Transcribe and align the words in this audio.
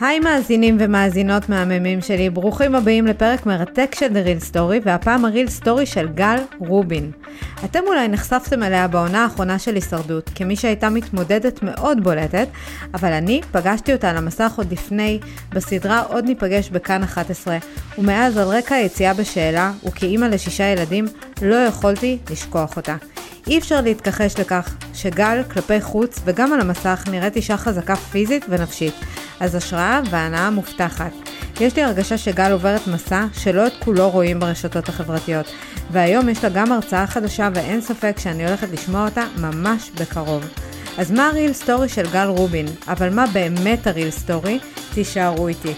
היי 0.00 0.20
מאזינים 0.20 0.76
ומאזינות 0.80 1.48
מהממים 1.48 2.00
שלי, 2.00 2.30
ברוכים 2.30 2.74
הבאים 2.74 3.06
לפרק 3.06 3.46
מרתק 3.46 3.94
של 3.98 4.06
The 4.06 4.26
Real 4.26 4.54
Story, 4.54 4.82
והפעם 4.84 5.24
ה-Real 5.24 5.64
Story 5.64 5.86
של 5.86 6.08
גל 6.08 6.36
רובין. 6.58 7.10
אתם 7.64 7.78
אולי 7.86 8.08
נחשפתם 8.08 8.62
אליה 8.62 8.88
בעונה 8.88 9.22
האחרונה 9.22 9.58
של 9.58 9.74
הישרדות, 9.74 10.30
כמי 10.34 10.56
שהייתה 10.56 10.90
מתמודדת 10.90 11.62
מאוד 11.62 12.04
בולטת, 12.04 12.48
אבל 12.94 13.12
אני 13.12 13.40
פגשתי 13.52 13.92
אותה 13.92 14.10
על 14.10 14.16
המסך 14.16 14.52
עוד 14.56 14.72
לפני, 14.72 15.20
בסדרה 15.52 16.00
עוד 16.00 16.24
ניפגש 16.24 16.70
בכאן 16.70 17.02
11, 17.02 17.58
ומאז 17.98 18.36
על 18.36 18.48
רקע 18.48 18.74
היציאה 18.74 19.14
בשאלה, 19.14 19.72
וכאימא 19.88 20.24
לשישה 20.24 20.64
ילדים, 20.64 21.06
לא 21.42 21.54
יכולתי 21.54 22.18
לשכוח 22.30 22.76
אותה. 22.76 22.96
אי 23.46 23.58
אפשר 23.58 23.80
להתכחש 23.80 24.38
לכך 24.38 24.74
שגל 24.94 25.42
כלפי 25.50 25.80
חוץ 25.80 26.20
וגם 26.24 26.52
על 26.52 26.60
המסך 26.60 27.04
נראית 27.10 27.36
אישה 27.36 27.56
חזקה 27.56 27.96
פיזית 27.96 28.46
ונפשית, 28.48 28.94
אז 29.40 29.54
השראה 29.54 30.00
והנאה 30.10 30.50
מובטחת. 30.50 31.12
יש 31.60 31.76
לי 31.76 31.82
הרגשה 31.82 32.18
שגל 32.18 32.52
עוברת 32.52 32.86
מסע 32.86 33.26
שלא 33.32 33.66
את 33.66 33.72
כולו 33.78 34.10
רואים 34.10 34.40
ברשתות 34.40 34.88
החברתיות, 34.88 35.46
והיום 35.90 36.28
יש 36.28 36.44
לה 36.44 36.50
גם 36.50 36.72
הרצאה 36.72 37.06
חדשה 37.06 37.48
ואין 37.54 37.80
ספק 37.80 38.16
שאני 38.18 38.46
הולכת 38.46 38.68
לשמוע 38.72 39.04
אותה 39.04 39.24
ממש 39.36 39.90
בקרוב. 40.00 40.44
אז 40.98 41.10
מה 41.10 41.28
ה 41.28 41.33
real 41.33 41.52
story 41.52 41.88
של 41.88 42.10
גל 42.12 42.26
רובין? 42.26 42.66
אבל 42.88 43.14
מה 43.14 43.26
באמת 43.32 43.86
ה 43.86 43.91
real 43.91 44.10
story? 44.10 44.58
תישארו 44.94 45.48
איתי. 45.48 45.74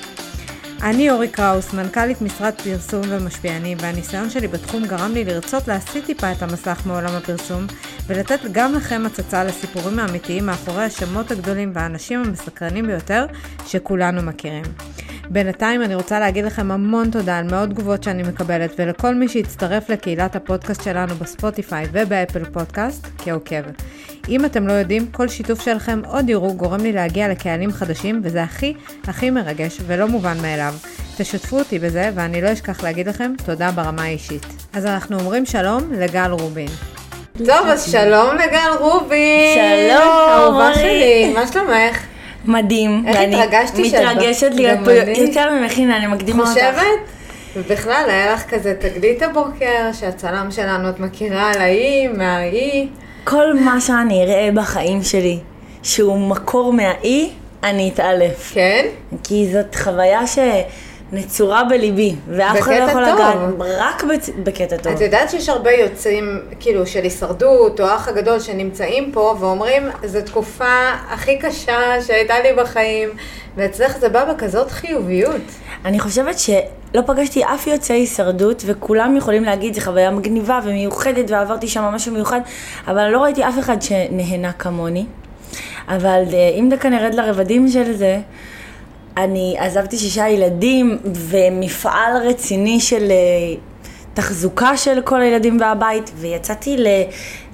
אני 0.82 1.10
אורי 1.10 1.28
קראוס, 1.28 1.72
מנכ"לית 1.72 2.22
משרד 2.22 2.52
פרסום 2.64 3.02
ומשפיענים, 3.09 3.78
והניסיון 3.80 4.30
שלי 4.30 4.48
בתחום 4.48 4.86
גרם 4.86 5.12
לי 5.12 5.24
לרצות 5.24 5.68
להסיט 5.68 6.05
טיפה 6.06 6.32
את 6.32 6.42
המסך 6.42 6.82
מעולם 6.86 7.14
הפרסום, 7.14 7.66
ולתת 8.06 8.41
גם 8.52 8.74
לכם 8.74 9.02
הצצה 9.06 9.45
לסיפורים 9.45 9.98
האמיתיים 9.98 10.46
מאחורי 10.46 10.84
השמות 10.84 11.30
הגדולים 11.30 11.72
והאנשים 11.74 12.22
המסקרנים 12.22 12.86
ביותר 12.86 13.27
שכולנו 13.66 14.22
מכירים. 14.22 14.64
בינתיים 15.30 15.82
אני 15.82 15.95
רוצה 15.95 16.20
להגיד 16.20 16.45
לכם 16.45 16.70
המון 16.70 17.10
תודה 17.10 17.38
על 17.38 17.50
מאות 17.50 17.69
תגובות 17.69 18.03
שאני 18.03 18.22
מקבלת 18.22 18.72
ולכל 18.78 19.14
מי 19.14 19.28
שהצטרף 19.28 19.91
לקהילת 19.91 20.36
הפודקאסט 20.36 20.83
שלנו 20.83 21.14
בספוטיפיי 21.14 21.86
ובאפל 21.92 22.44
פודקאסט 22.44 23.06
כעוקב. 23.19 23.62
אם 24.28 24.45
אתם 24.45 24.67
לא 24.67 24.73
יודעים, 24.73 25.06
כל 25.06 25.28
שיתוף 25.28 25.61
שלכם 25.61 26.01
או 26.09 26.23
דירוג 26.23 26.56
גורם 26.56 26.81
לי 26.81 26.92
להגיע 26.92 27.28
לקהלים 27.28 27.73
חדשים 27.73 28.20
וזה 28.25 28.42
הכי 28.42 28.75
הכי 29.06 29.31
מרגש 29.31 29.78
ולא 29.87 30.09
מובן 30.09 30.37
מאליו. 30.42 30.75
תשתפו 31.17 31.59
אותי 31.59 31.78
בזה 31.78 32.11
ואני 32.15 32.41
לא 32.41 32.53
אשכח 32.53 32.83
להגיד 32.83 33.09
לכם 33.09 33.33
תודה 33.45 33.70
ברמה 33.70 34.03
האישית. 34.03 34.47
אז 34.73 34.87
אנחנו 34.87 35.19
אומרים 35.19 35.47
שלום 35.47 35.93
לגל 35.93 36.31
רובין. 36.31 36.69
טוב, 37.39 37.67
אז 37.67 37.93
שלום 37.93 38.37
לגל 38.37 38.70
רובין. 38.78 39.55
שלום, 39.89 40.28
אהובה. 40.28 40.75
שלי, 40.75 41.33
מה 41.34 41.47
שלומך? 41.47 41.98
מדהים. 42.45 43.05
איך 43.09 43.17
התרגשתי 43.17 43.91
שאת 43.91 44.03
מתרגשת. 44.03 44.50
להיות 44.55 44.78
פה. 44.84 44.93
יותר 44.93 45.50
ממכינה, 45.55 45.97
אני 45.97 46.06
מקדימה 46.06 46.43
אותך. 46.43 46.53
חושבת? 46.53 46.84
ובכלל, 47.56 48.05
היה 48.09 48.33
לך 48.33 48.50
כזה 48.50 48.75
תגלית 48.81 49.23
הבוקר, 49.23 49.93
שהצלם 49.93 50.50
שלנו, 50.50 50.89
את 50.89 51.00
מכירה 51.00 51.53
על 51.53 51.61
האי, 51.61 52.09
מהאי. 52.09 52.89
כל 53.25 53.55
מה 53.55 53.81
שאני 53.81 54.23
אראה 54.23 54.48
בחיים 54.55 55.03
שלי, 55.03 55.39
שהוא 55.83 56.19
מקור 56.19 56.73
מהאי, 56.73 57.31
אני 57.62 57.91
אתעלף. 57.95 58.51
כן? 58.55 58.87
כי 59.25 59.53
זאת 59.53 59.75
חוויה 59.75 60.27
שנצורה 61.12 61.64
בליבי, 61.64 62.14
ואף 62.28 62.58
אחד 62.58 62.70
לא 62.72 62.84
יכול. 62.91 63.02
לגעת, 63.02 63.38
רק 63.78 64.02
בצ- 64.05 64.30
בקטע 64.42 64.77
טוב. 64.77 64.92
את 64.92 65.00
יודעת 65.00 65.30
שיש 65.30 65.48
הרבה 65.48 65.70
יוצאים, 65.72 66.24
כאילו, 66.60 66.86
של 66.86 67.02
הישרדות, 67.02 67.80
או 67.80 67.86
האח 67.86 68.08
הגדול, 68.08 68.41
שנמצאים 68.41 69.10
פה 69.12 69.36
ואומרים, 69.41 69.82
זו 70.04 70.19
תקופה 70.27 70.74
הכי 71.10 71.38
קשה 71.38 71.77
שהייתה 72.06 72.34
לי 72.41 72.52
בחיים, 72.62 73.08
ואצלך 73.56 73.98
זה 73.98 74.08
בא 74.08 74.24
בכזאת 74.32 74.70
חיוביות. 74.70 75.41
אני 75.84 76.00
חושבת 76.00 76.38
שלא 76.38 76.54
פגשתי 77.06 77.44
אף 77.44 77.66
יוצא 77.66 77.94
הישרדות, 77.94 78.62
וכולם 78.66 79.16
יכולים 79.16 79.44
להגיד, 79.44 79.74
זו 79.74 79.80
חוויה 79.80 80.10
מגניבה 80.10 80.60
ומיוחדת, 80.64 81.30
ועברתי 81.30 81.69
שם 81.69 81.82
משהו 81.82 82.12
מיוחד, 82.12 82.41
אבל 82.88 83.08
לא 83.08 83.19
ראיתי 83.22 83.44
אף 83.48 83.58
אחד 83.58 83.82
שנהנה 83.82 84.53
כמוני. 84.53 85.04
אבל 85.88 86.22
אה, 86.32 86.48
אם 86.58 86.69
דקה 86.70 86.88
נרד 86.88 87.14
לרבדים 87.14 87.69
של 87.69 87.92
זה, 87.97 88.19
אני 89.17 89.56
עזבתי 89.59 89.99
שישה 89.99 90.28
ילדים, 90.28 90.99
ומפעל 91.05 92.17
רציני 92.17 92.81
של 92.81 93.11
אה, 93.11 93.55
תחזוקה 94.15 94.77
של 94.77 95.00
כל 95.05 95.23
הילדים 95.23 95.61
והבית, 95.61 96.11
ויצאתי 96.17 96.77
ל... 96.77 96.87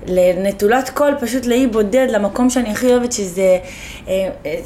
לנטולת 0.07 0.91
קול, 0.91 1.15
פשוט 1.21 1.47
לאי 1.47 1.67
בודד, 1.67 2.07
למקום 2.11 2.51
שאני 2.51 2.71
הכי 2.71 2.87
אוהבת, 2.87 3.13
שזה... 3.13 3.59
אה, 4.09 4.29
אה, 4.47 4.61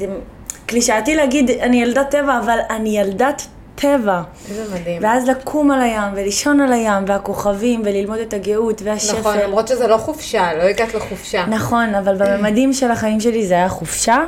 קלישאתי 0.67 1.15
להגיד, 1.15 1.51
אני 1.51 1.83
ילדת 1.83 2.11
טבע, 2.11 2.39
אבל 2.39 2.59
אני 2.71 2.99
ילדת 2.99 3.47
טבע. 3.83 4.23
איזה 4.51 4.75
מדהים. 4.75 5.03
ואז 5.03 5.29
לקום 5.29 5.71
על 5.71 5.83
הים, 5.83 6.13
ולישון 6.15 6.61
על 6.61 6.73
הים, 6.73 7.05
והכוכבים, 7.07 7.83
וללמוד 7.85 8.19
את 8.19 8.35
הגאות 8.35 8.83
והשפל. 8.85 9.19
נכון, 9.19 9.39
למרות 9.39 9.69
שזה 9.69 9.87
לא 9.87 9.97
חופשה, 9.97 10.55
לא 10.55 10.63
הגעת 10.63 10.95
לחופשה. 10.95 11.47
נכון, 11.47 11.95
אבל 11.95 12.17
בממדים 12.19 12.73
של 12.73 12.91
החיים 12.91 13.21
שלי 13.21 13.47
זה 13.47 13.55
היה 13.55 13.69
חופשה. 13.69 14.25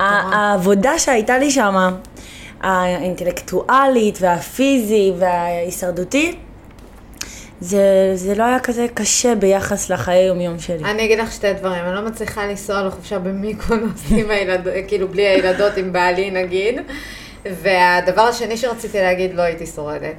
העבודה 0.00 0.98
שהייתה 0.98 1.38
לי 1.38 1.50
שם, 1.50 1.94
האינטלקטואלית 2.60 4.18
והפיזי 4.20 5.12
וההישרדותי, 5.18 6.36
זה, 7.60 8.12
זה 8.14 8.34
לא 8.34 8.44
היה 8.44 8.58
כזה 8.58 8.86
קשה 8.94 9.34
ביחס 9.34 9.90
לחיי 9.90 10.24
יומיום 10.24 10.58
שלי. 10.58 10.84
אני 10.84 11.04
אגיד 11.04 11.18
לך 11.18 11.32
שתי 11.32 11.52
דברים, 11.52 11.84
אני 11.84 11.94
לא 11.94 12.02
מצליחה 12.02 12.46
לנסוע 12.46 12.82
לחופשה 12.82 13.18
במיקרונוס 13.18 14.00
עם 14.10 14.30
הילדות, 14.30 14.72
כאילו 14.88 15.08
בלי 15.08 15.22
הילדות, 15.26 15.76
עם 15.76 15.92
בעלי 15.92 16.30
נגיד. 16.30 16.80
והדבר 17.46 18.22
השני 18.22 18.56
שרציתי 18.56 19.00
להגיד, 19.00 19.34
לא 19.34 19.42
הייתי 19.42 19.66
שורדת. 19.66 20.14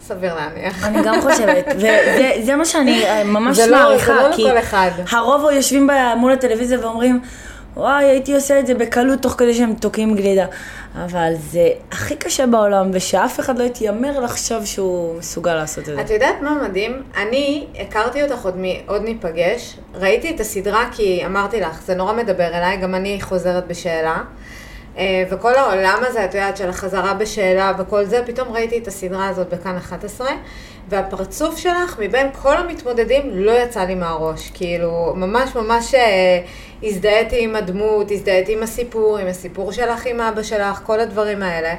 סביר 0.00 0.34
להניח. 0.34 0.84
אני 0.84 1.02
גם 1.04 1.20
חושבת, 1.20 1.64
וזה 1.76 2.32
זה 2.42 2.56
מה 2.56 2.64
שאני 2.64 3.04
אה, 3.04 3.24
ממש 3.24 3.56
זה 3.56 3.66
לא- 3.66 3.76
מעריכה, 3.76 4.06
זה 4.14 4.28
לא 4.28 4.36
כי 4.36 4.44
לכל 4.44 4.58
אחד. 4.58 4.90
הרוב 5.10 5.50
יושבים 5.52 5.90
מול 6.16 6.32
הטלוויזיה 6.32 6.78
ואומרים, 6.80 7.20
וואי, 7.76 8.04
הייתי 8.04 8.34
עושה 8.34 8.58
את 8.58 8.66
זה 8.66 8.74
בקלות 8.74 9.22
תוך 9.22 9.34
כדי 9.38 9.54
שהם 9.54 9.74
תוקעים 9.74 10.14
גלידה. 10.14 10.46
אבל 11.04 11.32
זה 11.50 11.68
הכי 11.92 12.16
קשה 12.16 12.46
בעולם, 12.46 12.90
ושאף 12.92 13.40
אחד 13.40 13.58
לא 13.58 13.64
יתיימר 13.64 14.20
לחשוב 14.20 14.64
שהוא 14.64 15.18
מסוגל 15.18 15.54
לעשות 15.54 15.78
את 15.88 15.94
זה. 15.94 16.00
את 16.00 16.10
יודעת 16.10 16.34
מה 16.42 16.54
מדהים? 16.68 17.02
אני 17.16 17.66
הכרתי 17.80 18.22
אותך 18.22 18.44
עוד, 18.44 18.56
מ... 18.58 18.64
עוד 18.86 19.02
ניפגש, 19.02 19.76
ראיתי 19.94 20.30
את 20.34 20.40
הסדרה 20.40 20.84
כי 20.92 21.22
אמרתי 21.26 21.60
לך, 21.60 21.82
זה 21.82 21.94
נורא 21.94 22.12
מדבר 22.12 22.46
אליי, 22.46 22.76
גם 22.76 22.94
אני 22.94 23.18
חוזרת 23.20 23.66
בשאלה. 23.66 24.16
אה, 24.98 25.24
וכל 25.30 25.54
העולם 25.54 25.98
הזה, 26.06 26.24
את 26.24 26.34
יודעת, 26.34 26.56
של 26.56 26.68
החזרה 26.68 27.14
בשאלה 27.14 27.72
וכל 27.78 28.04
זה, 28.04 28.22
פתאום 28.26 28.52
ראיתי 28.52 28.78
את 28.78 28.88
הסדרה 28.88 29.28
הזאת 29.28 29.48
בכאן 29.54 29.76
11, 29.76 30.28
והפרצוף 30.88 31.58
שלך 31.58 31.98
מבין 31.98 32.26
כל 32.42 32.56
המתמודדים 32.56 33.30
לא 33.32 33.52
יצא 33.52 33.80
לי 33.80 33.94
מהראש. 33.94 34.50
כאילו, 34.54 35.12
ממש 35.16 35.54
ממש 35.54 35.94
אה, 35.94 36.40
הזדהיתי 36.82 37.44
עם 37.44 37.56
הדמות, 37.56 38.10
הזדהיתי 38.10 38.52
עם 38.52 38.62
הסיפור, 38.62 39.18
עם 39.18 39.26
הסיפור 39.26 39.72
שלך 39.72 40.06
עם 40.06 40.20
אבא 40.20 40.42
שלך, 40.42 40.80
כל 40.86 41.00
הדברים 41.00 41.42
האלה. 41.42 41.74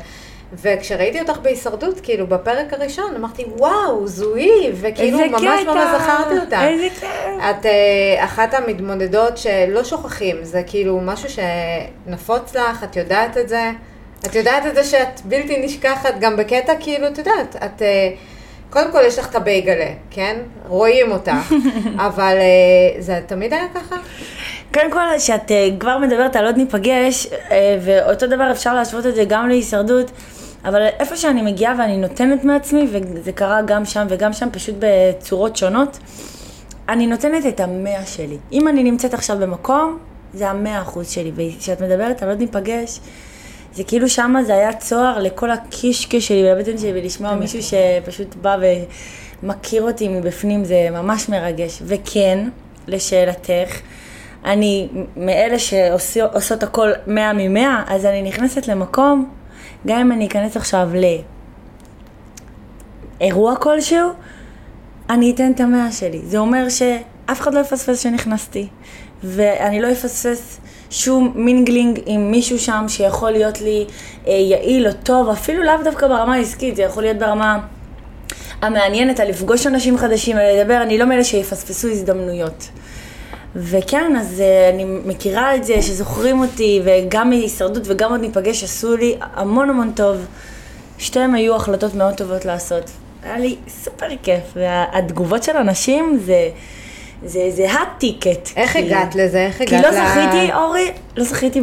וכשראיתי 0.61 1.19
אותך 1.21 1.37
בהישרדות, 1.37 1.99
כאילו, 1.99 2.27
בפרק 2.27 2.73
הראשון, 2.73 3.15
אמרתי, 3.15 3.45
וואו, 3.57 4.07
זו 4.07 4.35
היא, 4.35 4.71
וכאילו, 4.81 5.17
ממש 5.17 5.41
קטע! 5.41 5.73
ממש 5.73 6.01
זכרתי 6.01 6.39
אותה. 6.39 6.67
איזה 6.67 6.87
כיף. 6.99 7.09
את 7.49 7.65
אה, 7.65 8.25
אחת 8.25 8.53
המתמודדות 8.53 9.37
שלא 9.37 9.83
שוכחים, 9.83 10.37
זה 10.41 10.63
כאילו 10.67 10.99
משהו 11.03 11.29
שנפוץ 11.29 12.55
לך, 12.55 12.83
את 12.83 12.95
יודעת 12.95 13.37
את 13.37 13.49
זה. 13.49 13.71
את 14.25 14.35
יודעת 14.35 14.65
את 14.65 14.75
זה 14.75 14.83
שאת 14.83 15.21
בלתי 15.25 15.65
נשכחת, 15.65 16.19
גם 16.19 16.37
בקטע 16.37 16.73
כאילו, 16.79 17.07
את 17.07 17.17
יודעת, 17.17 17.55
את... 17.55 17.81
אה, 17.81 18.09
קודם 18.69 18.91
כל 18.91 18.99
יש 19.07 19.19
לך 19.19 19.29
את 19.29 19.35
הבייגלה, 19.35 19.89
כן? 20.11 20.37
רואים 20.67 21.11
אותך, 21.11 21.53
אבל 22.07 22.35
אה, 22.37 23.01
זה 23.01 23.19
תמיד 23.25 23.53
היה 23.53 23.65
ככה? 23.73 23.95
קודם 24.73 24.91
כל, 24.91 24.99
כשאת 25.17 25.51
אה, 25.51 25.69
כבר 25.79 25.97
מדברת 25.97 26.35
על 26.35 26.45
עוד 26.45 26.57
ניפגש, 26.57 27.27
ואותו 27.81 28.27
דבר 28.27 28.51
אפשר 28.51 28.73
להשוות 28.73 29.05
את 29.05 29.15
זה 29.15 29.23
גם 29.27 29.49
להישרדות, 29.49 30.11
אבל 30.65 30.87
איפה 30.99 31.15
שאני 31.15 31.41
מגיעה 31.41 31.75
ואני 31.79 31.97
נותנת 31.97 32.43
מעצמי, 32.43 32.87
וזה 32.91 33.31
קרה 33.31 33.61
גם 33.61 33.85
שם 33.85 34.07
וגם 34.09 34.33
שם, 34.33 34.47
פשוט 34.51 34.75
בצורות 34.79 35.57
שונות, 35.57 35.99
אני 36.89 37.07
נותנת 37.07 37.45
את 37.45 37.59
המאה 37.59 38.05
שלי. 38.05 38.37
אם 38.51 38.67
אני 38.67 38.83
נמצאת 38.83 39.13
עכשיו 39.13 39.37
במקום, 39.37 39.97
זה 40.33 40.49
המאה 40.49 40.81
אחוז 40.81 41.09
שלי. 41.09 41.31
וכשאת 41.35 41.81
מדברת 41.81 42.23
על 42.23 42.29
עוד 42.29 42.39
ניפגש, 42.39 42.99
זה 43.73 43.83
כאילו 43.83 44.09
שמה 44.09 44.43
זה 44.43 44.53
היה 44.53 44.73
צוהר 44.73 45.19
לכל 45.19 45.51
הקישקע 45.51 46.19
שלי 46.19 46.51
ולבטן 46.51 46.77
שלי, 46.77 46.91
ולשמוע 46.95 47.35
מישהו 47.35 47.59
שפשוט 47.63 48.35
בא 48.35 48.57
ומכיר 49.43 49.83
אותי 49.83 50.07
מבפנים, 50.07 50.65
זה 50.65 50.87
ממש 50.91 51.29
מרגש. 51.29 51.81
וכן, 51.85 52.49
לשאלתך, 52.87 53.79
אני 54.45 54.87
מאלה 55.17 55.59
שעושות 55.59 56.63
הכל 56.63 56.91
מאה 57.07 57.33
ממאה, 57.33 57.83
אז 57.87 58.05
אני 58.05 58.21
נכנסת 58.21 58.67
למקום, 58.67 59.29
גם 59.87 59.99
אם 59.99 60.11
אני 60.11 60.27
אכנס 60.27 60.57
עכשיו 60.57 60.89
לאירוע 63.21 63.55
כלשהו, 63.55 64.09
אני 65.09 65.31
אתן 65.31 65.51
את 65.51 65.59
המאה 65.59 65.91
שלי. 65.91 66.21
זה 66.23 66.37
אומר 66.37 66.69
שאף 66.69 67.41
אחד 67.41 67.53
לא 67.53 67.59
יפספס 67.59 67.99
שנכנסתי, 67.99 68.67
ואני 69.23 69.81
לא 69.81 69.91
אפספס 69.91 70.59
שום 70.89 71.31
mingling 71.35 71.99
עם 72.05 72.31
מישהו 72.31 72.59
שם 72.59 72.85
שיכול 72.87 73.31
להיות 73.31 73.61
לי 73.61 73.85
אה, 74.27 74.33
יעיל 74.33 74.87
או 74.87 74.93
טוב, 74.93 75.29
אפילו 75.29 75.63
לאו 75.63 75.83
דווקא 75.83 76.07
ברמה 76.07 76.35
העסקית, 76.35 76.75
זה 76.75 76.81
יכול 76.81 77.03
להיות 77.03 77.17
ברמה 77.17 77.59
המעניינת, 78.61 79.19
על 79.19 79.27
לפגוש 79.29 79.67
אנשים 79.67 79.97
חדשים, 79.97 80.37
על 80.37 80.59
לדבר, 80.59 80.81
אני 80.81 80.97
לא 80.97 81.05
מאלה 81.05 81.23
שיפספסו 81.23 81.87
הזדמנויות. 81.87 82.69
וכן, 83.55 84.15
אז 84.19 84.39
uh, 84.39 84.73
אני 84.73 84.85
מכירה 85.05 85.55
את 85.55 85.63
זה, 85.63 85.81
שזוכרים 85.81 86.39
אותי, 86.39 86.81
וגם 86.85 87.29
מהישרדות 87.29 87.83
וגם 87.85 88.11
עוד 88.11 88.21
ניפגש, 88.21 88.63
עשו 88.63 88.97
לי 88.97 89.15
המון 89.33 89.69
המון 89.69 89.91
טוב. 89.95 90.25
שתיהם 90.97 91.35
היו 91.35 91.55
החלטות 91.55 91.95
מאוד 91.95 92.13
טובות 92.13 92.45
לעשות. 92.45 92.91
היה 93.23 93.39
לי 93.39 93.55
סופר 93.67 94.07
כיף, 94.23 94.43
והתגובות 94.55 95.43
של 95.43 95.57
אנשים 95.57 96.19
זה... 96.25 96.49
זה, 97.25 97.39
זה 97.51 97.71
הטיקט. 97.71 98.49
איך 98.55 98.71
כי... 98.71 98.79
הגעת 98.79 99.15
לזה? 99.15 99.45
איך 99.45 99.61
הגעת 99.61 99.85
ל... 99.85 99.89
כי 99.89 99.97
לא 99.97 100.05
זכיתי, 100.05 100.53
אורי, 100.53 100.91
לא 101.17 101.23
זכיתי 101.23 101.61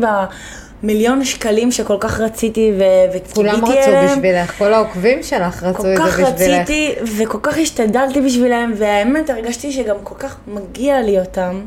במיליון 0.83 1.25
שקלים 1.25 1.73
שכל 1.73 1.97
כך 2.01 2.21
רציתי 2.21 2.73
וקיוויתי 3.15 3.41
אליהם. 3.41 3.61
כולם 3.61 3.65
רצו 3.65 4.15
בשבילך, 4.15 4.59
כל 4.59 4.75
העוקבים 4.75 5.23
שלך 5.23 5.63
רצו 5.63 5.79
את 5.79 5.83
זה 5.83 5.95
בשבילך. 5.95 6.17
כל 6.17 6.23
כך 6.23 6.29
רציתי 6.29 6.93
וכל 7.19 7.39
כך 7.43 7.59
השתדלתי 7.59 8.21
בשבילם, 8.21 8.73
והאמת 8.77 9.31
הרגשתי 9.31 9.73
שגם 9.73 9.97
כל 10.03 10.15
כך 10.19 10.37
מגיע 10.47 11.03
לי 11.03 11.21
אותם. 11.21 11.61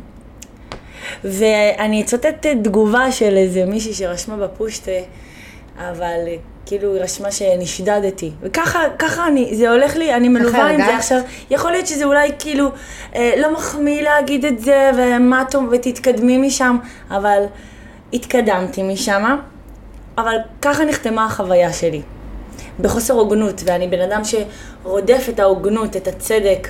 ואני 1.23 2.01
אצטט 2.01 2.47
תגובה 2.63 3.11
של 3.11 3.37
איזה 3.37 3.65
מישהי 3.65 3.93
שרשמה 3.93 4.37
בפושטה, 4.37 4.91
אבל 5.77 6.19
כאילו 6.65 6.93
היא 6.93 7.01
רשמה 7.01 7.31
שנשדדתי. 7.31 8.31
וככה, 8.41 8.79
ככה 8.99 9.27
אני, 9.27 9.55
זה 9.55 9.71
הולך 9.71 9.95
לי, 9.95 10.13
אני 10.13 10.29
מלווה 10.29 10.67
עם 10.67 10.81
זה 10.85 10.97
עכשיו. 10.97 11.19
יכול 11.49 11.71
להיות 11.71 11.87
שזה 11.87 12.05
אולי 12.05 12.31
כאילו 12.39 12.69
אה, 13.15 13.33
לא 13.37 13.53
מחמיא 13.53 14.01
להגיד 14.01 14.45
את 14.45 14.59
זה, 14.59 14.91
ומה 14.97 15.43
טוב, 15.51 15.63
ותתקדמי 15.71 16.37
משם, 16.37 16.77
אבל 17.11 17.43
התקדמתי 18.13 18.83
משם. 18.83 19.37
אבל 20.17 20.35
ככה 20.61 20.85
נחתמה 20.85 21.25
החוויה 21.25 21.73
שלי. 21.73 22.01
בחוסר 22.79 23.13
הוגנות, 23.13 23.61
ואני 23.65 23.87
בן 23.87 24.01
אדם 24.01 24.21
שרודף 24.23 25.25
את 25.29 25.39
ההוגנות, 25.39 25.95
את 25.95 26.07
הצדק, 26.07 26.67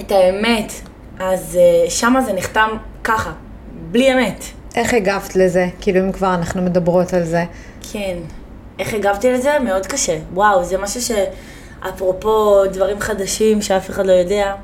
את 0.00 0.12
האמת, 0.12 0.72
אז 1.18 1.58
uh, 1.86 1.90
שמה 1.90 2.20
זה 2.20 2.32
נחתם 2.32 2.68
ככה, 3.04 3.32
בלי 3.94 4.14
אמת. 4.14 4.44
איך 4.76 4.94
הגבת 4.94 5.36
לזה? 5.36 5.66
כאילו 5.80 6.00
אם 6.00 6.12
כבר 6.12 6.34
אנחנו 6.34 6.62
מדברות 6.62 7.12
על 7.12 7.24
זה. 7.24 7.44
כן. 7.92 8.16
איך 8.78 8.94
הגבתי 8.94 9.32
לזה? 9.32 9.58
מאוד 9.58 9.86
קשה. 9.86 10.18
וואו, 10.32 10.64
זה 10.64 10.78
משהו 10.78 11.00
שאפרופו 11.00 12.62
דברים 12.72 13.00
חדשים 13.00 13.62
שאף 13.62 13.90
אחד 13.90 14.06
לא 14.06 14.12
יודע, 14.12 14.54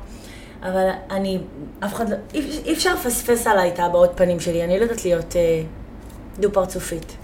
אבל 0.63 0.87
אני, 1.11 1.39
אף 1.79 1.93
אחד 1.93 2.09
לא, 2.09 2.15
אי, 2.33 2.61
אי 2.65 2.73
אפשר 2.73 2.93
לפספס 2.93 3.47
עליי 3.47 3.69
את 3.69 3.79
הבעות 3.79 4.11
פנים 4.15 4.39
שלי, 4.39 4.63
אני 4.63 4.77
לא 4.77 4.83
יודעת 4.83 5.05
להיות 5.05 5.35
אה, 5.35 5.61
דו-פרצופית. 6.39 7.15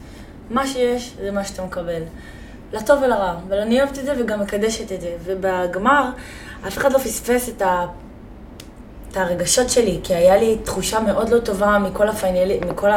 מה 0.49 0.67
שיש, 0.67 1.13
זה 1.21 1.31
מה 1.31 1.43
שאתה 1.43 1.63
מקבל. 1.63 2.01
לטוב 2.73 3.01
ולרע, 3.03 3.35
אבל 3.47 3.57
אני 3.57 3.81
אוהבת 3.81 3.99
את 3.99 4.05
זה 4.05 4.13
וגם 4.19 4.41
מקדשת 4.41 4.91
את 4.91 5.01
זה. 5.01 5.09
ובגמר, 5.23 6.09
אף 6.67 6.77
אחד 6.77 6.93
לא 6.93 6.97
פספס 6.97 7.49
את 7.49 7.61
ה... 7.61 7.85
את 9.11 9.17
הרגשות 9.17 9.69
שלי, 9.69 9.99
כי 10.03 10.15
היה 10.15 10.37
לי 10.37 10.57
תחושה 10.63 10.99
מאוד 10.99 11.29
לא 11.29 11.39
טובה 11.39 11.77
מכל 11.77 12.09
הפייניאלים, 12.09 12.59
מכל 12.69 12.89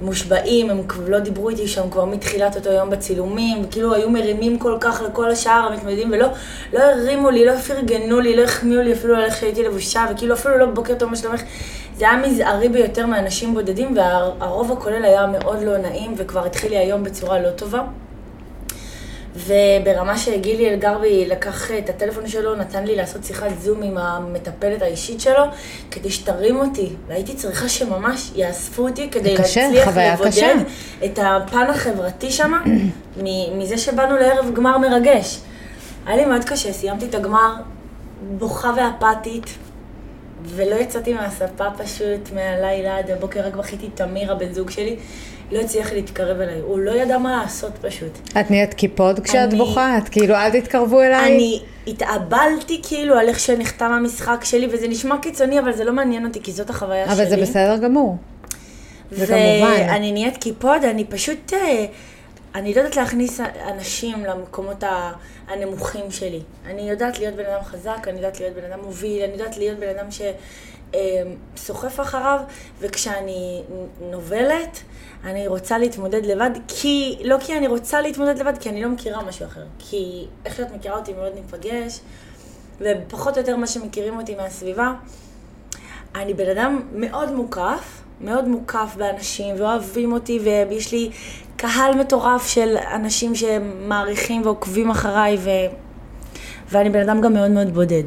המושבעים, 0.00 0.70
הם 0.70 0.82
לא 1.06 1.18
דיברו 1.18 1.48
איתי 1.48 1.68
שם 1.68 1.90
כבר 1.90 2.04
מתחילת 2.04 2.56
אותו 2.56 2.70
יום 2.70 2.90
בצילומים, 2.90 3.64
כאילו 3.70 3.94
היו 3.94 4.10
מרימים 4.10 4.58
כל 4.58 4.76
כך 4.80 5.02
לכל 5.02 5.30
השאר 5.30 5.68
המתמודדים, 5.72 6.10
ולא 6.12 6.26
לא 6.72 6.78
הרימו 6.78 7.30
לי, 7.30 7.44
לא 7.44 7.56
פרגנו 7.56 8.20
לי, 8.20 8.36
לא 8.36 8.42
החמיאו 8.42 8.82
לי 8.82 8.92
אפילו 8.92 9.16
על 9.16 9.24
איך 9.24 9.36
שהייתי 9.36 9.62
לבושה, 9.62 10.06
וכאילו 10.10 10.34
אפילו 10.34 10.58
לא 10.58 10.66
בוקר 10.66 10.94
טוב 10.94 11.10
מה 11.10 11.16
שלומך. 11.16 11.42
זה 11.96 12.08
היה 12.10 12.16
מזערי 12.16 12.68
ביותר 12.68 13.06
מאנשים 13.06 13.54
בודדים, 13.54 13.96
והרוב 13.96 14.72
הכולל 14.72 15.04
היה 15.04 15.26
מאוד 15.26 15.62
לא 15.62 15.78
נעים, 15.78 16.14
וכבר 16.16 16.46
התחיל 16.46 16.70
לי 16.70 16.78
היום 16.78 17.04
בצורה 17.04 17.40
לא 17.40 17.50
טובה. 17.50 17.82
וברמה 19.36 20.18
שגילי 20.18 20.70
אלגרבי 20.70 21.26
לקח 21.26 21.70
את 21.70 21.90
הטלפון 21.90 22.28
שלו, 22.28 22.54
נתן 22.54 22.84
לי 22.84 22.96
לעשות 22.96 23.24
שיחת 23.24 23.48
זום 23.60 23.82
עם 23.82 23.98
המטפלת 23.98 24.82
האישית 24.82 25.20
שלו, 25.20 25.42
כדי 25.90 26.10
שתרים 26.10 26.56
אותי. 26.56 26.88
והייתי 27.08 27.34
צריכה 27.34 27.68
שממש 27.68 28.30
יאספו 28.34 28.88
אותי 28.88 29.10
כדי 29.10 29.36
קשה, 29.36 29.68
להצליח 29.68 29.88
לבודד 29.88 30.56
את 31.04 31.18
הפן 31.22 31.66
החברתי 31.70 32.30
שם, 32.30 32.52
מזה 33.58 33.78
שבאנו 33.78 34.16
לערב 34.16 34.54
גמר 34.54 34.78
מרגש. 34.78 35.40
היה 36.06 36.16
לי 36.16 36.24
מאוד 36.24 36.44
קשה, 36.44 36.72
סיימתי 36.72 37.06
את 37.06 37.14
הגמר 37.14 37.54
בוכה 38.38 38.72
ואפתית, 38.76 39.46
ולא 40.44 40.74
יצאתי 40.74 41.12
מהספה 41.12 41.64
פשוט 41.78 42.32
מהלילה 42.34 42.98
עד 42.98 43.10
הבוקר, 43.10 43.46
רק 43.46 43.56
בכיתי 43.56 43.88
תמיר, 43.94 44.32
הבן 44.32 44.52
זוג 44.52 44.70
שלי. 44.70 44.96
לא 45.52 45.60
הצליח 45.60 45.92
להתקרב 45.92 46.40
אליי, 46.40 46.60
הוא 46.60 46.78
לא 46.78 46.90
ידע 46.90 47.18
מה 47.18 47.42
לעשות 47.42 47.72
פשוט. 47.80 48.18
את 48.40 48.50
נהיית 48.50 48.74
קיפוד 48.74 49.20
כשאת 49.20 49.36
אני, 49.50 49.58
בוכה? 49.58 49.98
את 49.98 50.08
כאילו, 50.08 50.34
אל 50.34 50.60
תתקרבו 50.60 51.02
אליי? 51.02 51.34
אני 51.34 51.62
התאבלתי 51.86 52.80
כאילו 52.82 53.14
על 53.14 53.28
איך 53.28 53.40
שנחתם 53.40 53.92
המשחק 53.92 54.44
שלי, 54.44 54.68
וזה 54.70 54.88
נשמע 54.88 55.18
קיצוני, 55.22 55.58
אבל 55.60 55.72
זה 55.72 55.84
לא 55.84 55.92
מעניין 55.92 56.26
אותי, 56.26 56.42
כי 56.42 56.52
זאת 56.52 56.70
החוויה 56.70 57.04
אבל 57.04 57.14
שלי. 57.14 57.22
אבל 57.22 57.30
זה 57.30 57.36
בסדר 57.36 57.76
גמור. 57.76 58.16
זה 59.10 59.26
כמובן. 59.26 59.72
ואני 59.78 60.12
נהיית 60.12 60.36
קיפוד, 60.36 60.84
אני 60.84 61.04
פשוט... 61.04 61.52
אה, 61.52 61.86
אני 62.54 62.74
לא 62.74 62.80
יודעת 62.80 62.96
להכניס 62.96 63.40
אנשים 63.68 64.24
למקומות 64.24 64.84
הנמוכים 65.48 66.10
שלי. 66.10 66.40
אני 66.66 66.90
יודעת 66.90 67.18
להיות 67.18 67.34
בן 67.34 67.44
אדם 67.44 67.64
חזק, 67.64 68.08
אני 68.08 68.16
יודעת 68.16 68.40
להיות 68.40 68.54
בן 68.54 68.72
אדם 68.72 68.80
מוביל, 68.84 69.22
אני 69.22 69.32
יודעת 69.32 69.56
להיות 69.56 69.78
בן 69.78 69.88
אדם 69.88 70.06
שסוחף 71.56 72.00
אחריו, 72.00 72.40
וכשאני 72.80 73.62
נובלת, 74.10 74.82
אני 75.26 75.46
רוצה 75.46 75.78
להתמודד 75.78 76.26
לבד, 76.26 76.50
כי, 76.68 77.18
לא 77.24 77.36
כי 77.40 77.58
אני 77.58 77.66
רוצה 77.66 78.00
להתמודד 78.00 78.38
לבד, 78.38 78.58
כי 78.58 78.68
אני 78.68 78.82
לא 78.82 78.88
מכירה 78.88 79.22
משהו 79.22 79.46
אחר. 79.46 79.62
כי 79.78 80.26
איך 80.44 80.56
שאת 80.56 80.74
מכירה 80.74 80.98
אותי 80.98 81.12
מאוד 81.12 81.32
ניפגש, 81.34 82.00
ופחות 82.80 83.34
או 83.34 83.40
יותר 83.40 83.56
מה 83.56 83.66
שמכירים 83.66 84.18
אותי 84.18 84.34
מהסביבה, 84.34 84.92
אני 86.14 86.34
בן 86.34 86.50
אדם 86.50 86.82
מאוד 86.92 87.32
מוקף, 87.32 88.02
מאוד 88.20 88.48
מוקף 88.48 88.94
באנשים, 88.96 89.54
ואוהבים 89.58 90.12
אותי, 90.12 90.40
ויש 90.42 90.92
לי 90.92 91.10
קהל 91.56 91.94
מטורף 91.94 92.46
של 92.46 92.76
אנשים 92.94 93.34
שמעריכים 93.34 94.42
ועוקבים 94.44 94.90
אחריי, 94.90 95.36
ו... 95.40 95.50
ואני 96.68 96.90
בן 96.90 97.00
אדם 97.00 97.20
גם 97.20 97.32
מאוד 97.32 97.50
מאוד 97.50 97.74
בודד. 97.74 98.04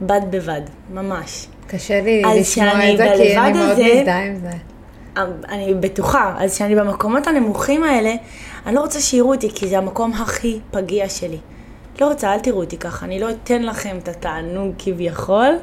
בד 0.00 0.20
בבד, 0.30 0.62
ממש. 0.94 1.46
קשה 1.66 2.00
לי 2.00 2.22
לשמוע 2.40 2.92
את 2.92 2.96
זה, 2.96 3.12
כי 3.16 3.36
אני 3.38 3.52
מאוד 3.52 3.78
מזדהה 3.78 4.26
עם 4.26 4.36
זה. 4.36 4.71
אני 5.16 5.74
בטוחה, 5.74 6.34
אז 6.38 6.54
כשאני 6.54 6.76
במקומות 6.76 7.26
הנמוכים 7.26 7.84
האלה, 7.84 8.14
אני 8.66 8.74
לא 8.74 8.80
רוצה 8.80 9.00
שיראו 9.00 9.34
אותי, 9.34 9.50
כי 9.54 9.68
זה 9.68 9.78
המקום 9.78 10.12
הכי 10.12 10.58
פגיע 10.70 11.08
שלי. 11.08 11.38
לא 12.00 12.08
רוצה, 12.08 12.34
אל 12.34 12.38
תראו 12.38 12.60
אותי 12.60 12.76
ככה, 12.76 13.06
אני 13.06 13.20
לא 13.20 13.30
אתן 13.30 13.62
לכם 13.62 13.96
את 14.02 14.08
התענוג 14.08 14.74
כביכול. 14.78 15.54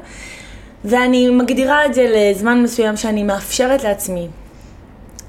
ואני 0.84 1.30
מגדירה 1.30 1.86
את 1.86 1.94
זה 1.94 2.06
לזמן 2.08 2.62
מסוים 2.62 2.96
שאני 2.96 3.22
מאפשרת 3.22 3.84
לעצמי 3.84 4.28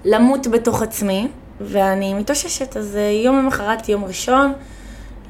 למות 0.05 0.47
בתוך 0.47 0.81
עצמי, 0.81 1.27
ואני 1.61 2.13
מתאוששת. 2.13 2.77
אז 2.77 2.97
יום 3.23 3.37
למחרת, 3.37 3.89
יום 3.89 4.05
ראשון, 4.05 4.53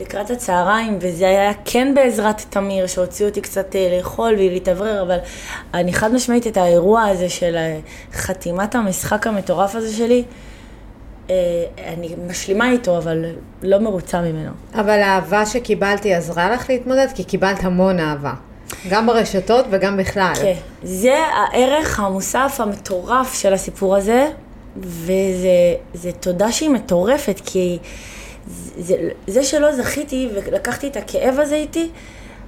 לקראת 0.02 0.32
הצהריים, 0.32 0.98
וזה 1.02 1.28
היה 1.28 1.52
כן 1.66 1.94
בעזרת 1.96 2.46
תמיר, 2.50 2.88
שהוציא 2.88 3.26
אותי 3.26 3.42
קצת 3.42 3.76
אה, 3.76 3.98
לאכול 3.98 4.34
ולהתאוורר, 4.34 5.02
אבל 5.02 5.18
אני 5.74 5.94
חד 5.94 6.14
משמעית 6.14 6.48
את 6.48 6.58
האירוע 6.58 7.04
הזה 7.04 7.30
של 7.30 7.56
אה, 7.56 7.80
חתימת 8.14 8.76
המשחק 8.76 9.28
המטורף 9.28 9.76
הזה 9.76 9.94
שלי, 9.94 10.24
אני 11.88 12.16
משלימה 12.28 12.72
איתו, 12.72 12.98
אבל 12.98 13.26
לא 13.62 13.78
מרוצה 13.78 14.22
ממנו. 14.22 14.52
אבל 14.76 15.02
האהבה 15.02 15.46
שקיבלתי 15.46 16.14
עזרה 16.14 16.50
לך 16.50 16.70
להתמודד? 16.70 17.08
כי 17.16 17.24
קיבלת 17.24 17.64
המון 17.64 18.00
אהבה. 18.00 18.34
גם 18.90 19.08
ברשתות 19.08 19.66
וגם 19.70 19.98
בכלל. 19.98 20.34
כן. 20.36 20.54
זה 20.84 21.16
הערך 21.34 22.00
המוסף 22.00 22.56
המטורף 22.60 23.34
של 23.34 23.54
הסיפור 23.54 23.96
הזה, 23.96 24.28
וזה 24.78 26.12
תודה 26.20 26.52
שהיא 26.52 26.70
מטורפת, 26.70 27.42
כי 27.46 27.80
זה, 28.78 28.96
זה 29.28 29.44
שלא 29.44 29.76
זכיתי 29.76 30.30
ולקחתי 30.34 30.88
את 30.88 30.98
הכאב 30.98 31.40
הזה 31.40 31.56
איתי, 31.56 31.90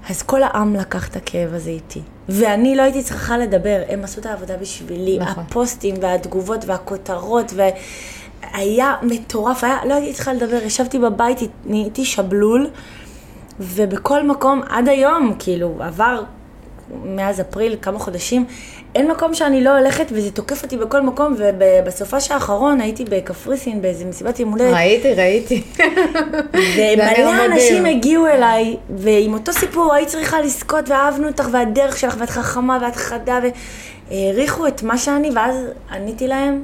אז 0.09 0.21
כל 0.21 0.43
העם 0.43 0.75
לקח 0.75 1.09
את 1.09 1.15
הכאב 1.15 1.53
הזה 1.53 1.69
איתי. 1.69 2.01
ואני 2.29 2.75
לא 2.75 2.81
הייתי 2.81 3.03
צריכה 3.03 3.37
לדבר, 3.37 3.81
הם 3.89 4.03
עשו 4.03 4.21
את 4.21 4.25
העבודה 4.25 4.57
בשבילי. 4.57 5.19
נכון. 5.19 5.43
הפוסטים 5.43 5.95
והתגובות 6.01 6.65
והכותרות, 6.65 7.53
והיה 7.55 8.95
מטורף, 9.01 9.63
היה, 9.63 9.85
לא 9.85 9.93
הייתי 9.93 10.13
צריכה 10.13 10.33
לדבר, 10.33 10.63
ישבתי 10.63 10.99
בבית, 10.99 11.39
נהייתי 11.65 12.05
שבלול. 12.05 12.69
ובכל 13.59 14.23
מקום, 14.23 14.61
עד 14.69 14.89
היום, 14.89 15.35
כאילו, 15.39 15.77
עבר 15.79 16.23
מאז 17.03 17.41
אפריל 17.41 17.75
כמה 17.81 17.99
חודשים, 17.99 18.45
אין 18.95 19.11
מקום 19.11 19.33
שאני 19.33 19.63
לא 19.63 19.77
הולכת 19.77 20.05
וזה 20.11 20.31
תוקף 20.31 20.63
אותי 20.63 20.77
בכל 20.77 21.01
מקום, 21.01 21.35
ובסופש 21.37 22.31
האחרון 22.31 22.81
הייתי 22.81 23.05
בקפריסין 23.05 23.81
באיזה 23.81 24.05
מסיבת 24.05 24.39
יום 24.39 24.51
הולדת. 24.51 24.73
ראיתי, 24.73 25.13
ראיתי. 25.13 25.63
ומלא 26.53 27.45
אנשים 27.45 27.85
הגיעו 27.85 28.27
אליי, 28.27 28.77
ועם 28.97 29.33
אותו 29.33 29.53
סיפור, 29.53 29.93
היית 29.93 30.07
צריכה 30.07 30.41
לזכות 30.41 30.89
ואהבנו 30.89 31.27
אותך, 31.27 31.47
והדרך 31.51 31.97
שלך, 31.97 32.15
ואת 32.19 32.29
חכמה, 32.29 32.79
ואת 32.81 32.95
חדה, 32.95 33.39
ו... 33.43 33.47
העריכו 34.11 34.67
את 34.67 34.83
מה 34.83 34.97
שאני, 34.97 35.29
ואז 35.35 35.55
עניתי 35.91 36.27
להם 36.27 36.63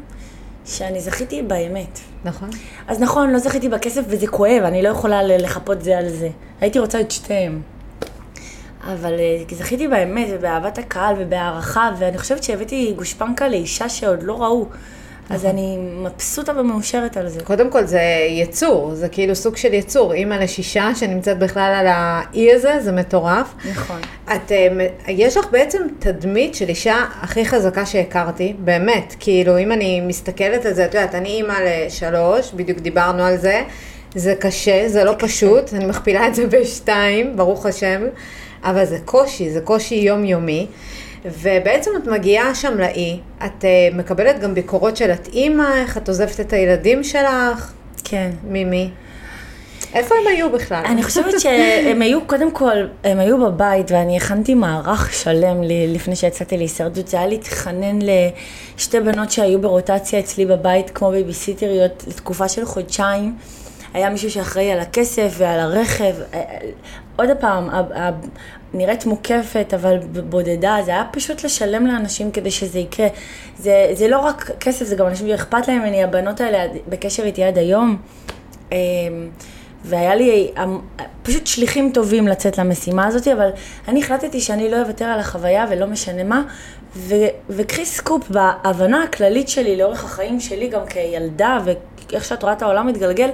שאני 0.65 1.01
זכיתי 1.01 1.41
באמת. 1.41 2.00
נכון. 2.25 2.50
אז 2.88 3.00
נכון, 3.00 3.29
לא 3.31 3.39
זכיתי 3.39 3.69
בכסף 3.69 4.01
וזה 4.07 4.27
כואב, 4.27 4.63
אני 4.63 4.81
לא 4.81 4.89
יכולה 4.89 5.24
לחפות 5.24 5.81
זה 5.81 5.98
על 5.98 6.09
זה. 6.09 6.29
הייתי 6.62 6.79
רוצה 6.79 7.01
את 7.01 7.12
שתיהם. 7.12 7.62
אבל 8.93 9.13
אה, 9.19 9.43
זכיתי 9.55 9.88
באמת, 9.88 10.27
ובאהבת 10.31 10.77
הקהל 10.77 11.15
ובהערכה, 11.19 11.91
ואני 12.00 12.17
חושבת 12.17 12.43
שהבאתי 12.43 12.93
גושפנקה 12.98 13.48
לאישה 13.48 13.89
שעוד 13.89 14.24
לא 14.24 14.41
ראו. 14.41 14.65
אז 15.29 15.46
אני 15.46 15.77
מבסוטה 15.77 16.51
ומאושרת 16.60 17.17
על 17.17 17.29
זה. 17.29 17.39
קודם 17.43 17.69
כל 17.69 17.86
זה 17.86 18.01
יצור, 18.29 18.96
זה 18.96 19.10
כאילו 19.10 19.36
סוג 19.36 19.58
של 19.58 19.74
יצור. 19.74 20.13
אימא 20.13 20.34
לשישה 20.34 20.96
שנמצאת 20.96 21.39
בכלל 21.39 21.74
על 21.79 21.88
האי 21.89 22.53
הזה, 22.53 22.79
זה 22.79 22.91
מטורף. 22.91 23.53
נכון. 23.72 24.01
את, 24.25 24.51
אה, 24.51 24.88
יש 25.08 25.38
לך 25.38 25.46
בעצם 25.51 25.81
תדמית 26.00 26.55
של 26.55 26.69
אישה 26.69 27.05
הכי 27.22 27.46
חזקה 27.46 27.86
שהכרתי, 27.86 28.55
באמת. 28.60 29.15
כאילו, 29.19 29.60
אם 29.60 29.72
אני 29.72 30.01
מסתכלת 30.01 30.65
על 30.65 30.74
זה, 30.74 30.86
את 30.86 30.93
יודעת, 30.93 31.15
אני 31.15 31.29
אימא 31.29 31.55
לשלוש, 31.65 32.51
בדיוק 32.53 32.79
דיברנו 32.79 33.24
על 33.24 33.38
זה. 33.38 33.63
זה 34.15 34.36
קשה, 34.39 34.89
זה 34.89 35.03
לא 35.03 35.15
פשוט, 35.19 35.74
אני 35.74 35.86
מכפילה 35.86 36.27
את 36.27 36.36
זה 36.36 36.48
בשתיים, 36.48 37.36
ברוך 37.36 37.65
השם, 37.65 38.01
אבל 38.63 38.85
זה 38.85 38.97
קושי, 39.05 39.49
זה 39.49 39.61
קושי 39.61 39.95
יומיומי. 39.95 40.67
ובעצם 41.25 41.91
את 41.97 42.07
מגיעה 42.07 42.55
שם 42.55 42.77
לאי, 42.77 43.19
את 43.45 43.63
uh, 43.63 43.95
מקבלת 43.95 44.39
גם 44.39 44.53
ביקורות 44.53 44.97
של 44.97 45.11
את 45.11 45.27
אימא, 45.27 45.81
איך 45.81 45.97
את 45.97 46.07
עוזבת 46.07 46.39
את 46.39 46.53
הילדים 46.53 47.03
שלך, 47.03 47.73
כן. 48.03 48.29
ממי? 48.47 48.89
איפה 49.93 50.15
הם 50.15 50.27
היו 50.27 50.49
בכלל? 50.49 50.83
אני 50.85 51.03
חושבת 51.03 51.39
שהם 51.41 52.01
היו, 52.01 52.27
קודם 52.27 52.51
כל, 52.51 52.75
הם 53.03 53.19
היו 53.19 53.45
בבית, 53.45 53.91
ואני 53.91 54.17
הכנתי 54.17 54.53
מערך 54.53 55.13
שלם 55.13 55.63
לי, 55.63 55.93
לפני 55.93 56.15
שיצאתי 56.15 56.57
להישרדות. 56.57 57.07
זה 57.07 57.17
היה 57.17 57.27
להתחנן 57.27 57.99
לשתי 58.01 58.99
בנות 58.99 59.31
שהיו 59.31 59.61
ברוטציה 59.61 60.19
אצלי 60.19 60.45
בבית, 60.45 60.89
כמו 60.89 61.11
בייביסיטריות, 61.11 62.03
לתקופה 62.07 62.49
של 62.49 62.65
חודשיים. 62.65 63.35
היה 63.93 64.09
מישהו 64.09 64.31
שאחראי 64.31 64.71
על 64.71 64.79
הכסף 64.79 65.33
ועל 65.37 65.59
הרכב. 65.59 66.13
עוד 67.19 67.29
פעם, 67.39 67.69
נראית 68.73 69.05
מוקפת, 69.05 69.73
אבל 69.73 69.97
בודדה, 70.29 70.77
זה 70.85 70.91
היה 70.91 71.03
פשוט 71.11 71.43
לשלם 71.43 71.88
לאנשים 71.88 72.31
כדי 72.31 72.51
שזה 72.51 72.79
יקרה. 72.79 73.07
זה, 73.57 73.89
זה 73.93 74.07
לא 74.07 74.19
רק 74.19 74.51
כסף, 74.59 74.85
זה 74.85 74.95
גם 74.95 75.07
אנשים 75.07 75.27
שאכפת 75.27 75.67
להם 75.67 75.79
ממני, 75.81 76.03
הבנות 76.03 76.41
האלה 76.41 76.73
בקשר 76.89 77.23
איתי 77.23 77.43
עד 77.43 77.57
היום. 77.57 77.97
אמ, 78.71 78.77
והיה 79.85 80.15
לי 80.15 80.51
אמ, 80.63 80.79
פשוט 81.23 81.47
שליחים 81.47 81.91
טובים 81.93 82.27
לצאת 82.27 82.57
למשימה 82.57 83.07
הזאת, 83.07 83.27
אבל 83.27 83.49
אני 83.88 83.99
החלטתי 83.99 84.41
שאני 84.41 84.71
לא 84.71 84.81
אוותר 84.81 85.05
על 85.05 85.19
החוויה 85.19 85.65
ולא 85.69 85.88
משנה 85.88 86.23
מה. 86.23 86.43
ו- 86.95 87.15
וקחי 87.49 87.85
סקופ 87.85 88.29
בהבנה 88.29 89.03
הכללית 89.03 89.49
שלי 89.49 89.77
לאורך 89.77 90.03
החיים 90.03 90.39
שלי, 90.39 90.67
גם 90.67 90.85
כילדה, 90.85 91.57
ואיך 91.65 92.25
שאת 92.25 92.43
רואה 92.43 92.53
את 92.53 92.61
העולם 92.61 92.88
מתגלגל, 92.88 93.29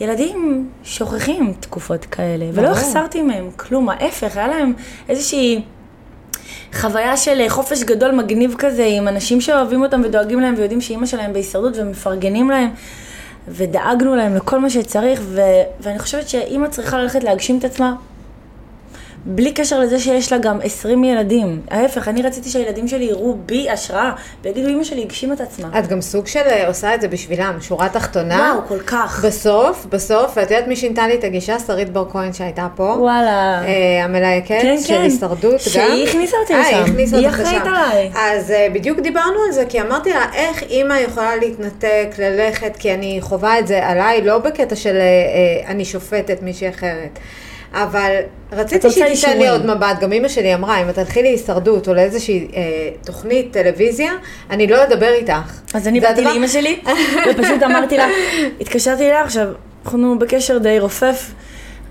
ילדים 0.00 0.68
שוכחים 0.84 1.52
תקופות 1.60 2.04
כאלה, 2.04 2.46
ולא. 2.52 2.68
החסרתי 2.68 3.22
מהם 3.22 3.50
כלום, 3.56 3.88
ההפך, 3.88 4.36
היה 4.36 4.48
להם 4.48 4.72
איזושהי 5.08 5.62
חוויה 6.74 7.16
של 7.16 7.48
חופש 7.48 7.82
גדול 7.82 8.10
מגניב 8.10 8.54
כזה, 8.58 8.84
עם 8.84 9.08
אנשים 9.08 9.40
שאוהבים 9.40 9.82
אותם 9.82 10.00
ודואגים 10.04 10.40
להם 10.40 10.54
ויודעים 10.56 10.80
שאימא 10.80 11.06
שלהם 11.06 11.32
בהישרדות 11.32 11.76
ומפרגנים 11.76 12.50
להם, 12.50 12.68
ודאגנו 13.48 14.16
להם 14.16 14.36
לכל 14.36 14.60
מה 14.60 14.70
שצריך, 14.70 15.20
ו- 15.22 15.40
ואני 15.80 15.98
חושבת 15.98 16.28
שאימא 16.28 16.68
צריכה 16.68 16.98
ללכת 16.98 17.24
להגשים 17.24 17.58
את 17.58 17.64
עצמה. 17.64 17.94
בלי 19.28 19.52
קשר 19.52 19.80
לזה 19.80 19.98
שיש 19.98 20.32
לה 20.32 20.38
גם 20.38 20.58
20 20.62 21.04
ילדים. 21.04 21.60
ההפך, 21.70 22.08
אני 22.08 22.22
רציתי 22.22 22.50
שהילדים 22.50 22.88
שלי 22.88 23.04
יראו 23.04 23.36
בי 23.46 23.70
השראה, 23.70 24.12
ויגידו, 24.42 24.68
אמא 24.68 24.84
שלי 24.84 25.02
הגשימה 25.02 25.34
את 25.34 25.40
עצמה. 25.40 25.78
את 25.78 25.86
גם 25.86 26.00
סוג 26.00 26.26
של 26.26 26.40
אה, 26.46 26.66
עושה 26.68 26.94
את 26.94 27.00
זה 27.00 27.08
בשבילם, 27.08 27.56
שורה 27.60 27.88
תחתונה. 27.88 28.52
וואו, 28.54 28.68
כל 28.68 28.78
כך. 28.86 29.24
בסוף, 29.24 29.86
בסוף, 29.90 30.32
ואת 30.36 30.50
יודעת 30.50 30.68
מי 30.68 30.76
שינתה 30.76 31.08
לי 31.08 31.14
את 31.14 31.24
הגישה? 31.24 31.58
שרית 31.58 31.90
בר 31.90 32.10
כהן 32.10 32.32
שהייתה 32.32 32.68
פה. 32.76 32.96
וואלה. 32.98 33.62
אה, 33.64 34.04
המלהקת 34.04 34.58
כן, 34.62 34.76
של 34.80 34.88
כן. 34.88 35.00
הישרדות 35.00 35.52
גם. 35.52 35.58
שהיא 35.58 36.08
הכניסה 36.08 36.36
אותי 36.42 36.54
אה, 36.54 36.60
לשם. 36.60 36.76
היא 36.76 36.84
הכניסה 36.84 37.16
היא 37.16 37.26
אותך 37.26 37.40
אחראית 37.40 37.62
לשם. 37.62 37.74
עליי. 37.74 38.10
אז 38.14 38.50
אה, 38.50 38.66
בדיוק 38.72 39.00
דיברנו 39.00 39.36
על 39.46 39.52
זה, 39.52 39.64
כי 39.68 39.80
אמרתי 39.80 40.10
לה, 40.10 40.26
איך 40.34 40.62
אימא 40.62 40.94
יכולה 40.94 41.36
להתנתק, 41.36 42.08
ללכת, 42.18 42.76
כי 42.78 42.94
אני 42.94 43.18
חווה 43.20 43.58
את 43.58 43.66
זה 43.66 43.86
עליי, 43.86 44.22
לא 44.22 44.38
בקטע 44.38 44.76
של 44.76 44.96
אה, 44.96 45.00
אה, 45.00 45.70
אני 45.70 45.84
שופטת 45.84 46.42
מישהי 46.42 46.68
אחרת. 46.68 47.18
אבל 47.72 48.20
רציתי 48.52 48.86
רוצה 48.86 49.00
שהיא 49.00 49.14
תיתן 49.14 49.38
לי. 49.38 49.48
עוד 49.48 49.66
מבט, 49.66 49.98
גם 50.00 50.12
אימא 50.12 50.28
שלי 50.28 50.54
אמרה, 50.54 50.82
אם 50.82 50.88
את 50.88 50.94
תלכי 50.94 51.22
להישרדות 51.22 51.88
או 51.88 51.94
לאיזושהי 51.94 52.48
אה, 52.54 52.62
תוכנית 53.04 53.52
טלוויזיה, 53.52 54.12
אני 54.50 54.66
לא 54.66 54.84
אדבר 54.84 55.08
איתך. 55.08 55.60
אז 55.74 55.88
אני 55.88 56.00
באתי 56.00 56.24
לאימא 56.24 56.48
שלי, 56.48 56.80
ופשוט 57.30 57.62
אמרתי 57.62 57.96
לה, 57.96 58.08
התקשרתי 58.60 59.04
אליה 59.04 59.22
עכשיו, 59.22 59.48
אנחנו 59.84 60.18
בקשר 60.18 60.58
די 60.58 60.78
רופף. 60.80 61.32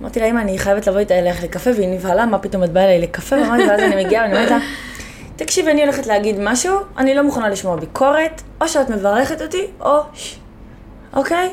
אמרתי 0.01 0.19
לה, 0.19 0.25
אמא, 0.25 0.39
אני 0.39 0.57
חייבת 0.57 0.87
לבוא 0.87 0.99
איתה 0.99 1.19
אלייך 1.19 1.43
לקפה, 1.43 1.69
והיא 1.75 1.87
נבהלה, 1.87 2.25
מה 2.25 2.39
פתאום 2.39 2.63
את 2.63 2.71
באה 2.71 2.83
אליי 2.83 2.99
לקפה? 2.99 3.35
ואמרתי, 3.35 3.63
ואז 3.69 3.79
אני 3.79 4.05
מגיעה 4.05 4.23
ואני 4.23 4.35
אומרת 4.35 4.51
לה, 4.51 4.57
תקשיבי, 5.35 5.71
אני 5.71 5.81
הולכת 5.83 6.07
להגיד 6.07 6.35
משהו, 6.39 6.75
אני 6.97 7.15
לא 7.15 7.21
מוכנה 7.21 7.49
לשמוע 7.49 7.75
ביקורת, 7.75 8.41
או 8.61 8.67
שאת 8.67 8.89
מברכת 8.89 9.41
אותי, 9.41 9.67
או 9.79 9.99
ש... 10.13 10.35
אוקיי? 11.13 11.49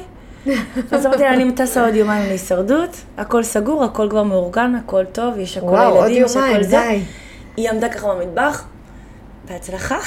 אז 0.90 1.06
אמרתי 1.06 1.22
לה, 1.22 1.34
אני 1.34 1.52
טסה 1.52 1.84
עוד 1.84 1.94
יומיים 1.94 2.28
להישרדות, 2.28 2.96
הכל 3.18 3.42
סגור, 3.42 3.84
הכל 3.84 4.06
כבר 4.11 4.22
מאורגן, 4.22 4.75
הכל 4.75 5.04
טוב, 5.04 5.38
יש 5.38 5.56
הכל 5.56 5.66
וואו, 5.66 5.94
עוד 5.94 6.04
לילדים, 6.04 6.25
יש 6.25 6.34
יומיים, 6.34 6.54
הכל 6.54 6.64
זה. 6.64 6.76
די. 6.76 7.00
היא 7.56 7.70
עמדה 7.70 7.88
ככה 7.88 8.14
במטבח, 8.14 8.64
בהצלחה. 9.49 9.99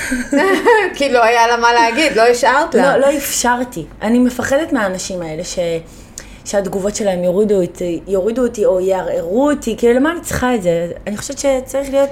כי 0.96 1.10
לא 1.10 1.24
היה 1.24 1.48
לה 1.48 1.58
מה 1.58 1.74
להגיד, 1.74 2.16
לא 2.16 2.22
השארת 2.22 2.76
לה. 2.76 2.98
לא, 2.98 3.08
לא 3.08 3.18
אפשרתי. 3.18 3.86
אני 4.02 4.20
מפחדת 4.20 4.74
מהאנשים 4.74 5.22
האלה 5.22 5.44
ש... 5.44 5.60
שהתגובות 6.46 6.96
שלהם 6.96 7.24
יורידו 7.24 7.62
אותי, 7.62 8.02
יורידו 8.08 8.44
אותי 8.44 8.66
או 8.66 8.80
יערערו 8.80 9.50
אותי, 9.52 9.76
כאילו 9.78 9.94
למה 9.94 10.12
אני 10.12 10.22
צריכה 10.22 10.56
את 10.56 10.62
זה? 10.62 10.88
אני 11.08 11.18
חושבת 11.18 11.38
שצריך 11.38 11.90
להיות 11.90 12.10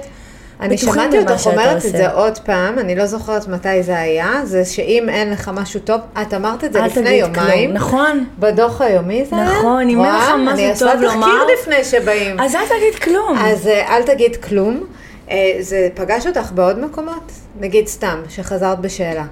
אני 0.64 0.78
שמעתי 0.78 1.18
אותך 1.18 1.46
אומרת 1.46 1.76
את. 1.76 1.90
זה 1.90 2.10
עוד 2.10 2.38
פעם, 2.38 2.78
אני 2.78 2.94
לא 2.94 3.06
זוכרת 3.06 3.48
מתי 3.48 3.82
זה 3.82 3.98
היה, 3.98 4.32
זה 4.44 4.64
שאם 4.64 5.08
אין 5.08 5.30
לך 5.30 5.50
משהו 5.54 5.80
טוב, 5.80 6.00
את 6.22 6.34
אמרת 6.34 6.64
את 6.64 6.72
זה 6.72 6.80
לפני 6.80 7.10
יומיים. 7.10 7.64
כלום, 7.70 7.76
נכון. 7.76 8.24
בדוח 8.38 8.80
היומי 8.80 9.24
זה 9.30 9.36
היה? 9.36 9.44
נכון, 9.58 9.88
אם 9.88 10.04
אין 10.04 10.14
לך 10.14 10.24
משהו 10.38 10.48
אני 10.48 10.72
טוב 10.78 10.88
עושה 10.88 10.94
לומר- 10.94 11.26
תחקיר 11.26 11.56
לפני 11.60 11.84
שבאים. 11.84 12.40
אז 12.40 12.54
אל 12.54 12.64
תגיד 12.66 13.02
כלום. 13.02 13.38
אז 13.38 13.66
אה, 13.66 13.96
אל 13.96 14.02
תגיד 14.02 14.36
כלום. 14.36 14.84
אה, 15.30 15.36
זה 15.60 15.88
פגש 15.94 16.26
אותך 16.26 16.52
בעוד 16.52 16.78
מקומות? 16.78 17.32
נגיד 17.60 17.86
סתם, 17.86 18.22
שחזרת 18.28 18.78
בשאלה. 18.80 19.24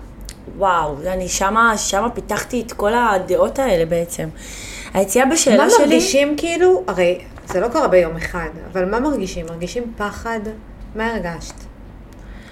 וואו, 0.59 0.95
אני 1.07 1.29
שמה, 1.29 1.75
שמה 1.79 2.11
פיתחתי 2.11 2.63
את 2.67 2.73
כל 2.73 2.93
הדעות 2.95 3.59
האלה 3.59 3.85
בעצם. 3.87 4.29
היציאה 4.95 5.27
בשאלה 5.27 5.65
מה 5.65 5.71
שלי... 5.71 5.79
מרגישים 5.87 6.35
כאילו, 6.37 6.83
הרי 6.87 7.19
זה 7.47 7.61
לא 7.61 7.69
קרה 7.69 7.89
ביום 7.89 8.17
אחד, 8.17 8.49
אבל 8.73 8.85
מה 8.85 9.01
מרגישים? 9.01 9.47
מרגישים 9.51 9.83
פחד? 9.97 10.41
מה 10.95 11.11
הרגשת? 11.15 11.55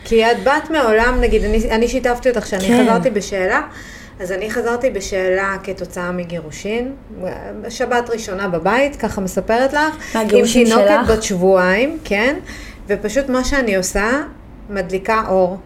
כי 0.04 0.30
את 0.30 0.42
באת 0.42 0.70
מעולם, 0.70 1.20
נגיד, 1.20 1.44
אני, 1.44 1.70
אני 1.70 1.88
שיתפתי 1.88 2.28
אותך 2.30 2.47
שאני 2.47 2.68
כן. 2.68 2.82
חזרתי 2.82 3.11
בשאלה, 3.11 3.62
אז 4.20 4.32
אני 4.32 4.50
חזרתי 4.50 4.90
בשאלה 4.90 5.56
כתוצאה 5.62 6.12
מגירושין, 6.12 6.92
שבת 7.68 8.11
ראשונה 8.11 8.49
בבית, 8.49 8.97
ככה 8.97 9.20
מספרת 9.20 9.73
לך, 9.73 10.16
עם 10.16 10.28
תינוקת? 10.52 10.99
בת 11.09 11.23
שבועיים, 11.23 11.99
כן, 12.04 12.37
ופשוט 12.87 13.28
מה 13.28 13.44
שאני 13.44 13.76
עושה, 13.76 14.11
מדליקה 14.70 15.23
אור, 15.28 15.56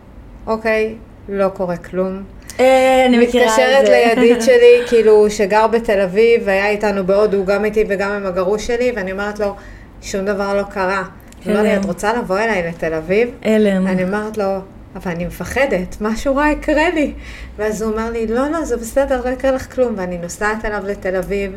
אוקיי, 0.47 0.95
לא 1.29 1.49
קורה 1.49 1.77
כלום. 1.77 2.23
אה, 2.61 3.07
אני 3.07 3.19
מכירה 3.19 3.45
את 3.45 3.51
מתקשרת 3.51 3.87
זה. 3.87 4.05
לידיד 4.17 4.43
שלי, 4.47 4.83
כאילו, 4.87 5.31
שגר 5.31 5.67
בתל 5.67 6.01
אביב, 6.01 6.43
והיה 6.45 6.69
איתנו 6.69 7.07
בהודו, 7.07 7.45
גם 7.45 7.65
איתי 7.65 7.85
וגם 7.89 8.13
עם 8.13 8.27
הגרוש 8.27 8.67
שלי, 8.67 8.93
ואני 8.97 9.13
אומרת 9.13 9.39
לו, 9.39 9.55
שום 10.03 10.25
דבר 10.25 10.55
לא 10.55 10.63
קרה. 10.63 11.03
הוא 11.45 11.53
אומר 11.53 11.63
לי. 11.63 11.77
את 11.77 11.85
רוצה 11.85 12.13
לבוא 12.13 12.39
אליי 12.39 12.69
לתל 12.69 12.95
אביב? 12.95 13.29
הלם. 13.43 13.87
אני 13.87 14.05
אומרת 14.05 14.39
לו, 14.39 14.59
אבל 14.97 15.11
אני 15.11 15.27
מפחדת, 15.27 15.97
משהו 16.01 16.37
רע 16.37 16.51
יקרה 16.51 16.91
לי. 16.91 17.13
ואז 17.57 17.83
הוא 17.83 17.93
אומר 17.93 18.11
לי, 18.11 18.27
לא, 18.27 18.51
לא, 18.51 18.65
זה 18.65 18.77
בסדר, 18.77 19.23
לא 19.25 19.31
יקרה 19.31 19.51
לך 19.51 19.75
כלום. 19.75 19.95
ואני 19.97 20.19
נוסעת 20.19 20.65
אליו 20.65 20.83
לתל 20.87 21.17
אביב, 21.17 21.57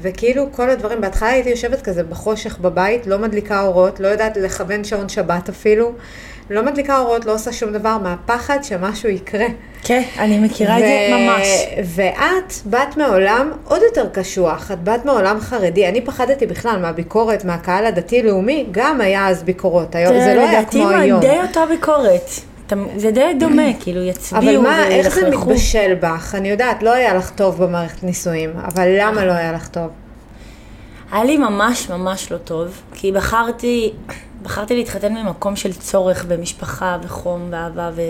וכאילו 0.00 0.52
כל 0.52 0.70
הדברים, 0.70 1.00
בהתחלה 1.00 1.28
הייתי 1.28 1.50
יושבת 1.50 1.82
כזה 1.82 2.02
בחושך 2.02 2.58
בבית, 2.58 3.06
לא 3.06 3.18
מדליקה 3.18 3.60
אורות, 3.60 4.00
לא 4.00 4.08
יודעת 4.08 4.36
לכוון 4.36 4.84
שעון 4.84 5.08
שבת 5.08 5.48
אפילו. 5.48 5.92
לא 6.50 6.62
מדליקה 6.62 6.98
אורות, 6.98 7.24
לא 7.24 7.34
עושה 7.34 7.52
שום 7.52 7.72
דבר, 7.72 7.98
מהפחד 7.98 8.58
שמשהו 8.62 9.08
יקרה. 9.08 9.46
כן, 9.82 10.02
אני 10.18 10.38
מכירה 10.38 10.78
את 10.78 10.82
זה 10.82 11.08
ממש. 11.12 11.46
ואת 11.84 12.52
באת 12.64 12.96
מעולם 12.96 13.52
עוד 13.64 13.80
יותר 13.82 14.08
קשוח, 14.12 14.70
את 14.72 14.78
באת 14.82 15.04
מעולם 15.04 15.40
חרדי. 15.40 15.88
אני 15.88 16.00
פחדתי 16.00 16.46
בכלל 16.46 16.78
מהביקורת, 16.78 17.44
מהקהל 17.44 17.86
הדתי-לאומי, 17.86 18.66
גם 18.70 19.00
היה 19.00 19.28
אז 19.28 19.42
ביקורות. 19.42 19.94
היום 19.94 20.20
זה 20.20 20.34
לא 20.34 20.48
היה 20.48 20.64
כמו 20.64 20.88
היום. 20.88 21.20
די 21.20 21.38
אותה 21.48 21.66
ביקורת. 21.66 22.30
זה 22.96 23.10
די 23.10 23.34
דומה, 23.40 23.72
כאילו 23.80 24.02
יצביעו 24.02 24.42
אבל 24.42 24.68
מה, 24.68 24.88
איך 24.88 25.14
זה. 25.14 25.30
מתבשל 25.30 25.94
בך? 26.00 26.34
אני 26.34 26.48
יודעת, 26.48 26.82
לא 26.82 26.92
היה 26.94 27.14
לך 27.14 27.30
טוב 27.30 27.64
במערכת 27.64 28.02
נישואים, 28.02 28.50
אבל 28.64 28.88
למה 29.00 29.24
לא 29.24 29.32
היה 29.32 29.52
לך 29.52 29.68
טוב? 29.68 29.88
היה 31.12 31.24
לי 31.24 31.36
ממש 31.36 31.90
ממש 31.90 32.32
לא 32.32 32.36
טוב, 32.36 32.82
כי 32.94 33.12
בחרתי 33.12 33.92
בחרתי 34.42 34.76
להתחתן 34.76 35.12
ממקום 35.14 35.56
של 35.56 35.72
צורך 35.72 36.24
במשפחה 36.24 36.98
וחום 37.02 37.48
ואהבה 37.50 37.90
ו... 37.94 38.02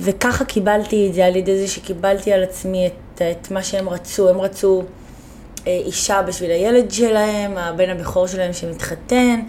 וככה 0.00 0.44
קיבלתי 0.44 1.08
את 1.08 1.14
זה 1.14 1.24
על 1.24 1.36
ידי 1.36 1.58
זה 1.58 1.68
שקיבלתי 1.68 2.32
על 2.32 2.42
עצמי 2.42 2.86
את, 2.86 3.22
את 3.22 3.50
מה 3.50 3.62
שהם 3.62 3.88
רצו. 3.88 4.28
הם 4.28 4.40
רצו 4.40 4.82
אה, 5.66 5.80
אישה 5.86 6.22
בשביל 6.22 6.50
הילד 6.50 6.90
שלהם, 6.90 7.58
הבן 7.58 7.90
הבכור 7.90 8.26
שלהם 8.26 8.52
שמתחתן, 8.52 9.40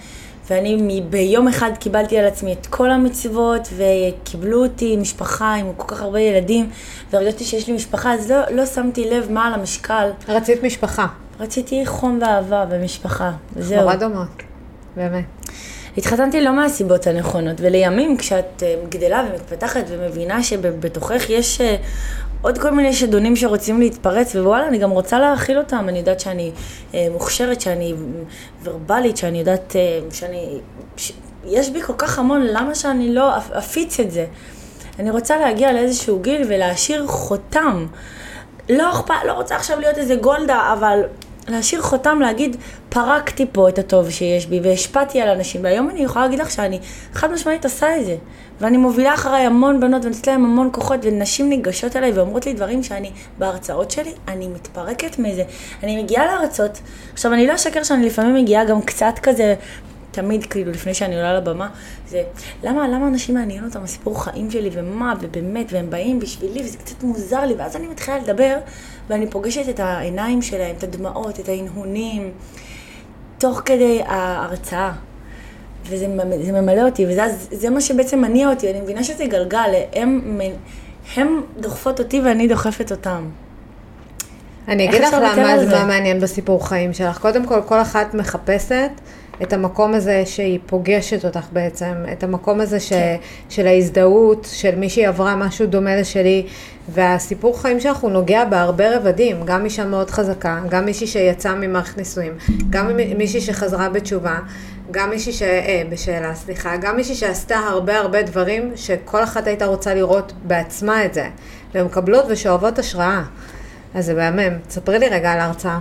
ואני 0.49 1.01
ביום 1.09 1.47
אחד 1.47 1.71
קיבלתי 1.79 2.17
על 2.17 2.25
עצמי 2.25 2.53
את 2.53 2.65
כל 2.65 2.91
המצוות, 2.91 3.67
וקיבלו 3.77 4.63
אותי 4.63 4.97
משפחה 4.97 5.53
עם 5.53 5.73
כל 5.77 5.87
כך 5.87 6.01
הרבה 6.01 6.19
ילדים, 6.19 6.69
והרגשתי 7.11 7.43
שיש 7.43 7.67
לי 7.67 7.73
משפחה, 7.73 8.13
אז 8.13 8.31
לא, 8.31 8.37
לא 8.51 8.65
שמתי 8.65 9.09
לב 9.09 9.31
מה 9.31 9.47
על 9.47 9.53
המשקל. 9.53 10.09
רצית 10.27 10.63
משפחה. 10.63 11.07
רציתי 11.39 11.85
חום 11.85 12.19
ואהבה 12.21 12.65
ומשפחה, 12.69 13.31
וזהו. 13.53 13.81
נורא 13.81 13.95
דומות, 13.95 14.27
באמת. 14.95 15.34
התחתנתי 15.97 16.41
לא 16.41 16.53
מהסיבות 16.53 17.07
הנכונות, 17.07 17.55
ולימים 17.59 18.17
כשאת 18.17 18.63
אה, 18.63 18.75
גדלה 18.89 19.25
ומתפתחת 19.29 19.83
ומבינה 19.87 20.43
שבתוכך 20.43 21.29
יש 21.29 21.61
אה, 21.61 21.75
עוד 22.41 22.57
כל 22.57 22.71
מיני 22.71 22.93
שדונים 22.93 23.35
שרוצים 23.35 23.79
להתפרץ, 23.79 24.35
ווואלה, 24.35 24.67
אני 24.67 24.77
גם 24.77 24.89
רוצה 24.89 25.19
להאכיל 25.19 25.57
אותם, 25.57 25.85
אני 25.89 25.99
יודעת 25.99 26.19
שאני 26.19 26.51
אה, 26.93 27.07
מוכשרת, 27.11 27.61
שאני 27.61 27.93
ורבלית, 28.63 29.17
שאני 29.17 29.39
יודעת 29.39 29.75
שאני... 30.11 30.59
ש... 30.97 31.11
יש 31.45 31.69
בי 31.69 31.81
כל 31.81 31.93
כך 31.97 32.19
המון, 32.19 32.41
למה 32.41 32.75
שאני 32.75 33.13
לא 33.13 33.37
אפיץ 33.37 33.99
את 33.99 34.11
זה? 34.11 34.25
אני 34.99 35.11
רוצה 35.11 35.37
להגיע 35.37 35.73
לאיזשהו 35.73 36.19
גיל 36.19 36.41
ולהשאיר 36.47 37.07
חותם. 37.07 37.85
לא 38.69 38.91
אכפת, 38.91 39.13
לא 39.27 39.31
רוצה 39.31 39.55
עכשיו 39.55 39.79
להיות 39.79 39.97
איזה 39.97 40.15
גולדה, 40.15 40.73
אבל 40.73 41.01
להשאיר 41.47 41.81
חותם, 41.81 42.19
להגיד, 42.21 42.57
פרקתי 42.89 43.45
פה 43.51 43.69
את 43.69 43.79
הטוב 43.79 44.09
שיש 44.09 44.45
בי 44.45 44.59
והשפעתי 44.63 45.21
על 45.21 45.29
אנשים, 45.29 45.63
והיום 45.63 45.89
אני 45.89 45.99
יכולה 45.99 46.25
להגיד 46.25 46.39
לך 46.39 46.51
שאני 46.51 46.79
חד 47.13 47.31
משמעית 47.31 47.65
עושה 47.65 47.97
את 47.97 48.05
זה. 48.05 48.15
ואני 48.61 48.77
מובילה 48.77 49.13
אחריי 49.13 49.45
המון 49.45 49.79
בנות 49.79 50.05
ונותנת 50.05 50.27
להם 50.27 50.45
המון 50.45 50.69
כוחות, 50.71 50.99
ונשים 51.03 51.49
ניגשות 51.49 51.95
אליי 51.95 52.11
ואומרות 52.11 52.45
לי 52.45 52.53
דברים 52.53 52.83
שאני, 52.83 53.11
בהרצאות 53.37 53.91
שלי, 53.91 54.11
אני 54.27 54.47
מתפרקת 54.47 55.19
מזה. 55.19 55.43
אני 55.83 56.03
מגיעה 56.03 56.25
לארצות, 56.25 56.79
עכשיו 57.13 57.33
אני 57.33 57.47
לא 57.47 57.55
אשקר 57.55 57.83
שאני 57.83 58.05
לפעמים 58.05 58.35
מגיעה 58.35 58.65
גם 58.65 58.81
קצת 58.81 59.19
כזה 59.23 59.55
תמיד, 60.15 60.45
כאילו, 60.45 60.71
לפני 60.71 60.93
שאני 60.93 61.15
עולה 61.15 61.33
לבמה, 61.33 61.69
זה 62.07 62.23
למה, 62.63 62.87
למה 62.87 63.07
אנשים 63.07 63.35
מעניין 63.35 63.63
אותם 63.63 63.83
הסיפור 63.83 64.23
חיים 64.23 64.51
שלי, 64.51 64.69
ומה, 64.73 65.13
ובאמת, 65.21 65.65
והם 65.71 65.89
באים 65.89 66.19
בשבילי, 66.19 66.61
וזה 66.63 66.77
קצת 66.77 67.03
מוזר 67.03 67.45
לי, 67.45 67.53
ואז 67.53 67.75
אני 67.75 67.87
מתחילה 67.87 68.17
לדבר, 68.17 68.57
ואני 69.09 69.29
פוגשת 69.29 69.69
את 69.69 69.79
העיניים 69.79 70.41
שלהם, 70.41 70.75
את 70.77 70.83
הדמעות, 70.83 71.39
את 71.39 71.49
ההנהונים, 71.49 72.31
תוך 73.37 73.61
כדי 73.65 74.01
ההרצאה. 74.05 74.91
וזה 75.89 76.07
ממלא 76.51 76.81
אותי, 76.81 77.05
וזה 77.05 77.69
מה 77.69 77.81
שבעצם 77.81 78.21
מניע 78.21 78.49
אותי, 78.49 78.71
אני 78.71 78.81
מבינה 78.81 79.03
שזה 79.03 79.25
גלגל, 79.25 79.69
הם, 79.93 80.41
הם 81.15 81.41
דוחפות 81.59 81.99
אותי 81.99 82.21
ואני 82.21 82.47
דוחפת 82.47 82.91
אותם. 82.91 83.29
אני 84.67 84.89
אגיד 84.89 85.01
לך 85.01 85.13
למה 85.13 85.59
זה 85.59 85.75
מה 85.75 85.85
מעניין 85.85 86.19
בסיפור 86.19 86.67
חיים 86.67 86.93
שלך. 86.93 87.17
קודם 87.17 87.45
כל, 87.45 87.61
כל 87.65 87.81
אחת 87.81 88.13
מחפשת 88.13 88.91
את 89.43 89.53
המקום 89.53 89.93
הזה 89.93 90.23
שהיא 90.25 90.59
פוגשת 90.65 91.25
אותך 91.25 91.45
בעצם, 91.53 91.93
את 92.11 92.23
המקום 92.23 92.61
הזה 92.61 92.79
ש, 92.79 92.89
כן. 92.89 93.15
של 93.49 93.67
ההזדהות, 93.67 94.47
של 94.51 94.75
מישהי 94.75 95.05
עברה 95.05 95.35
משהו 95.35 95.65
דומה 95.67 95.95
לשלי, 95.95 96.45
והסיפור 96.89 97.61
חיים 97.61 97.79
שלך 97.79 97.97
הוא 97.97 98.11
נוגע 98.11 98.45
בהרבה 98.45 98.97
רבדים, 98.97 99.37
גם 99.45 99.65
אישה 99.65 99.85
מאוד 99.85 100.09
חזקה, 100.09 100.61
גם 100.69 100.85
מישהי 100.85 101.07
שיצאה 101.07 101.55
ממערכת 101.55 101.97
נישואים, 101.97 102.33
גם 102.69 102.91
מישהי 103.17 103.41
שחזרה 103.41 103.89
בתשובה, 103.89 104.39
גם 104.91 105.09
מישהי 105.09 105.33
ש... 105.33 105.41
אה, 105.41 105.81
בשאלה, 105.89 106.35
סליחה, 106.35 106.77
גם 106.77 106.95
מישהי 106.95 107.15
שעשתה 107.15 107.57
הרבה 107.57 107.97
הרבה 107.97 108.21
דברים 108.21 108.71
שכל 108.75 109.23
אחת 109.23 109.47
הייתה 109.47 109.65
רוצה 109.65 109.93
לראות 109.93 110.33
בעצמה 110.43 111.05
את 111.05 111.13
זה, 111.13 111.27
והן 111.73 111.85
מקבלות 111.85 112.25
ושואבות 112.29 112.79
השראה. 112.79 113.23
אז 113.95 114.05
זה 114.05 114.13
מהמם. 114.13 114.57
ספרי 114.69 114.99
לי 114.99 115.09
רגע 115.09 115.31
על 115.31 115.39
ההרצאה. 115.39 115.79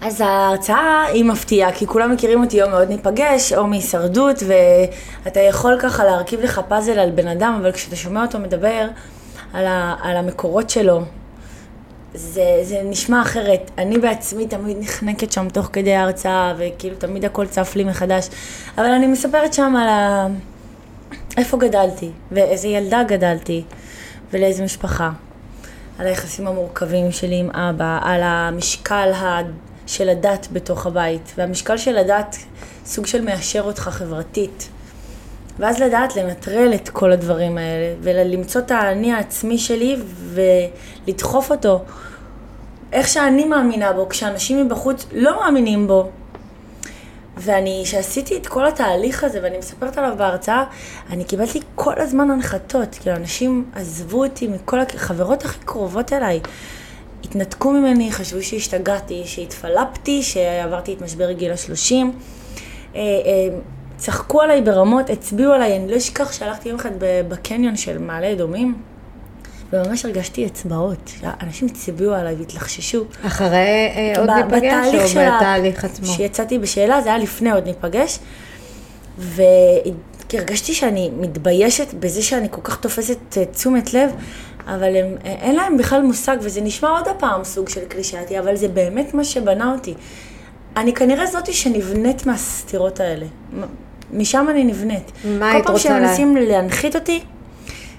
אז 0.00 0.20
ההרצאה 0.20 1.04
היא 1.04 1.24
מפתיעה, 1.24 1.72
כי 1.72 1.86
כולם 1.86 2.12
מכירים 2.12 2.42
אותי 2.44 2.62
או 2.62 2.70
מאוד 2.70 2.88
ניפגש, 2.88 3.52
או 3.52 3.66
מהישרדות, 3.66 4.42
ואתה 5.24 5.40
יכול 5.40 5.78
ככה 5.80 6.04
להרכיב 6.04 6.40
לך 6.40 6.60
פאזל 6.68 6.98
על 6.98 7.10
בן 7.10 7.28
אדם, 7.28 7.58
אבל 7.60 7.72
כשאתה 7.72 7.96
שומע 7.96 8.22
אותו 8.22 8.38
מדבר 8.38 8.88
על, 9.52 9.66
ה, 9.66 9.94
על 10.02 10.16
המקורות 10.16 10.70
שלו, 10.70 11.00
זה, 12.14 12.60
זה 12.62 12.80
נשמע 12.84 13.22
אחרת. 13.22 13.70
אני 13.78 13.98
בעצמי 13.98 14.46
תמיד 14.46 14.76
נחנקת 14.80 15.32
שם 15.32 15.48
תוך 15.48 15.70
כדי 15.72 15.94
ההרצאה, 15.94 16.54
וכאילו 16.58 16.96
תמיד 16.96 17.24
הכל 17.24 17.46
צף 17.46 17.76
לי 17.76 17.84
מחדש. 17.84 18.28
אבל 18.78 18.86
אני 18.86 19.06
מספרת 19.06 19.54
שם 19.54 19.76
על 19.76 19.88
ה... 19.88 20.26
איפה 21.36 21.56
גדלתי, 21.56 22.10
ואיזה 22.32 22.68
ילדה 22.68 23.02
גדלתי, 23.02 23.62
ולאיזה 24.32 24.64
משפחה. 24.64 25.10
על 25.98 26.06
היחסים 26.06 26.46
המורכבים 26.46 27.12
שלי 27.12 27.38
עם 27.38 27.50
אבא, 27.50 27.98
על 28.02 28.20
המשקל 28.22 29.10
של 29.88 30.08
הדת 30.08 30.48
בתוך 30.52 30.86
הבית, 30.86 31.32
והמשקל 31.38 31.76
של 31.76 31.98
הדת 31.98 32.36
סוג 32.86 33.06
של 33.06 33.24
מאשר 33.24 33.62
אותך 33.62 33.82
חברתית. 33.82 34.68
ואז 35.58 35.80
לדעת 35.80 36.16
לנטרל 36.16 36.74
את 36.74 36.88
כל 36.88 37.12
הדברים 37.12 37.58
האלה, 37.58 37.94
ולמצוא 38.00 38.60
את 38.60 38.70
האני 38.70 39.12
העצמי 39.12 39.58
שלי 39.58 39.96
ולדחוף 40.34 41.50
אותו 41.50 41.84
איך 42.92 43.08
שאני 43.08 43.44
מאמינה 43.44 43.92
בו, 43.92 44.08
כשאנשים 44.08 44.66
מבחוץ 44.66 45.06
לא 45.12 45.40
מאמינים 45.40 45.86
בו. 45.86 46.10
ואני, 47.36 47.82
כשעשיתי 47.84 48.36
את 48.36 48.46
כל 48.46 48.66
התהליך 48.66 49.24
הזה, 49.24 49.40
ואני 49.42 49.58
מספרת 49.58 49.98
עליו 49.98 50.14
בהרצאה, 50.16 50.64
אני 51.10 51.24
קיבלתי 51.24 51.60
כל 51.74 51.94
הזמן 51.96 52.30
הנחתות, 52.30 52.96
כאילו 53.00 53.16
אנשים 53.16 53.70
עזבו 53.74 54.24
אותי 54.24 54.48
מכל 54.48 54.80
החברות 54.80 55.44
הכי 55.44 55.58
קרובות 55.64 56.12
אליי. 56.12 56.40
התנתקו 57.28 57.72
ממני, 57.72 58.12
חשבו 58.12 58.42
שהשתגעתי, 58.42 59.22
שהתפלפתי, 59.26 60.22
שעברתי 60.22 60.92
את 60.92 61.02
משבר 61.02 61.32
גיל 61.32 61.52
השלושים. 61.52 62.12
אה, 62.94 63.00
אה, 63.00 63.48
צחקו 63.96 64.40
עליי 64.40 64.62
ברמות, 64.62 65.10
הצביעו 65.10 65.52
עליי, 65.52 65.76
אני 65.76 65.90
לא 65.90 65.96
אשכח 65.96 66.32
שהלכתי 66.32 66.68
יום 66.68 66.78
אחד 66.78 66.90
בקניון 67.28 67.76
של 67.76 67.98
מעלה 67.98 68.32
אדומים, 68.32 68.74
וממש 69.72 70.04
הרגשתי 70.04 70.46
אצבעות, 70.46 71.12
אנשים 71.42 71.68
הצביעו 71.68 72.14
עליי 72.14 72.34
והתלחששו. 72.34 73.04
אחרי 73.26 73.56
אה, 73.96 74.12
עוד 74.18 74.30
ניפגש 74.30 74.94
או 74.94 75.20
בתהליך 75.20 75.84
עצמו? 75.84 76.06
שיצאתי 76.06 76.58
בשאלה, 76.58 77.02
זה 77.02 77.08
היה 77.08 77.18
לפני 77.18 77.50
עוד 77.50 77.64
ניפגש, 77.66 78.18
והרגשתי 79.18 80.74
שאני 80.74 81.10
מתביישת 81.20 81.94
בזה 81.94 82.22
שאני 82.22 82.46
כל 82.50 82.60
כך 82.64 82.76
תופסת 82.80 83.18
תשומת 83.52 83.94
לב, 83.94 84.10
אבל 84.74 84.96
הם, 84.96 85.16
אין 85.24 85.56
להם 85.56 85.76
בכלל 85.76 86.02
מושג, 86.02 86.36
וזה 86.40 86.60
נשמע 86.60 86.88
עוד 86.88 87.08
הפעם 87.08 87.44
סוג 87.44 87.68
של 87.68 87.84
קלישאתי, 87.84 88.38
אבל 88.38 88.56
זה 88.56 88.68
באמת 88.68 89.14
מה 89.14 89.24
שבנה 89.24 89.72
אותי. 89.72 89.94
אני 90.76 90.94
כנראה 90.94 91.26
זאתי 91.26 91.52
שנבנית 91.52 92.26
מהסתירות 92.26 93.00
האלה. 93.00 93.26
משם 94.12 94.46
אני 94.50 94.64
נבנית. 94.64 95.12
מה 95.24 95.50
היית 95.50 95.66
רוצה. 95.66 95.82
כל 95.82 95.88
פעם 95.88 95.98
שהם 95.98 96.02
מנסים 96.02 96.36
להנחית 96.36 96.96
אותי, 96.96 97.20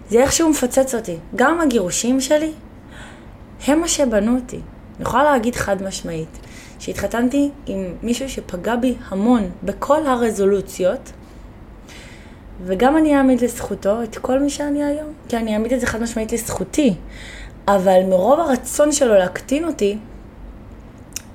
זה 0.10 0.20
איכשהו 0.22 0.50
מפצץ 0.50 0.96
אותי. 0.96 1.18
גם 1.36 1.62
הגירושים 1.62 2.22
שלי, 2.22 2.52
הם 3.68 3.80
מה 3.80 3.88
שבנו 3.88 4.36
אותי. 4.36 4.56
אני 4.56 5.04
יכולה 5.06 5.24
להגיד 5.24 5.56
חד 5.56 5.84
משמעית, 5.84 6.40
שהתחתנתי 6.80 7.50
עם 7.66 7.94
מישהו 8.04 8.30
שפגע 8.30 8.76
בי 8.76 8.96
המון 9.10 9.50
בכל 9.64 10.06
הרזולוציות, 10.06 11.12
וגם 12.66 12.98
אני 12.98 13.18
אעמיד 13.18 13.42
לזכותו 13.42 14.04
את 14.04 14.18
כל 14.18 14.40
מי 14.40 14.50
שאני 14.50 14.84
היום. 14.84 15.14
כי 15.28 15.38
אני 15.38 15.54
אעמיד 15.54 15.74
את 15.74 15.80
זה 15.80 15.88
חד 15.88 16.02
משמעית 16.02 16.32
לזכותי. 16.32 16.96
אבל 17.68 18.00
מרוב 18.10 18.40
הרצון 18.40 18.92
שלו 18.92 19.14
להקטין 19.14 19.66
אותי, 19.66 19.98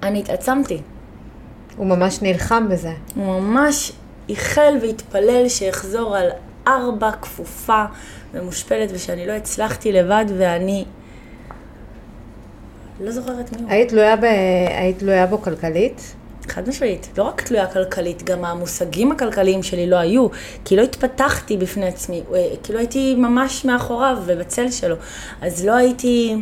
אני 0.02 0.20
התעצמתי. 0.20 0.80
הוא 1.76 1.86
ממש 1.86 2.22
נלחם 2.22 2.68
בזה. 2.68 2.92
הוא 3.14 3.40
ממש 3.40 3.92
איחל 4.28 4.78
והתפלל 4.82 5.48
שאחזור 5.48 6.16
על 6.16 6.28
ארבע 6.66 7.10
כפופה 7.10 7.84
ומושפלת 8.32 8.90
ושאני 8.92 9.26
לא 9.26 9.32
הצלחתי 9.32 9.92
לבד 9.92 10.24
ואני 10.38 10.84
לא 13.00 13.10
זוכרת 13.10 13.52
מי 13.52 13.62
הוא. 13.62 13.70
היית 13.70 13.88
תלויה, 13.88 14.16
ב... 14.16 14.24
היית 14.78 14.98
תלויה 14.98 15.26
בו 15.26 15.38
כלכלית? 15.42 16.14
חד 16.48 16.68
משמעית. 16.68 17.08
לא 17.18 17.22
רק 17.22 17.42
תלויה 17.42 17.66
כלכלית, 17.66 18.22
גם 18.22 18.44
המושגים 18.44 19.12
הכלכליים 19.12 19.62
שלי 19.62 19.86
לא 19.86 19.96
היו, 19.96 20.28
כי 20.64 20.76
לא 20.76 20.82
התפתחתי 20.82 21.56
בפני 21.56 21.86
עצמי, 21.86 22.22
אה, 22.34 22.48
כאילו 22.62 22.78
הייתי 22.78 23.14
ממש 23.14 23.64
מאחוריו 23.64 24.18
ובצל 24.26 24.70
שלו. 24.70 24.96
אז 25.40 25.64
לא 25.64 25.72
הייתי... 25.72 26.36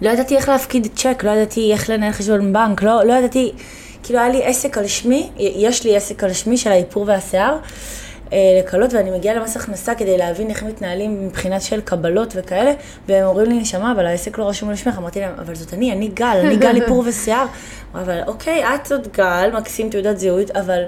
לא 0.00 0.10
ידעתי 0.10 0.36
איך 0.36 0.48
להפקיד 0.48 0.88
צ'ק, 0.96 1.24
לא 1.24 1.30
ידעתי 1.30 1.72
איך 1.72 1.90
לנהל 1.90 2.12
חשבון 2.12 2.52
בנק, 2.52 2.82
לא, 2.82 3.04
לא 3.04 3.12
ידעתי... 3.12 3.52
כאילו 4.02 4.18
היה 4.18 4.28
לי 4.28 4.44
עסק 4.44 4.78
על 4.78 4.86
שמי, 4.86 5.30
יש 5.36 5.84
לי 5.84 5.96
עסק 5.96 6.24
על 6.24 6.32
שמי 6.32 6.56
של 6.56 6.70
האיפור 6.70 7.04
והשיער, 7.06 7.58
לקלות, 8.32 8.92
ואני 8.94 9.10
מגיעה 9.10 9.34
למס 9.34 9.56
הכנסה 9.56 9.94
כדי 9.94 10.18
להבין 10.18 10.50
איך 10.50 10.62
מתנהלים 10.62 11.26
מבחינת 11.26 11.62
של 11.62 11.80
קבלות 11.80 12.32
וכאלה, 12.36 12.72
והם 13.08 13.24
אומרים 13.24 13.50
לי, 13.50 13.58
נשמה, 13.58 13.92
אבל 13.92 14.06
העסק 14.06 14.38
לא 14.38 14.48
רשום 14.48 14.68
על 14.68 14.76
שמך. 14.76 14.98
אמרתי 14.98 15.20
להם, 15.20 15.32
אבל 15.38 15.54
זאת 15.54 15.74
אני, 15.74 15.92
אני 15.92 16.08
גל, 16.08 16.38
אני 16.44 16.56
גל 16.56 16.76
איפור 16.82 17.04
ושיער. 17.06 17.46
אבל 17.94 18.20
אוקיי, 18.26 18.74
את 18.74 18.86
זאת 18.86 19.16
גל, 19.16 19.50
מקסים 19.54 19.90
תעודת 19.90 20.18
זהות, 20.18 20.50
אבל 20.50 20.82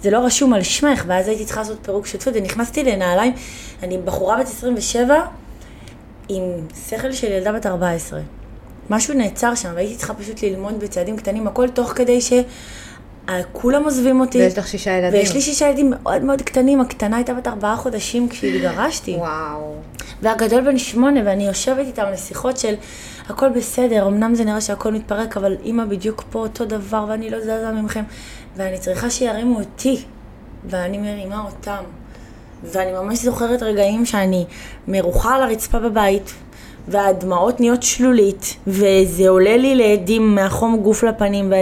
זה 0.00 0.10
לא 0.10 0.18
רשום 0.18 0.54
על 0.54 0.62
שמך, 0.62 1.04
ואז 1.06 1.28
הייתי 1.28 1.44
צריכה 1.44 1.60
לעשות 1.60 1.78
פירוק 1.82 2.06
שותפות, 2.06 2.34
ונכנסתי 2.36 2.84
לנעליים, 2.84 3.32
אני 3.82 3.98
בחורה 3.98 4.38
בת 4.40 4.46
27, 4.46 5.20
עם 6.28 6.42
שכל 6.88 7.12
של 7.12 7.32
ילדה 7.32 7.52
בת 7.52 7.66
14. 7.66 8.20
משהו 8.90 9.14
נעצר 9.14 9.54
שם, 9.54 9.70
והייתי 9.74 9.96
צריכה 9.96 10.14
פשוט 10.14 10.42
ללמוד 10.42 10.80
בצעדים 10.80 11.16
קטנים, 11.16 11.46
הכל 11.46 11.68
תוך 11.68 11.92
כדי 11.96 12.20
ש... 12.20 12.32
כולם 13.52 13.84
עוזבים 13.84 14.20
אותי. 14.20 14.38
ויש 14.38 14.58
לך 14.58 14.68
שישה 14.68 14.90
ילדים. 14.90 15.20
ויש 15.20 15.34
לי 15.34 15.40
שישה 15.40 15.68
ילדים 15.68 15.90
מאוד 15.90 16.22
מאוד 16.22 16.42
קטנים, 16.42 16.80
הקטנה 16.80 17.16
הייתה 17.16 17.34
בת 17.34 17.46
ארבעה 17.46 17.76
חודשים 17.76 18.28
כשהתגרשתי. 18.28 19.14
וואו. 19.16 19.74
והגדול 20.22 20.60
בן 20.60 20.78
שמונה, 20.78 21.20
ואני 21.24 21.46
יושבת 21.46 21.86
איתם 21.86 22.04
לשיחות 22.12 22.56
של 22.56 22.74
הכל 23.28 23.48
בסדר, 23.48 24.06
אמנם 24.06 24.34
זה 24.34 24.44
נראה 24.44 24.60
שהכל 24.60 24.92
מתפרק, 24.92 25.36
אבל 25.36 25.56
אימא 25.64 25.84
בדיוק 25.84 26.24
פה 26.30 26.38
אותו 26.38 26.64
דבר, 26.64 27.04
ואני 27.08 27.30
לא 27.30 27.40
זזה 27.40 27.70
ממכם, 27.74 28.02
ואני 28.56 28.78
צריכה 28.78 29.10
שירימו 29.10 29.58
אותי, 29.58 30.04
ואני 30.64 30.98
מרימה 30.98 31.44
אותם. 31.44 31.84
ואני 32.64 32.92
ממש 32.92 33.18
זוכרת 33.18 33.62
רגעים 33.62 34.06
שאני 34.06 34.44
מרוחה 34.88 35.34
על 35.34 35.42
הרצפה 35.42 35.78
בבית, 35.78 36.34
והדמעות 36.88 37.60
נהיות 37.60 37.82
שלולית, 37.82 38.56
וזה 38.66 39.28
עולה 39.28 39.56
לי 39.56 39.74
לעדים 39.74 40.34
מהחום 40.34 40.80
גוף 40.82 41.02
לפנים, 41.02 41.52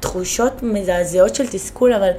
ותחושות 0.00 0.62
מזעזעות 0.62 1.34
של 1.34 1.46
תסכול, 1.46 1.92
אבל 1.92 2.10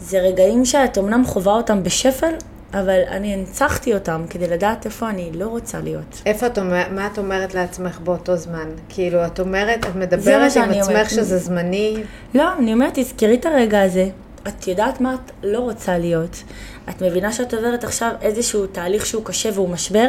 זה 0.00 0.18
רגעים 0.18 0.64
שאת 0.64 0.98
אמנם 0.98 1.24
חווה 1.24 1.52
אותם 1.52 1.82
בשפל, 1.82 2.34
אבל 2.74 3.00
אני 3.08 3.34
הנצחתי 3.34 3.94
אותם 3.94 4.24
כדי 4.30 4.46
לדעת 4.46 4.86
איפה 4.86 5.08
אני 5.08 5.30
לא 5.34 5.46
רוצה 5.46 5.80
להיות. 5.80 6.22
איפה 6.26 6.46
את 6.46 6.58
אומרת, 6.58 6.86
מה 6.90 7.06
את 7.12 7.18
אומרת 7.18 7.54
לעצמך 7.54 8.00
באותו 8.00 8.36
זמן? 8.36 8.68
כאילו, 8.88 9.26
את 9.26 9.40
אומרת, 9.40 9.86
את 9.86 9.96
מדברת 9.96 10.56
עם 10.56 10.70
עצמך 10.70 10.88
אומרת. 10.88 11.10
שזה 11.10 11.38
זמני? 11.38 11.96
לא, 12.34 12.52
אני 12.58 12.72
אומרת, 12.72 12.98
תזכרי 12.98 13.34
את 13.34 13.46
הרגע 13.46 13.82
הזה. 13.82 14.08
את 14.48 14.68
יודעת 14.68 15.00
מה 15.00 15.14
את 15.14 15.32
לא 15.42 15.58
רוצה 15.58 15.98
להיות. 15.98 16.42
את 16.88 17.02
מבינה 17.02 17.32
שאת 17.32 17.54
עוברת 17.54 17.84
עכשיו 17.84 18.10
איזשהו 18.22 18.66
תהליך 18.66 19.06
שהוא 19.06 19.24
קשה 19.24 19.50
והוא 19.54 19.68
משבר? 19.68 20.08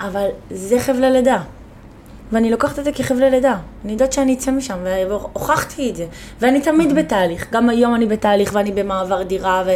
אבל 0.00 0.26
זה 0.50 0.80
חבלי 0.80 1.10
לידה. 1.10 1.38
ואני 2.32 2.50
לוקחת 2.50 2.78
את 2.78 2.84
זה 2.84 2.92
כחבלי 2.92 3.30
לידה. 3.30 3.56
אני 3.84 3.92
יודעת 3.92 4.12
שאני 4.12 4.34
אצא 4.34 4.50
משם, 4.50 4.78
והוכחתי 5.08 5.90
את 5.90 5.96
זה. 5.96 6.06
ואני 6.40 6.60
תמיד 6.60 6.94
בתהליך. 6.94 7.46
גם 7.52 7.68
היום 7.68 7.94
אני 7.94 8.06
בתהליך 8.06 8.50
ואני 8.54 8.72
במעבר 8.72 9.22
דירה, 9.22 9.62
ו- 9.66 9.74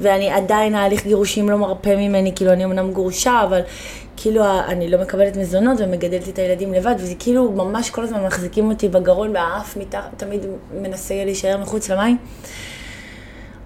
ואני 0.00 0.30
עדיין 0.30 0.74
ההליך 0.74 1.04
גירושים 1.06 1.50
לא 1.50 1.56
מרפה 1.58 1.96
ממני, 1.96 2.32
כאילו 2.36 2.52
אני 2.52 2.64
אמנם 2.64 2.92
גרושה, 2.92 3.42
אבל 3.44 3.60
כאילו 4.16 4.44
אני 4.68 4.88
לא 4.88 4.98
מקבלת 5.00 5.36
מזונות 5.36 5.80
ומגדלת 5.80 6.28
את 6.28 6.38
הילדים 6.38 6.74
לבד, 6.74 6.94
וזה 6.98 7.14
כאילו 7.18 7.52
ממש 7.52 7.90
כל 7.90 8.02
הזמן 8.02 8.24
מחזיקים 8.26 8.68
אותי 8.68 8.88
בגרון 8.88 9.30
והאף 9.36 9.76
מתחת, 9.76 10.08
תמיד 10.16 10.46
מנסה 10.82 11.14
להישאר 11.24 11.56
מחוץ 11.58 11.90
למים. 11.90 12.16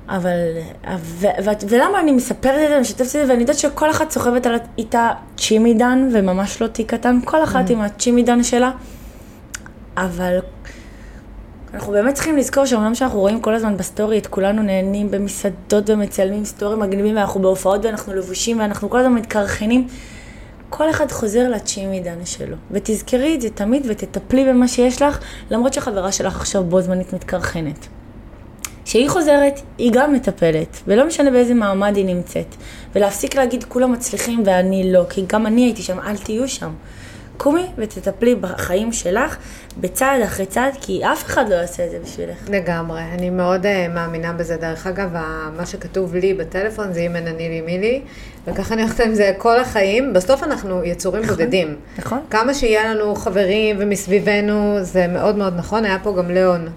אבל, 0.09 0.39
ו, 0.99 1.27
ו, 1.45 1.51
ולמה 1.69 2.01
אני 2.01 2.13
מספרת 2.13 2.65
את 2.65 2.69
זה, 2.69 2.81
משתפת 2.81 3.01
את 3.01 3.07
זה, 3.07 3.25
ואני 3.29 3.41
יודעת 3.41 3.59
שכל 3.59 3.91
אחת 3.91 4.11
סוחבת 4.11 4.47
על 4.47 4.57
איתה 4.79 5.11
צ'ימידן, 5.37 6.09
וממש 6.13 6.63
לא 6.63 6.67
תיק 6.67 6.95
קטן, 6.95 7.19
כל 7.25 7.45
אחת 7.45 7.69
mm. 7.69 7.73
עם 7.73 7.81
הצ'ימידן 7.81 8.43
שלה, 8.43 8.71
אבל 9.97 10.39
אנחנו 11.75 11.93
באמת 11.93 12.15
צריכים 12.15 12.37
לזכור 12.37 12.67
שאומנם 12.67 12.95
שאנחנו 12.95 13.21
רואים 13.21 13.41
כל 13.41 13.55
הזמן 13.55 13.77
בסטורי 13.77 14.19
את 14.19 14.27
כולנו 14.27 14.63
נהנים 14.63 15.11
במסעדות 15.11 15.91
ומצלמים 15.91 16.45
סטורי 16.45 16.77
מגניבים, 16.77 17.17
ואנחנו 17.17 17.41
בהופעות 17.41 17.85
ואנחנו 17.85 18.15
לבושים 18.15 18.59
ואנחנו 18.59 18.91
כל 18.91 18.99
הזמן 18.99 19.15
מתקרחנים, 19.15 19.89
כל 20.71 20.91
אחד 20.91 21.13
חוזר 21.13 21.51
לצ'ימידן 21.51 22.25
שלו. 22.25 22.57
ותזכרי 22.71 23.35
את 23.35 23.41
זה 23.41 23.51
תמיד 23.51 23.87
ותטפלי 23.89 24.45
במה 24.45 24.69
שיש 24.69 25.03
לך, 25.03 25.19
למרות 25.51 25.73
שהחברה 25.73 26.13
שלך 26.13 26.37
עכשיו 26.37 26.65
בו 26.65 26.81
זמנית 26.81 27.13
מתקרחנת. 27.13 27.87
כשהיא 28.85 29.09
חוזרת, 29.09 29.61
היא 29.79 29.93
גם 29.95 30.13
מטפלת, 30.13 30.81
ולא 30.87 31.07
משנה 31.07 31.31
באיזה 31.31 31.55
מעמד 31.55 31.97
היא 31.97 32.07
נמצאת. 32.07 32.55
ולהפסיק 32.95 33.35
להגיד 33.35 33.65
כולם 33.65 33.93
מצליחים 33.93 34.43
ואני 34.47 34.93
לא, 34.93 35.05
כי 35.11 35.25
גם 35.27 35.47
אני 35.47 35.65
הייתי 35.65 35.83
שם, 35.83 36.01
אל 36.01 36.17
תהיו 36.17 36.49
שם. 36.49 36.71
קומי 37.37 37.67
ותטפלי 37.79 38.35
בחיים 38.35 38.93
שלך 38.93 39.37
בצעד 39.81 40.23
אחרי 40.23 40.47
צעד, 40.47 40.73
כי 40.81 41.05
אף 41.05 41.25
אחד 41.25 41.49
לא 41.49 41.55
יעשה 41.55 41.87
את 41.87 41.91
זה 41.91 41.99
בשבילך. 42.05 42.49
לגמרי, 42.51 43.03
אני 43.03 43.31
מאוד 43.31 43.67
uh, 43.67 43.95
מאמינה 43.95 44.33
בזה. 44.33 44.57
דרך 44.57 44.87
אגב, 44.87 45.13
מה 45.57 45.67
שכתוב 45.67 46.15
לי 46.15 46.35
בטלפון 46.35 46.93
זה 46.93 47.01
אם 47.01 47.17
אין 47.17 47.27
אני 47.27 47.49
לי 47.49 47.61
מי 47.61 47.79
לי, 47.79 48.03
וככה 48.47 48.75
אני 48.75 48.83
הולכת 48.83 49.01
עם 49.01 49.15
זה 49.15 49.33
כל 49.39 49.61
החיים. 49.61 50.13
בסוף 50.13 50.43
אנחנו 50.43 50.85
יצורים 50.85 51.23
נכון, 51.23 51.37
בודדים. 51.37 51.77
נכון. 51.99 52.19
כמה 52.31 52.55
שיהיה 52.55 52.95
לנו 52.95 53.15
חברים 53.15 53.77
ומסביבנו, 53.79 54.79
זה 54.81 55.07
מאוד 55.07 55.37
מאוד 55.37 55.55
נכון. 55.57 55.85
היה 55.85 55.99
פה 56.03 56.15
גם 56.17 56.31
ליאון. 56.31 56.69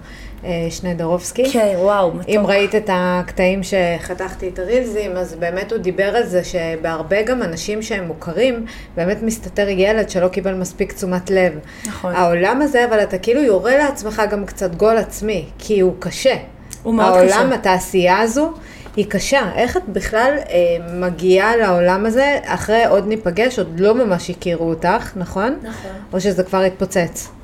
אה, 0.44 0.66
שנדרובסקי. 0.70 1.52
כן, 1.52 1.74
וואו, 1.76 2.14
מתוק. 2.14 2.28
אם 2.28 2.42
ראית 2.46 2.74
את 2.74 2.90
הקטעים 2.92 3.60
שחתכתי 3.62 4.48
את 4.48 4.58
הרילזים, 4.58 5.16
אז 5.16 5.34
באמת 5.34 5.72
הוא 5.72 5.78
דיבר 5.78 6.16
על 6.16 6.26
זה 6.26 6.44
שבהרבה 6.44 7.22
גם 7.22 7.42
אנשים 7.42 7.82
שהם 7.82 8.06
מוכרים, 8.06 8.66
באמת 8.96 9.22
מסתתר 9.22 9.68
ילד 9.68 10.10
שלא 10.10 10.28
קיבל 10.28 10.54
מספיק 10.54 10.92
תשומת 10.92 11.30
לב. 11.30 11.52
נכון. 11.86 12.14
העולם 12.14 12.62
הזה, 12.62 12.84
אבל 12.84 13.02
אתה 13.02 13.18
כאילו 13.18 13.42
יורה 13.42 13.78
לעצמך 13.78 14.22
גם 14.30 14.46
קצת 14.46 14.74
גול 14.74 14.96
עצמי, 14.96 15.44
כי 15.58 15.80
הוא 15.80 15.94
קשה. 15.98 16.36
הוא 16.82 16.94
מאוד 16.94 17.12
העולם, 17.12 17.28
קשה. 17.28 17.36
העולם, 17.36 17.52
התעשייה 17.52 18.18
הזו, 18.18 18.52
היא 18.96 19.06
קשה. 19.08 19.50
איך 19.54 19.76
את 19.76 19.88
בכלל 19.88 20.34
אה, 20.50 20.54
מגיעה 20.94 21.56
לעולם 21.56 22.06
הזה 22.06 22.38
אחרי 22.44 22.84
עוד 22.84 23.06
ניפגש, 23.06 23.58
עוד 23.58 23.80
לא 23.80 23.94
ממש 23.94 24.30
הכירו 24.30 24.68
אותך, 24.68 25.12
נכון? 25.16 25.58
נכון. 25.62 25.90
או 26.12 26.20
שזה 26.20 26.42
כבר 26.42 26.60
התפוצץ? 26.60 27.37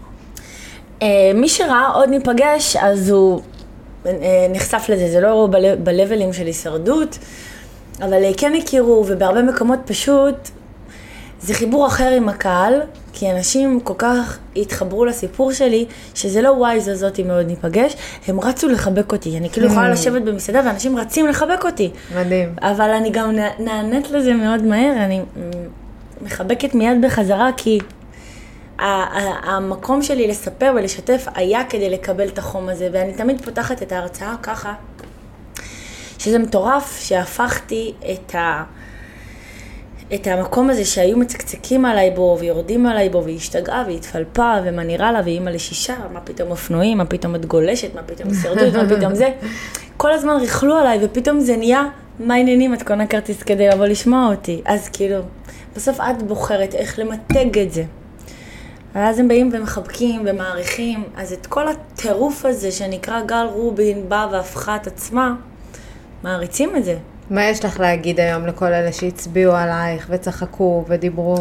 אה, 1.03 1.31
מי 1.35 1.49
שראה 1.49 1.89
עוד 1.95 2.09
ניפגש, 2.09 2.77
אז 2.77 3.11
הוא 3.11 3.41
אה, 4.07 4.47
נחשף 4.51 4.87
לזה, 4.89 5.11
זה 5.11 5.21
לא 5.21 5.49
ב-לבלים 5.83 6.33
של 6.33 6.47
הישרדות, 6.47 7.19
אבל 8.01 8.25
אה, 8.25 8.31
כן 8.37 8.53
הכירו, 8.55 9.05
ובהרבה 9.09 9.43
מקומות 9.43 9.79
פשוט, 9.87 10.35
זה 11.41 11.55
חיבור 11.55 11.87
אחר 11.87 12.11
עם 12.11 12.29
הקהל, 12.29 12.81
כי 13.13 13.31
אנשים 13.31 13.81
כל 13.81 13.95
כך 13.99 14.39
התחברו 14.57 15.05
לסיפור 15.05 15.53
שלי, 15.53 15.87
שזה 16.15 16.43
לא 16.43 16.49
וואי 16.49 16.81
זו 16.81 16.95
זאתי 16.95 17.23
מאוד 17.23 17.47
ניפגש, 17.47 17.97
הם 18.29 18.41
רצו 18.41 18.69
לחבק 18.69 19.13
אותי. 19.13 19.39
אני 19.39 19.51
כאילו 19.51 19.67
יכולה 19.67 19.89
לשבת 19.89 20.23
במסעדה 20.23 20.61
ואנשים 20.65 20.99
רצים 20.99 21.27
לחבק 21.27 21.65
אותי. 21.65 21.91
מדהים. 22.17 22.55
אבל 22.61 22.91
אני 22.91 23.11
גם 23.11 23.31
נענית 23.59 24.11
לזה 24.11 24.35
מאוד 24.35 24.63
מהר, 24.63 24.93
אני 25.05 25.21
מחבקת 26.23 26.75
מיד 26.75 27.05
בחזרה, 27.05 27.51
כי 27.57 27.79
המקום 28.79 30.03
שלי 30.03 30.29
לספר 30.29 30.73
ולשתף 30.77 31.27
היה 31.35 31.65
כדי 31.65 31.91
לקבל 31.91 32.29
את 32.29 32.39
החום 32.39 32.69
הזה, 32.69 32.89
ואני 32.93 33.13
תמיד 33.13 33.45
פותחת 33.45 33.83
את 33.83 33.93
ההרצאה 33.93 34.35
ככה, 34.43 34.75
שזה 36.19 36.39
מטורף 36.39 37.01
שהפכתי 37.01 37.93
את, 38.13 38.35
ה, 38.35 38.65
את 40.15 40.27
המקום 40.27 40.71
הזה 40.71 40.85
שהיו 40.85 41.17
מצקצקים 41.17 41.85
עליי 41.85 42.11
בו, 42.11 42.37
ויורדים 42.41 42.87
עליי 42.87 43.09
בו, 43.09 43.25
והיא 43.25 43.37
השתגעה, 43.37 43.83
והיא 43.87 43.97
התפלפה, 43.97 44.55
ומה 44.65 44.85
נראה 44.85 45.13
לה, 45.13 45.21
והיא 45.25 45.35
אימא 45.35 45.51
לשישה, 45.51 45.95
מה 46.13 46.21
פתאום 46.21 46.51
אופנועים, 46.51 46.99
מה 46.99 47.05
פתאום 47.05 47.35
את 47.35 47.47
גולשת, 47.47 47.95
מה 47.95 48.03
פתאום 48.03 48.29
הישרדות, 48.29 48.75
מה 48.75 48.97
פתאום 48.97 49.15
זה. 49.15 49.31
כל 49.97 50.13
הזמן 50.13 50.37
ריכלו 50.41 50.77
עליי, 50.77 50.99
ופתאום 51.03 51.41
זה 51.41 51.57
נהיה, 51.57 51.85
מה 52.21 52.35
העניינים, 52.35 52.75
את 52.75 52.83
קונה 52.83 53.07
כרטיס 53.07 53.43
כדי 53.43 53.69
לבוא 53.69 53.87
לשמוע 53.87 54.29
אותי. 54.31 54.63
אז 54.65 54.89
כאילו, 54.89 55.19
בסוף 55.77 56.01
את 56.01 56.23
בוחרת 56.23 56.75
איך 56.75 56.99
למתג 56.99 57.59
את 57.59 57.73
זה. 57.73 57.85
ואז 58.95 59.19
הם 59.19 59.29
באים 59.29 59.51
ומחבקים 59.53 60.23
ומעריכים, 60.27 61.05
אז 61.17 61.33
את 61.33 61.47
כל 61.47 61.69
הטירוף 61.69 62.45
הזה 62.45 62.73
שנקרא 62.73 63.21
גל 63.21 63.47
רובין 63.53 64.09
באה 64.09 64.29
והפכה 64.33 64.77
את 64.77 64.87
עצמה, 64.87 65.35
מעריצים 66.23 66.77
את 66.77 66.85
זה. 66.85 66.97
מה 67.31 67.45
יש 67.45 67.65
לך 67.65 67.81
להגיד 67.81 68.21
היום 68.21 68.47
לכל 68.47 68.67
אלה 68.67 68.93
שהצביעו 68.93 69.53
עלייך 69.53 70.07
וצחקו 70.11 70.85
ודיברו? 70.89 71.37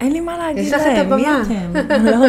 אין 0.00 0.12
לי 0.12 0.20
מה 0.20 0.38
להגיד 0.38 0.72
להם, 0.72 0.80
יש 0.80 0.86
לך 0.86 0.92
את 0.92 0.98
הבמה. 0.98 1.16
מי 1.16 1.26
אתם? 1.26 1.72
לא. 2.10 2.26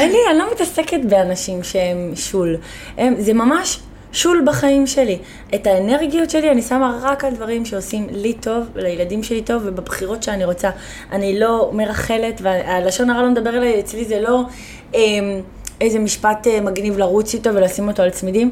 אין 0.00 0.12
לי, 0.12 0.18
אני 0.30 0.38
לא 0.38 0.52
מתעסקת 0.52 1.00
באנשים 1.08 1.62
שהם 1.62 2.12
שול. 2.14 2.56
הם, 2.98 3.14
זה 3.18 3.32
ממש 3.32 3.80
שול 4.12 4.42
בחיים 4.46 4.86
שלי. 4.86 5.18
את 5.54 5.66
האנרגיות 5.66 6.30
שלי 6.30 6.50
אני 6.50 6.62
שמה 6.62 6.98
רק 7.02 7.24
על 7.24 7.34
דברים 7.34 7.64
שעושים 7.64 8.06
לי 8.10 8.32
טוב, 8.32 8.66
לילדים 8.74 9.22
שלי 9.22 9.42
טוב, 9.42 9.62
ובבחירות 9.64 10.22
שאני 10.22 10.44
רוצה. 10.44 10.70
אני 11.12 11.40
לא 11.40 11.70
מרחלת, 11.72 12.40
והלשון 12.42 13.10
הרע 13.10 13.22
לא 13.22 13.30
מדבר 13.30 13.50
אליי, 13.50 13.80
אצלי 13.80 14.04
זה 14.04 14.20
לא 14.20 14.42
אה, 14.94 15.00
איזה 15.80 15.98
משפט 15.98 16.46
אה, 16.46 16.60
מגניב 16.60 16.98
לרוץ 16.98 17.34
איתו 17.34 17.54
ולשים 17.54 17.88
אותו 17.88 18.02
על 18.02 18.10
צמידים. 18.10 18.50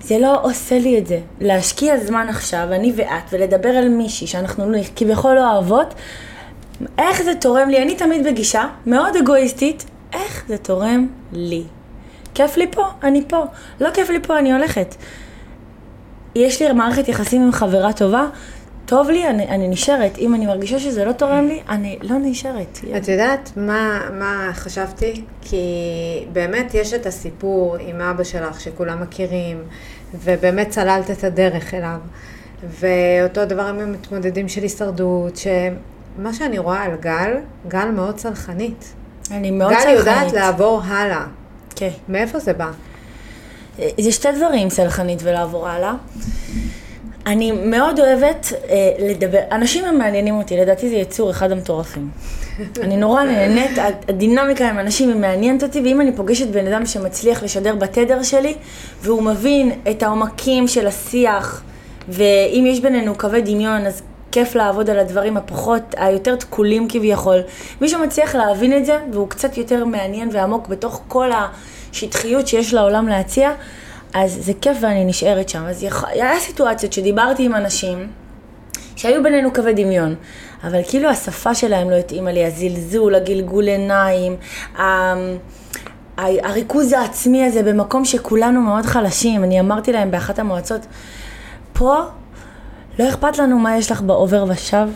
זה 0.00 0.18
לא 0.18 0.38
עושה 0.42 0.78
לי 0.78 0.98
את 0.98 1.06
זה. 1.06 1.20
להשקיע 1.40 1.98
זמן 1.98 2.26
עכשיו, 2.28 2.68
אני 2.72 2.92
ואת, 2.96 3.22
ולדבר 3.32 3.68
על 3.68 3.88
מישהי 3.88 4.26
שאנחנו 4.26 4.72
כביכול 4.96 5.34
לא 5.34 5.52
אוהבות, 5.52 5.94
איך 6.98 7.22
זה 7.22 7.34
תורם 7.34 7.68
לי? 7.68 7.82
אני 7.82 7.94
תמיד 7.94 8.26
בגישה 8.26 8.64
מאוד 8.86 9.16
אגואיסטית, 9.16 9.84
איך 10.12 10.44
זה 10.48 10.58
תורם 10.58 11.06
לי? 11.32 11.64
כיף 12.34 12.56
לי 12.56 12.66
פה, 12.70 12.86
אני 13.02 13.24
פה. 13.28 13.44
לא 13.80 13.90
כיף 13.90 14.10
לי 14.10 14.20
פה, 14.22 14.38
אני 14.38 14.52
הולכת. 14.52 14.94
יש 16.34 16.62
לי 16.62 16.72
מערכת 16.72 17.08
יחסים 17.08 17.42
עם 17.42 17.52
חברה 17.52 17.92
טובה, 17.92 18.26
טוב 18.86 19.10
לי, 19.10 19.28
אני, 19.28 19.48
אני 19.48 19.68
נשארת. 19.68 20.18
אם 20.18 20.34
אני 20.34 20.46
מרגישה 20.46 20.78
שזה 20.78 21.04
לא 21.04 21.12
תורם 21.12 21.46
לי, 21.46 21.62
אני 21.68 21.98
לא 22.02 22.16
נשארת. 22.20 22.78
את 22.96 23.08
יודעת 23.08 23.50
מה, 23.56 24.00
מה 24.12 24.50
חשבתי? 24.52 25.24
כי 25.42 25.56
באמת 26.32 26.74
יש 26.74 26.94
את 26.94 27.06
הסיפור 27.06 27.76
עם 27.80 28.00
אבא 28.00 28.24
שלך 28.24 28.60
שכולם 28.60 29.02
מכירים, 29.02 29.62
ובאמת 30.14 30.68
צללת 30.68 31.10
את 31.10 31.24
הדרך 31.24 31.74
אליו. 31.74 31.98
ואותו 32.80 33.44
דבר 33.44 33.62
עם 33.62 33.78
המתמודדים 33.78 34.48
של 34.48 34.62
הישרדות, 34.62 35.36
שמה 35.36 36.32
שאני 36.32 36.58
רואה 36.58 36.82
על 36.82 36.96
גל, 37.00 37.32
גל 37.68 37.90
מאוד 37.90 38.16
צלחנית. 38.16 38.94
אני 39.30 39.50
מאוד 39.50 39.70
גל 39.70 39.78
צלחנית. 39.78 39.98
יודעת 39.98 40.32
לעבור 40.32 40.82
הלאה. 40.84 41.24
כן. 41.76 41.90
מאיפה 42.08 42.38
זה 42.38 42.52
בא? 42.52 42.70
זה 44.00 44.12
שתי 44.12 44.28
דברים, 44.36 44.70
סלחנית 44.70 45.20
ולעבור 45.22 45.68
הלאה. 45.68 45.94
אני 47.26 47.52
מאוד 47.52 48.00
אוהבת 48.00 48.52
אה, 48.68 48.90
לדבר, 48.98 49.38
אנשים 49.52 49.84
הם 49.84 49.98
מעניינים 49.98 50.34
אותי, 50.34 50.56
לדעתי 50.56 50.88
זה 50.88 50.94
יצור 50.94 51.30
אחד 51.30 51.52
המטורפים. 51.52 52.10
אני 52.84 52.96
נורא 52.96 53.24
נהנית, 53.24 53.78
הדינמיקה 54.08 54.70
עם 54.70 54.78
אנשים 54.78 55.08
היא 55.08 55.16
מעניינת 55.16 55.62
אותי, 55.62 55.80
ואם 55.80 56.00
אני 56.00 56.16
פוגשת 56.16 56.46
בן 56.46 56.66
אדם 56.66 56.86
שמצליח 56.86 57.42
לשדר 57.42 57.74
בתדר 57.74 58.22
שלי, 58.22 58.54
והוא 59.02 59.22
מבין 59.22 59.72
את 59.90 60.02
העומקים 60.02 60.68
של 60.68 60.86
השיח, 60.86 61.62
ואם 62.08 62.64
יש 62.66 62.80
בינינו 62.80 63.14
קווי 63.14 63.42
דמיון, 63.42 63.86
אז 63.86 64.02
כיף 64.34 64.54
לעבוד 64.54 64.90
על 64.90 64.98
הדברים 64.98 65.36
הפחות, 65.36 65.82
היותר 65.96 66.36
תקולים 66.36 66.88
כביכול. 66.88 67.40
מישהו 67.80 68.00
מצליח 68.00 68.34
להבין 68.34 68.76
את 68.76 68.86
זה, 68.86 68.98
והוא 69.12 69.28
קצת 69.28 69.56
יותר 69.58 69.84
מעניין 69.84 70.28
ועמוק 70.32 70.68
בתוך 70.68 71.02
כל 71.08 71.30
השטחיות 71.32 72.46
שיש 72.46 72.74
לעולם 72.74 73.08
להציע, 73.08 73.50
אז 74.14 74.38
זה 74.40 74.52
כיף 74.60 74.76
ואני 74.80 75.04
נשארת 75.04 75.48
שם. 75.48 75.64
אז 75.64 75.82
יכ... 75.82 76.04
היה 76.04 76.40
סיטואציות 76.40 76.92
שדיברתי 76.92 77.44
עם 77.44 77.54
אנשים, 77.54 78.08
שהיו 78.96 79.22
בינינו 79.22 79.52
קווי 79.52 79.74
דמיון, 79.74 80.14
אבל 80.64 80.80
כאילו 80.88 81.08
השפה 81.08 81.54
שלהם 81.54 81.90
לא 81.90 81.94
התאימה 81.94 82.32
לי, 82.32 82.44
הזלזול, 82.44 83.14
הגלגול 83.14 83.68
עיניים, 83.68 84.36
ה- 84.78 85.14
הריכוז 86.16 86.92
העצמי 86.92 87.44
הזה 87.44 87.62
במקום 87.62 88.04
שכולנו 88.04 88.60
מאוד 88.60 88.86
חלשים. 88.86 89.44
אני 89.44 89.60
אמרתי 89.60 89.92
להם 89.92 90.10
באחת 90.10 90.38
המועצות, 90.38 90.80
פה 91.72 92.02
לא 92.98 93.08
אכפת 93.08 93.38
לנו 93.38 93.58
מה 93.58 93.76
יש 93.76 93.90
לך 93.90 94.02
בעובר 94.02 94.44
ושב, 94.48 94.88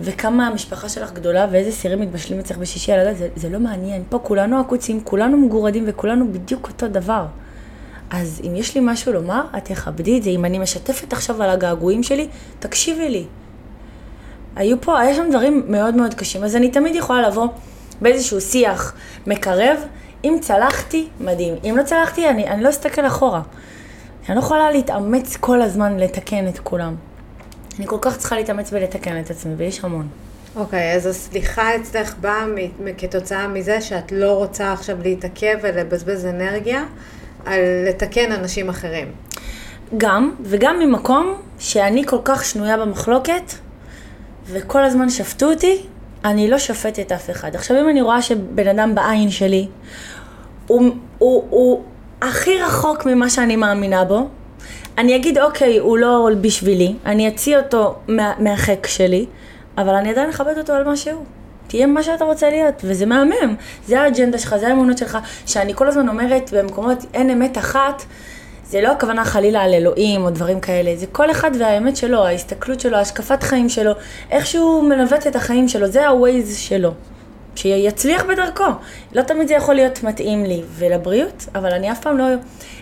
וכמה 0.00 0.46
המשפחה 0.46 0.88
שלך 0.88 1.12
גדולה, 1.12 1.46
ואיזה 1.50 1.72
סירים 1.72 2.00
מתבשלים 2.00 2.38
אצלך 2.38 2.56
בשישי 2.58 2.92
על 2.92 3.00
הלילה, 3.00 3.14
זה, 3.14 3.28
זה 3.36 3.48
לא 3.48 3.60
מעניין. 3.60 4.02
פה 4.08 4.18
כולנו 4.18 4.60
עקוצים, 4.60 5.00
כולנו 5.04 5.36
מגורדים 5.36 5.84
וכולנו 5.86 6.32
בדיוק 6.32 6.68
אותו 6.68 6.88
דבר. 6.88 7.26
אז 8.10 8.40
אם 8.46 8.56
יש 8.56 8.74
לי 8.74 8.80
משהו 8.84 9.12
לומר, 9.12 9.44
את 9.56 9.64
תכבדי 9.64 10.18
את 10.18 10.22
זה. 10.22 10.30
אם 10.30 10.44
אני 10.44 10.58
משתפת 10.58 11.12
עכשיו 11.12 11.42
על 11.42 11.50
הגעגועים 11.50 12.02
שלי, 12.02 12.28
תקשיבי 12.58 13.08
לי. 13.08 13.24
היו 14.56 14.80
פה, 14.80 15.00
היה 15.00 15.14
שם 15.14 15.26
דברים 15.30 15.62
מאוד 15.68 15.94
מאוד 15.94 16.14
קשים, 16.14 16.44
אז 16.44 16.56
אני 16.56 16.70
תמיד 16.70 16.94
יכולה 16.94 17.28
לבוא 17.28 17.46
באיזשהו 18.00 18.40
שיח 18.40 18.94
מקרב. 19.26 19.76
אם 20.24 20.38
צלחתי, 20.40 21.08
מדהים. 21.20 21.54
אם 21.64 21.74
לא 21.78 21.82
צלחתי, 21.82 22.28
אני, 22.28 22.48
אני 22.48 22.62
לא 22.62 22.68
אסתכל 22.68 23.06
אחורה. 23.06 23.42
אני 24.28 24.34
לא 24.34 24.40
יכולה 24.40 24.70
להתאמץ 24.70 25.36
כל 25.36 25.62
הזמן 25.62 25.96
לתקן 25.96 26.48
את 26.48 26.58
כולם. 26.58 26.94
אני 27.78 27.86
כל 27.86 27.98
כך 28.00 28.16
צריכה 28.16 28.36
להתאמץ 28.36 28.72
ולתקן 28.72 29.20
את 29.20 29.30
עצמי, 29.30 29.54
ויש 29.56 29.84
המון. 29.84 30.08
אוקיי, 30.56 30.94
אז 30.94 31.06
הסליחה 31.06 31.76
אצלך 31.76 32.14
באה 32.20 32.44
כתוצאה 32.98 33.48
מזה 33.48 33.80
שאת 33.80 34.12
לא 34.12 34.32
רוצה 34.32 34.72
עכשיו 34.72 34.96
להתעכב 35.02 35.58
ולבזבז 35.62 36.26
אנרגיה 36.26 36.84
על 37.46 37.60
לתקן 37.88 38.32
אנשים 38.32 38.68
אחרים. 38.68 39.12
גם, 39.96 40.34
וגם 40.42 40.78
ממקום 40.78 41.34
שאני 41.58 42.06
כל 42.06 42.18
כך 42.24 42.44
שנויה 42.44 42.76
במחלוקת, 42.76 43.52
וכל 44.46 44.84
הזמן 44.84 45.10
שפטו 45.10 45.50
אותי, 45.50 45.86
אני 46.24 46.50
לא 46.50 46.58
שופטת 46.58 47.12
אף 47.12 47.30
אחד. 47.30 47.54
עכשיו, 47.54 47.80
אם 47.80 47.88
אני 47.88 48.02
רואה 48.02 48.22
שבן 48.22 48.68
אדם 48.68 48.94
בעין 48.94 49.30
שלי, 49.30 49.68
הוא, 50.66 50.94
הוא, 51.18 51.44
הוא 51.50 51.82
הכי 52.22 52.60
רחוק 52.60 53.06
ממה 53.06 53.30
שאני 53.30 53.56
מאמינה 53.56 54.04
בו, 54.04 54.28
אני 54.98 55.16
אגיד, 55.16 55.38
אוקיי, 55.38 55.78
הוא 55.78 55.98
לא 55.98 56.28
בשבילי, 56.40 56.94
אני 57.06 57.28
אציא 57.28 57.56
אותו 57.56 57.94
מה, 58.08 58.32
מהחק 58.38 58.86
שלי, 58.86 59.26
אבל 59.78 59.94
אני 59.94 60.10
עדיין 60.10 60.30
אכבד 60.30 60.58
אותו 60.58 60.72
על 60.72 60.84
מה 60.84 60.96
שהוא. 60.96 61.24
תהיה 61.66 61.86
מה 61.86 62.02
שאתה 62.02 62.24
רוצה 62.24 62.50
להיות, 62.50 62.74
וזה 62.84 63.06
מהמם. 63.06 63.54
זה 63.86 64.00
האג'נדה 64.00 64.38
שלך, 64.38 64.56
זה 64.56 64.68
האמונות 64.68 64.98
שלך, 64.98 65.18
שאני 65.46 65.74
כל 65.74 65.88
הזמן 65.88 66.08
אומרת 66.08 66.50
במקומות 66.52 66.98
אין 67.14 67.30
אמת 67.30 67.58
אחת, 67.58 68.02
זה 68.64 68.80
לא 68.80 68.88
הכוונה 68.88 69.24
חלילה 69.24 69.62
על 69.62 69.74
אלוהים 69.74 70.22
או 70.22 70.30
דברים 70.30 70.60
כאלה, 70.60 70.96
זה 70.96 71.06
כל 71.06 71.30
אחד 71.30 71.50
והאמת 71.58 71.96
שלו, 71.96 72.24
ההסתכלות 72.24 72.80
שלו, 72.80 72.96
השקפת 72.96 73.42
חיים 73.42 73.68
שלו, 73.68 73.92
איך 74.30 74.46
שהוא 74.46 74.84
מנווט 74.84 75.26
את 75.26 75.36
החיים 75.36 75.68
שלו, 75.68 75.86
זה 75.86 76.08
ה-Waze 76.08 76.56
שלו. 76.56 76.90
שיצליח 77.56 78.24
בדרכו. 78.24 78.64
לא 79.12 79.22
תמיד 79.22 79.48
זה 79.48 79.54
יכול 79.54 79.74
להיות 79.74 80.02
מתאים 80.02 80.44
לי 80.44 80.62
ולבריאות, 80.74 81.46
אבל 81.54 81.72
אני 81.72 81.92
אף 81.92 82.00
פעם 82.00 82.18
לא 82.18 82.24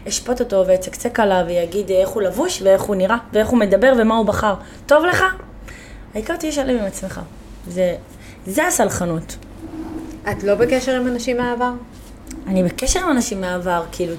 אשפוט 0.08 0.40
אותו 0.40 0.64
ואצקצק 0.66 1.20
עליו 1.20 1.44
ויגיד 1.46 1.90
איך 1.90 2.08
הוא 2.08 2.22
לבוש 2.22 2.62
ואיך 2.62 2.82
הוא 2.82 2.96
נראה 2.96 3.16
ואיך 3.32 3.48
הוא 3.48 3.58
מדבר 3.58 3.92
ומה 3.98 4.16
הוא 4.16 4.26
בחר. 4.26 4.54
טוב 4.86 5.04
לך? 5.04 5.24
העיקר 6.14 6.36
תהיה 6.36 6.52
שלם 6.52 6.78
עם 6.78 6.84
עצמך. 6.84 7.20
זה, 7.68 7.94
זה 8.46 8.66
הסלחנות. 8.66 9.36
את 10.30 10.42
לא 10.42 10.54
בקשר 10.54 10.96
עם 10.96 11.06
אנשים 11.06 11.36
מהעבר? 11.36 11.72
אני 12.46 12.62
בקשר 12.62 13.00
עם 13.00 13.10
אנשים 13.10 13.40
מהעבר, 13.40 13.84
כאילו, 13.92 14.14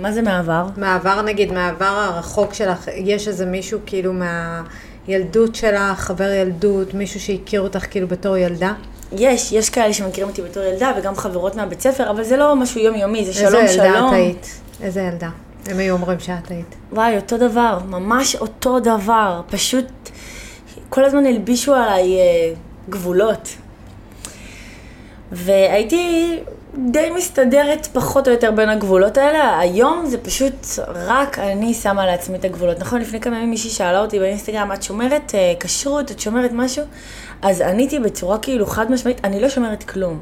מה 0.00 0.12
זה 0.12 0.22
מהעבר? 0.22 0.66
מהעבר 0.76 1.22
נגיד, 1.22 1.52
מהעבר 1.52 1.84
הרחוק 1.84 2.54
שלך, 2.54 2.88
יש 2.94 3.28
איזה 3.28 3.46
מישהו 3.46 3.78
כאילו 3.86 4.12
מהילדות 4.12 5.54
שלך, 5.54 5.98
חבר 5.98 6.30
ילדות, 6.30 6.94
מישהו 6.94 7.20
שהכיר 7.20 7.60
אותך 7.60 7.86
כאילו 7.90 8.08
בתור 8.08 8.36
ילדה? 8.36 8.72
יש, 9.12 9.52
יש 9.52 9.70
כאלה 9.70 9.92
שמכירים 9.92 10.30
אותי 10.30 10.42
בתור 10.42 10.62
ילדה 10.62 10.92
וגם 10.96 11.16
חברות 11.16 11.56
מהבית 11.56 11.80
ספר, 11.80 12.10
אבל 12.10 12.22
זה 12.24 12.36
לא 12.36 12.56
משהו 12.56 12.80
יומיומי, 12.80 13.24
זה 13.24 13.32
שלום 13.32 13.62
איזה 13.62 13.74
ילדה 13.74 13.98
שלום. 13.98 14.08
את 14.08 14.12
היית? 14.12 14.60
איזה 14.82 15.00
ילדה? 15.00 15.28
הם 15.66 15.78
היו 15.78 15.94
אומרים 15.94 16.20
שאת 16.20 16.50
היית. 16.50 16.74
וואי, 16.92 17.16
אותו 17.16 17.38
דבר, 17.38 17.78
ממש 17.88 18.36
אותו 18.36 18.80
דבר. 18.80 19.40
פשוט 19.50 19.86
כל 20.88 21.04
הזמן 21.04 21.26
הלבישו 21.26 21.74
עליי 21.74 22.18
אה, 22.18 22.54
גבולות. 22.88 23.48
והייתי 25.32 26.38
די 26.74 27.10
מסתדרת 27.16 27.86
פחות 27.86 28.28
או 28.28 28.32
יותר 28.32 28.50
בין 28.50 28.68
הגבולות 28.68 29.18
האלה. 29.18 29.58
היום 29.58 30.06
זה 30.06 30.18
פשוט 30.18 30.66
רק 30.94 31.38
אני 31.38 31.74
שמה 31.74 32.06
לעצמי 32.06 32.38
את 32.38 32.44
הגבולות. 32.44 32.80
נכון, 32.80 33.00
לפני 33.00 33.20
כמה 33.20 33.36
ימים 33.36 33.50
מישהי 33.50 33.70
שאלה 33.70 34.00
אותי 34.00 34.18
באינסטגרם, 34.18 34.72
את 34.72 34.82
שומרת 34.82 35.34
אה, 35.34 35.52
כשרות, 35.60 36.10
את 36.10 36.20
שומרת 36.20 36.50
משהו? 36.52 36.84
אז 37.42 37.60
עניתי 37.60 37.98
בצורה 37.98 38.38
כאילו 38.38 38.66
חד 38.66 38.92
משמעית, 38.92 39.20
אני 39.24 39.40
לא 39.40 39.48
שומרת 39.48 39.82
כלום. 39.82 40.20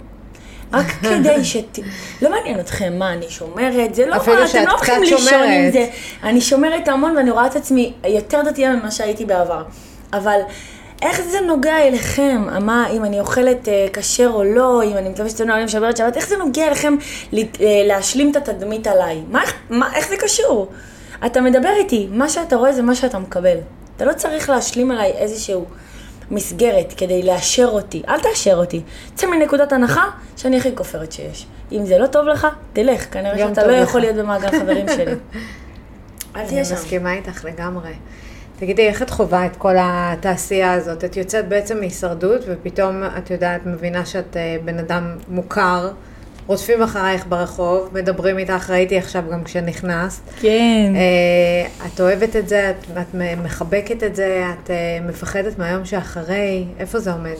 רק 0.72 0.86
כדי 1.08 1.44
שת... 1.44 1.78
לא 2.22 2.30
מעניין 2.30 2.60
אתכם 2.60 2.98
מה 2.98 3.12
אני 3.12 3.26
שומרת, 3.28 3.94
זה 3.94 4.06
לא 4.06 4.16
מה, 4.16 4.22
אתם 4.22 4.64
לא 4.66 4.70
הולכים 4.70 5.02
לישון 5.02 5.42
עם. 5.42 5.70
זה. 5.72 5.86
אני 6.22 6.40
שומרת 6.40 6.88
המון 6.88 7.16
ואני 7.16 7.30
רואה 7.30 7.46
את 7.46 7.56
עצמי 7.56 7.92
יותר 8.04 8.42
דתייה 8.42 8.76
ממה 8.76 8.90
שהייתי 8.90 9.24
בעבר. 9.24 9.62
אבל 10.12 10.40
איך 11.02 11.20
זה 11.20 11.40
נוגע 11.40 11.78
אליכם? 11.78 12.44
מה, 12.60 12.88
אם 12.90 13.04
אני 13.04 13.20
אוכלת 13.20 13.68
אה, 13.68 13.86
כשר 13.92 14.30
או 14.34 14.44
לא, 14.44 14.82
אם 14.84 14.96
אני 14.96 15.08
מתלבשת 15.08 15.36
צנוע, 15.36 15.56
אני 15.56 15.64
משברת 15.64 15.96
שבת, 15.96 16.16
איך 16.16 16.28
זה 16.28 16.36
נוגע 16.36 16.66
אליכם 16.66 16.96
ל- 17.32 17.38
אה, 17.40 17.44
להשלים 17.86 18.30
את 18.30 18.36
התדמית 18.36 18.86
עליי? 18.86 19.22
מה, 19.30 19.40
מה, 19.70 19.90
איך 19.94 20.08
זה 20.08 20.16
קשור? 20.16 20.68
אתה 21.26 21.40
מדבר 21.40 21.72
איתי, 21.76 22.08
מה 22.10 22.28
שאתה 22.28 22.56
רואה 22.56 22.72
זה 22.72 22.82
מה 22.82 22.94
שאתה 22.94 23.18
מקבל. 23.18 23.56
אתה 23.96 24.04
לא 24.04 24.12
צריך 24.12 24.50
להשלים 24.50 24.90
עליי 24.90 25.12
איזשהו 25.12 25.64
מסגרת 26.30 26.94
כדי 26.96 27.22
לאשר 27.22 27.68
אותי. 27.72 28.02
אל 28.08 28.20
תאשר 28.20 28.56
אותי. 28.56 28.82
צא 29.14 29.26
מנקודת 29.26 29.72
הנחה 29.72 30.10
שאני 30.36 30.58
הכי 30.58 30.76
כופרת 30.76 31.12
שיש. 31.12 31.46
אם 31.72 31.86
זה 31.86 31.98
לא 31.98 32.06
טוב 32.06 32.26
לך, 32.26 32.46
תלך. 32.72 33.12
כנראה 33.12 33.38
שאתה 33.38 33.66
לא 33.66 33.72
לך. 33.72 33.88
יכול 33.88 34.00
להיות 34.00 34.16
במעגל 34.16 34.50
חברים 34.50 34.86
שלי. 34.88 35.04
אל 36.36 36.40
אני 36.40 36.48
תהיה 36.48 36.64
שם. 36.64 36.74
מסכימה 36.74 37.12
איתך 37.12 37.44
לגמרי. 37.44 37.92
תגידי, 38.58 38.88
איך 38.88 39.02
את 39.02 39.10
חווה 39.10 39.46
את 39.46 39.56
כל 39.56 39.74
התעשייה 39.78 40.72
הזאת? 40.72 41.04
את 41.04 41.16
יוצאת 41.16 41.48
בעצם 41.48 41.78
מהישרדות, 41.78 42.40
ופתאום, 42.46 43.02
את 43.18 43.30
יודעת, 43.30 43.66
מבינה 43.66 44.06
שאת 44.06 44.36
אה, 44.36 44.56
בן 44.64 44.78
אדם 44.78 45.16
מוכר, 45.28 45.90
רודפים 46.46 46.82
אחרייך 46.82 47.24
ברחוב, 47.28 47.88
מדברים 47.92 48.38
איתך, 48.38 48.70
ראיתי 48.70 48.98
עכשיו 48.98 49.22
גם 49.32 49.44
כשנכנסת. 49.44 50.22
כן. 50.40 50.92
אה, 50.94 51.86
את 51.86 52.00
אוהבת 52.00 52.36
את 52.36 52.48
זה, 52.48 52.70
את, 52.70 52.98
את 52.98 53.14
מחבקת 53.42 54.02
את 54.02 54.16
זה, 54.16 54.44
את 54.50 54.70
אה, 54.70 54.98
מפחדת 55.08 55.58
מהיום 55.58 55.84
שאחרי, 55.84 56.64
איפה 56.78 56.98
זה 56.98 57.12
עומד? 57.12 57.34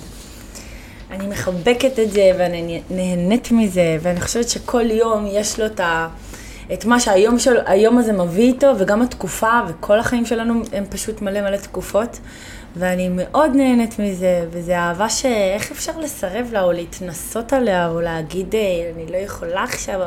אני 1.11 1.27
מחבקת 1.27 1.99
את 1.99 2.11
זה 2.11 2.31
ואני 2.39 2.83
נהנית 2.91 3.49
מזה, 3.53 3.99
ואני 4.01 4.21
חושבת 4.21 4.49
שכל 4.49 4.91
יום 4.91 5.27
יש 5.31 5.61
לו 5.61 5.67
את, 5.67 5.81
ה, 5.81 6.09
את 6.73 6.85
מה 6.85 7.01
שהיום 7.01 7.39
של, 7.39 7.57
היום 7.67 7.99
הזה 7.99 8.13
מביא 8.13 8.45
איתו, 8.45 8.73
וגם 8.79 9.03
התקופה, 9.03 9.61
וכל 9.69 9.99
החיים 9.99 10.27
שלנו 10.27 10.63
הם 10.73 10.85
פשוט 10.91 11.23
מלא 11.23 11.41
מלא 11.41 11.57
תקופות, 11.57 12.19
ואני 12.79 13.09
מאוד 13.09 13.51
נהנית 13.55 13.99
מזה, 13.99 14.45
וזו 14.51 14.73
אהבה 14.73 15.09
שאיך 15.09 15.71
אפשר 15.71 15.99
לסרב 15.99 16.49
לה, 16.53 16.63
או 16.63 16.73
להתנסות 16.73 17.53
עליה, 17.53 17.89
או 17.89 18.01
להגיד, 18.01 18.55
"אה, 18.55 18.61
אני 18.95 19.13
לא 19.13 19.17
יכולה 19.17 19.63
עכשיו. 19.65 20.01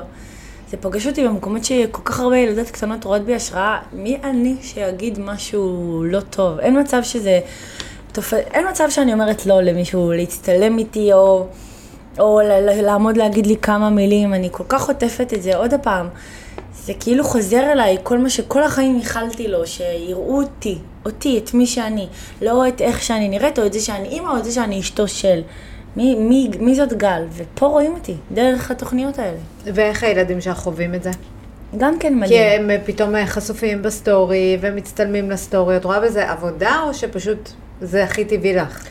זה 0.69 0.77
פוגש 0.77 1.07
אותי 1.07 1.27
במקומות 1.27 1.63
שכל 1.63 2.01
כך 2.05 2.19
הרבה 2.19 2.37
ילדות 2.37 2.69
קטנות 2.71 3.03
רואות 3.03 3.21
בי 3.21 3.35
השראה. 3.35 3.79
מי 3.93 4.17
אני 4.23 4.55
שיגיד 4.61 5.19
משהו 5.19 6.03
לא 6.07 6.19
טוב? 6.19 6.59
אין 6.59 6.79
מצב 6.79 7.03
שזה... 7.03 7.39
תופ... 8.11 8.33
אין 8.33 8.67
מצב 8.69 8.89
שאני 8.89 9.13
אומרת 9.13 9.45
לא 9.45 9.61
למישהו 9.61 10.11
להצטלם 10.11 10.77
איתי 10.77 11.13
או, 11.13 11.47
או 12.19 12.39
לעמוד 12.81 13.17
להגיד 13.17 13.47
לי 13.47 13.55
כמה 13.61 13.89
מילים. 13.89 14.33
אני 14.33 14.49
כל 14.51 14.63
כך 14.69 14.81
חוטפת 14.81 15.33
את 15.33 15.41
זה 15.41 15.55
עוד 15.55 15.73
הפעם. 15.73 16.09
זה 16.85 16.93
כאילו 16.99 17.23
חוזר 17.23 17.71
אליי, 17.71 17.97
כל 18.03 18.17
מה 18.17 18.29
שכל 18.29 18.63
החיים 18.63 18.97
ייחלתי 18.97 19.47
לו, 19.47 19.67
שיראו 19.67 20.41
אותי, 20.41 20.77
אותי, 21.05 21.37
את 21.37 21.53
מי 21.53 21.67
שאני, 21.67 22.07
לא 22.41 22.67
את 22.67 22.81
איך 22.81 23.03
שאני 23.03 23.29
נראית, 23.29 23.59
או 23.59 23.65
את 23.65 23.73
זה 23.73 23.79
שאני 23.79 24.07
אימא, 24.07 24.29
או 24.29 24.37
את 24.37 24.43
זה 24.43 24.51
שאני 24.51 24.79
אשתו 24.79 25.07
של. 25.07 25.41
מי, 25.95 26.15
מי, 26.15 26.49
מי 26.59 26.75
זאת 26.75 26.93
גל? 26.93 27.23
ופה 27.33 27.65
רואים 27.65 27.93
אותי, 27.93 28.15
דרך 28.31 28.71
התוכניות 28.71 29.19
האלה. 29.19 29.37
ואיך 29.65 30.03
הילדים 30.03 30.41
שלך 30.41 30.57
חווים 30.57 30.95
את 30.95 31.03
זה? 31.03 31.11
גם 31.77 31.99
כן 31.99 32.09
כי 32.09 32.15
מדהים. 32.15 32.61
הם 32.61 32.69
אה, 32.69 32.77
פתאום 32.85 33.25
חשופים 33.25 33.81
בסטורי 33.81 34.57
ומצטלמים 34.61 35.31
לסטורי. 35.31 35.77
את 35.77 35.85
רואה 35.85 35.99
בזה 35.99 36.31
עבודה 36.31 36.81
או 36.83 36.93
שפשוט 36.93 37.49
זה 37.81 38.03
הכי 38.03 38.25
טבעי 38.25 38.53
לך? 38.53 38.87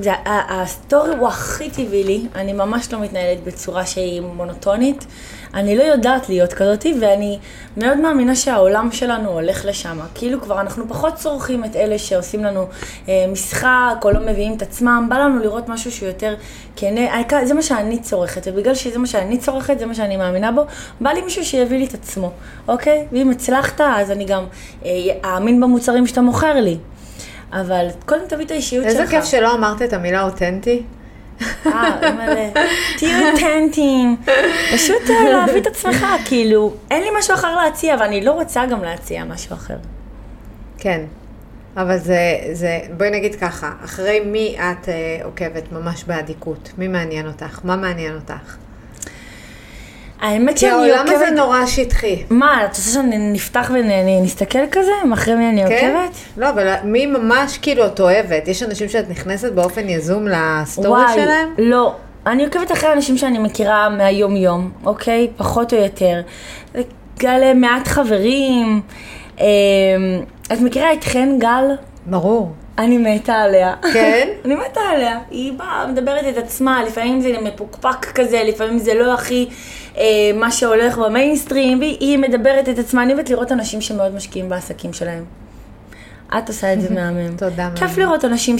זה, 0.00 0.10
הסטורי 0.26 1.16
הוא 1.16 1.28
הכי 1.28 1.70
טבעי 1.70 2.04
לי, 2.04 2.26
אני 2.34 2.52
ממש 2.52 2.92
לא 2.92 3.00
מתנהלת 3.00 3.44
בצורה 3.44 3.86
שהיא 3.86 4.20
מונוטונית. 4.20 5.06
אני 5.54 5.76
לא 5.76 5.82
יודעת 5.82 6.28
להיות 6.28 6.52
כזאתי, 6.52 6.94
ואני 7.00 7.38
מאוד 7.76 7.98
מאמינה 7.98 8.36
שהעולם 8.36 8.92
שלנו 8.92 9.28
הולך 9.30 9.64
לשם. 9.64 9.98
כאילו 10.14 10.40
כבר 10.40 10.60
אנחנו 10.60 10.88
פחות 10.88 11.14
צורכים 11.14 11.64
את 11.64 11.76
אלה 11.76 11.98
שעושים 11.98 12.44
לנו 12.44 12.66
אה, 13.08 13.24
משחק, 13.32 13.96
או 14.04 14.10
לא 14.10 14.20
מביאים 14.20 14.56
את 14.56 14.62
עצמם, 14.62 15.06
בא 15.10 15.18
לנו 15.18 15.38
לראות 15.38 15.68
משהו 15.68 15.92
שהוא 15.92 16.08
יותר 16.08 16.34
כן, 16.76 16.94
העיקר- 17.10 17.44
זה 17.44 17.54
מה 17.54 17.62
שאני 17.62 17.98
צורכת, 17.98 18.42
ובגלל 18.46 18.74
שזה 18.74 18.98
מה 18.98 19.06
שאני 19.06 19.38
צורכת, 19.38 19.78
זה 19.78 19.86
מה 19.86 19.94
שאני 19.94 20.16
מאמינה 20.16 20.52
בו, 20.52 20.62
בא 21.00 21.10
לי 21.10 21.22
מישהו 21.22 21.44
שיביא 21.44 21.78
לי 21.78 21.84
את 21.84 21.94
עצמו, 21.94 22.30
אוקיי? 22.68 23.06
ואם 23.12 23.30
הצלחת, 23.30 23.80
אז 23.80 24.10
אני 24.10 24.24
גם 24.24 24.44
אה, 24.84 24.90
אאמין 25.24 25.60
במוצרים 25.60 26.06
שאתה 26.06 26.20
מוכר 26.20 26.54
לי. 26.54 26.78
אבל 27.52 27.86
קודם 28.06 28.22
תביא 28.28 28.44
את 28.44 28.50
האישיות 28.50 28.84
שלך. 28.84 29.00
איזה 29.00 29.10
כיף 29.10 29.24
שלא 29.24 29.54
אמרת 29.54 29.82
את 29.82 29.92
המילה 29.92 30.22
אותנטי. 30.22 30.82
אה. 31.66 32.50
תהיו 32.98 33.32
אותנטיים. 33.32 34.16
פשוט 34.74 35.10
אה, 35.10 35.30
להביא 35.30 35.60
את 35.60 35.66
עצמך, 35.66 36.06
כאילו, 36.24 36.74
אין 36.90 37.02
לי 37.02 37.08
משהו 37.18 37.34
אחר 37.34 37.56
להציע, 37.56 37.96
ואני 38.00 38.24
לא 38.24 38.32
רוצה 38.32 38.66
גם 38.66 38.82
להציע 38.82 39.24
משהו 39.24 39.54
אחר. 39.54 39.76
כן. 40.78 41.00
אבל 41.76 41.98
זה, 41.98 42.38
זה, 42.52 42.78
בואי 42.96 43.10
נגיד 43.10 43.34
ככה, 43.34 43.72
אחרי 43.84 44.20
מי 44.20 44.56
את 44.58 44.88
אה, 44.88 45.24
עוקבת 45.24 45.72
ממש 45.72 46.04
באדיקות? 46.04 46.72
מי 46.78 46.88
מעניין 46.88 47.26
אותך? 47.26 47.60
מה 47.64 47.76
מעניין 47.76 48.14
אותך? 48.14 48.56
האמת 50.22 50.54
כי 50.54 50.60
שאני 50.60 50.72
העולם 50.72 51.04
הזה 51.06 51.14
עוקבת... 51.14 51.36
נורא 51.36 51.66
שטחי. 51.66 52.22
מה, 52.30 52.64
את 52.64 52.68
רוצה 52.68 52.90
שנפתח 52.90 53.70
ונסתכל 53.74 54.66
כזה? 54.70 54.90
אחרי 55.14 55.34
מי 55.34 55.48
אני 55.48 55.64
כן? 55.68 55.94
עוקבת? 55.96 56.16
לא, 56.36 56.50
אבל 56.50 56.74
מי 56.84 57.06
ממש 57.06 57.58
כאילו 57.58 57.86
את 57.86 58.00
אוהבת? 58.00 58.48
יש 58.48 58.62
אנשים 58.62 58.88
שאת 58.88 59.10
נכנסת 59.10 59.52
באופן 59.52 59.88
יזום 59.88 60.28
לסטורי 60.28 61.02
שלהם? 61.14 61.48
לא. 61.58 61.94
אני 62.26 62.44
עוקבת 62.44 62.72
אחרי 62.72 62.92
אנשים 62.92 63.18
שאני 63.18 63.38
מכירה 63.38 63.88
מהיום-יום, 63.88 64.70
אוקיי? 64.84 65.28
פחות 65.36 65.72
או 65.72 65.78
יותר. 65.78 66.20
כאלה 67.18 67.54
מעט 67.54 67.88
חברים. 67.88 68.80
אה, 69.40 69.46
את 70.52 70.60
מכירה 70.60 70.92
את 70.92 71.04
חן 71.04 71.38
גל? 71.38 71.64
ברור. 72.06 72.52
אני 72.78 72.98
מתה 72.98 73.34
עליה. 73.34 73.74
כן? 73.92 74.28
אני 74.44 74.54
מתה 74.54 74.80
עליה. 74.80 75.18
היא 75.30 75.52
באה, 75.52 75.86
מדברת 75.86 76.24
את 76.28 76.38
עצמה, 76.38 76.84
לפעמים 76.84 77.20
זה 77.20 77.32
מפוקפק 77.42 78.04
כזה, 78.14 78.42
לפעמים 78.44 78.78
זה 78.78 78.94
לא 78.94 79.14
הכי 79.14 79.48
אה, 79.96 80.30
מה 80.34 80.50
שהולך 80.50 80.98
במיינסטרים, 80.98 81.78
והיא 81.78 82.18
מדברת 82.18 82.68
את 82.68 82.78
עצמה. 82.78 83.02
אני 83.02 83.12
אוהבת 83.12 83.30
לראות 83.30 83.52
אנשים 83.52 83.80
שמאוד 83.80 84.14
משקיעים 84.14 84.48
בעסקים 84.48 84.92
שלהם. 84.92 85.24
את 86.38 86.48
עושה 86.48 86.72
את 86.72 86.80
זה 86.80 86.94
מהמם. 86.94 87.36
תודה, 87.38 87.70
כיף. 87.76 87.98
לראות 87.98 88.24
אנשים 88.24 88.56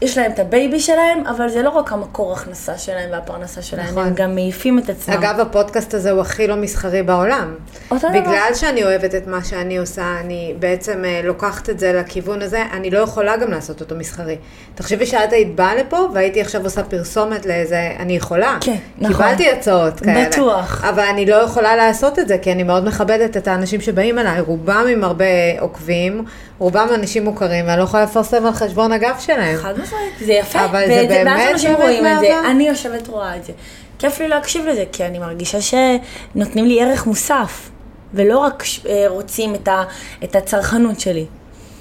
שיש 0.00 0.18
להם 0.18 0.32
את 0.32 0.38
ה 0.38 0.46
baby 0.46 0.80
שלהם, 0.80 1.26
אבל 1.26 1.48
זה 1.48 1.62
לא 1.62 1.70
רק 1.70 1.92
המקור 1.92 2.32
הכנסה 2.32 2.78
שלהם 2.78 3.10
והפרנסה 3.12 3.62
שלהם, 3.62 3.86
נכון. 3.86 4.06
הם 4.06 4.14
גם 4.14 4.34
מעיפים 4.34 4.78
את 4.78 4.90
עצמם. 4.90 5.14
אגב, 5.14 5.40
הפודקאסט 5.40 5.94
הזה 5.94 6.10
הוא 6.10 6.20
הכי 6.20 6.46
לא 6.46 6.56
מסחרי 6.56 7.02
בעולם. 7.02 7.54
אותו 7.90 8.08
דבר. 8.08 8.20
בגלל 8.20 8.54
שאני 8.54 8.84
אוהבת 8.84 9.14
את 9.14 9.26
מה 9.26 9.44
שאני 9.44 9.78
עושה, 9.78 10.16
אני 10.20 10.54
בעצם 10.58 11.04
אה, 11.04 11.20
לוקחת 11.24 11.70
את 11.70 11.78
זה 11.78 11.92
לכיוון 11.92 12.42
הזה, 12.42 12.64
אני 12.72 12.90
לא 12.90 12.98
יכולה 12.98 13.36
גם 13.36 13.50
לעשות 13.50 13.80
אותו 13.80 13.94
מסחרי. 13.94 14.36
תחשבי 14.74 15.06
שאת 15.06 15.32
היית 15.32 15.54
באה 15.54 15.74
לפה 15.74 16.08
והייתי 16.14 16.40
עכשיו 16.40 16.64
עושה 16.64 16.82
פרסומת 16.82 17.46
לאיזה, 17.46 17.92
אני 17.98 18.16
יכולה. 18.16 18.58
כן, 18.60 18.76
נכון. 18.98 19.16
קיבלתי 19.16 19.50
הצעות 19.50 20.00
כאלה. 20.00 20.28
בטוח. 20.28 20.84
אבל 20.84 21.02
אני 21.02 21.26
לא 21.26 21.34
יכולה 21.34 21.76
לעשות 21.76 22.18
את 22.18 22.28
זה, 22.28 22.38
כי 22.38 22.52
אני 22.52 22.62
מאוד 22.62 22.84
מכבדת 22.84 23.36
את 23.36 23.48
האנשים 23.48 23.80
שבאים 23.80 24.18
אליי. 24.18 24.40
רובם 24.40 24.86
עם 24.92 25.04
הרבה 25.04 25.24
עוקבים, 25.60 26.24
רובם 26.58 26.88
אנשים 26.94 27.24
מוכרים, 27.24 27.66
ואני 27.66 27.78
לא 27.78 27.84
יכולה 27.84 28.02
לפרסם 28.02 28.46
על 28.46 28.52
חשבון 28.52 28.92
הגב 28.92 29.14
שלהם. 29.18 29.56
חד 29.56 29.78
זה 30.26 30.32
יפה. 30.32 30.64
אבל 30.64 30.82
זה 30.86 31.04
באמת 31.08 31.50
אנשים 31.52 31.74
רואים 31.74 32.06
את 32.06 32.18
זה. 32.20 32.50
אני 32.50 32.68
יושבת 32.68 33.08
רואה 33.08 33.36
את 33.36 33.44
זה. 33.44 33.52
כיף 33.98 34.20
לי 34.20 34.28
להקשיב 34.28 34.66
לזה, 34.66 34.84
כי 34.92 35.04
אני 35.06 35.18
מרגישה 35.18 35.58
שנותנים 35.60 36.66
לי 36.66 36.82
ערך 36.82 37.06
מוסף, 37.06 37.70
ולא 38.14 38.38
רק 38.38 38.62
אה, 38.88 39.04
רוצים 39.08 39.54
את 39.54 39.68
ה- 39.68 39.82
את 40.24 40.36
הצרכנות 40.36 41.00
שלי. 41.00 41.26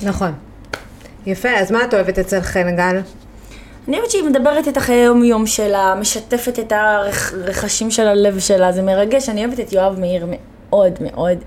נכון. 0.01 0.33
יפה, 1.25 1.49
אז 1.49 1.71
מה 1.71 1.83
את 1.83 1.93
אוהבת 1.93 2.19
אצל 2.19 2.41
חן 2.41 2.75
גל? 2.75 2.99
אני 3.87 3.97
אוהבת 3.97 4.11
שהיא 4.11 4.23
מדברת 4.23 4.67
את 4.67 4.77
החיי 4.77 4.95
היום-יום 4.95 5.47
שלה, 5.47 5.95
משתפת 5.99 6.59
את 6.59 6.71
הרכשים 6.75 7.91
של 7.91 8.07
הלב 8.07 8.39
שלה, 8.39 8.71
זה 8.71 8.81
מרגש. 8.81 9.29
אני 9.29 9.45
אוהבת 9.45 9.59
את 9.59 9.73
יואב 9.73 9.99
מאיר 9.99 10.25
מאוד 10.69 10.93
מאוד. 11.01 11.38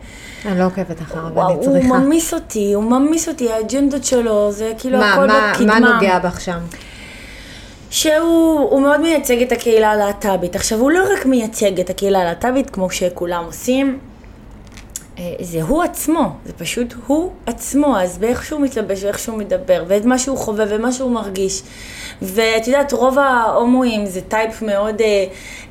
אני 0.46 0.58
לא 0.58 0.66
עוקבת 0.66 1.00
אחריו, 1.00 1.46
אני 1.46 1.54
הוא 1.54 1.64
צריכה. 1.64 1.98
ממיס 1.98 2.34
אותי, 2.34 2.72
הוא 2.72 2.84
ממיס 2.84 3.28
אותי, 3.28 3.52
האג'נדות 3.52 4.04
שלו, 4.04 4.52
זה 4.52 4.72
כאילו 4.78 4.98
מה, 4.98 5.12
הכל 5.12 5.26
מה, 5.26 5.52
בקדמה. 5.54 5.80
מה 5.80 5.94
נוגע 5.94 6.18
בך 6.18 6.40
שם? 6.40 6.58
שהוא 7.90 8.60
הוא 8.70 8.82
מאוד 8.82 9.00
מייצג 9.00 9.42
את 9.42 9.52
הקהילה 9.52 9.90
הלהט"בית. 9.90 10.56
עכשיו, 10.56 10.78
הוא 10.78 10.90
לא 10.90 11.04
רק 11.12 11.26
מייצג 11.26 11.80
את 11.80 11.90
הקהילה 11.90 12.20
הלהט"בית, 12.20 12.70
כמו 12.70 12.90
שכולם 12.90 13.44
עושים, 13.44 13.98
זה 15.40 15.62
הוא 15.62 15.82
עצמו, 15.82 16.32
זה 16.46 16.52
פשוט 16.52 16.94
הוא 17.06 17.32
עצמו, 17.46 17.98
אז 17.98 18.18
באיך 18.18 18.44
שהוא 18.44 18.60
מתלבש 18.60 19.04
ואיך 19.04 19.18
שהוא 19.18 19.38
מדבר, 19.38 19.84
ואת 19.86 20.04
מה 20.04 20.18
שהוא 20.18 20.38
חווה 20.38 20.64
ומה 20.68 20.92
שהוא 20.92 21.10
מרגיש. 21.10 21.62
ואת 22.22 22.66
יודעת, 22.66 22.92
רוב 22.92 23.18
ההומואים 23.18 24.06
זה 24.06 24.20
type 24.20 24.62
מאוד 24.62 25.00
אה, 25.00 25.24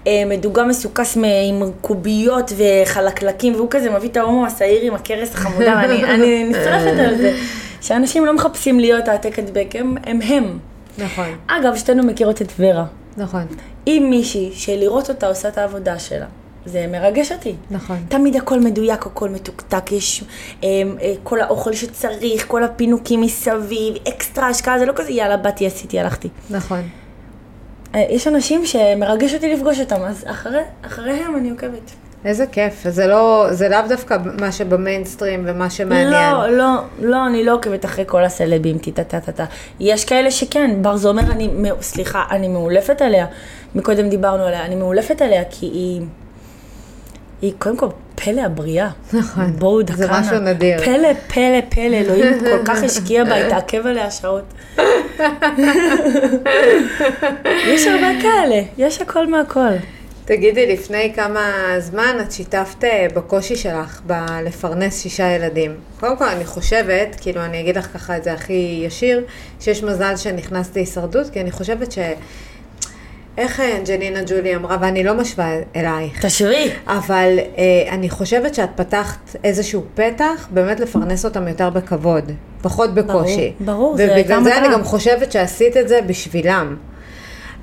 אה, 0.07 0.23
מדוגם 0.25 0.67
מסוכס 0.67 1.17
עם 1.49 1.71
קוביות 1.81 2.51
וחלקלקים, 2.57 3.55
והוא 3.55 3.67
כזה 3.69 3.89
מביא 3.89 4.09
את 4.09 4.17
ההומו 4.17 4.45
השעיר 4.45 4.81
עם 4.81 4.93
הכרס 4.93 5.33
החמודה, 5.33 5.81
ואני 5.81 6.03
אני 6.13 6.43
נצטרפת 6.43 6.99
על 6.99 7.17
זה. 7.17 7.37
שאנשים 7.81 8.25
לא 8.25 8.33
מחפשים 8.33 8.79
להיות 8.79 9.07
העתק 9.07 9.39
הדבק, 9.39 9.75
הם 9.75 9.95
הם. 10.03 10.21
הם. 10.21 10.59
נכון, 10.97 11.37
אגב, 11.47 11.75
שתינו 11.75 12.03
מכירות 12.03 12.41
את 12.41 12.47
ורה. 12.59 12.85
נכון, 13.17 13.45
היא 13.85 14.01
מישהי 14.01 14.51
שלראות 14.53 15.09
אותה 15.09 15.27
עושה 15.27 15.47
את 15.47 15.57
העבודה 15.57 15.99
שלה. 15.99 16.25
זה 16.65 16.87
מרגש 16.91 17.31
אותי. 17.31 17.55
נכון. 17.71 17.97
תמיד 18.09 18.35
הכל 18.35 18.59
מדויק, 18.59 19.05
הכל 19.05 19.29
מתוקתק, 19.29 19.91
יש 19.91 20.23
אה, 20.63 20.69
אה, 21.01 21.13
כל 21.23 21.41
האוכל 21.41 21.73
שצריך, 21.73 22.47
כל 22.47 22.63
הפינוקים 22.63 23.21
מסביב, 23.21 23.95
אקסטרה 24.07 24.47
השקעה, 24.47 24.79
זה 24.79 24.85
לא 24.85 24.93
כזה 24.95 25.11
יאללה, 25.11 25.37
באתי, 25.37 25.67
עשיתי, 25.67 25.99
הלכתי. 25.99 26.29
נכון. 26.49 26.81
אה, 27.95 28.05
יש 28.09 28.27
אנשים 28.27 28.65
שמרגש 28.65 29.33
אותי 29.33 29.53
לפגוש 29.53 29.79
אותם, 29.79 30.01
אז 30.01 30.23
אחרי, 30.27 30.61
אחריהם 30.81 31.35
אני 31.35 31.49
עוקבת. 31.49 31.91
איזה 32.25 32.45
כיף, 32.47 32.83
זה 32.89 33.07
לא, 33.07 33.47
זה 33.51 33.69
לאו 33.69 33.79
דווקא 33.89 34.17
מה 34.39 34.51
שבמיינסטרים 34.51 35.43
ומה 35.47 35.69
שמעניין. 35.69 36.11
לא, 36.11 36.47
לא, 36.47 36.81
לא, 36.99 37.27
אני 37.27 37.43
לא 37.43 37.53
עוקבת 37.53 37.85
אחרי 37.85 38.03
כל 38.07 38.23
הסלבים, 38.23 38.77
טה 38.77 39.03
טה 39.03 39.19
טה 39.19 39.31
טה. 39.31 39.45
יש 39.79 40.05
כאלה 40.05 40.31
שכן, 40.31 40.81
בר 40.81 40.97
זומר, 40.97 41.31
אני, 41.31 41.49
סליחה, 41.81 42.23
אני 42.31 42.47
מאולפת 42.47 43.01
עליה. 43.01 43.25
מקודם 43.75 44.09
דיברנו 44.09 44.43
עליה, 44.43 44.65
אני 44.65 44.75
מאולפת 44.75 45.21
עליה 45.21 45.43
כי 45.49 45.65
היא, 45.65 46.01
היא 47.41 47.53
קודם 47.59 47.77
כל 47.77 47.87
פלא 48.15 48.41
הבריאה. 48.41 48.89
נכון, 49.13 49.55
בואו 49.59 49.79
זה 49.79 49.83
דקנה. 49.83 50.19
משהו 50.19 50.39
נדיר. 50.39 50.83
פלא, 50.83 51.13
פלא, 51.27 51.61
פלא, 51.69 51.95
אלוהים 51.95 52.39
כל 52.39 52.65
כך 52.65 52.83
השקיע 52.83 53.23
בה, 53.23 53.35
התעכב 53.35 53.87
עליה 53.87 54.11
שעות. 54.11 54.43
יש 57.67 57.87
הרבה 57.87 58.21
כאלה, 58.21 58.61
יש 58.77 59.01
הכל 59.01 59.27
מהכל. 59.27 59.73
תגידי, 60.25 60.73
לפני 60.73 61.11
כמה 61.15 61.51
זמן 61.79 62.17
את 62.21 62.31
שיתפת 62.31 62.83
אה, 62.83 63.07
בקושי 63.15 63.55
שלך 63.55 64.01
בלפרנס 64.05 65.01
שישה 65.01 65.31
ילדים. 65.31 65.75
קודם 65.99 66.17
כל, 66.17 66.25
אני 66.25 66.45
חושבת, 66.45 67.15
כאילו, 67.21 67.45
אני 67.45 67.59
אגיד 67.59 67.77
לך 67.77 67.87
ככה 67.93 68.17
את 68.17 68.23
זה 68.23 68.33
הכי 68.33 68.83
ישיר, 68.85 69.25
שיש 69.59 69.83
מזל 69.83 70.15
שנכנסת 70.15 70.75
להישרדות, 70.75 71.29
כי 71.29 71.41
אני 71.41 71.51
חושבת 71.51 71.91
ש... 71.91 71.99
איך 73.37 73.59
אה, 73.59 73.77
אנג'לינה 73.77 74.19
ג'ולי 74.27 74.55
אמרה, 74.55 74.77
ואני 74.81 75.03
לא 75.03 75.13
משווה 75.13 75.55
אלייך, 75.75 76.25
תשווי. 76.25 76.69
אבל 76.87 77.39
אה, 77.57 77.93
אני 77.93 78.09
חושבת 78.09 78.55
שאת 78.55 78.69
פתחת 78.75 79.35
איזשהו 79.43 79.83
פתח 79.95 80.47
באמת 80.51 80.79
לפרנס 80.79 81.25
אותם 81.25 81.47
יותר 81.47 81.69
בכבוד, 81.69 82.31
פחות 82.61 82.93
בקושי. 82.93 83.53
ברור, 83.59 83.97
זה 83.97 84.03
הייתה 84.13 84.33
ובגלל 84.33 84.43
זה 84.43 84.57
אני 84.57 84.67
מטרה. 84.67 84.77
גם 84.77 84.83
חושבת 84.83 85.31
שעשית 85.31 85.77
את 85.77 85.87
זה 85.87 86.01
בשבילם. 86.01 86.75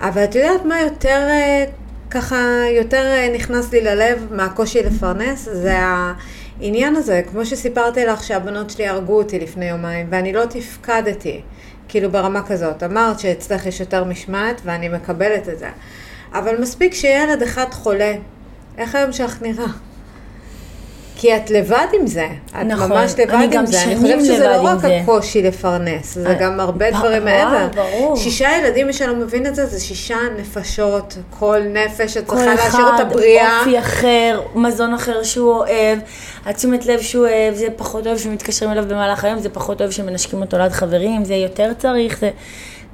אבל 0.00 0.24
את 0.24 0.34
יודעת 0.34 0.64
מה 0.64 0.80
יותר 0.80 1.26
אה, 1.30 1.64
ככה 2.10 2.36
יותר 2.76 3.02
אה, 3.06 3.28
נכנס 3.34 3.72
לי 3.72 3.80
ללב 3.80 4.26
מהקושי 4.30 4.82
לפרנס, 4.82 5.48
זה 5.52 5.74
העניין 5.78 6.96
הזה, 6.96 7.22
כמו 7.30 7.46
שסיפרתי 7.46 8.04
לך 8.04 8.24
שהבנות 8.24 8.70
שלי 8.70 8.86
הרגו 8.86 9.18
אותי 9.18 9.38
לפני 9.38 9.68
יומיים, 9.68 10.06
ואני 10.10 10.32
לא 10.32 10.44
תפקדתי, 10.44 11.40
כאילו 11.88 12.10
ברמה 12.10 12.42
כזאת. 12.42 12.82
אמרת 12.82 13.20
שאצלך 13.20 13.66
יש 13.66 13.80
יותר 13.80 14.04
משמעת, 14.04 14.60
ואני 14.64 14.88
מקבלת 14.88 15.48
את 15.48 15.58
זה. 15.58 15.68
אבל 16.32 16.60
מספיק 16.60 16.94
שילד 16.94 17.42
אחד 17.42 17.66
חולה, 17.72 18.14
איך 18.78 18.94
היום 18.94 19.12
שלך 19.12 19.42
נראה? 19.42 19.66
כי 21.20 21.36
את 21.36 21.50
לבד 21.50 21.86
עם 22.00 22.06
זה, 22.06 22.26
את 22.50 22.54
נכון, 22.54 22.90
ממש 22.90 23.12
לבד 23.18 23.30
אני 23.30 23.44
עם 23.44 23.50
גם 23.50 23.66
זה. 23.66 23.82
אני 23.82 23.84
שנים 23.84 23.98
חושבת 23.98 24.24
שזה 24.24 24.48
לבד 24.48 24.62
לא 24.62 24.70
עם 24.70 24.76
רק 24.76 24.80
זה. 24.80 24.96
הקושי 25.02 25.42
לפרנס, 25.42 26.14
זה 26.14 26.28
אה, 26.28 26.34
גם 26.34 26.60
הרבה 26.60 26.90
ב- 26.90 26.94
דברים 26.94 27.24
מעבר. 27.24 27.66
ברור. 27.74 28.16
שישה 28.16 28.48
ילדים, 28.58 28.86
מי 28.86 28.92
שלא 28.92 29.14
מבין 29.14 29.46
את 29.46 29.54
זה, 29.54 29.66
זה 29.66 29.80
שישה 29.80 30.16
נפשות, 30.38 31.16
כל 31.38 31.60
נפש 31.72 32.00
כל 32.00 32.06
שצריכה 32.36 32.54
להשאיר 32.54 32.84
אותה 32.84 32.96
אחד, 32.96 33.12
בריאה. 33.12 33.58
אופי 33.58 33.78
אחר, 33.78 34.40
מזון 34.54 34.94
אחר 34.94 35.22
שהוא 35.22 35.52
אוהב, 35.54 35.98
התשומת 36.46 36.86
לב 36.86 37.00
שהוא 37.00 37.26
אוהב, 37.26 37.54
זה 37.54 37.66
פחות 37.76 38.06
אוהב 38.06 38.18
שמתקשרים 38.18 38.72
אליו 38.72 38.84
במהלך 38.88 39.24
היום, 39.24 39.38
זה 39.38 39.48
פחות 39.48 39.80
אוהב 39.80 39.90
שמנשקים 39.90 40.40
אותו 40.40 40.58
ליד 40.58 40.72
חברים, 40.72 41.24
זה 41.24 41.34
יותר 41.34 41.72
צריך, 41.78 42.18
זה... 42.20 42.30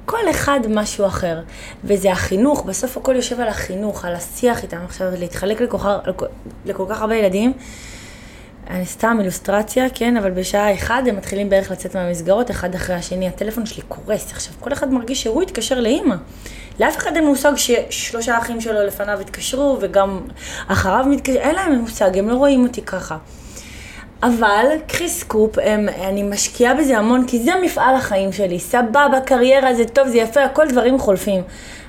כל 0.05 0.29
אחד 0.29 0.59
משהו 0.69 1.05
אחר. 1.05 1.39
וזה 1.83 2.11
החינוך, 2.11 2.63
בסוף 2.65 2.97
הכל 2.97 3.15
יושב 3.15 3.39
על 3.39 3.47
החינוך, 3.47 4.05
על 4.05 4.15
השיח 4.15 4.63
איתם 4.63 4.77
עכשיו, 4.85 5.07
להתחלק 5.19 5.61
לכל, 5.61 5.77
לכל, 6.07 6.25
לכל 6.65 6.85
כך 6.89 7.01
הרבה 7.01 7.15
ילדים. 7.15 7.53
אני 8.69 8.85
סתם 8.85 9.17
אילוסטרציה, 9.19 9.89
כן, 9.93 10.17
אבל 10.17 10.31
בשעה 10.31 10.73
אחד 10.73 11.03
הם 11.07 11.15
מתחילים 11.15 11.49
בערך 11.49 11.71
לצאת 11.71 11.95
מהמסגרות, 11.95 12.51
אחד 12.51 12.75
אחרי 12.75 12.95
השני, 12.95 13.27
הטלפון 13.27 13.65
שלי 13.65 13.83
קורס. 13.87 14.31
עכשיו, 14.31 14.53
כל 14.59 14.73
אחד 14.73 14.93
מרגיש 14.93 15.23
שהוא 15.23 15.41
התקשר 15.41 15.79
לאימא. 15.79 16.15
לאף 16.79 16.97
אחד 16.97 17.15
אין 17.15 17.25
מושג 17.25 17.51
ששלושה 17.55 18.37
אחים 18.37 18.61
שלו 18.61 18.83
לפניו 18.87 19.19
התקשרו, 19.19 19.77
וגם 19.81 20.21
אחריו 20.67 21.05
מתקשר, 21.09 21.39
אין 21.39 21.55
להם 21.55 21.79
מושג, 21.79 22.17
הם 22.17 22.29
לא 22.29 22.35
רואים 22.35 22.63
אותי 22.63 22.81
ככה. 22.81 23.17
אבל, 24.23 24.65
קחי 24.87 25.09
סקופ, 25.09 25.59
הם, 25.63 25.89
אני 25.89 26.23
משקיעה 26.23 26.73
בזה 26.73 26.97
המון, 26.97 27.27
כי 27.27 27.39
זה 27.39 27.51
מפעל 27.63 27.95
החיים 27.95 28.31
שלי. 28.31 28.59
סבבה, 28.59 29.19
קריירה, 29.25 29.73
זה 29.73 29.85
טוב, 29.85 30.07
זה 30.07 30.17
יפה, 30.17 30.43
הכל 30.43 30.67
דברים 30.67 30.99
חולפים. 30.99 31.41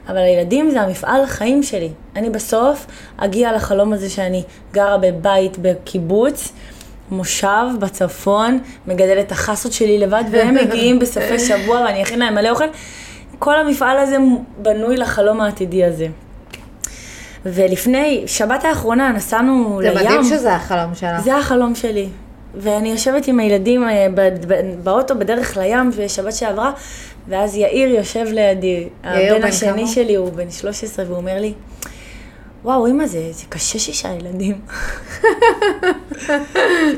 אבל 0.09 0.17
הילדים 0.19 0.71
זה 0.71 0.81
המפעל 0.81 1.23
החיים 1.23 1.63
שלי. 1.63 1.91
אני 2.17 2.31
בסוף 2.31 2.87
אגיע 3.17 3.53
לחלום 3.53 3.93
הזה 3.93 4.11
שאני 4.11 4.43
גרה 4.73 4.99
בבית 4.99 5.57
בקיבוץ, 5.63 6.53
מושב 7.11 7.67
בצפון, 7.81 8.59
מגדלת 8.87 9.27
את 9.27 9.33
החסות 9.33 9.73
שלי 9.73 9.99
לבד, 9.99 10.25
והם 10.31 10.55
מגיעים 10.65 10.99
בסופי 10.99 11.39
שבוע 11.39 11.81
ואני 11.81 12.03
אכין 12.03 12.19
להם 12.19 12.35
מלא 12.35 12.51
אוכל. 12.51 12.65
כל 13.39 13.59
המפעל 13.59 13.99
הזה 13.99 14.17
בנוי 14.59 14.97
לחלום 14.97 15.41
העתידי 15.41 15.85
הזה. 15.85 16.07
ולפני, 17.47 18.23
שבת 18.27 18.65
האחרונה 18.65 19.13
נסענו 19.13 19.79
זה 19.83 19.91
לים. 19.91 20.05
מדהים 20.05 20.25
שזה 20.25 20.55
החלום 20.55 20.95
שלך. 20.95 21.21
זה 21.21 21.37
החלום 21.37 21.75
שלי. 21.75 22.09
ואני 22.57 22.91
יושבת 22.91 23.29
עם 23.29 23.41
הילדים 23.41 23.89
אה, 23.89 24.07
באוטו 24.83 25.19
בדרך 25.19 25.57
לים, 25.57 25.91
בשבת 25.99 26.33
שעברה, 26.33 26.73
ואז 27.29 27.57
יאיר 27.57 27.89
יושב 27.89 28.27
לידי. 28.33 28.89
יאיר 29.05 29.33
הבן 29.33 29.43
בן 29.43 29.49
השני 29.49 29.83
כמה? 29.83 29.87
שלי 29.87 30.15
הוא 30.15 30.33
בן 30.33 30.51
13, 30.51 31.05
והוא 31.05 31.17
אומר 31.17 31.41
לי, 31.41 31.53
וואו, 32.65 32.87
אמא, 32.87 33.07
זה, 33.07 33.33
זה 33.33 33.45
קשה 33.49 33.79
שישה 33.79 34.09
ילדים. 34.09 34.61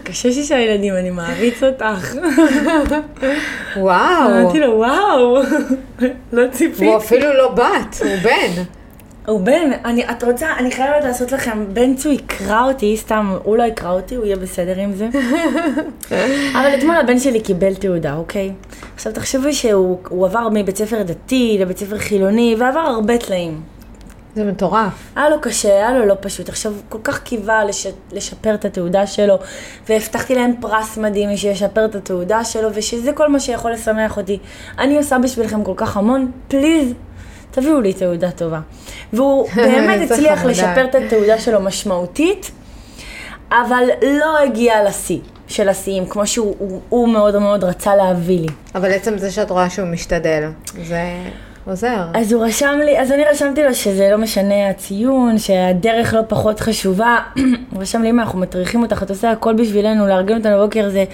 קשה 0.04 0.32
שישה 0.32 0.59
ילדים, 0.59 0.96
אני 0.96 1.11
מעריץ 1.11 1.62
אותך. 1.62 2.14
וואו. 3.76 4.40
אמרתי 4.40 4.61
לו, 4.61 4.72
וואו, 4.76 5.38
לא 6.32 6.42
ציפיתי. 6.52 6.86
הוא 6.86 6.96
אפילו 6.96 7.34
לא 7.34 7.48
בת, 7.48 7.96
הוא 8.00 8.16
בן. 8.22 8.62
הוא 9.29 9.41
בן, 9.41 9.70
אני, 9.85 10.11
את 10.11 10.24
רוצה, 10.24 10.47
אני 10.59 10.70
חייבת 10.70 11.05
לעשות 11.05 11.33
לכם, 11.33 11.64
בן 11.72 11.95
צו 11.95 12.09
יקרא 12.09 12.64
אותי, 12.64 12.97
סתם, 12.97 13.37
הוא 13.43 13.57
לא 13.57 13.62
יקרא 13.62 13.91
אותי, 13.93 14.14
הוא 14.14 14.24
יהיה 14.24 14.37
בסדר 14.37 14.79
עם 14.79 14.93
זה. 14.93 15.09
אבל 16.61 16.74
אתמול 16.79 16.97
הבן 16.97 17.18
שלי 17.18 17.41
קיבל 17.41 17.74
תעודה, 17.74 18.14
אוקיי? 18.14 18.53
עכשיו 18.95 19.12
תחשבו 19.12 19.53
שהוא 19.53 19.99
הוא 20.09 20.26
עבר 20.26 20.49
מבית 20.53 20.76
ספר 20.76 21.03
דתי 21.03 21.57
לבית 21.61 21.79
ספר 21.79 21.99
חילוני, 21.99 22.57
ועבר 22.59 22.79
הרבה 22.79 23.18
תלאים. 23.18 23.61
זה 24.35 24.45
מטורף. 24.45 25.12
היה 25.16 25.29
לו 25.29 25.41
קשה, 25.41 25.68
היה 25.68 25.99
לו 25.99 26.07
לא 26.07 26.14
פשוט. 26.20 26.49
עכשיו, 26.49 26.72
כל 26.89 26.99
כך 27.05 27.22
קיווה 27.22 27.64
לש... 27.64 27.87
לשפר 28.12 28.55
את 28.55 28.64
התעודה 28.64 29.07
שלו, 29.07 29.39
והבטחתי 29.89 30.35
להם 30.35 30.53
פרס 30.61 30.99
מדהים 30.99 31.37
שישפר 31.37 31.85
את 31.85 31.95
התעודה 31.95 32.45
שלו, 32.45 32.68
ושזה 32.74 33.12
כל 33.12 33.29
מה 33.29 33.41
שיכול 33.41 33.72
לשמח 33.72 34.16
אותי. 34.16 34.39
אני 34.79 34.97
עושה 34.97 35.18
בשבילכם 35.18 35.64
כל 35.64 35.74
כך 35.76 35.97
המון, 35.97 36.31
פליז, 36.49 36.93
תביאו 37.61 37.80
לי 37.80 37.92
תעודה 37.92 38.30
טובה. 38.30 38.61
והוא 39.12 39.48
באמת 39.56 40.11
הצליח. 40.11 40.44
לשפר 40.44 40.84
את 40.84 40.94
התעודה 40.94 41.38
שלו 41.38 41.61
משמעותית, 41.61 42.50
אבל 43.50 43.84
לא 44.02 44.38
הגיע 44.38 44.84
לשיא 44.84 45.18
של 45.48 45.68
השיאים, 45.68 46.06
כמו 46.06 46.26
שהוא 46.26 46.54
הוא, 46.59 46.80
הוא 46.88 47.09
מאוד 47.09 47.38
מאוד 47.38 47.64
רצה 47.64 47.96
להביא 47.96 48.40
לי. 48.40 48.48
אבל 48.74 48.92
עצם 48.92 49.18
זה 49.18 49.30
שאת 49.30 49.50
רואה 49.50 49.70
שהוא 49.70 49.88
משתדל, 49.88 50.48
זה 50.84 51.02
עוזר. 51.66 52.06
אז 52.14 52.32
הוא 52.32 52.44
רשם 52.44 52.78
לי, 52.84 53.00
אז 53.00 53.12
אני 53.12 53.24
רשמתי 53.24 53.64
לו 53.64 53.74
שזה 53.74 54.09
לא 54.11 54.18
משנה 54.18 54.70
הציון, 54.70 55.38
שהדרך 55.38 56.14
לא 56.14 56.20
פחות 56.28 56.61
חשובה. 56.61 57.18
הוא 57.72 57.80
רשם 57.82 58.02
לי, 58.02 58.11
אמא, 58.11 58.22
אנחנו 58.22 58.38
מטריחים 58.38 58.82
אותך, 58.82 59.02
את 59.02 59.11
עושה 59.11 59.30
הכל 59.30 59.54
בשבילנו, 59.54 60.06
לארגן 60.06 60.36
אותנו 60.36 60.59
בבוקר, 60.59 60.90
זה, 60.90 61.04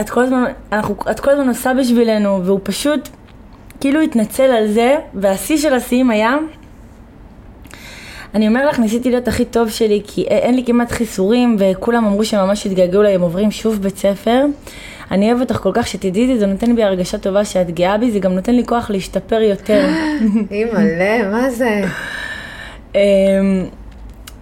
את 0.00 0.10
כל 0.10 0.22
הזמן, 0.22 0.44
אנחנו, 0.72 0.96
את 1.10 1.20
כל 1.20 1.30
הזמן 1.30 1.48
עושה 1.48 1.72
בשבילנו, 1.80 2.40
והוא 2.44 2.60
פשוט 2.62 3.08
כאילו 3.80 4.00
התנצל 4.00 4.42
על 4.42 4.66
זה, 4.66 4.96
והשיא 5.14 5.56
של 5.56 5.74
השיאים 5.74 6.10
היה, 6.10 6.36
אני 8.34 8.48
אומר 8.48 8.66
לך, 8.66 8.78
ניסיתי 8.78 9.10
להיות 9.10 9.28
הכי 9.28 9.44
טוב 9.44 9.68
שלי, 9.68 10.02
כי 10.06 10.22
אין 10.22 10.54
לי 10.54 10.64
כמעט 10.64 10.90
חיסורים, 10.92 11.56
וכולם 11.58 12.04
אמרו 12.04 12.24
שממש 12.24 12.66
התגעגעו 12.66 13.00
אליי, 13.00 13.14
הם 13.14 13.20
עוברים 13.20 13.50
שוב 13.50 13.82
בית 13.82 13.96
ספר. 13.96 14.44
אני 15.10 15.32
אוהב 15.32 15.40
אותך 15.40 15.56
כל 15.56 15.70
כך 15.74 15.86
שתדעי 15.86 16.24
את 16.24 16.28
זה, 16.28 16.38
זה 16.38 16.46
נותן 16.46 16.76
בי 16.76 16.82
הרגשה 16.82 17.18
טובה 17.18 17.44
שאת 17.44 17.70
גאה 17.70 17.98
בי, 17.98 18.10
זה 18.10 18.18
גם 18.18 18.32
נותן 18.32 18.54
לי 18.54 18.66
כוח 18.66 18.90
להשתפר 18.90 19.40
יותר. 19.40 19.88
אימא'לה, 20.50 21.30
מה 21.30 21.50
זה? 21.50 21.84
אמ, 22.94 23.00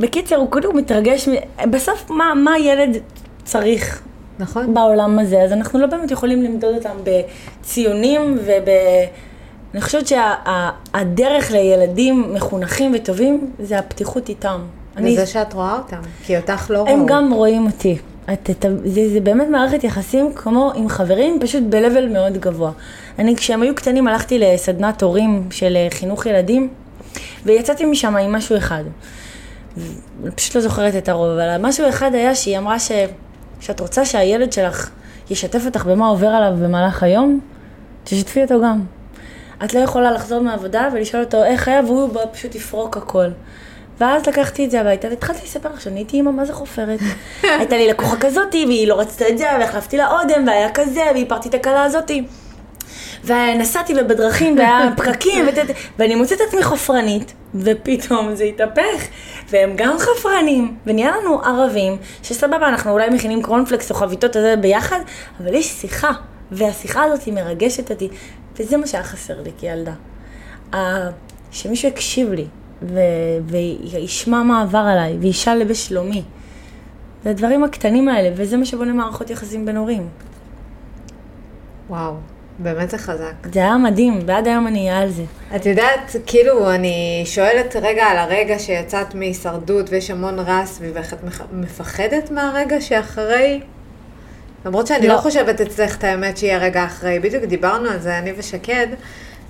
בקיצר, 0.01 0.37
הוא 0.37 0.51
כאילו 0.51 0.73
מתרגש, 0.73 1.29
בסוף 1.71 2.11
מה, 2.11 2.33
מה 2.35 2.59
ילד 2.59 2.97
צריך 3.45 4.03
נכון? 4.39 4.75
בעולם 4.75 5.19
הזה, 5.19 5.43
אז 5.43 5.53
אנחנו 5.53 5.79
לא 5.79 5.87
באמת 5.87 6.11
יכולים 6.11 6.43
למדוד 6.43 6.75
אותם 6.75 6.97
בציונים 7.05 8.39
וב... 8.45 8.69
אני 9.75 9.83
חושבת 9.83 10.07
שהדרך 10.07 11.51
לילדים 11.51 12.35
מחונכים 12.35 12.93
וטובים 12.95 13.51
זה 13.59 13.79
הפתיחות 13.79 14.29
איתם. 14.29 14.61
אני, 14.97 15.13
וזה 15.13 15.27
שאת 15.27 15.53
רואה 15.53 15.77
אותם, 15.77 16.01
כי 16.25 16.37
אותך 16.37 16.71
לא 16.71 16.79
ראו. 16.79 16.89
הם 16.89 17.07
גם 17.07 17.33
רואים 17.33 17.67
אותי. 17.67 17.99
את, 18.33 18.51
את, 18.51 18.65
זה, 18.85 19.13
זה 19.13 19.21
באמת 19.21 19.49
מערכת 19.49 19.85
יחסים 19.85 20.33
כמו 20.35 20.73
עם 20.75 20.89
חברים, 20.89 21.39
פשוט 21.41 21.63
ב-level 21.69 22.13
מאוד 22.13 22.39
גבוה. 22.39 22.71
אני, 23.19 23.37
כשהם 23.37 23.63
היו 23.63 23.75
קטנים, 23.75 24.09
הלכתי 24.09 24.39
לסדנת 24.39 25.03
הורים 25.03 25.49
של 25.51 25.77
אה, 25.77 25.89
חינוך 25.91 26.27
ילדים, 26.27 26.69
ויצאתי 27.45 27.85
משם 27.85 28.17
עם 28.17 28.33
משהו 28.33 28.57
אחד. 28.57 28.85
אני 29.77 30.31
פשוט 30.35 30.55
לא 30.55 30.61
זוכרת 30.61 30.97
את 30.97 31.09
הרוב, 31.09 31.29
אבל 31.29 31.57
משהו 31.61 31.89
אחד 31.89 32.15
היה 32.15 32.35
שהיא 32.35 32.59
אמרה 32.59 32.79
ש, 32.79 32.93
שאת 33.61 33.81
רוצה 33.81 34.05
שהילד 34.05 34.53
שלך 34.53 34.91
ישתף 35.31 35.67
אותך 35.67 35.85
במה 35.85 36.09
עובר 36.09 36.27
עליו 36.27 36.53
במהלך 36.63 37.03
היום, 37.03 37.41
תשתפי 38.05 38.43
אותו 38.43 38.61
גם. 38.63 38.81
את 39.65 39.75
לא 39.75 39.81
יכולה 39.81 40.13
לחזור 40.13 40.41
מהעבודה 40.41 40.89
ולשאול 40.93 41.23
אותו 41.23 41.45
איך 41.45 41.69
היה, 41.69 41.81
והוא 41.85 42.09
בא 42.09 42.21
פשוט 42.33 42.55
יפרוק 42.55 42.97
הכל. 42.97 43.29
ואז 44.01 44.27
לקחתי 44.27 44.65
את 44.65 44.71
זה 44.71 44.81
הביתה 44.81 45.09
והתחלתי 45.09 45.41
לספר 45.45 45.73
לך 45.73 45.81
שאני 45.81 46.01
הייתי 46.01 46.17
אימא 46.17 46.31
מה 46.31 46.45
זה 46.45 46.53
חופרת. 46.53 47.01
הייתה 47.59 47.77
לי 47.77 47.89
לקוחה 47.89 48.17
כזאתי 48.17 48.65
והיא 48.67 48.89
לא 48.89 49.01
רצתה 49.01 49.29
את 49.29 49.39
זה 49.39 49.45
והחלפתי 49.61 49.97
לה 49.97 50.11
אודם 50.11 50.47
והיה 50.47 50.73
כזה 50.73 51.03
והפרתי 51.15 51.49
את 51.49 51.55
הכלה 51.55 51.85
הזאתי. 51.85 52.25
ונסעתי 53.27 53.95
ובדרכים 54.01 54.59
והיה 54.59 54.91
פקקים 54.97 55.45
ות... 55.49 55.55
ואני 55.99 56.15
מוצאת 56.15 56.41
את 56.41 56.47
עצמי 56.49 56.63
חפרנית 56.63 57.35
ופתאום 57.55 58.35
זה 58.35 58.45
התהפך 58.45 59.07
והם 59.51 59.73
גם 59.77 59.97
חפרנים 59.99 60.77
ונהיה 60.87 61.11
לנו 61.17 61.43
ערבים 61.43 61.97
שסבבה 62.23 62.69
אנחנו 62.69 62.93
אולי 62.93 63.11
מכינים 63.11 63.43
קרונפלקס 63.43 63.91
או 63.91 63.95
חביתות 63.95 64.37
הזה 64.37 64.55
ביחד 64.57 65.01
אבל 65.41 65.55
יש 65.55 65.67
שיחה 65.67 66.13
והשיחה 66.53 67.03
הזאת 67.03 67.23
היא 67.23 67.35
מרגשת 67.35 67.91
אותי 67.91 68.09
וזה 68.59 68.77
מה 68.77 68.87
שהיה 68.87 69.05
חסר 69.05 69.43
לי 69.43 69.51
כילדה. 69.59 69.93
שמישהו 71.51 71.89
יקשיב 71.89 72.33
לי 72.33 72.47
ו... 72.83 73.01
וישמע 73.47 74.43
מה 74.43 74.63
עבר 74.63 74.79
עליי 74.79 75.17
וישאל 75.21 75.65
בשלומי. 75.65 76.23
זה 77.25 77.31
הדברים 77.31 77.65
הקטנים 77.65 78.09
האלה 78.09 78.31
וזה 78.37 78.57
מה 78.57 78.65
שבונה 78.65 78.93
מערכות 78.93 79.31
יחסים 79.31 79.67
בין 79.67 79.77
הורים. 79.77 80.09
וואו, 81.89 82.15
באמת 82.59 82.91
זה 82.91 82.99
חזק. 82.99 83.35
זה 83.53 83.61
היה 83.61 83.77
מדהים 83.77 84.21
ועד 84.27 84.47
היום 84.47 84.67
אני 84.67 84.89
אהיה 84.89 84.99
על 84.99 85.11
זה. 85.11 85.23
את 85.57 85.67
יודעת, 85.67 86.17
כאילו, 86.27 86.71
אני 86.71 87.23
שואלת 87.25 87.77
רגע 87.77 88.05
על 88.05 88.19
הרגע 88.19 88.59
שיצאת 88.59 89.15
מהישרדות 89.15 89.87
ויש 89.91 90.11
המון 90.11 90.39
רעש 90.39 90.69
סביבך, 90.69 91.13
את 91.13 91.19
מפחדת 91.53 92.31
מהרגע 92.31 92.81
שאחרי? 92.81 93.61
למרות 94.67 94.87
שאני 94.87 95.09
לא, 95.09 95.15
לא. 95.15 95.21
חושבת 95.21 95.61
אצלך 95.61 95.97
את 95.97 96.05
האמת 96.05 96.37
שיהיה 96.37 96.59
רגע 96.59 96.85
אחרי. 96.85 97.19
בדיוק 97.19 97.45
דיברנו 97.45 97.89
על 97.91 98.01
זה, 98.01 98.19
אני 98.19 98.33
ושקד, 98.37 98.87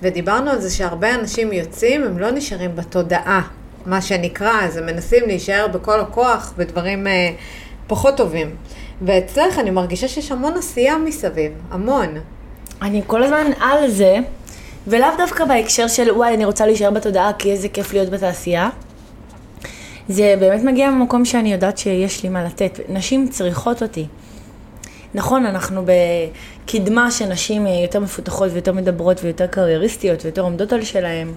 ודיברנו 0.02 0.50
על 0.50 0.60
זה 0.60 0.70
שהרבה 0.70 1.14
אנשים 1.14 1.52
יוצאים, 1.52 2.04
הם 2.04 2.18
לא 2.18 2.30
נשארים 2.30 2.76
בתודעה. 2.76 3.42
מה 3.86 4.00
שנקרא, 4.00 4.60
אז 4.62 4.76
הם 4.76 4.86
מנסים 4.86 5.22
להישאר 5.26 5.68
בכל 5.68 6.00
הכוח 6.00 6.54
בדברים 6.56 7.06
אה, 7.06 7.30
פחות 7.86 8.16
טובים. 8.16 8.56
ואצלך 9.02 9.58
אני 9.58 9.70
מרגישה 9.70 10.08
שיש 10.08 10.32
המון 10.32 10.56
עשייה 10.56 10.98
מסביב, 10.98 11.52
המון. 11.70 12.18
אני 12.82 13.02
כל 13.06 13.22
הזמן 13.22 13.46
על 13.60 13.90
זה, 13.90 14.16
ולאו 14.86 15.08
דווקא 15.18 15.44
בהקשר 15.44 15.88
של 15.88 16.10
וואי, 16.10 16.34
אני 16.34 16.44
רוצה 16.44 16.66
להישאר 16.66 16.90
בתודעה 16.90 17.32
כי 17.32 17.52
איזה 17.52 17.68
כיף 17.68 17.92
להיות 17.92 18.10
בתעשייה. 18.10 18.68
זה 20.08 20.34
באמת 20.40 20.64
מגיע 20.64 20.90
ממקום 20.90 21.24
שאני 21.24 21.52
יודעת 21.52 21.78
שיש 21.78 22.22
לי 22.22 22.28
מה 22.28 22.44
לתת. 22.44 22.80
נשים 22.88 23.28
צריכות 23.28 23.82
אותי. 23.82 24.06
נכון, 25.14 25.46
אנחנו 25.46 25.84
בקדמה 26.66 27.10
שנשים 27.10 27.66
יותר 27.66 28.00
מפותחות 28.00 28.50
ויותר 28.52 28.72
מדברות 28.72 29.20
ויותר 29.24 29.46
קרייריסטיות 29.46 30.24
ויותר 30.24 30.42
עומדות 30.42 30.72
על 30.72 30.84
שלהן. 30.84 31.28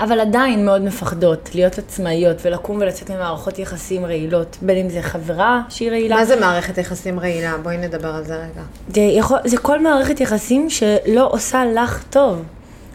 אבל 0.00 0.20
עדיין 0.20 0.64
מאוד 0.64 0.82
מפחדות 0.82 1.50
להיות 1.54 1.78
עצמאיות 1.78 2.36
ולקום 2.44 2.76
ולצאת 2.76 3.10
ממערכות 3.10 3.58
יחסים 3.58 4.04
רעילות, 4.04 4.56
בין 4.62 4.78
אם 4.78 4.90
זה 4.90 5.02
חברה 5.02 5.62
שהיא 5.68 5.90
רעילה. 5.90 6.16
מה 6.16 6.24
זה 6.24 6.40
מערכת 6.40 6.78
יחסים 6.78 7.20
רעילה? 7.20 7.56
בואי 7.62 7.76
נדבר 7.76 8.14
על 8.14 8.24
זה 8.24 8.36
רגע. 8.36 8.62
זה, 8.94 9.00
יכול, 9.00 9.38
זה 9.44 9.58
כל 9.58 9.80
מערכת 9.80 10.20
יחסים 10.20 10.70
שלא 10.70 11.28
עושה 11.30 11.64
לך 11.64 12.04
טוב. 12.10 12.42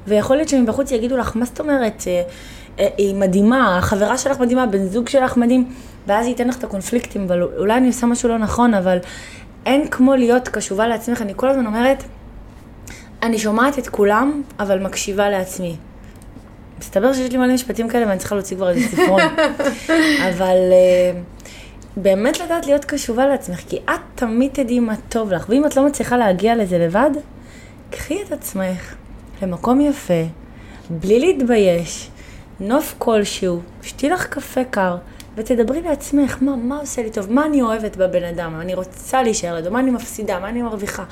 ויכול 0.08 0.36
להיות 0.36 0.50
שמבחוץ 0.50 0.92
יגידו 0.92 1.18
לך, 1.18 1.36
מה 1.36 1.46
זאת 1.46 1.60
אומרת? 1.60 2.04
אה, 2.08 2.22
אה, 2.80 2.88
היא 2.98 3.16
מדהימה, 3.16 3.78
החברה 3.78 4.18
שלך 4.18 4.40
מדהימה, 4.40 4.66
בן 4.66 4.86
זוג 4.86 5.10
שלך 5.10 5.38
מדהים, 5.38 5.74
ואז 6.08 6.28
ייתן 6.28 6.48
לך 6.48 6.58
את 6.58 6.64
הקונפליקטים, 6.64 7.24
אבל 7.24 7.44
אולי 7.58 7.78
אני 7.78 7.88
עושה 7.88 8.08
משהו 8.08 8.30
לא 8.30 8.38
נכון, 8.38 8.74
אבל 8.74 8.98
אין 9.66 9.88
כמו 9.88 10.16
להיות 10.16 10.48
קשובה 10.48 10.88
לעצמך. 10.88 11.22
אני 11.22 11.34
כל 11.36 11.50
הזמן 11.50 11.66
אומרת, 11.66 12.04
אני 13.24 13.40
שומעת 13.40 13.80
את 13.80 13.88
כולם, 13.88 14.42
אבל 14.60 14.80
מקשיבה 14.80 15.30
לעצמי. 15.30 15.76
מסתבר 16.82 17.14
שיש 17.14 17.32
לי 17.32 17.38
מלא 17.38 17.54
משפטים 17.54 17.90
כאלה 17.90 18.08
ואני 18.08 18.20
צריכה 18.20 18.36
להוציא 18.36 18.58
כבר 18.58 18.70
איזה 18.70 18.88
ספרון. 18.88 19.22
אבל 20.30 20.58
uh, 20.72 21.18
באמת 21.98 22.40
לדעת 22.40 22.66
להיות 22.66 22.86
קשובה 22.86 23.28
לעצמך, 23.28 23.60
כי 23.70 23.78
את 23.86 24.00
תמיד 24.16 24.52
תדעי 24.54 24.80
מה 24.80 24.94
טוב 25.10 25.32
לך, 25.32 25.46
ואם 25.50 25.66
את 25.66 25.76
לא 25.76 25.86
מצליחה 25.86 26.18
להגיע 26.18 26.56
לזה 26.56 26.78
לבד, 26.78 27.10
קחי 27.90 28.22
את 28.28 28.32
עצמך 28.32 28.96
למקום 29.42 29.82
יפה, 29.82 30.24
בלי 30.90 31.20
להתבייש, 31.20 32.10
נוף 32.60 32.96
כלשהו, 32.98 33.62
שתי 33.82 34.10
לך 34.10 34.28
קפה 34.28 34.64
קר, 34.64 34.98
ותדברי 35.36 35.82
לעצמך, 35.82 36.38
מה, 36.42 36.56
מה 36.56 36.80
עושה 36.80 37.04
לי 37.04 37.10
טוב, 37.10 37.32
מה 37.32 37.46
אני 37.46 37.62
אוהבת 37.62 37.98
בבן 37.98 38.24
אדם, 38.24 38.60
אני 38.62 38.74
רוצה 38.74 39.24
להישאר 39.24 39.56
לידו, 39.56 39.72
מה 39.72 39.80
אני 39.80 39.92
מפסידה, 39.92 40.40
מה 40.40 40.50
אני 40.50 40.62
מרוויחה, 40.62 41.04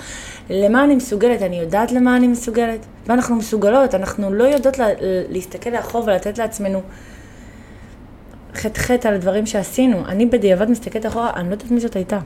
למה 0.50 0.84
אני 0.84 0.96
מסוגלת, 0.96 1.42
אני 1.42 1.60
יודעת 1.60 1.92
למה 1.92 2.18
אני 2.18 2.28
מסוגלת, 2.28 2.86
ואנחנו 3.08 3.36
מסוגלות, 3.36 3.96
אנחנו 3.96 4.34
לא 4.34 4.44
יודעות 4.44 4.80
לה, 4.80 4.88
להסתכל 5.30 5.70
לאחור 5.70 6.04
ולתת 6.08 6.38
לעצמנו 6.38 6.82
חטא 8.56 9.08
על 9.08 9.14
הדברים 9.14 9.46
שעשינו. 9.46 10.06
אני 10.08 10.26
בדיעבד 10.26 10.70
מסתכלת 10.70 11.06
אחורה, 11.06 11.32
אני 11.36 11.48
לא 11.50 11.54
יודעת 11.54 11.72
מי 11.72 11.80
זאת 11.80 11.96
הייתה. 11.96 12.20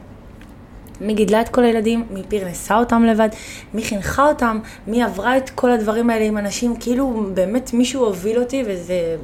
מי 1.01 1.13
גידלה 1.13 1.41
את 1.41 1.49
כל 1.49 1.63
הילדים, 1.63 2.05
מי 2.11 2.23
פרנסה 2.29 2.77
אותם 2.77 3.03
לבד, 3.03 3.29
מי 3.73 3.83
חינכה 3.83 4.27
אותם, 4.27 4.59
מי 4.87 5.03
עברה 5.03 5.37
את 5.37 5.49
כל 5.49 5.71
הדברים 5.71 6.09
האלה 6.09 6.25
עם 6.25 6.37
אנשים, 6.37 6.75
כאילו 6.79 7.25
באמת 7.33 7.73
מישהו 7.73 8.05
הוביל 8.05 8.39
אותי 8.39 8.63
וזה 8.67 9.15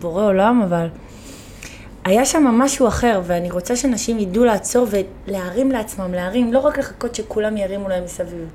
בורא 0.00 0.24
עולם, 0.24 0.62
אבל... 0.62 0.88
היה 2.08 2.24
שם 2.24 2.44
משהו 2.44 2.88
אחר, 2.88 3.20
ואני 3.24 3.50
רוצה 3.50 3.76
שאנשים 3.76 4.18
ידעו 4.18 4.44
לעצור 4.44 4.86
ולהרים 4.90 5.70
לעצמם, 5.72 6.14
להרים, 6.14 6.52
לא 6.52 6.58
רק 6.58 6.78
לחכות 6.78 7.14
שכולם 7.14 7.56
ירימו 7.56 7.88
להם 7.88 8.04
מסביב. 8.04 8.48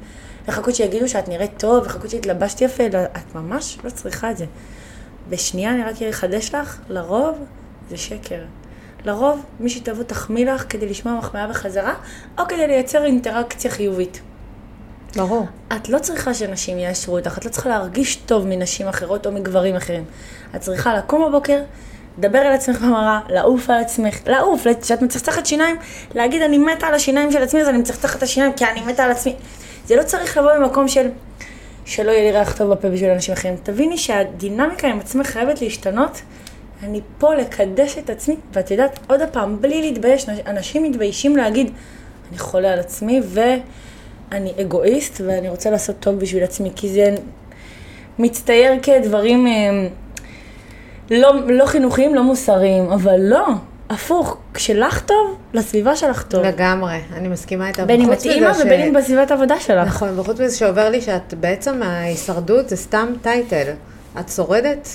לחכות 0.48 0.76
שיגידו 0.76 1.08
שאת 1.08 1.28
נראית 1.28 1.52
טוב, 1.58 1.86
לחכות 1.86 2.10
שהתלבשת 2.10 2.62
יפה, 2.62 2.84
לא, 2.94 3.00
את 3.04 3.36
ממש 3.36 3.78
לא 3.84 3.90
צריכה 3.90 4.32
את 4.32 4.38
זה. 4.38 4.46
בשנייה 5.30 5.72
אני 5.72 5.84
רק 5.84 6.02
אחדש 6.02 6.56
לך, 6.56 6.80
לרוב 6.90 7.38
זה 7.90 7.98
שקר. 7.98 8.40
לרוב 9.06 9.46
מישהי 9.60 9.82
תבוא 9.82 10.04
תחמיא 10.04 10.54
לך 10.54 10.66
כדי 10.70 10.90
לשמוע 10.90 11.18
מחמאה 11.18 11.48
בחזרה, 11.48 11.94
או 12.40 12.44
כדי 12.50 12.68
לייצר 12.68 13.06
אינטראקציה 13.06 13.72
חיובית. 13.72 14.22
ברור. 15.16 15.46
את 15.76 15.90
לא 15.90 16.00
צריכה 16.00 16.34
שאנשים 16.34 16.80
יאשרו 16.80 17.18
אותך, 17.18 17.38
את 17.38 17.46
לא 17.46 17.50
צריכה 17.50 17.70
להרגיש 17.70 18.16
טוב 18.16 18.48
מנשים 18.48 18.88
אחרות 18.88 19.28
או 19.28 19.32
מגברים 19.32 19.76
אחרים. 19.76 20.04
את 20.56 20.62
צריכה 20.62 20.98
לקום 20.98 21.26
בבוקר, 21.28 21.62
לדבר 22.18 22.40
על 22.40 22.54
עצמך 22.54 22.82
במראה, 22.82 23.20
לעוף 23.30 23.70
על 23.70 23.82
עצמך, 23.82 24.20
לעוף, 24.28 24.66
כשאת 24.82 25.02
מצחצחת 25.02 25.46
שיניים, 25.46 25.76
להגיד 26.16 26.42
אני 26.42 26.58
מתה 26.58 26.88
על 26.88 26.94
השיניים 26.94 27.32
של 27.32 27.44
עצמי, 27.44 27.62
אז 27.62 27.70
אני 27.70 27.78
מצחצחת 27.78 28.18
את 28.18 28.24
השיניים 28.24 28.54
כי 28.54 28.66
אני 28.66 28.82
מתה 28.82 29.04
על 29.04 29.12
עצמי. 29.12 29.36
זה 29.86 29.96
לא 29.96 30.04
צריך 30.04 30.38
לבוא 30.38 30.52
ממקום 30.60 30.88
של 30.88 31.10
שלא 31.86 32.12
יהיה 32.12 32.32
לי 32.32 32.38
ריח 32.38 32.58
טוב 32.58 32.72
בפה 32.72 32.90
בשביל 32.90 33.10
אנשים 33.10 33.34
אחרים. 33.34 33.56
תביני 33.64 33.98
שהדינמיקה 33.98 34.88
עם 34.88 35.00
עצמך 35.00 35.28
חייבת 35.28 35.62
להשתנות. 35.62 36.22
אני 36.84 37.02
פה 37.18 37.36
לקדש 37.36 37.98
את 37.98 38.10
עצמי, 38.10 38.36
ואת 38.54 38.72
יודעת, 38.72 39.00
עוד 39.10 39.20
פעם, 39.32 39.62
בלי 39.62 39.82
להתבייש, 39.82 40.26
אנשים 40.48 40.84
מתביישים 40.84 41.38
להגיד, 41.38 41.72
אני 42.30 42.40
חולה 42.40 42.74
על 42.74 42.80
עצמי 42.80 43.22
ואני 43.24 44.52
אגואיסט 44.62 45.22
ואני 45.26 45.50
רוצה 45.50 45.70
לעשות 45.70 45.96
טוב 46.00 46.16
בשביל 46.16 46.44
עצמי, 46.44 46.72
כי 46.76 46.90
זה 46.90 47.16
מצטייר 48.20 48.74
כדברים... 48.82 49.48
לא, 51.22 51.34
לא 51.48 51.66
חינוכיים, 51.66 52.16
לא 52.16 52.24
מוסריים, 52.24 52.92
אבל 52.92 53.20
לא, 53.20 53.48
הפוך, 53.90 54.38
כשלך 54.54 55.02
טוב, 55.02 55.38
לסביבה 55.54 55.96
שלך 55.96 56.24
טוב. 56.24 56.44
לגמרי, 56.44 57.00
אני 57.14 57.28
מסכימה 57.28 57.68
איתה. 57.68 57.86
בין 57.86 58.02
אם 58.02 58.14
את 58.14 58.26
אימא 58.26 58.52
ובין 58.62 58.82
אם 58.82 58.94
בסביבת 58.94 59.32
העבודה 59.32 59.60
שלך. 59.60 59.88
נכון, 59.88 60.20
וחוץ 60.20 60.40
מזה 60.40 60.58
שעובר 60.58 60.90
לי 60.90 61.02
שאת 61.02 61.34
בעצם 61.34 61.84
ההישרדות 61.84 62.70
זה 62.70 62.76
סתם 62.76 63.08
טייטל. 63.22 63.72
את 64.20 64.30
שורדת, 64.30 64.88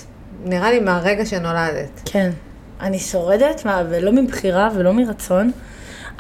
נראה 0.45 0.71
לי 0.71 0.81
מהרגע 0.81 1.27
שנולדת. 1.27 2.01
כן, 2.05 2.31
אני 2.81 2.99
שורדת, 2.99 3.65
מה, 3.65 3.83
ולא 3.89 4.13
מבחירה 4.13 4.69
ולא 4.75 4.93
מרצון, 4.93 5.51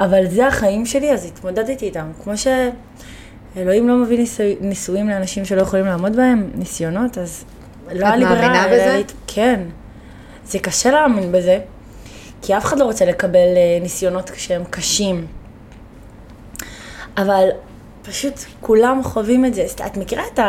אבל 0.00 0.26
זה 0.28 0.46
החיים 0.46 0.86
שלי, 0.86 1.12
אז 1.12 1.24
התמודדתי 1.24 1.86
איתם. 1.86 2.10
כמו 2.24 2.32
שאלוהים 2.36 3.88
לא 3.88 3.96
מביא 3.96 4.18
ניסו... 4.18 4.42
ניסויים 4.60 5.08
לאנשים 5.08 5.44
שלא 5.44 5.62
יכולים 5.62 5.86
לעמוד 5.86 6.16
בהם, 6.16 6.50
ניסיונות, 6.54 7.18
אז 7.18 7.44
לא 7.92 8.06
היה 8.06 8.16
לי 8.16 8.24
ברירה. 8.24 8.46
את 8.46 8.50
מאמינה 8.50 8.66
בזה? 8.68 9.02
כן. 9.26 9.60
זה 10.48 10.58
קשה 10.58 10.90
להאמין 10.90 11.32
בזה, 11.32 11.58
כי 12.42 12.56
אף 12.56 12.64
אחד 12.64 12.78
לא 12.78 12.84
רוצה 12.84 13.04
לקבל 13.04 13.38
אה, 13.56 13.78
ניסיונות 13.82 14.30
שהם 14.36 14.64
קשים. 14.70 15.26
אבל 17.16 17.48
פשוט 18.02 18.34
כולם 18.60 19.02
חווים 19.02 19.44
את 19.44 19.54
זה. 19.54 19.66
את 19.86 19.96
מכירה 19.96 20.22
את 20.34 20.40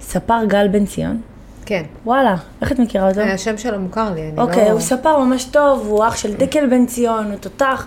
הספר 0.00 0.44
גל 0.44 0.68
בן 0.68 0.86
ציון? 0.86 1.20
כן. 1.66 1.82
וואלה, 2.04 2.36
איך 2.62 2.72
את 2.72 2.78
מכירה 2.78 3.08
אותו? 3.08 3.20
השם 3.20 3.58
שלו 3.58 3.80
מוכר 3.80 4.14
לי, 4.14 4.20
אני 4.20 4.30
אוקיי, 4.30 4.36
לא... 4.36 4.42
אוקיי, 4.42 4.70
הוא 4.70 4.80
ספר 4.80 5.18
ממש 5.18 5.44
טוב, 5.44 5.86
הוא 5.86 6.06
אח 6.08 6.16
של 6.16 6.34
דקל 6.34 6.66
בן 6.66 6.86
ציון, 6.86 7.30
הוא 7.30 7.36
תותח. 7.36 7.86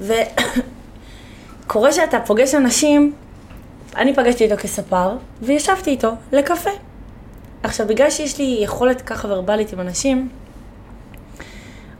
וקורה 0.00 1.92
שאתה 1.96 2.20
פוגש 2.20 2.54
אנשים, 2.54 3.12
אני 3.96 4.14
פגשתי 4.14 4.44
איתו 4.44 4.56
כספר, 4.56 5.16
וישבתי 5.42 5.90
איתו 5.90 6.10
לקפה. 6.32 6.70
עכשיו, 7.62 7.86
בגלל 7.86 8.10
שיש 8.10 8.38
לי 8.38 8.58
יכולת 8.62 9.00
ככה 9.00 9.28
ורבלית 9.28 9.72
עם 9.72 9.80
אנשים, 9.80 10.28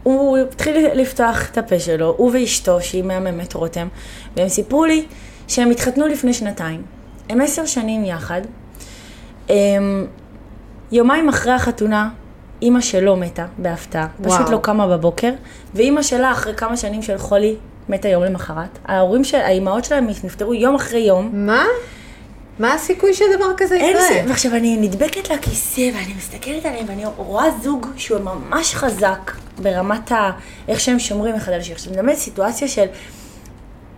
הוא 0.02 0.38
התחיל 0.38 0.86
לפתוח 0.94 1.50
את 1.50 1.58
הפה 1.58 1.78
שלו, 1.78 2.14
הוא 2.16 2.30
ואשתו, 2.34 2.80
שהיא 2.80 3.02
מהממת 3.02 3.54
רותם, 3.54 3.88
והם 4.36 4.48
סיפרו 4.48 4.84
לי 4.84 5.06
שהם 5.48 5.70
התחתנו 5.70 6.06
לפני 6.06 6.32
שנתיים. 6.32 6.82
הם 7.28 7.40
עשר 7.40 7.66
שנים 7.66 8.04
יחד. 8.04 8.40
הם, 9.48 10.06
יומיים 10.92 11.28
אחרי 11.28 11.52
החתונה, 11.52 12.08
אימא 12.62 12.80
שלו 12.80 13.16
מתה 13.16 13.46
בהפתעה, 13.58 14.08
פשוט 14.22 14.48
לא 14.50 14.58
קמה 14.62 14.86
בבוקר, 14.86 15.32
ואימא 15.74 16.02
שלה 16.02 16.32
אחרי 16.32 16.54
כמה 16.54 16.76
שנים 16.76 17.02
של 17.02 17.18
חולי 17.18 17.56
מתה 17.88 18.08
יום 18.08 18.22
למחרת. 18.22 18.78
ההורים 18.84 19.24
של, 19.24 19.38
האימהות 19.38 19.84
שלהם 19.84 20.06
נפטרו 20.24 20.54
יום 20.54 20.74
אחרי 20.74 21.00
יום. 21.00 21.30
מה? 21.32 21.64
מה 22.58 22.74
הסיכוי 22.74 23.14
שדבר 23.14 23.52
כזה 23.56 23.76
יקרה? 23.76 24.08
אין, 24.08 24.28
ועכשיו 24.28 24.54
אני 24.54 24.76
נדבקת 24.76 25.30
לכיסא 25.30 25.90
ואני 25.94 26.14
מסתכלת 26.16 26.66
עליהם 26.66 26.86
ואני 26.88 27.04
רואה 27.16 27.50
זוג 27.62 27.86
שהוא 27.96 28.20
ממש 28.20 28.74
חזק 28.74 29.32
ברמת 29.62 30.12
ה... 30.12 30.30
איך 30.68 30.80
שהם 30.80 30.98
שומרים 30.98 31.34
אחד 31.34 31.52
על 31.52 31.60
השני. 31.60 31.74
עכשיו, 31.74 31.92
אני 31.92 32.02
מדברת 32.02 32.18
סיטואציה 32.18 32.68
של... 32.68 32.86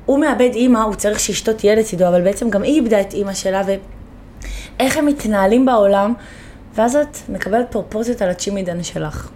הוא 0.06 0.20
מאבד 0.20 0.50
אימא, 0.54 0.78
הוא 0.78 0.94
צריך 0.94 1.20
שאשתו 1.20 1.52
תהיה 1.52 1.74
לצידו, 1.74 2.08
אבל 2.08 2.22
בעצם 2.22 2.50
גם 2.50 2.62
היא 2.62 2.74
איבדה 2.74 3.00
את 3.00 3.12
אימא 3.12 3.34
שלה, 3.34 3.62
ואיך 3.66 4.96
הם 4.96 5.06
מתנהלים 5.06 5.66
בעולם, 5.66 6.14
ואז 6.74 6.96
את 6.96 7.16
מקבלת 7.28 7.66
פרופורציות 7.70 8.22
על 8.22 8.30
הצ'ימידן 8.30 8.82
שלך. 8.82 9.28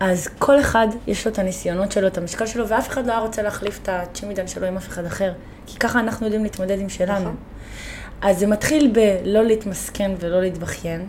אז 0.00 0.28
כל 0.38 0.60
אחד 0.60 0.86
יש 1.06 1.26
לו 1.26 1.32
את 1.32 1.38
הניסיונות 1.38 1.92
שלו, 1.92 2.06
את 2.06 2.18
המשקל 2.18 2.46
שלו, 2.46 2.68
ואף 2.68 2.88
אחד 2.88 3.06
לא 3.06 3.12
היה 3.12 3.20
רוצה 3.20 3.42
להחליף 3.42 3.78
את 3.82 3.88
הצ'ימידן 3.88 4.48
שלו 4.48 4.66
עם 4.66 4.76
אף 4.76 4.88
אחד 4.88 5.04
אחר. 5.04 5.32
כי 5.66 5.78
ככה 5.78 6.00
אנחנו 6.00 6.26
יודעים 6.26 6.42
להתמודד 6.42 6.80
עם 6.80 6.88
שלנו. 6.88 7.20
נכון. 7.20 7.36
אז 8.22 8.38
זה 8.38 8.46
מתחיל 8.46 8.92
בלא 8.92 9.44
להתמסכן 9.44 10.10
ולא 10.20 10.40
להתבכיין, 10.40 11.06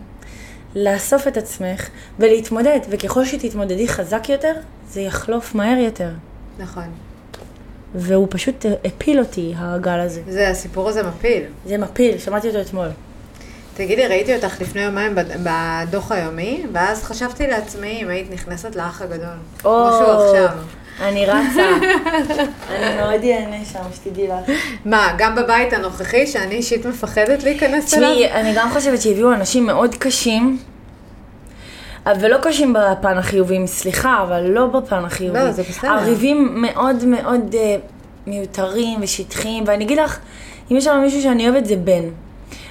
לאסוף 0.74 1.28
את 1.28 1.36
עצמך 1.36 1.88
ולהתמודד, 2.18 2.78
וככל 2.90 3.24
שתתמודדי 3.24 3.88
חזק 3.88 4.28
יותר, 4.28 4.52
זה 4.90 5.00
יחלוף 5.00 5.54
מהר 5.54 5.78
יותר. 5.78 6.10
נכון. 6.58 6.84
והוא 7.94 8.26
פשוט 8.30 8.66
הפיל 8.84 9.18
אותי, 9.18 9.54
הגל 9.56 10.00
הזה. 10.00 10.20
זה, 10.28 10.48
הסיפור 10.50 10.88
הזה 10.88 11.02
מפיל. 11.02 11.42
זה 11.66 11.78
מפיל, 11.78 12.18
שמעתי 12.18 12.48
אותו 12.48 12.60
אתמול. 12.60 12.88
תגידי, 13.74 14.06
ראיתי 14.06 14.36
אותך 14.36 14.60
לפני 14.60 14.82
יומיים 14.82 15.14
בד- 15.14 15.36
בדוח 15.42 16.12
היומי, 16.12 16.66
ואז 16.72 17.04
חשבתי 17.04 17.46
לעצמי 17.46 18.02
אם 18.02 18.08
היית 18.08 18.30
נכנסת 18.32 18.76
לאח 18.76 19.02
הגדול. 19.02 19.26
כמו 19.58 19.90
שהוא 19.98 20.10
עכשיו. 20.12 20.48
אני 21.00 21.26
רצה. 21.26 21.68
אני 22.70 22.96
מאוד 22.96 23.24
אהנה 23.24 23.64
שם, 23.72 23.80
שתדעי 23.94 24.28
לך. 24.28 24.56
מה, 24.84 25.14
גם 25.18 25.34
בבית 25.34 25.72
הנוכחי, 25.72 26.26
שאני 26.26 26.54
אישית 26.54 26.86
מפחדת 26.86 27.42
להיכנס 27.42 27.94
אליו? 27.94 28.10
תשמעי, 28.10 28.32
אני 28.32 28.52
גם 28.54 28.70
חושבת 28.72 29.02
שהביאו 29.02 29.32
אנשים 29.32 29.66
מאוד 29.66 29.94
קשים, 29.94 30.58
ולא 32.20 32.36
קשים 32.42 32.72
בפן 32.78 33.18
החיובי, 33.18 33.66
סליחה, 33.66 34.22
אבל 34.22 34.40
לא 34.40 34.66
בפן 34.66 35.04
החיובי. 35.04 35.38
לא, 35.38 35.50
זה 35.50 35.62
בסדר. 35.62 35.90
הריבים 35.90 36.62
מאוד 36.62 37.04
מאוד 37.04 37.54
אה, 37.54 37.76
מיותרים 38.26 38.98
ושטחיים, 39.02 39.64
ואני 39.66 39.84
אגיד 39.84 39.98
לך, 39.98 40.18
אם 40.70 40.76
יש 40.76 40.84
שם 40.84 41.00
מישהו 41.02 41.22
שאני 41.22 41.48
אוהבת 41.48 41.66
זה 41.66 41.76
בן. 41.76 42.02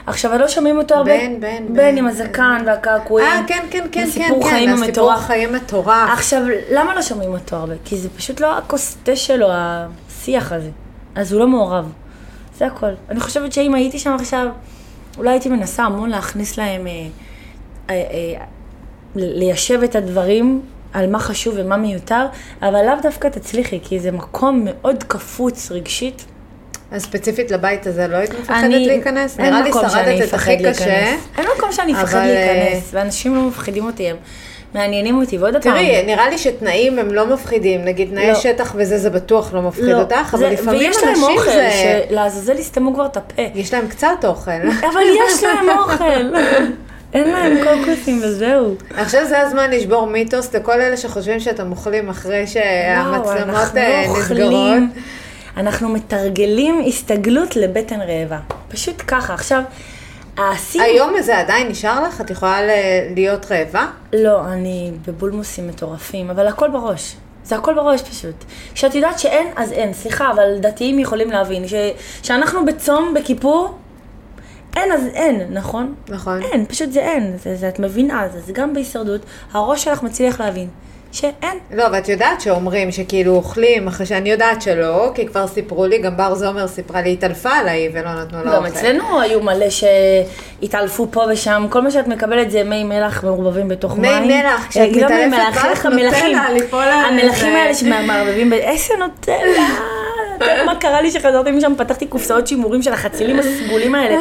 עכשיו, 0.08 0.38
לא 0.38 0.48
שומעים 0.48 0.78
אותו 0.78 0.96
הרבה. 0.96 1.18
בן, 1.18 1.40
בן, 1.40 1.68
בן 1.68 1.74
בן. 1.74 1.98
עם 1.98 2.08
הזקן 2.08 2.64
והקעקועים. 2.66 3.28
אה, 3.28 3.42
כן, 3.48 3.66
כן, 3.70 3.84
כן, 3.84 3.88
כן, 3.92 4.06
וסיפור 4.08 4.44
כן, 4.44 4.50
חיים 4.50 4.70
הסיפור 4.70 5.12
המטורף. 5.12 5.28
חיים 5.28 5.54
מטורף. 5.54 6.10
עכשיו, 6.14 6.42
למה 6.72 6.96
לא 6.96 7.02
שומעים 7.02 7.32
אותו 7.32 7.56
הרבה? 7.56 7.74
כי 7.86 7.98
זה 7.98 8.10
פשוט 8.10 8.40
לא 8.40 8.58
הכוס 8.58 8.98
תה 9.04 9.16
שלו, 9.16 9.48
השיח 9.52 10.52
הזה. 10.52 10.70
אז 11.16 11.34
הוא 11.34 11.40
לא 11.40 11.48
מעורב. 11.48 11.92
זה 12.58 12.66
הכל. 12.66 12.92
אני 13.10 13.20
חושבת 13.20 13.54
שאם 13.54 13.74
הייתי 13.74 14.00
שם 14.00 14.12
עכשיו, 14.12 14.48
אולי 15.18 15.30
הייתי 15.30 15.50
מנסה 15.50 15.84
המון 15.84 16.10
להכניס 16.10 16.58
להם, 16.58 16.88
אה, 16.88 17.08
אה, 17.90 17.96
אה, 17.96 18.46
ליישב 19.16 19.84
את 19.84 19.96
הדברים 19.96 20.62
על 20.94 21.12
מה 21.12 21.20
חשוב 21.20 21.56
ומה 21.58 21.78
מיותר, 21.78 22.26
אבל 22.62 22.86
לאו 22.86 22.96
דווקא 23.02 23.28
תצליחי, 23.28 23.80
כי 23.84 24.00
זה 24.00 24.12
מקום 24.12 24.62
מאוד 24.66 25.04
קפוץ 25.04 25.72
רגשית. 25.72 26.26
אז 26.92 27.02
ספציפית 27.04 27.52
לבית 27.52 27.88
הזה, 27.88 28.08
לא 28.08 28.16
היית 28.18 28.32
מפחדת 28.40 28.64
אני- 28.64 28.88
להיכנס? 28.88 29.40
נראה 29.40 29.62
לי 29.62 29.72
שרדת 29.74 30.30
את 30.30 30.34
הכי 30.34 30.58
קשה. 30.58 30.64
להיכנס. 30.86 31.28
אין 31.38 31.46
מקום 31.58 31.72
שאני 31.72 31.94
אפחד 31.94 32.18
אבל, 32.18 32.26
להיכנס, 32.28 32.90
ואנשים 32.94 33.36
לא 33.36 33.42
מפחידים 33.42 33.86
אותי, 33.86 34.10
הם 34.10 34.16
מעניינים 34.74 35.18
אותי. 35.22 35.38
ועוד 35.38 35.54
פעם, 35.54 35.62
תראי, 35.62 36.04
נראה 36.06 36.30
לי 36.30 36.38
שתנאים 36.38 37.00
הם 37.00 37.14
לא 37.14 37.28
מפחידים, 37.34 37.86
נגיד 37.86 38.10
תנאי 38.10 38.28
לא. 38.28 38.36
שטח 38.36 38.74
וזה, 38.78 38.98
זה 38.98 39.10
בטוח 39.10 39.54
לא 39.54 39.62
מפחיד 39.62 39.84
לא, 39.86 40.00
אותך, 40.00 40.16
אבל 40.34 40.40
זה- 40.40 40.50
לפעמים 40.50 40.80
ויש 40.80 40.98
להם 41.04 41.10
אנשים 41.10 41.24
אוכל, 41.24 41.52
זה... 41.52 41.70
שלעזאזל 42.10 42.60
יסתמו 42.60 42.94
כבר 42.94 43.06
את 43.06 43.18
הפה. 43.18 43.42
יש 43.56 43.74
להם 43.74 43.88
קצת 43.88 44.08
אוכל. 44.24 44.52
אבל 44.52 45.02
יש 45.28 45.44
להם 45.44 45.70
אוכל. 45.80 46.38
אין 47.14 47.30
להם 47.30 47.58
קוקוסים 47.64 48.20
וזהו. 48.24 48.76
חושבת 49.06 49.26
שזה 49.26 49.42
הזמן 49.42 49.72
לשבור 49.72 50.06
מיתוס 50.08 50.56
לכל 50.56 50.82
אלה 50.82 50.98
שחושבים 50.98 51.40
שאתם 51.40 51.72
אוכלים 51.72 52.10
אחרי 52.10 52.38
וואו, 52.38 52.48
שהמצלמות 52.48 53.56
אנחנו 53.56 53.78
אה, 53.80 54.06
לא 54.08 54.20
נסגרות. 54.20 54.78
אנחנו 55.58 55.90
מתרגלים 55.90 56.84
הסתגלות 56.88 57.56
לבטן 57.56 58.02
רעבה. 58.02 58.40
פשוט 58.68 59.04
ככה. 59.08 59.34
עכשיו, 59.34 59.62
העשי... 60.38 60.82
היום 60.82 61.22
זה 61.22 61.38
עדיין 61.40 61.68
נשאר 61.68 62.04
לך? 62.04 62.22
את 62.22 62.30
יכולה 62.30 62.60
להיות 63.16 63.52
רעבה? 63.52 63.88
לא, 64.14 64.46
אני 64.46 64.92
בבולמוסים 65.08 65.68
מטורפים, 65.68 66.30
אבל 66.30 66.48
הכל 66.48 66.70
בראש. 66.70 67.16
זה 67.44 67.56
הכל 67.56 67.74
בראש 67.74 68.02
פשוט. 68.02 68.36
כשאת 68.74 68.96
יודעת 68.96 69.20
שאין, 69.20 69.48
אז 69.56 69.72
אין. 69.72 69.94
סליחה, 69.94 70.32
אבל 70.32 70.58
דתיים 70.60 71.00
יכולים 71.00 71.32
להבין. 71.32 71.68
ש... 71.68 71.74
שאנחנו 72.24 72.66
בצום, 72.66 73.14
בכיפור, 73.14 73.78
אין, 74.76 74.92
אז 74.92 75.08
אין, 75.14 75.54
נכון? 75.54 75.96
נכון. 76.10 76.42
אין, 76.42 76.66
פשוט 76.66 76.92
זה 76.92 77.00
אין. 77.00 77.38
זה, 77.44 77.56
זה, 77.56 77.70
את 77.70 77.80
מבינה, 77.80 78.28
זה, 78.34 78.40
זה 78.40 78.54
גם 78.54 78.74
בהישרדות. 78.74 79.22
הראש 79.52 79.84
שלך 79.84 80.04
מצליח 80.04 80.42
להבין 80.42 80.68
שאין. 81.18 81.58
לא, 81.72 81.84
ואת 81.92 82.10
יודעת 82.10 82.42
שאומרים 82.42 82.92
שכאילו 82.92 83.32
אוכלים 83.36 83.88
אחרי 83.88 84.06
שאני 84.06 84.32
יודעת 84.32 84.62
שלא, 84.62 85.12
כי 85.16 85.28
כבר 85.28 85.48
סיפרו 85.48 85.86
לי, 85.86 85.98
גם 85.98 86.18
בר 86.18 86.36
זומר 86.36 86.68
סיפרה 86.68 87.02
לי, 87.02 87.14
התעלפה 87.14 87.50
עליי 87.50 87.90
ולא 87.94 88.14
נתנו 88.22 88.38
לה 88.46 88.52
גם 88.52 88.66
אוכל. 88.66 88.68
אצלנו 88.68 89.22
היו 89.22 89.42
מלא 89.44 89.66
שהתעלפו 89.70 91.08
פה 91.12 91.24
ושם, 91.30 91.66
כל 91.70 91.82
מה 91.82 91.92
שאת 91.92 92.08
מקבלת 92.08 92.52
זה 92.52 92.64
מי 92.64 92.84
מלח 92.84 93.24
מעורבבים 93.24 93.68
בתוך 93.68 93.98
מי 93.98 94.08
מים. 94.20 94.28
מלח, 94.28 94.66
כשאת 94.70 94.82
אה, 94.96 95.02
לא 95.02 95.08
מי 95.16 95.26
מתעלפת, 95.28 95.66
מלח, 95.66 95.86
המלחים, 95.86 96.36
נוטלה, 96.38 96.54
ליפול 96.54 96.84
על 96.84 96.90
המלחים 97.06 97.30
איזה- 97.56 97.58
האלה 97.62 97.74
שמערבבים, 97.74 98.54
איזה 98.54 98.94
נוטלה, 99.00 99.36
את 99.36 99.38
יודעת 100.42 100.66
מה 100.66 100.76
קרה 100.76 101.02
לי 101.02 101.12
שחזרתי 101.12 101.52
משם, 101.52 101.74
פתחתי 101.78 102.08
קופסאות 102.08 102.48
שימורים 102.48 102.82
של 102.82 102.94
החצילים 102.94 103.40
הסגולים 103.40 103.96
האלה, 103.96 104.18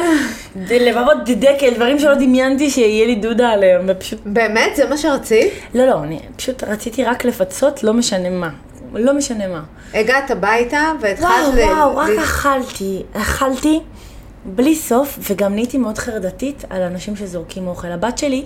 לבבות 0.69 1.17
דקל, 1.25 1.73
דברים 1.75 1.99
שלא 1.99 2.13
דמיינתי 2.13 2.69
שיהיה 2.69 3.05
לי 3.05 3.15
דודה 3.15 3.49
עליהם, 3.49 3.81
ופשוט, 3.87 4.19
באמת? 4.25 4.75
זה 4.75 4.89
מה 4.89 4.97
שרצית? 4.97 5.53
לא, 5.73 5.85
לא, 5.85 6.03
אני 6.03 6.19
פשוט 6.35 6.63
רציתי 6.63 7.03
רק 7.03 7.25
לפצות, 7.25 7.83
לא 7.83 7.93
משנה 7.93 8.29
מה, 8.29 8.49
לא 8.93 9.13
משנה 9.13 9.47
מה. 9.47 9.63
הגעת 9.93 10.31
הביתה 10.31 10.91
והתחלת... 11.01 11.29
וואו, 11.29 11.75
וואו, 11.75 11.97
רק 11.97 12.09
אכלתי, 12.19 13.03
אכלתי 13.13 13.79
בלי 14.45 14.75
סוף, 14.75 15.19
וגם 15.29 15.53
נהייתי 15.53 15.77
מאוד 15.77 15.97
חרדתית 15.97 16.65
על 16.69 16.81
אנשים 16.81 17.15
שזורקים 17.15 17.67
אוכל. 17.67 17.91
הבת 17.91 18.17
שלי, 18.17 18.45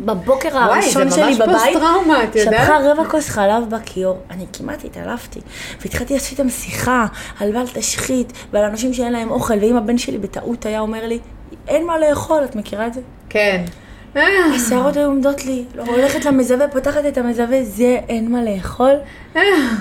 בבוקר 0.00 0.48
וואי, 0.48 0.62
הראשון 0.62 1.08
זה 1.08 1.16
שלי 1.16 1.24
ממש 1.24 1.36
בבית, 1.36 1.56
פוסט-טראומה, 1.56 2.24
את 2.24 2.36
יודעת? 2.36 2.54
שפכה 2.64 2.78
רבע 2.84 3.04
כוס 3.04 3.28
חלב 3.28 3.70
בכיור. 3.70 4.18
אני 4.30 4.46
כמעט 4.52 4.84
התעלפתי. 4.84 5.40
והתחלתי 5.80 6.14
לעשות 6.14 6.30
איתם 6.30 6.50
שיחה 6.50 7.06
על 7.40 7.52
בל 7.52 7.66
תשחית, 7.74 8.32
ועל 8.52 8.64
אנשים 8.64 8.94
שאין 8.94 9.12
להם 9.12 9.30
אוכל, 9.30 9.54
ואם 9.60 9.76
הבן 9.76 9.98
שלי 9.98 10.18
בטעות 10.18 10.66
היה 10.66 10.80
אומר 10.80 11.06
לי, 11.06 11.18
אין 11.68 11.86
מה 11.86 11.98
לאכול, 11.98 12.44
את 12.44 12.56
מכירה 12.56 12.86
את 12.86 12.94
זה? 12.94 13.00
כן. 13.28 13.64
השערות 14.54 14.96
היו 14.96 15.06
עומדות 15.06 15.44
לי, 15.44 15.64
לא, 15.74 15.82
הולכת 15.82 16.24
למזווה, 16.24 16.68
פותחת 16.68 17.06
את 17.08 17.18
המזווה, 17.18 17.64
זה 17.64 17.98
אין 18.08 18.32
מה 18.32 18.42
לאכול? 18.42 18.94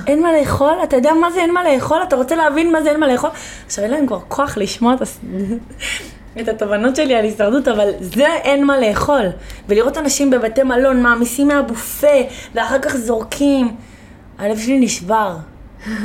אין 0.07 0.21
מה 0.23 0.29
לאכול? 0.39 0.73
אתה 0.83 0.95
יודע 0.95 1.13
מה 1.13 1.31
זה 1.31 1.39
אין 1.39 1.53
מה 1.53 1.63
לאכול? 1.63 2.03
אתה 2.03 2.15
רוצה 2.15 2.35
להבין 2.35 2.71
מה 2.71 2.81
זה 2.83 2.89
אין 2.89 2.99
מה 2.99 3.07
לאכול? 3.07 3.29
עכשיו 3.65 3.83
אין 3.83 3.91
להם 3.91 4.07
כבר 4.07 4.19
כוח 4.27 4.57
לשמוע 4.57 4.93
את, 4.93 5.01
הס... 5.01 5.19
את 6.39 6.47
התובנות 6.47 6.95
שלי 6.95 7.15
על 7.15 7.25
הישרדות, 7.25 7.67
אבל 7.67 7.89
זה 7.99 8.27
אין 8.43 8.65
מה 8.65 8.79
לאכול. 8.79 9.25
ולראות 9.69 9.97
אנשים 9.97 10.29
בבתי 10.29 10.63
מלון 10.63 11.03
מעמיסים 11.03 11.47
מהבופה, 11.47 12.17
ואחר 12.55 12.79
כך 12.79 12.95
זורקים. 12.97 13.75
הלב 14.37 14.59
שלי 14.59 14.79
נשבר. 14.79 15.35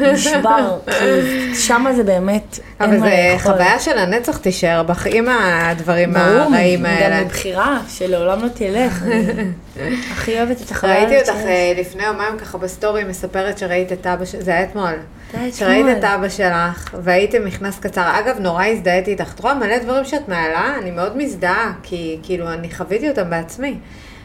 נשבר. 0.00 0.78
כי 0.86 1.54
שמה 1.54 1.92
זה 1.92 2.02
באמת 2.02 2.58
אין 2.80 2.90
אבל 2.90 2.98
מה 2.98 3.06
זה 3.06 3.32
לאכול. 3.32 3.52
חוויה 3.52 3.80
של 3.80 3.98
הנצח 3.98 4.36
תישאר 4.36 4.82
בך 4.82 5.06
עם 5.10 5.28
הדברים 5.28 6.16
הרעים 6.16 6.80
גם 6.80 6.86
האלה. 6.86 7.24
מבחירה, 7.24 7.78
שלעולם 7.88 8.42
לא 8.42 8.48
תלך. 8.48 9.04
הכי 10.12 10.38
אוהבת 10.38 10.62
את 10.62 10.70
החוויה 10.70 11.04
ראיתי 11.04 11.18
אותך. 11.18 11.40
אה, 11.44 11.72
לפני 11.76 12.04
יומיים 12.04 12.38
ככה 12.38 12.58
בסטורי 12.58 13.04
מספרת 13.04 13.58
שראית 13.58 13.92
את 13.92 14.06
אבא 14.06 14.24
זה 14.24 14.50
היה 14.50 14.62
אתמול. 14.62 14.94
שראית. 15.52 15.86
את 15.98 16.04
אבא 16.04 16.28
שלך 16.28 16.94
והייתם 17.02 17.44
מכנס 17.44 17.78
קצר. 17.78 18.18
אגב, 18.18 18.38
נורא 18.38 18.64
הזדהיתי 18.64 19.10
איתך. 19.10 19.32
את 19.34 19.40
רואה 19.40 19.54
מלא 19.54 19.78
דברים 19.78 20.04
שאת 20.04 20.28
מעלה, 20.28 20.74
אני 20.82 20.90
מאוד 20.90 21.16
מזדהה, 21.16 21.72
כי 21.82 22.18
כאילו 22.22 22.52
אני 22.52 22.70
חוויתי 22.74 23.08
אותם 23.08 23.30
בעצמי. 23.30 23.78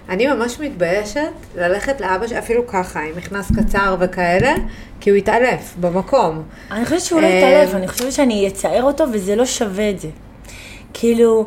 אני 0.10 0.28
ממש 0.28 0.60
מתביישת 0.60 1.22
ללכת 1.56 2.02
לאבא, 2.02 2.28
ש- 2.28 2.32
אפילו 2.32 2.68
ככה, 2.68 3.00
עם 3.00 3.18
מכנס 3.18 3.52
קצר 3.56 3.96
וכאלה, 4.00 4.54
כי 5.00 5.10
הוא 5.10 5.18
התעלף 5.18 5.76
במקום. 5.82 6.44
אני 6.72 6.86
חושבת 6.86 7.02
שהוא 7.02 7.22
לא 7.22 7.28
אה, 7.28 7.32
יתעלף, 7.32 7.76
אני 7.76 7.88
חושבת 7.88 8.12
שאני 8.14 8.48
אצער 8.48 8.84
אותו 8.84 9.04
וזה 9.14 9.36
לא 9.36 9.46
שווה 9.46 9.90
את 9.90 10.00
זה. 10.00 10.08
כאילו, 10.94 11.46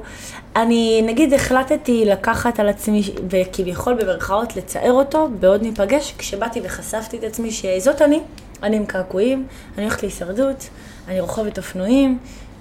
אני 0.56 1.02
נגיד 1.06 1.34
החלטתי 1.34 2.04
לקחת 2.06 2.60
על 2.60 2.68
עצמי, 2.68 3.02
וכביכול 3.30 3.94
במרכאות 3.94 4.56
לצער 4.56 4.92
אותו, 4.92 5.28
בעוד 5.40 5.62
ניפגש, 5.62 6.14
כשבאתי 6.18 6.60
וחשפתי 6.64 7.16
את 7.18 7.24
עצמי 7.24 7.50
שזאת 7.50 8.02
אני, 8.02 8.20
אני 8.62 8.76
עם 8.76 8.86
קעקועים, 8.86 9.46
אני 9.78 9.84
הולכת 9.84 10.02
להישרדות, 10.02 10.68
אני 11.08 11.20
רוכבת 11.20 11.58
אופנועים, 11.58 12.18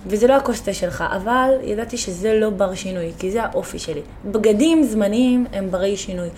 וזה 0.07 0.27
לא 0.27 0.33
הכוס 0.33 0.61
תה 0.61 0.73
שלך, 0.73 1.03
אבל 1.15 1.49
ידעתי 1.63 1.97
שזה 1.97 2.33
לא 2.33 2.49
בר 2.49 2.75
שינוי, 2.75 3.11
כי 3.19 3.31
זה 3.31 3.43
האופי 3.43 3.79
שלי. 3.79 4.01
בגדים 4.25 4.83
זמניים 4.83 5.45
הם 5.53 5.71
ברי 5.71 5.97
שינוי. 5.97 6.29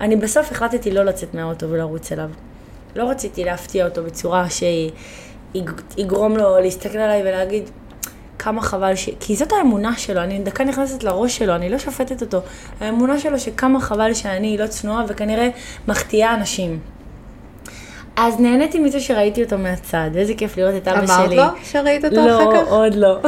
אני 0.00 0.16
בסוף 0.16 0.52
החלטתי 0.52 0.90
לא 0.90 1.02
לצאת 1.02 1.34
מהאוטו 1.34 1.70
ולרוץ 1.70 2.12
אליו. 2.12 2.30
לא 2.96 3.10
רציתי 3.10 3.44
להפתיע 3.44 3.86
אותו 3.86 4.02
בצורה 4.04 4.46
שיגרום 5.54 6.36
לו 6.36 6.58
להסתכל 6.60 6.98
עליי 6.98 7.22
ולהגיד 7.22 7.70
כמה 8.38 8.62
חבל 8.62 8.94
ש... 8.94 9.08
כי 9.20 9.36
זאת 9.36 9.52
האמונה 9.52 9.96
שלו, 9.96 10.20
אני 10.20 10.38
דקה 10.38 10.64
נכנסת 10.64 11.02
לראש 11.02 11.36
שלו, 11.36 11.54
אני 11.54 11.68
לא 11.68 11.78
שופטת 11.78 12.22
אותו. 12.22 12.38
האמונה 12.80 13.18
שלו 13.18 13.38
שכמה 13.38 13.80
חבל 13.80 14.14
שאני 14.14 14.58
לא 14.58 14.66
צנועה 14.66 15.04
וכנראה 15.08 15.48
מחטיאה 15.88 16.34
אנשים. 16.34 16.80
אז 18.16 18.40
נהניתי 18.40 18.78
מזה 18.78 19.00
שראיתי 19.00 19.44
אותו 19.44 19.58
מהצד, 19.58 20.10
איזה 20.16 20.34
כיף 20.34 20.56
לראות 20.56 20.74
את 20.76 20.88
אבא 20.88 20.98
אמרת 20.98 21.26
שלי. 21.26 21.36
לו 21.36 21.42
שראית 21.62 22.04
אותו 22.04 22.16
לא, 22.16 22.42
אחר 22.42 22.64
כך? 22.64 22.68
עוד 22.68 22.94
לא. 22.94 23.18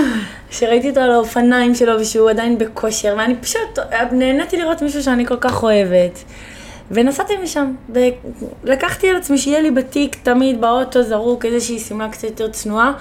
שראיתי 0.50 0.88
אותו 0.88 1.00
על 1.00 1.10
האופניים 1.10 1.74
שלו 1.74 2.00
ושהוא 2.00 2.30
עדיין 2.30 2.58
בכושר, 2.58 3.14
ואני 3.18 3.36
פשוט 3.36 3.78
נהניתי 4.12 4.56
לראות 4.56 4.82
מישהו 4.82 5.02
שאני 5.02 5.26
כל 5.26 5.36
כך 5.36 5.62
אוהבת. 5.62 6.24
ונסעתי 6.90 7.32
משם, 7.42 7.72
ולקחתי 8.64 9.10
על 9.10 9.16
עצמי 9.16 9.38
שיהיה 9.38 9.60
לי 9.60 9.70
בתיק 9.70 10.16
תמיד 10.22 10.60
באוטו 10.60 11.02
זרוק 11.02 11.44
איזושהי 11.44 11.78
שמלה 11.78 12.08
קצת 12.08 12.24
יותר 12.24 12.48
צנועה, 12.48 12.92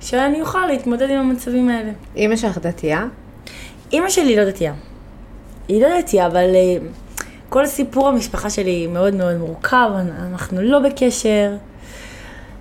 שאני 0.00 0.40
אוכל 0.40 0.66
להתמודד 0.66 1.10
עם 1.10 1.16
המצבים 1.16 1.68
האלה. 1.68 1.90
אמא 2.16 2.36
שלך 2.36 2.58
דתייה? 2.58 3.06
אימא 3.92 4.08
שלי 4.08 4.36
לא 4.36 4.44
דתייה. 4.44 4.72
היא 5.68 5.82
לא 5.82 6.00
דתייה, 6.00 6.26
אבל 6.26 6.54
אה, 6.54 6.76
כל 7.54 7.66
סיפור 7.66 8.08
המשפחה 8.08 8.50
שלי 8.50 8.86
מאוד 8.86 9.14
מאוד 9.14 9.36
מורכב, 9.36 9.90
אנחנו 10.18 10.62
לא 10.62 10.78
בקשר. 10.78 11.52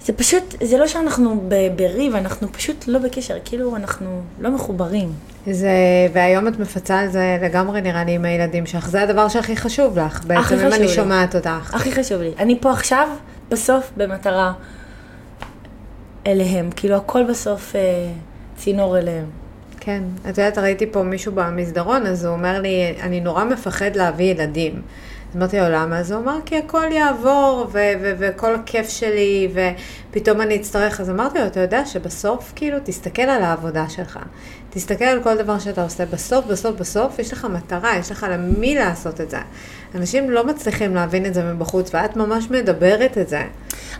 זה 0.02 0.14
פשוט, 0.14 0.56
זה 0.64 0.78
לא 0.78 0.88
שאנחנו 0.88 1.50
בריב, 1.76 2.16
אנחנו 2.16 2.52
פשוט 2.52 2.88
לא 2.88 3.00
בקשר, 3.00 3.38
כאילו 3.46 3.76
אנחנו 3.76 4.22
לא 4.40 4.52
מחוברים. 4.52 5.12
זה, 5.52 5.70
והיום 6.14 6.48
את 6.48 6.60
מפצה 6.60 7.00
על 7.00 7.08
זה 7.08 7.38
לגמרי 7.42 7.82
נראה 7.82 8.04
לי 8.04 8.12
עם 8.12 8.26
הילדים 8.26 8.66
שלך, 8.66 8.90
זה 8.90 9.02
הדבר 9.02 9.28
שהכי 9.28 9.56
חשוב 9.56 10.00
לך, 10.00 10.26
בעצם 10.26 10.40
אם 10.40 10.44
חשוב 10.44 10.74
אני 10.74 10.80
לי. 10.80 10.88
שומעת 10.88 11.36
אותך. 11.36 11.74
הכי 11.74 11.92
חשוב 11.92 12.22
לי. 12.22 12.32
אני 12.40 12.58
פה 12.62 12.72
עכשיו, 12.72 13.08
בסוף, 13.50 13.92
במטרה 13.98 14.54
אליהם. 16.28 16.70
כאילו 16.76 16.96
הכל 16.96 17.24
בסוף 17.24 17.76
אה, 17.76 17.82
צינור 18.56 18.98
אליהם. 18.98 19.43
כן, 19.86 20.04
את 20.22 20.38
יודעת, 20.38 20.58
ראיתי 20.58 20.86
פה 20.92 21.04
מישהו 21.04 21.32
במסדרון, 21.36 22.06
אז 22.06 22.26
הוא 22.26 22.34
אומר 22.34 22.62
לי, 22.62 22.94
אני 23.02 23.20
נורא 23.22 23.44
מפחד 23.44 23.96
להביא 23.96 24.26
ילדים. 24.26 24.82
אז 25.30 25.38
אמרתי 25.38 25.60
לו, 25.60 25.70
למה? 25.70 26.00
אז 26.00 26.12
הוא 26.12 26.22
אמר, 26.22 26.38
כי 26.46 26.58
הכל 26.58 26.92
יעבור, 26.92 27.68
וכל 28.20 28.56
הכיף 28.56 28.90
שלי, 28.90 29.54
ופתאום 29.54 30.42
אני 30.42 30.56
אצטרך. 30.56 31.02
אז 31.02 31.10
אמרתי 31.10 31.40
לו, 31.40 31.46
אתה 31.46 31.60
יודע 31.60 31.86
שבסוף, 31.86 32.54
כאילו, 32.56 32.78
תסתכל 32.84 33.22
על 33.22 33.44
העבודה 33.44 33.90
שלך. 33.90 34.20
תסתכל 34.70 35.06
על 35.06 35.24
כל 35.24 35.38
דבר 35.38 35.60
שאתה 35.60 35.84
עושה. 35.84 36.06
בסוף, 36.06 36.46
בסוף, 36.46 36.76
בסוף, 36.76 37.20
יש 37.20 37.34
לך 37.34 37.48
מטרה, 37.54 37.98
יש 37.98 38.12
לך 38.12 38.26
למי 38.32 38.76
לעשות 38.76 39.22
את 39.22 39.30
זה. 39.30 39.40
אנשים 39.96 40.30
לא 40.30 40.46
מצליחים 40.48 40.96
להבין 40.96 41.26
את 41.26 41.34
זה 41.34 41.44
מבחוץ, 41.44 41.90
ואת 41.94 42.16
ממש 42.16 42.46
מדברת 42.50 43.18
את 43.18 43.30
זה. 43.30 43.44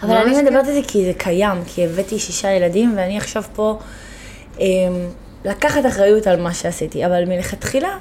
אבל 0.04 0.16
אני 0.16 0.36
כן. 0.36 0.46
מדברת 0.46 0.68
על 0.68 0.74
זה 0.74 0.82
כי 0.88 1.06
זה 1.06 1.14
קיים, 1.18 1.58
כי 1.66 1.86
הבאתי 1.86 2.20
שישה 2.20 2.52
ילדים, 2.52 2.94
ואני 2.96 3.18
עכשיו 3.18 3.44
פה 3.56 3.80
אה, 4.60 4.66
לקחת 5.46 5.86
אחריות 5.86 6.28
על 6.28 6.42
מה 6.42 6.54
שעשיתי. 6.54 7.06
אבל 7.06 7.26
מלכתחילה, 7.26 7.98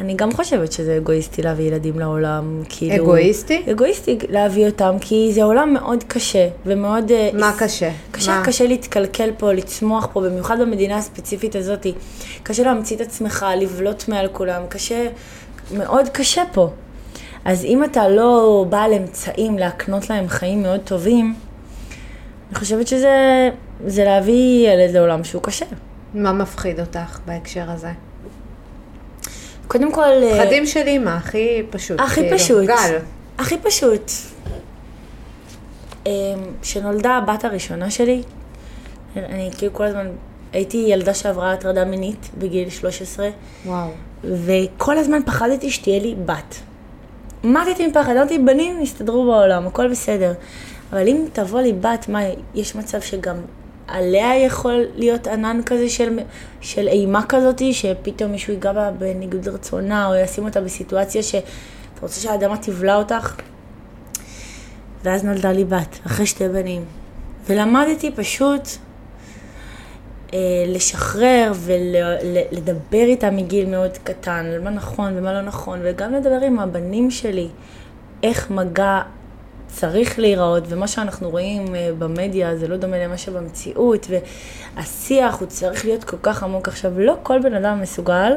אני 0.00 0.14
גם 0.14 0.32
חושבת 0.32 0.72
שזה 0.72 0.96
אגואיסטי 0.96 1.42
להביא 1.42 1.64
ילדים 1.64 1.98
לעולם, 1.98 2.62
כאילו... 2.68 3.04
אגואיסטי? 3.04 3.62
אגואיסטי 3.70 4.18
להביא 4.28 4.66
אותם, 4.66 4.96
כי 5.00 5.30
זה 5.32 5.42
עולם 5.42 5.72
מאוד 5.72 6.04
קשה, 6.04 6.48
ומאוד... 6.66 7.10
אה, 7.12 7.30
מה 7.32 7.52
קשה? 7.58 7.90
קשה, 8.10 8.38
מה? 8.38 8.44
קשה 8.44 8.66
להתקלקל 8.66 9.30
פה, 9.38 9.52
לצמוח 9.52 10.08
פה, 10.12 10.20
במיוחד 10.20 10.60
במדינה 10.60 10.96
הספציפית 10.96 11.56
הזאת. 11.56 11.86
קשה 12.42 12.62
להמציא 12.62 12.96
את 12.96 13.00
עצמך, 13.00 13.46
לבלוט 13.60 14.08
מעל 14.08 14.28
כולם, 14.32 14.62
קשה, 14.68 15.06
מאוד 15.76 16.08
קשה 16.08 16.42
פה. 16.52 16.70
אז 17.44 17.64
אם 17.64 17.84
אתה 17.84 18.08
לא 18.08 18.64
בעל 18.68 18.92
אמצעים 18.92 19.58
להקנות 19.58 20.10
להם 20.10 20.28
חיים 20.28 20.62
מאוד 20.62 20.80
טובים, 20.84 21.34
אני 22.50 22.58
חושבת 22.58 22.86
שזה 22.86 23.48
זה 23.86 24.04
להביא 24.04 24.68
ילד 24.68 24.94
לעולם 24.94 25.24
שהוא 25.24 25.42
קשה. 25.42 25.64
מה 26.14 26.32
מפחיד 26.32 26.80
אותך 26.80 27.18
בהקשר 27.26 27.70
הזה? 27.70 27.92
קודם 29.68 29.92
כל... 29.92 30.02
אה, 30.22 30.44
פחדים 30.44 30.66
של 30.66 30.86
אימא, 30.86 31.10
הכי 31.10 31.62
פשוט. 31.70 32.00
הכי 32.00 32.20
כאילו. 32.20 32.38
פשוט. 32.38 32.66
גל. 32.66 32.98
הכי 33.38 33.58
פשוט. 33.58 34.10
כשנולדה 36.62 37.16
הבת 37.16 37.44
הראשונה 37.44 37.90
שלי, 37.90 38.22
אני 39.16 39.50
כאילו 39.58 39.72
כל 39.72 39.84
הזמן, 39.84 40.06
הייתי 40.52 40.76
ילדה 40.76 41.14
שעברה 41.14 41.52
הטרדה 41.52 41.84
מינית 41.84 42.30
בגיל 42.38 42.70
13, 42.70 43.28
וואו. 43.66 43.88
וכל 44.24 44.98
הזמן 44.98 45.20
פחדתי 45.26 45.70
שתהיה 45.70 46.00
לי 46.00 46.14
בת. 46.24 46.56
מתתי 47.44 47.86
מפחד, 47.86 48.16
אמרתי, 48.16 48.38
בנים 48.38 48.82
יסתדרו 48.82 49.24
בעולם, 49.24 49.66
הכל 49.66 49.88
בסדר. 49.88 50.32
אבל 50.92 51.08
אם 51.08 51.24
תבוא 51.32 51.60
לי 51.60 51.72
בת, 51.72 52.08
מה, 52.08 52.20
יש 52.54 52.76
מצב 52.76 53.00
שגם 53.00 53.36
עליה 53.88 54.44
יכול 54.44 54.84
להיות 54.94 55.26
ענן 55.26 55.60
כזה 55.66 55.88
של, 55.88 56.18
של 56.60 56.88
אימה 56.88 57.26
כזאת, 57.28 57.62
שפתאום 57.72 58.30
מישהו 58.32 58.52
ייגע 58.52 58.72
בה 58.72 58.90
בניגוד 58.90 59.48
לרצונה, 59.48 60.08
או 60.08 60.14
ישים 60.14 60.44
אותה 60.44 60.60
בסיטואציה 60.60 61.22
שאתה 61.22 61.46
רוצה 62.02 62.20
שהאדמה 62.20 62.56
תבלע 62.56 62.96
אותך? 62.96 63.36
ואז 65.02 65.24
נולדה 65.24 65.52
לי 65.52 65.64
בת, 65.64 65.98
אחרי 66.06 66.26
שתי 66.26 66.48
בנים. 66.48 66.84
ולמדתי 67.46 68.10
פשוט 68.10 68.68
אה, 70.34 70.38
לשחרר 70.66 71.52
ולדבר 71.54 73.04
איתם 73.04 73.36
מגיל 73.36 73.68
מאוד 73.68 73.98
קטן, 74.04 74.46
על 74.54 74.62
מה 74.62 74.70
נכון 74.70 75.12
ומה 75.16 75.32
לא 75.32 75.42
נכון, 75.42 75.78
וגם 75.82 76.12
לדבר 76.12 76.40
עם 76.46 76.58
הבנים 76.58 77.10
שלי, 77.10 77.48
איך 78.22 78.50
מגע 78.50 79.02
צריך 79.68 80.18
להיראות, 80.18 80.64
ומה 80.68 80.88
שאנחנו 80.88 81.30
רואים 81.30 81.74
אה, 81.74 81.90
במדיה 81.98 82.56
זה 82.56 82.68
לא 82.68 82.76
דומה 82.76 82.98
למה 82.98 83.18
שבמציאות, 83.18 84.06
והשיח 84.76 85.40
הוא 85.40 85.48
צריך 85.48 85.84
להיות 85.84 86.04
כל 86.04 86.16
כך 86.22 86.42
עמוק. 86.42 86.68
עכשיו, 86.68 87.00
לא 87.00 87.16
כל 87.22 87.38
בן 87.42 87.54
אדם 87.54 87.80
מסוגל 87.80 88.32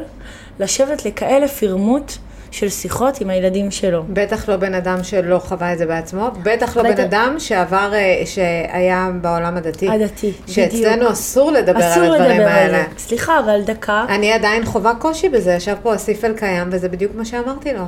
לשבת 0.60 1.04
לכאלה 1.04 1.48
פרמוט 1.48 2.12
של 2.50 2.68
שיחות 2.68 3.20
עם 3.20 3.30
הילדים 3.30 3.70
שלו. 3.70 4.04
בטח 4.08 4.48
לא 4.48 4.56
בן 4.56 4.74
אדם 4.74 5.04
שלא 5.04 5.38
חווה 5.38 5.72
את 5.72 5.78
זה 5.78 5.86
בעצמו, 5.86 6.30
בטח 6.42 6.76
לא 6.76 6.82
בטח. 6.82 6.94
בן 6.94 7.00
אדם 7.00 7.34
שעבר, 7.38 7.90
אה, 7.94 8.22
שהיה 8.26 9.10
בעולם 9.20 9.56
הדתי. 9.56 9.88
הדתי, 9.88 10.32
שאצלנו 10.46 10.96
בדיוק. 10.96 11.12
אסור 11.12 11.52
לדבר 11.52 11.92
אסור 11.92 12.02
על 12.02 12.12
הדברים 12.14 12.30
לדבר 12.30 12.50
על 12.50 12.56
האלה. 12.56 12.78
זה. 12.78 12.98
סליחה, 12.98 13.38
אבל 13.38 13.60
דקה. 13.62 14.04
אני 14.08 14.32
עדיין 14.32 14.64
חווה 14.64 14.94
קושי 14.94 15.28
בזה, 15.28 15.52
ישב 15.52 15.76
פה 15.82 15.94
אסיף 15.94 16.24
אלקיים, 16.24 16.68
וזה 16.72 16.88
בדיוק 16.88 17.12
מה 17.14 17.24
שאמרתי 17.24 17.72
לו. 17.72 17.84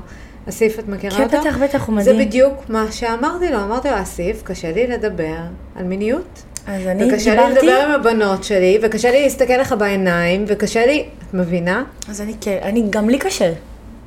אסיף, 0.49 0.79
את 0.79 0.89
מכירה 0.89 1.17
כן, 1.17 1.23
אותו? 1.23 1.41
בטח, 1.41 1.59
בטח, 1.59 1.89
הוא 1.89 2.03
זה 2.03 2.13
מדהים. 2.13 2.29
בדיוק 2.29 2.55
מה 2.69 2.87
שאמרתי 2.91 3.51
לו. 3.51 3.63
אמרתי 3.63 3.91
לו, 3.91 4.03
אסיף, 4.03 4.43
קשה 4.43 4.73
לי 4.73 4.87
לדבר 4.87 5.37
על 5.77 5.85
מיניות. 5.85 6.43
אז 6.67 6.87
אני 6.87 7.13
וקשה 7.13 7.35
לי 7.35 7.43
דיברתי... 7.49 7.67
לדבר 7.67 7.85
עם 7.87 7.91
הבנות 7.91 8.45
שלי, 8.45 8.79
וקשה 8.83 9.11
לי 9.11 9.23
להסתכל 9.23 9.57
לך 9.57 9.75
בעיניים, 9.79 10.45
וקשה 10.49 10.87
לי, 10.87 11.05
את 11.29 11.35
מבינה? 11.35 11.85
אז 12.09 12.21
אני 12.21 12.35
כן, 12.41 12.59
אני, 12.63 12.85
גם 12.91 13.09
לי 13.09 13.19
קשה. 13.19 13.53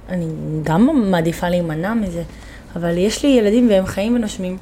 אני 0.09 0.27
גם 0.63 1.11
מעדיפה 1.11 1.49
להימנע 1.49 1.93
מזה, 1.93 2.23
אבל 2.75 2.97
יש 2.97 3.23
לי 3.23 3.29
ילדים 3.29 3.69
והם 3.69 3.86
חיים 3.86 4.15
ונושמים, 4.15 4.57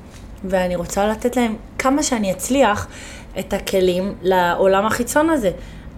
ואני 0.45 0.75
רוצה 0.75 1.07
לתת 1.07 1.35
להם 1.35 1.55
כמה 1.77 2.03
שאני 2.03 2.31
אצליח 2.31 2.87
את 3.39 3.53
הכלים 3.53 4.13
לעולם 4.21 4.85
החיצון 4.85 5.29
הזה. 5.29 5.51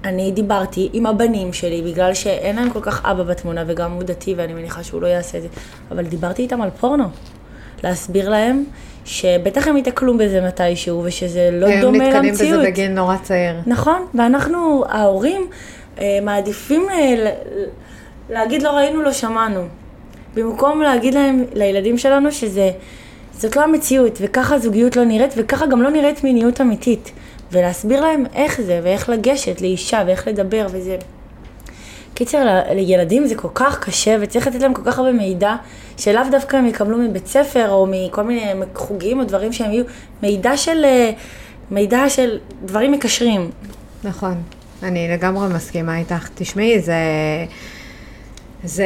אני 0.05 0.31
דיברתי 0.31 0.89
עם 0.93 1.05
הבנים 1.05 1.53
שלי, 1.53 1.81
בגלל 1.81 2.13
שאין 2.13 2.55
להם 2.55 2.69
כל 2.69 2.81
כך 2.81 3.05
אבא 3.05 3.23
בתמונה, 3.23 3.63
וגם 3.67 3.91
הוא 3.91 4.03
דתי, 4.03 4.33
ואני 4.37 4.53
מניחה 4.53 4.83
שהוא 4.83 5.01
לא 5.01 5.07
יעשה 5.07 5.37
את 5.37 5.43
זה, 5.43 5.47
אבל 5.91 6.05
דיברתי 6.05 6.41
איתם 6.41 6.61
על 6.61 6.69
פורנו. 6.69 7.03
להסביר 7.83 8.29
להם 8.29 8.63
שבטח 9.05 9.67
הם 9.67 9.77
ייתקלו 9.77 10.17
בזה 10.17 10.41
מתישהו, 10.41 11.01
ושזה 11.05 11.49
לא 11.51 11.67
הם 11.67 11.81
דומה 11.81 11.97
נתקלים 11.97 12.23
למציאות. 12.23 12.59
בזה 12.59 12.67
בגיל 12.67 12.91
נורא 12.91 13.15
צעיר. 13.23 13.55
נכון, 13.65 14.05
ואנחנו, 14.13 14.83
ההורים, 14.89 15.47
אה, 15.99 16.19
מעדיפים 16.21 16.85
אה, 16.89 17.31
להגיד 18.29 18.61
לא 18.61 18.69
ראינו, 18.69 19.01
לא 19.01 19.11
שמענו. 19.11 19.61
במקום 20.35 20.81
להגיד 20.81 21.13
להם, 21.13 21.45
לילדים 21.53 21.97
שלנו, 21.97 22.31
שזה, 22.31 22.71
זאת 23.33 23.55
לא 23.55 23.63
המציאות, 23.63 24.17
וככה 24.21 24.59
זוגיות 24.59 24.95
לא 24.95 25.03
נראית, 25.03 25.33
וככה 25.37 25.65
גם 25.65 25.81
לא 25.81 25.89
נראית 25.89 26.23
מיניות 26.23 26.61
אמיתית. 26.61 27.11
ולהסביר 27.51 28.01
להם 28.01 28.23
איך 28.33 28.61
זה, 28.61 28.79
ואיך 28.83 29.09
לגשת 29.09 29.61
לאישה, 29.61 30.03
ואיך 30.07 30.27
לדבר, 30.27 30.67
וזה... 30.71 30.97
קיצר, 32.13 32.61
לילדים 32.71 33.27
זה 33.27 33.35
כל 33.35 33.47
כך 33.53 33.79
קשה, 33.79 34.17
וצריך 34.21 34.47
לתת 34.47 34.61
להם 34.61 34.73
כל 34.73 34.81
כך 34.85 34.99
הרבה 34.99 35.11
מידע, 35.11 35.55
שלאו 35.97 36.21
דווקא 36.31 36.57
הם 36.57 36.67
יקבלו 36.67 36.97
מבית 36.97 37.27
ספר, 37.27 37.69
או 37.69 37.87
מכל 37.91 38.23
מיני 38.23 38.51
חוגים, 38.75 39.19
או 39.19 39.23
דברים 39.23 39.53
שהם 39.53 39.71
יהיו, 39.71 39.83
מידע 40.23 40.57
של, 40.57 40.85
אה, 40.85 41.11
מידע 41.71 42.09
של 42.09 42.39
דברים 42.65 42.91
מקשרים. 42.91 43.51
נכון, 44.03 44.41
אני 44.83 45.07
לגמרי 45.07 45.53
מסכימה 45.53 45.97
איתך. 45.97 46.29
תשמעי, 46.35 46.79
זה... 46.79 46.95
זה... 48.63 48.85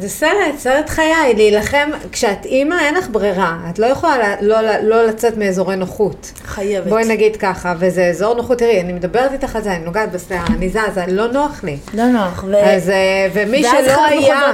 זה 0.00 0.08
סרט, 0.08 0.58
סרט 0.58 0.88
חיי, 0.88 1.34
להילחם, 1.36 1.90
כשאת 2.12 2.44
אימא 2.44 2.74
אין 2.80 2.94
לך 2.94 3.08
ברירה, 3.10 3.58
את 3.70 3.78
לא 3.78 3.86
יכולה 3.86 4.34
לא, 4.40 4.60
לא, 4.60 4.72
לא 4.82 5.06
לצאת 5.06 5.36
מאזורי 5.36 5.76
נוחות. 5.76 6.32
חייבת. 6.44 6.86
בואי 6.86 7.04
נגיד 7.04 7.36
ככה, 7.36 7.74
וזה 7.78 8.06
אזור 8.06 8.34
נוחות, 8.34 8.58
תראי, 8.58 8.80
אני 8.80 8.92
מדברת 8.92 9.32
איתך 9.32 9.56
על 9.56 9.62
זה, 9.62 9.72
אני 9.72 9.84
נוגעת 9.84 10.12
בשיער, 10.12 10.44
אני 10.56 10.68
זזה, 10.68 11.04
לא 11.08 11.32
נוח 11.32 11.64
לי. 11.64 11.76
לא 11.94 12.06
נוח. 12.06 12.44
ו... 12.48 12.56
אז, 12.56 12.90
אה, 12.90 13.28
ומי 13.32 13.62
שלא 13.62 14.04
היה. 14.04 14.52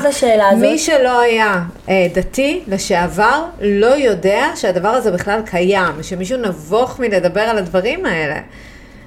מי 0.60 0.78
שלא 0.78 1.20
היה 1.20 1.62
אה, 1.88 2.06
דתי 2.14 2.62
לשעבר, 2.68 3.44
לא 3.60 3.86
יודע 3.86 4.46
שהדבר 4.54 4.88
הזה 4.88 5.10
בכלל 5.10 5.40
קיים, 5.46 6.02
שמישהו 6.02 6.38
נבוך 6.38 7.00
מלדבר 7.00 7.40
על 7.40 7.58
הדברים 7.58 8.06
האלה. 8.06 8.40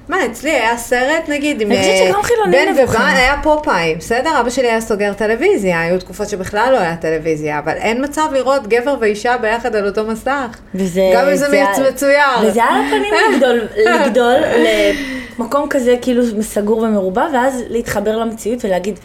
מה, 0.08 0.26
אצלי 0.26 0.50
היה 0.50 0.76
סרט, 0.76 1.28
נגיד, 1.28 1.60
עם 1.60 1.72
אני 1.72 1.78
חושבת 1.80 1.94
אה, 1.94 2.08
שגם 2.12 2.22
חילונים 2.22 2.74
בן. 2.76 2.84
ובן, 2.84 3.00
היה 3.16 3.34
פופאי, 3.42 3.94
בסדר? 3.98 4.40
אבא 4.40 4.50
שלי 4.50 4.68
היה 4.68 4.80
סוגר 4.80 5.12
טלוויזיה, 5.12 5.80
היו 5.80 5.98
תקופות 6.00 6.28
שבכלל 6.28 6.68
לא 6.72 6.78
היה 6.78 6.96
טלוויזיה, 6.96 7.58
אבל 7.58 7.72
אין 7.72 8.04
מצב 8.04 8.28
לראות 8.32 8.66
גבר 8.66 8.96
ואישה 9.00 9.36
ביחד 9.36 9.76
על 9.76 9.86
אותו 9.86 10.04
מסך. 10.06 10.46
וזה... 10.74 11.00
גם 11.14 11.28
אם 11.28 11.36
זה 11.36 11.46
היה- 11.50 11.66
מצויר. 11.90 12.18
וזה 12.42 12.64
על 12.64 12.74
הפנים 12.86 13.14
לגדול, 13.34 13.60
לגדול 13.86 14.34
למקום 15.38 15.66
כזה 15.70 15.96
כאילו 16.02 16.22
סגור 16.42 16.78
ומרובע, 16.78 17.26
ואז 17.34 17.62
להתחבר 17.68 18.16
למציאות 18.16 18.64
ולהגיד, 18.64 18.98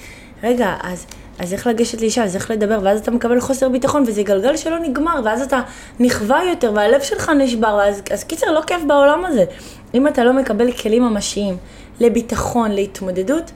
רגע, 0.43 0.73
אז... 0.83 1.05
אז 1.39 1.53
איך 1.53 1.67
לגשת 1.67 2.01
לאישה, 2.01 2.23
אז 2.23 2.35
איך 2.35 2.51
לדבר, 2.51 2.79
ואז 2.83 2.99
אתה 2.99 3.11
מקבל 3.11 3.39
חוסר 3.39 3.69
ביטחון, 3.69 4.03
וזה 4.07 4.23
גלגל 4.23 4.57
שלא 4.57 4.79
נגמר, 4.79 5.21
ואז 5.25 5.41
אתה 5.41 5.61
נכווה 5.99 6.39
יותר, 6.49 6.71
והלב 6.75 7.01
שלך 7.01 7.29
נשבר, 7.29 7.75
ואז, 7.79 8.01
אז 8.11 8.23
קיצר, 8.23 8.51
לא 8.51 8.61
כיף 8.67 8.81
בעולם 8.87 9.25
הזה. 9.25 9.45
אם 9.93 10.07
אתה 10.07 10.23
לא 10.23 10.33
מקבל 10.33 10.71
כלים 10.71 11.03
ממשיים 11.03 11.57
לביטחון, 11.99 12.71
להתמודדות, 12.71 13.51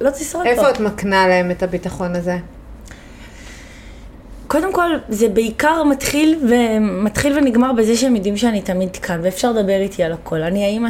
לא 0.00 0.10
תשרוד 0.10 0.44
פה. 0.44 0.50
איפה 0.50 0.70
את 0.70 0.80
מקנה 0.80 1.28
להם 1.28 1.50
את 1.50 1.62
הביטחון 1.62 2.16
הזה? 2.16 2.36
קודם 4.46 4.72
כל, 4.72 4.90
זה 5.08 5.28
בעיקר 5.28 5.84
מתחיל, 5.84 6.38
ומתחיל 6.48 7.38
ונגמר 7.38 7.72
בזה 7.72 7.96
שהם 7.96 8.16
יודעים 8.16 8.36
שאני 8.36 8.62
תמיד 8.62 8.96
כאן, 8.96 9.20
ואפשר 9.22 9.52
לדבר 9.52 9.80
איתי 9.80 10.02
על 10.02 10.12
הכל. 10.12 10.42
אני 10.42 10.64
האימא 10.64 10.88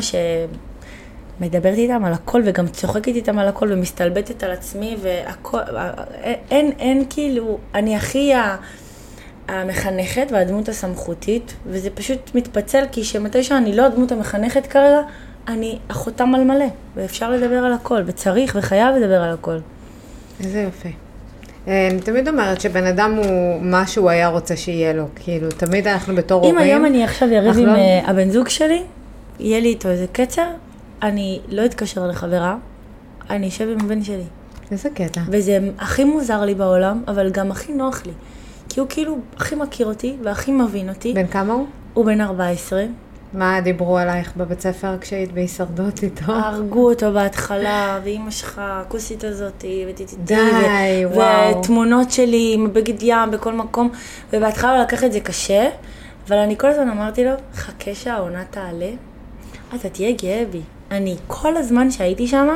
שמדברת 1.41 1.79
איתם 1.79 2.05
על 2.05 2.13
הכל, 2.13 2.43
וגם 2.45 2.69
צוחקת 2.69 3.09
איתם 3.09 3.39
על 3.39 3.49
הכל, 3.49 3.73
ומסתלבטת 3.73 4.43
על 4.43 4.51
עצמי, 4.51 4.97
והכל, 5.03 5.59
אין, 6.51 6.73
אין 6.79 7.05
כאילו, 7.11 7.59
אני 7.75 7.97
הכי. 7.97 8.33
המחנכת 9.49 10.27
והדמות 10.31 10.69
הסמכותית, 10.69 11.55
וזה 11.67 11.91
פשוט 11.91 12.31
מתפצל, 12.35 12.85
כי 12.93 13.05
שמתי 13.05 13.43
שאני 13.43 13.77
לא 13.77 13.87
הדמות 13.87 14.13
המחנכת 14.13 14.67
כרגע, 14.67 15.01
אני 15.49 15.79
אחותם 15.89 16.35
על 16.35 16.45
מלא, 16.45 16.65
ואפשר 16.97 17.31
לדבר 17.31 17.57
על 17.57 17.73
הכל, 17.73 18.03
וצריך 18.07 18.57
וחייב 18.59 18.97
לדבר 18.97 19.23
על 19.23 19.35
הכל. 19.35 19.59
איזה 20.45 20.61
יופי. 20.61 20.93
אה, 21.69 21.89
אני 21.91 22.01
תמיד 22.01 22.29
אומרת 22.29 22.61
שבן 22.61 22.87
אדם 22.87 23.15
הוא 23.15 23.63
מה 23.63 23.87
שהוא 23.87 24.11
היה 24.11 24.29
רוצה 24.29 24.57
שיהיה 24.57 24.93
לו, 24.93 25.05
כאילו, 25.15 25.49
תמיד 25.49 25.87
אנחנו 25.89 26.15
בתור 26.15 26.41
הורים. 26.41 26.59
אם 26.59 26.63
היום 26.65 26.87
אני 26.87 27.05
עכשיו 27.05 27.29
אריב 27.29 27.59
עם 27.59 27.67
לא- 27.67 27.73
אה, 27.73 28.01
הבן 28.07 28.31
זוג 28.31 28.49
שלי, 28.49 28.83
יהיה 29.41 29.61
לי 29.61 29.69
איתו 29.69 29.89
איזה 29.89 30.07
קצר, 30.13 30.47
אני 31.03 31.41
לא 31.49 31.65
אתקשר 31.65 32.07
לחברה, 32.07 32.57
אני 33.31 33.49
אשב 33.49 33.69
עם 33.69 33.85
הבן 33.85 34.03
שלי. 34.03 34.25
איזה 34.71 34.89
קטע. 34.95 35.21
וזה 35.29 35.59
הכי 35.79 36.05
מוזר 36.05 36.41
לי 36.45 36.55
בעולם, 36.55 37.03
אבל 37.09 37.31
גם 37.31 37.51
הכי 37.51 37.73
נוח 37.73 38.03
לי. 38.07 38.13
כי 38.69 38.81
הוא 38.81 38.89
כאילו 38.89 39.19
הכי 39.37 39.55
מכיר 39.55 39.87
אותי 39.87 40.17
והכי 40.23 40.53
מבין 40.53 40.89
אותי. 40.89 41.13
בן 41.13 41.27
כמה 41.27 41.53
הוא? 41.53 41.67
הוא 41.95 42.05
בן 42.05 42.21
14. 42.21 42.85
מה 43.33 43.61
דיברו 43.61 43.99
עלייך 43.99 44.33
בבית 44.37 44.61
ספר 44.61 44.99
כשהיית 45.01 45.33
בהישרדות 45.33 46.03
איתו? 46.03 46.33
הרגו 46.33 46.91
אותו 46.91 47.13
בהתחלה, 47.13 48.01
ואימא 48.05 48.31
שלך, 48.31 48.61
הכוסית 48.65 49.25
הזאתי, 49.25 49.85
וטיטיטי, 49.89 50.23
די, 50.25 51.05
וואו. 51.15 51.59
ותמונות 51.59 52.11
שלי 52.11 52.53
עם 52.55 52.73
בגד 52.73 53.03
ים 53.03 53.31
בכל 53.31 53.53
מקום, 53.53 53.91
ובהתחלה 54.33 54.75
הוא 54.75 54.83
לקח 54.83 55.05
את 55.05 55.13
זה 55.13 55.21
קשה, 55.21 55.69
אבל 56.29 56.37
אני 56.37 56.59
כל 56.59 56.67
הזמן 56.67 56.89
אמרתי 56.89 57.25
לו, 57.25 57.31
חכה 57.55 57.95
שהעונה 57.95 58.45
תעלה, 58.51 58.91
אתה 59.75 59.89
תהיה 59.89 60.13
גאה 60.23 60.45
בי. 60.51 60.61
אני, 60.91 61.17
כל 61.27 61.57
הזמן 61.57 61.91
שהייתי 61.91 62.27
שם, 62.29 62.49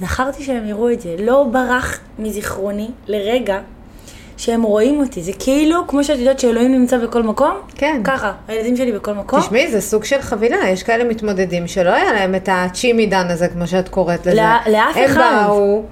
זכרתי 0.00 0.42
שהם 0.42 0.66
יראו 0.68 0.90
את 0.90 1.00
זה. 1.00 1.16
לא 1.18 1.46
ברח 1.52 1.98
מזיכרוני 2.18 2.90
לרגע 3.06 3.58
שהם 4.36 4.62
רואים 4.62 5.00
אותי. 5.00 5.22
זה 5.22 5.32
כאילו, 5.38 5.86
כמו 5.88 6.04
שאת 6.04 6.18
יודעת 6.18 6.38
שאלוהים 6.40 6.72
נמצא 6.72 6.98
בכל 6.98 7.22
מקום, 7.22 7.54
כן. 7.74 8.00
ככה, 8.04 8.32
הילדים 8.48 8.76
שלי 8.76 8.92
בכל 8.92 9.12
מקום. 9.12 9.40
תשמעי, 9.40 9.70
זה 9.70 9.80
סוג 9.80 10.04
של 10.04 10.20
חבילה, 10.20 10.68
יש 10.68 10.82
כאלה 10.82 11.04
מתמודדים 11.04 11.66
שלא 11.66 11.90
היה 11.90 12.12
להם 12.12 12.34
את 12.34 12.48
הצ'ימידן 12.52 13.26
הזה, 13.30 13.48
כמו 13.48 13.66
שאת 13.66 13.88
קוראת 13.88 14.26
לזה. 14.26 14.34
לא- 14.34 14.72
לאף 14.72 14.96
הם 14.96 15.04
אחד. 15.04 15.44
באו, 15.46 15.82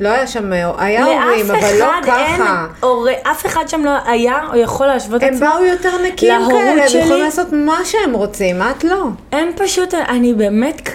לא 0.00 0.08
היה 0.08 0.26
שם, 0.26 0.52
היה 0.78 1.04
הורים, 1.04 1.50
אבל 1.50 1.78
לא 1.78 1.90
אחד 2.00 2.08
אין, 2.08 2.36
ככה. 2.36 2.66
הורה, 2.80 3.12
אף 3.22 3.46
אחד 3.46 3.68
שם 3.68 3.84
לא 3.84 3.90
היה 4.06 4.38
או 4.52 4.56
יכול 4.56 4.86
להשוות 4.86 5.22
הם 5.22 5.34
עצמו. 5.34 5.46
באו 5.46 5.64
יותר 5.64 5.90
נקיים 6.06 6.40
כאלה, 6.48 6.70
הם. 6.70 6.78
יכולים 6.78 7.24
לעשות 7.24 7.52
מה 7.52 7.78
שהם 7.84 8.12
רוצים, 8.12 8.62
את 8.62 8.84
לא. 8.84 9.04
הם 9.32 9.48
פשוט, 9.56 9.94
אני 9.94 10.34
באמת 10.34 10.88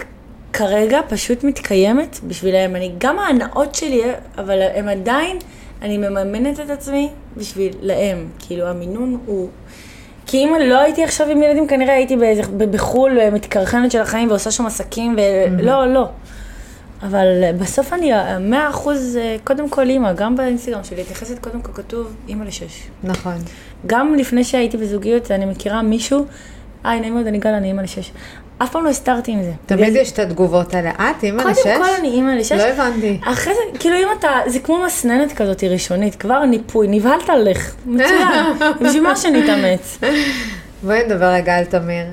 כרגע 0.52 1.00
פשוט 1.08 1.44
מתקיימת 1.44 2.18
בשבילם. 2.22 2.76
אני, 2.76 2.92
גם 2.98 3.18
ההנאות 3.18 3.74
שלי, 3.74 4.02
אבל 4.38 4.58
הם 4.74 4.88
עדיין, 4.88 5.38
אני 5.82 5.98
מממנת 5.98 6.60
את 6.60 6.70
עצמי 6.70 7.10
בשבילם. 7.36 8.26
כאילו, 8.38 8.66
המינון 8.66 9.18
הוא... 9.26 9.48
כי 10.26 10.44
אם 10.44 10.54
לא 10.60 10.80
הייתי 10.80 11.04
עכשיו 11.04 11.28
עם 11.28 11.42
ילדים, 11.42 11.66
כנראה 11.66 11.94
הייתי 11.94 12.16
באיזה, 12.16 12.42
בחו"ל, 12.70 13.20
אה, 13.20 13.30
מתקרחנת 13.30 13.90
של 13.90 14.00
החיים 14.00 14.28
ועושה 14.28 14.50
שם 14.50 14.66
עסקים, 14.66 15.16
ולא, 15.58 15.86
לא. 15.86 16.08
אבל 17.08 17.42
אה, 17.42 17.52
בסוף 17.52 17.92
אני 17.92 18.12
מאה 18.40 18.70
אחוז, 18.70 19.16
אה, 19.16 19.36
קודם 19.44 19.68
כל 19.68 19.88
אימא, 19.88 20.12
גם 20.12 20.36
באינסטגרם 20.36 20.84
שלי, 20.84 21.02
מתייחסת 21.02 21.38
קודם 21.38 21.62
כל 21.62 21.72
כתוב 21.72 22.14
אימא 22.28 22.44
לשש. 22.44 22.82
נכון. 23.04 23.34
גם 23.86 24.14
לפני 24.14 24.44
שהייתי 24.44 24.76
בזוגיות, 24.76 25.30
אני 25.30 25.44
מכירה 25.44 25.82
מישהו, 25.82 26.26
היי, 26.84 27.00
נעים 27.00 27.14
מאוד, 27.14 27.26
אני 27.26 27.38
גל, 27.38 27.50
אני 27.50 27.68
אימא 27.68 27.82
לשש. 27.82 28.12
אף 28.58 28.72
פעם 28.72 28.84
לא 28.84 28.90
הסתרתי 28.90 29.32
עם 29.32 29.42
זה. 29.42 29.52
תמיד 29.66 29.96
יש 29.96 30.12
את 30.12 30.18
התגובות 30.18 30.74
האלה. 30.74 30.90
את, 30.90 31.24
אימא 31.24 31.42
לשש? 31.42 31.62
קודם 31.62 31.76
כל 31.76 31.90
אני 31.98 32.08
אימא 32.08 32.30
לשש. 32.30 32.52
לא 32.52 32.62
הבנתי. 32.62 33.20
אחרי 33.24 33.54
זה, 33.54 33.78
כאילו 33.78 33.96
אם 33.96 34.08
אתה, 34.18 34.28
זה 34.46 34.58
כמו 34.58 34.82
מסננת 34.86 35.32
כזאת 35.32 35.64
ראשונית, 35.64 36.14
כבר 36.14 36.44
ניפוי, 36.44 36.86
נבהלת 36.88 37.28
לך. 37.44 37.74
מצוין. 37.86 38.28
בשביל 38.80 39.02
מה 39.02 39.16
שנתאמץ? 39.16 39.98
בואי 40.82 41.04
נדבר 41.04 41.26
רגע 41.26 41.56
על 41.56 41.64
תמיר. 41.64 42.06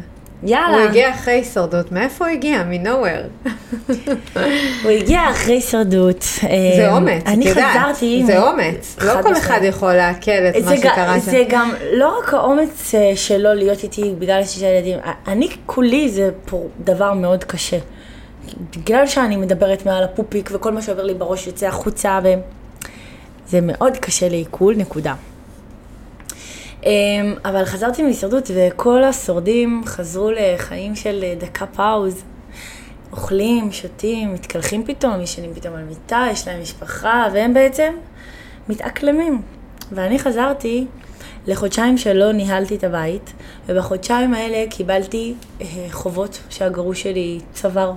יאללה. 0.43 0.77
הוא 0.77 0.89
הגיע 0.89 1.09
אחרי 1.09 1.33
הישרדות, 1.33 1.91
מאיפה 1.91 2.25
הוא 2.25 2.33
הגיע? 2.33 2.63
מ-nowhere. 2.63 3.49
הוא 4.83 4.91
הגיע 4.91 5.29
אחרי 5.31 5.53
הישרדות. 5.53 6.21
זה 6.21 6.47
אה, 6.87 6.95
אומץ, 6.95 7.21
את 7.23 7.27
אני 7.27 7.49
יודעת. 7.49 7.75
חזרתי... 7.77 8.23
זה 8.25 8.41
אומץ. 8.41 8.97
לא 9.01 9.21
כל. 9.21 9.37
אחד 9.37 9.59
יכול 9.63 9.93
לעכל 9.93 10.31
את 10.31 10.63
זה 10.63 10.69
מה 10.69 10.77
שקרה 10.77 11.19
שם. 11.19 11.31
זה 11.31 11.43
גם 11.49 11.71
לא 11.93 12.19
רק 12.19 12.33
האומץ 12.33 12.95
אה, 12.95 13.11
שלו 13.15 13.53
להיות 13.53 13.83
איתי 13.83 14.13
בגלל 14.19 14.43
שישה 14.45 14.65
ילדים. 14.65 14.99
אני 15.27 15.49
כולי 15.65 16.09
זה 16.09 16.29
דבר 16.83 17.13
מאוד 17.13 17.43
קשה. 17.43 17.77
בגלל 18.77 19.07
שאני 19.07 19.37
מדברת 19.37 19.85
מעל 19.85 20.03
הפופיק 20.03 20.49
וכל 20.53 20.71
מה 20.71 20.81
שעובר 20.81 21.03
לי 21.03 21.13
בראש 21.13 21.47
יוצא 21.47 21.67
החוצה 21.67 22.19
וזה 22.23 23.59
מאוד 23.61 23.97
קשה 23.97 24.29
לעיכול, 24.29 24.75
נקודה. 24.77 25.13
אמ, 26.85 27.35
אבל 27.45 27.65
חזרתי 27.65 28.03
מהישרדות 28.03 28.51
וכל 28.55 29.03
השורדים 29.03 29.81
חזרו 29.85 30.31
לחיים 30.31 30.95
של 30.95 31.19
אה, 31.23 31.35
דקה 31.39 31.65
פאוז. 31.65 32.23
אוכלים, 33.11 33.71
שותים, 33.71 34.33
מתקלחים 34.33 34.85
פתאום, 34.85 35.21
ישנים 35.21 35.53
פתאום 35.53 35.75
על 35.75 35.83
מיטה, 35.83 36.25
יש 36.31 36.47
להם 36.47 36.61
משפחה, 36.61 37.27
והם 37.33 37.53
בעצם 37.53 37.93
מתאקלמים. 38.69 39.41
ואני 39.91 40.19
חזרתי 40.19 40.85
לחודשיים 41.47 41.97
שלא 41.97 42.31
ניהלתי 42.31 42.75
את 42.75 42.83
הבית, 42.83 43.33
ובחודשיים 43.65 44.33
האלה 44.33 44.65
קיבלתי 44.69 45.33
אה, 45.61 45.65
חובות 45.91 46.39
שהגרוש 46.49 47.03
שלי 47.03 47.39
צבר 47.53 47.91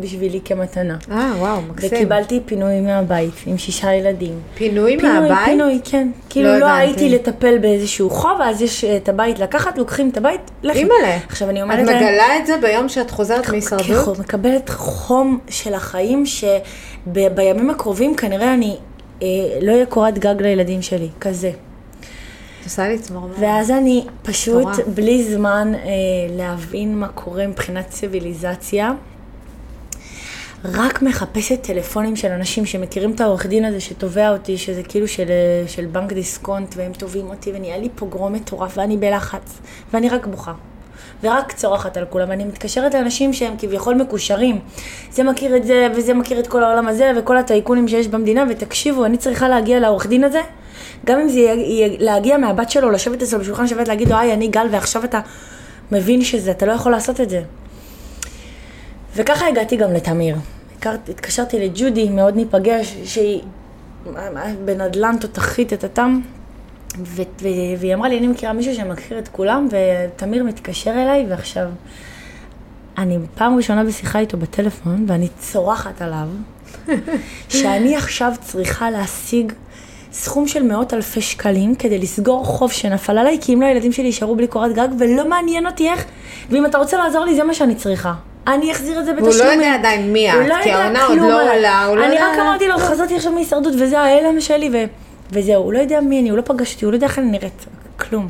בשבילי 0.00 0.40
כמתנה. 0.44 0.96
אה, 1.10 1.32
וואו, 1.38 1.62
מקסים. 1.62 1.88
וקיבלתי 1.92 2.40
פינוי 2.46 2.80
מהבית 2.80 3.34
עם 3.46 3.58
שישה 3.58 3.94
ילדים. 3.94 4.40
פינוי 4.54 4.96
פינוי, 4.96 5.20
מהבית? 5.20 5.44
פינוי, 5.44 5.80
כן. 5.84 6.08
כאילו 6.30 6.48
לא 6.48 6.58
לא. 6.58 6.66
הייתי 6.66 7.08
לטפל 7.08 7.58
באיזשהו 7.58 8.10
חוב, 8.10 8.40
אז 8.40 8.62
יש 8.62 8.84
אה, 8.84 8.96
את 8.96 9.08
הבית 9.08 9.38
לקחת, 9.38 9.78
לוקחים 9.78 10.10
את 10.10 10.16
הבית, 10.16 10.40
לכי. 10.62 10.78
אימא'לה. 10.78 11.16
עכשיו 11.28 11.50
אני 11.50 11.58
את 11.58 11.62
אומרת 11.62 11.86
להם... 11.86 11.96
מגלה 11.96 12.38
את 12.38 12.46
זה 12.46 12.56
ביום 12.60 12.88
שאת 12.88 13.10
חוזרת 13.10 13.48
מהישרדות? 13.48 14.18
מקבלת 14.18 14.68
חום 14.68 15.38
של 15.48 15.74
החיים, 15.74 16.24
שבימים 16.26 17.70
הקרובים 17.70 18.14
כנראה 18.14 18.54
אני 18.54 18.76
אה, 19.22 19.28
לא 19.62 19.72
אהיה 19.72 19.86
קורת 19.86 20.18
גג 20.18 20.42
לילדים 20.42 20.82
שלי, 20.82 21.08
כזה. 21.20 21.48
את 21.48 22.64
עושה 22.64 22.88
לי 22.88 22.98
צמרמורת. 22.98 23.36
ואז 23.40 23.70
אני 23.70 24.04
פשוט. 24.22 24.68
בלי 24.94 25.24
זמן 25.24 25.72
אה, 25.74 25.90
להבין 26.30 26.98
מה 26.98 27.08
קורה 27.08 27.46
מבחינת 27.46 27.88
ציוויליזציה, 27.88 28.92
רק 30.64 31.02
מחפשת 31.02 31.62
טלפונים 31.62 32.16
של 32.16 32.28
אנשים 32.28 32.66
שמכירים 32.66 33.10
את 33.10 33.20
העורך 33.20 33.46
דין 33.46 33.64
הזה 33.64 33.80
שתובע 33.80 34.30
אותי, 34.30 34.58
שזה 34.58 34.82
כאילו 34.82 35.08
של, 35.08 35.28
של 35.66 35.86
בנק 35.86 36.12
דיסקונט, 36.12 36.74
והם 36.76 36.92
תובעים 36.92 37.30
אותי, 37.30 37.52
ונהיה 37.54 37.78
לי 37.78 37.88
פוגרום 37.94 38.32
מטורף, 38.32 38.78
ואני 38.78 38.96
בלחץ, 38.96 39.58
ואני 39.92 40.08
רק 40.08 40.26
בוכה. 40.26 40.52
ורק 41.22 41.52
צורחת 41.52 41.96
על 41.96 42.04
כולם, 42.10 42.28
ואני 42.28 42.44
מתקשרת 42.44 42.94
לאנשים 42.94 43.32
שהם 43.32 43.54
כביכול 43.58 43.94
מקושרים. 43.94 44.58
זה 45.10 45.22
מכיר 45.22 45.56
את 45.56 45.64
זה, 45.64 45.88
וזה 45.94 46.14
מכיר 46.14 46.38
את 46.38 46.46
כל 46.46 46.64
העולם 46.64 46.88
הזה, 46.88 47.12
וכל 47.16 47.36
הטייקונים 47.36 47.88
שיש 47.88 48.08
במדינה, 48.08 48.44
ותקשיבו, 48.50 49.04
אני 49.04 49.16
צריכה 49.16 49.48
להגיע 49.48 49.80
לעורך 49.80 50.06
דין 50.06 50.24
הזה, 50.24 50.40
גם 51.06 51.20
אם 51.20 51.28
זה 51.28 51.38
יהיה 51.38 51.88
להגיע 51.98 52.38
מהבת 52.38 52.70
שלו, 52.70 52.90
לשבת 52.90 53.22
אצלו 53.22 53.40
בשולחן 53.40 53.66
שבת, 53.66 53.88
להגיד 53.88 54.08
לו, 54.08 54.16
היי, 54.16 54.32
אני 54.32 54.48
גל, 54.48 54.66
ועכשיו 54.70 55.04
אתה 55.04 55.20
מבין 55.92 56.24
שזה, 56.24 56.50
אתה 56.50 56.66
לא 56.66 56.72
יכול 56.72 56.92
לעשות 56.92 57.20
את 57.20 57.30
זה. 57.30 57.42
וככה 59.16 59.46
הגעתי 59.48 59.76
גם 59.76 59.92
לתמיר. 59.92 60.36
הכרת- 60.78 61.08
התקשרתי 61.08 61.58
לג'ודי, 61.68 62.08
מאוד 62.08 62.36
ניפגש, 62.36 62.96
שהיא 63.04 63.40
בנדל"ן 64.64 65.16
תותחית 65.20 65.72
את 65.72 65.84
התם, 65.84 66.20
ו- 66.98 67.22
ו- 67.42 67.48
והיא 67.78 67.94
אמרה 67.94 68.08
לי, 68.08 68.18
אני 68.18 68.26
מכירה 68.26 68.52
מישהו 68.52 68.74
שמכיר 68.74 69.18
את 69.18 69.28
כולם, 69.28 69.68
ותמיר 69.70 70.44
מתקשר 70.44 70.90
אליי, 70.90 71.26
ועכשיו, 71.28 71.68
אני 72.98 73.18
פעם 73.34 73.56
ראשונה 73.56 73.84
בשיחה 73.84 74.18
איתו 74.18 74.36
בטלפון, 74.38 75.04
ואני 75.08 75.28
צורחת 75.38 76.02
עליו, 76.02 76.28
שאני 77.48 77.96
עכשיו 77.96 78.32
צריכה 78.40 78.90
להשיג 78.90 79.52
סכום 80.12 80.48
של 80.48 80.62
מאות 80.62 80.94
אלפי 80.94 81.20
שקלים 81.20 81.74
כדי 81.74 81.98
לסגור 81.98 82.44
חוב 82.44 82.72
שנפל 82.72 83.18
עליי, 83.18 83.38
כי 83.40 83.54
אם 83.54 83.60
לא 83.60 83.66
הילדים 83.66 83.92
שלי 83.92 84.04
יישארו 84.06 84.36
בלי 84.36 84.46
קורת 84.46 84.72
גג, 84.74 84.88
ולא 84.98 85.28
מעניין 85.28 85.66
אותי 85.66 85.88
איך, 85.88 86.04
ואם 86.50 86.66
אתה 86.66 86.78
רוצה 86.78 86.96
לעזור 86.96 87.24
לי, 87.24 87.36
זה 87.36 87.44
מה 87.44 87.54
שאני 87.54 87.74
צריכה. 87.74 88.14
אני 88.48 88.72
אחזיר 88.72 89.00
את 89.00 89.04
זה 89.04 89.12
בתשלומים. 89.12 89.38
לא 89.60 89.64
יודע 89.64 89.74
עדיין 89.74 90.12
מי 90.12 90.32
הוא 90.32 90.42
את, 90.42 90.48
לא 90.48 90.54
כי 90.62 90.70
העונה 90.72 91.04
עוד 91.06 91.18
לא. 91.18 91.52
עולה, 91.52 91.84
הוא 91.84 91.96
לא 91.96 92.04
אני 92.04 92.14
יודע- 92.14 92.32
רק 92.32 92.38
אמרתי 92.38 92.68
לו, 92.68 92.78
חזרתי 92.78 93.16
עכשיו 93.16 93.32
מהישרדות 93.32 93.72
וזה 93.78 93.98
ההלם 94.00 94.40
שלי, 94.40 94.70
ו... 94.72 94.84
וזהו, 95.32 95.62
הוא 95.62 95.72
לא 95.72 95.78
יודע 95.78 96.00
מי 96.00 96.20
אני, 96.20 96.28
הוא 96.28 96.36
לא 96.36 96.42
פגש 96.42 96.74
אותי, 96.74 96.84
הוא 96.84 96.92
לא 96.92 96.96
יודע 96.96 97.06
איך 97.06 97.18
אני 97.18 97.30
נראית, 97.30 97.66
כלום. 98.00 98.28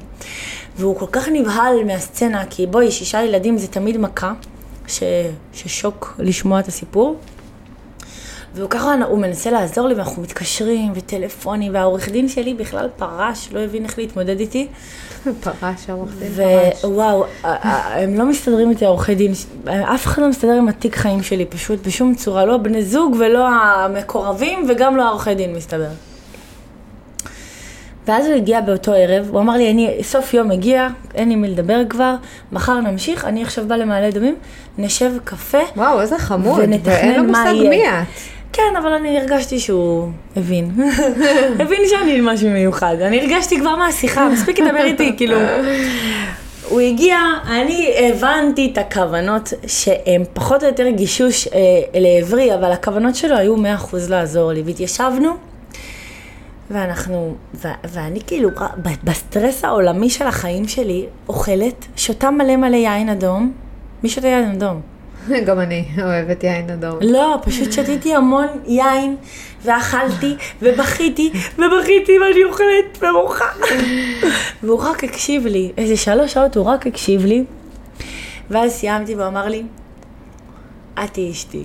והוא 0.76 0.96
כל 0.96 1.06
כך 1.12 1.28
נבהל 1.28 1.84
מהסצנה, 1.86 2.44
כי 2.50 2.66
בואי, 2.66 2.90
שישה 2.90 3.22
ילדים 3.22 3.58
זה 3.58 3.66
תמיד 3.68 3.96
מכה, 3.98 4.32
ש... 4.86 5.02
ששוק 5.54 6.14
לשמוע 6.18 6.60
את 6.60 6.68
הסיפור. 6.68 7.16
והוא 8.58 8.70
ככה, 8.70 8.94
הוא 9.08 9.18
מנסה 9.18 9.50
לעזור 9.50 9.88
לי, 9.88 9.94
ואנחנו 9.94 10.22
מתקשרים, 10.22 10.92
וטלפונים, 10.94 11.74
והעורך 11.74 12.08
דין 12.08 12.28
שלי 12.28 12.54
בכלל 12.54 12.88
פרש, 12.96 13.48
לא 13.52 13.60
הבין 13.60 13.84
איך 13.84 13.98
להתמודד 13.98 14.40
איתי. 14.40 14.66
פרש, 15.40 15.88
העורך 15.88 16.10
דין 16.18 16.28
פרש. 16.36 16.84
ווואו, 16.84 17.24
הם 17.42 18.14
לא 18.14 18.24
מסתדרים 18.24 18.70
איתי 18.70 18.84
העורכי 18.84 19.14
דין, 19.14 19.32
אף 19.66 20.06
אחד 20.06 20.22
לא 20.22 20.28
מסתדר 20.28 20.52
עם 20.52 20.68
התיק 20.68 20.96
חיים 20.96 21.22
שלי, 21.22 21.44
פשוט 21.44 21.86
בשום 21.86 22.14
צורה, 22.14 22.44
לא 22.44 22.56
בני 22.56 22.84
זוג 22.84 23.16
ולא 23.18 23.48
המקורבים, 23.48 24.66
וגם 24.68 24.96
לא 24.96 25.02
העורכי 25.02 25.34
דין 25.34 25.54
מסתבר. 25.54 25.88
ואז 28.06 28.26
הוא 28.26 28.34
הגיע 28.34 28.60
באותו 28.60 28.92
ערב, 28.92 29.28
הוא 29.30 29.40
אמר 29.40 29.56
לי, 29.56 29.70
אני 29.70 29.98
סוף 30.02 30.34
יום 30.34 30.48
מגיע, 30.48 30.88
אין 31.14 31.28
לי 31.28 31.34
מי 31.34 31.48
לדבר 31.48 31.80
כבר, 31.88 32.14
מחר 32.52 32.80
נמשיך, 32.80 33.24
אני 33.24 33.42
עכשיו 33.42 33.64
בא 33.68 33.76
למעלה 33.76 34.08
אדומים, 34.08 34.34
נשב 34.78 35.12
קפה. 35.24 35.58
וואו, 35.76 36.00
איזה 36.00 36.18
חמוד, 36.18 36.60
ואין 36.82 37.16
לו 37.16 37.24
מושג. 37.24 37.52
מי 37.68 37.88
את. 37.88 38.37
כן, 38.52 38.76
אבל 38.78 38.92
אני 38.92 39.18
הרגשתי 39.18 39.60
שהוא 39.60 40.08
הבין. 40.36 40.70
הבין 41.60 41.80
שאני 41.86 42.18
משהו 42.22 42.50
מיוחד. 42.50 42.96
אני 43.00 43.20
הרגשתי 43.20 43.58
כבר 43.60 43.76
מהשיחה, 43.76 44.28
מספיק 44.28 44.58
לדבר 44.60 44.84
איתי, 44.84 45.16
כאילו... 45.16 45.36
הוא 46.68 46.80
הגיע, 46.80 47.18
אני 47.50 47.94
הבנתי 47.98 48.70
את 48.72 48.78
הכוונות 48.78 49.52
שהן 49.66 50.24
פחות 50.32 50.62
או 50.62 50.68
יותר 50.68 50.88
גישוש 50.88 51.48
אה, 51.48 51.60
לעברי, 52.00 52.54
אבל 52.54 52.72
הכוונות 52.72 53.14
שלו 53.16 53.36
היו 53.36 53.56
מאה 53.56 53.74
אחוז 53.74 54.10
לעזור 54.10 54.52
לי. 54.52 54.62
והתיישבנו, 54.62 55.30
ואנחנו, 56.70 57.34
ו- 57.54 57.68
ואני 57.88 58.20
כאילו, 58.26 58.50
ב- 58.82 58.88
בסטרס 59.04 59.64
העולמי 59.64 60.10
של 60.10 60.26
החיים 60.26 60.68
שלי, 60.68 61.06
אוכלת, 61.28 61.86
שותה 61.96 62.30
מלא 62.30 62.56
מלא 62.56 62.76
יין 62.76 63.08
אדום. 63.08 63.52
מי 64.02 64.08
שותה 64.08 64.26
יין 64.26 64.50
אדום? 64.50 64.80
גם 65.46 65.60
אני 65.60 65.88
אוהבת 66.02 66.44
יין 66.44 66.70
אדום. 66.70 66.98
לא, 67.00 67.38
פשוט 67.42 67.72
שתיתי 67.72 68.14
המון 68.14 68.46
יין, 68.66 69.16
ואכלתי, 69.62 70.36
ובכיתי, 70.62 71.32
ובכיתי, 71.58 72.18
ואני 72.18 72.44
אוכלת 72.44 73.02
ומוחה. 73.02 73.44
והוא 74.62 74.80
רק 74.80 75.04
הקשיב 75.04 75.46
לי, 75.46 75.72
איזה 75.78 75.96
שלוש 75.96 76.32
שעות 76.32 76.56
הוא 76.56 76.64
רק 76.64 76.86
הקשיב 76.86 77.24
לי, 77.24 77.44
ואז 78.50 78.72
סיימתי 78.72 79.14
והוא 79.14 79.26
אמר 79.26 79.48
לי, 79.48 79.62
את 81.04 81.10
תהיי 81.12 81.30
אשתי. 81.30 81.64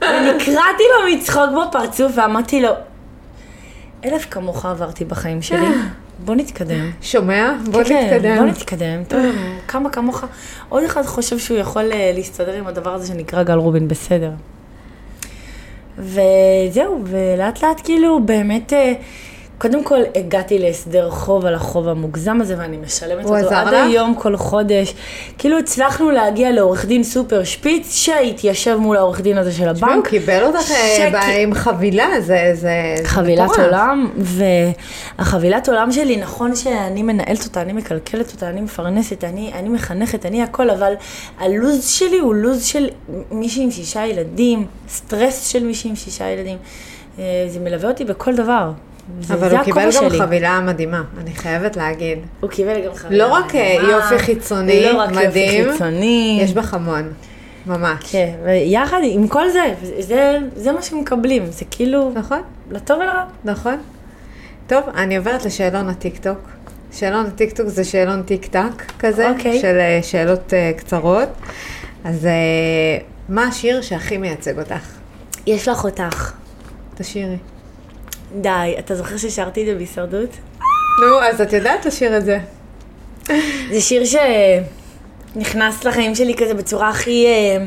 ונקרעתי 0.00 0.82
לו 0.92 1.16
מצחוק 1.16 1.50
בפרצוף 1.68 2.12
ואמרתי 2.14 2.60
לו, 2.60 2.70
אלף 4.04 4.26
כמוך 4.30 4.66
עברתי 4.66 5.04
בחיים 5.04 5.42
שלי, 5.42 5.66
בוא 6.24 6.34
נתקדם. 6.34 6.90
שומע? 7.02 7.52
בוא 7.70 7.84
כן, 7.84 8.04
נתקדם. 8.04 8.36
בוא 8.36 8.46
נתקדם. 8.46 9.04
טוב, 9.08 9.20
כמה 9.68 9.90
כמוך. 9.90 10.24
עוד 10.68 10.84
אחד 10.84 11.02
חושב 11.02 11.38
שהוא 11.38 11.58
יכול 11.58 11.92
אה, 11.92 12.12
להסתדר 12.14 12.52
עם 12.52 12.66
הדבר 12.66 12.94
הזה 12.94 13.06
שנקרא 13.06 13.42
גל 13.42 13.58
רובין, 13.58 13.88
בסדר. 13.88 14.30
וזהו, 15.98 17.02
ולאט 17.04 17.62
לאט 17.62 17.80
כאילו 17.84 18.20
באמת, 18.24 18.72
אה, 18.72 18.92
קודם 19.58 19.84
כל 19.84 19.98
הגעתי 20.14 20.58
להסדר 20.58 21.10
חוב 21.10 21.46
על 21.46 21.54
החוב 21.54 21.88
המוגזם 21.88 22.40
הזה, 22.40 22.54
ואני 22.58 22.76
משלמת 22.76 23.24
הוא 23.24 23.36
אותו 23.36 23.46
עזר 23.46 23.56
עד? 23.56 23.74
היום 23.74 24.14
כל 24.14 24.36
חודש. 24.36 24.94
כאילו 25.38 25.58
הצלחנו 25.58 26.10
להגיע 26.10 26.50
לעורך 26.50 26.84
דין 26.84 27.02
סופר 27.04 27.44
שפיץ, 27.44 27.94
שהתיישב 27.96 28.76
מול 28.76 28.96
העורך 28.96 29.20
דין 29.20 29.38
הזה 29.38 29.52
של 29.52 29.72
תשמעי, 29.72 29.90
הוא 29.92 29.98
הבנק. 30.00 30.08
קיבל 30.08 30.42
אותך 30.42 30.56
אה, 30.70 30.94
שקי- 30.96 31.10
ב- 31.12 31.42
עם 31.42 31.54
חבילה, 31.54 32.06
זה 32.20 32.22
זה- 32.52 32.52
זה 32.54 32.72
חבילת 33.08 33.44
מטורף. 33.50 33.58
עולם, 33.66 34.10
והחבילת 35.18 35.68
עולם 35.68 35.92
שלי, 35.92 36.16
נכון 36.16 36.56
שאני 36.56 37.02
מנהלת 37.02 37.44
אותה, 37.44 37.60
אני 37.62 37.72
מקלקלת 37.72 38.32
אותה, 38.32 38.48
אני 38.48 38.60
מפרנסת, 38.60 39.24
אני, 39.24 39.50
אני 39.54 39.68
מחנכת, 39.68 40.26
אני 40.26 40.42
הכל, 40.42 40.70
אבל 40.70 40.92
הלו"ז 41.38 41.88
שלי 41.88 42.18
הוא 42.18 42.34
לו"ז 42.34 42.64
של 42.64 42.88
מישהי 43.30 43.62
עם 43.62 43.70
שישה 43.70 44.06
ילדים, 44.06 44.66
סטרס 44.88 45.46
של 45.46 45.64
מישהי 45.64 45.90
עם 45.90 45.96
שישה 45.96 46.28
ילדים. 46.30 46.58
אה, 47.18 47.24
זה 47.48 47.60
מלווה 47.60 47.88
אותי 47.90 48.04
בכל 48.04 48.34
דבר. 48.34 48.70
אבל 49.30 49.56
הוא 49.56 49.64
קיבל 49.64 49.84
גם 49.84 49.92
שלי. 49.92 50.18
חבילה 50.18 50.60
מדהימה, 50.60 51.02
אני 51.20 51.34
חייבת 51.34 51.76
להגיד. 51.76 52.18
הוא 52.40 52.50
קיבל 52.50 52.86
גם 52.86 52.94
חבילה. 52.94 53.26
לא 53.26 53.32
רק 53.32 53.54
אה, 53.54 53.76
מדהימה, 53.78 53.92
יופי 53.92 54.18
חיצוני, 54.18 54.82
לא 54.82 54.98
רק 54.98 55.10
מדהים, 55.10 55.66
יופי 55.66 55.72
חיצוני. 55.72 56.38
יש 56.42 56.52
בך 56.52 56.74
המון, 56.74 57.12
ממש. 57.66 58.12
כן, 58.12 58.30
ויחד 58.44 59.00
עם 59.02 59.28
כל 59.28 59.50
זה, 59.50 59.74
זה, 59.98 60.38
זה 60.56 60.72
מה 60.72 60.82
שמקבלים, 60.82 61.46
זה 61.46 61.64
כאילו, 61.70 62.12
נכון? 62.14 62.42
לטוב 62.70 62.98
ולרע. 62.98 63.24
נכון. 63.44 63.76
טוב, 64.66 64.84
אני 64.96 65.16
עוברת 65.16 65.44
לשאלון 65.44 65.88
הטיקטוק. 65.88 66.38
שאלון 66.92 67.26
הטיקטוק 67.26 67.66
זה 67.66 67.84
שאלון 67.84 68.22
טיק 68.22 68.46
טק 68.46 68.92
כזה, 68.98 69.30
אוקיי. 69.30 69.60
של 69.60 69.78
אה, 69.78 69.98
שאלות 70.02 70.54
אה, 70.54 70.72
קצרות. 70.76 71.28
אז 72.04 72.26
אה, 72.26 72.98
מה 73.28 73.44
השיר 73.44 73.82
שהכי 73.82 74.18
מייצג 74.18 74.58
אותך? 74.58 74.96
יש 75.46 75.68
לך 75.68 75.84
אותך. 75.84 76.32
תשאירי. 76.94 77.36
די, 78.34 78.74
אתה 78.78 78.94
זוכר 78.94 79.16
ששרתי 79.16 79.60
את 79.60 79.66
זה 79.66 79.74
בהישרדות? 79.74 80.30
נו, 81.02 81.20
אז 81.22 81.40
את 81.40 81.52
יודעת 81.52 81.86
לשיר 81.86 82.16
את 82.16 82.24
זה. 82.24 82.38
זה 83.72 83.80
שיר 83.80 84.02
שנכנס 85.34 85.84
לחיים 85.84 86.14
שלי 86.14 86.34
כזה 86.34 86.54
בצורה 86.54 86.88
הכי 86.88 87.26
אה, 87.26 87.64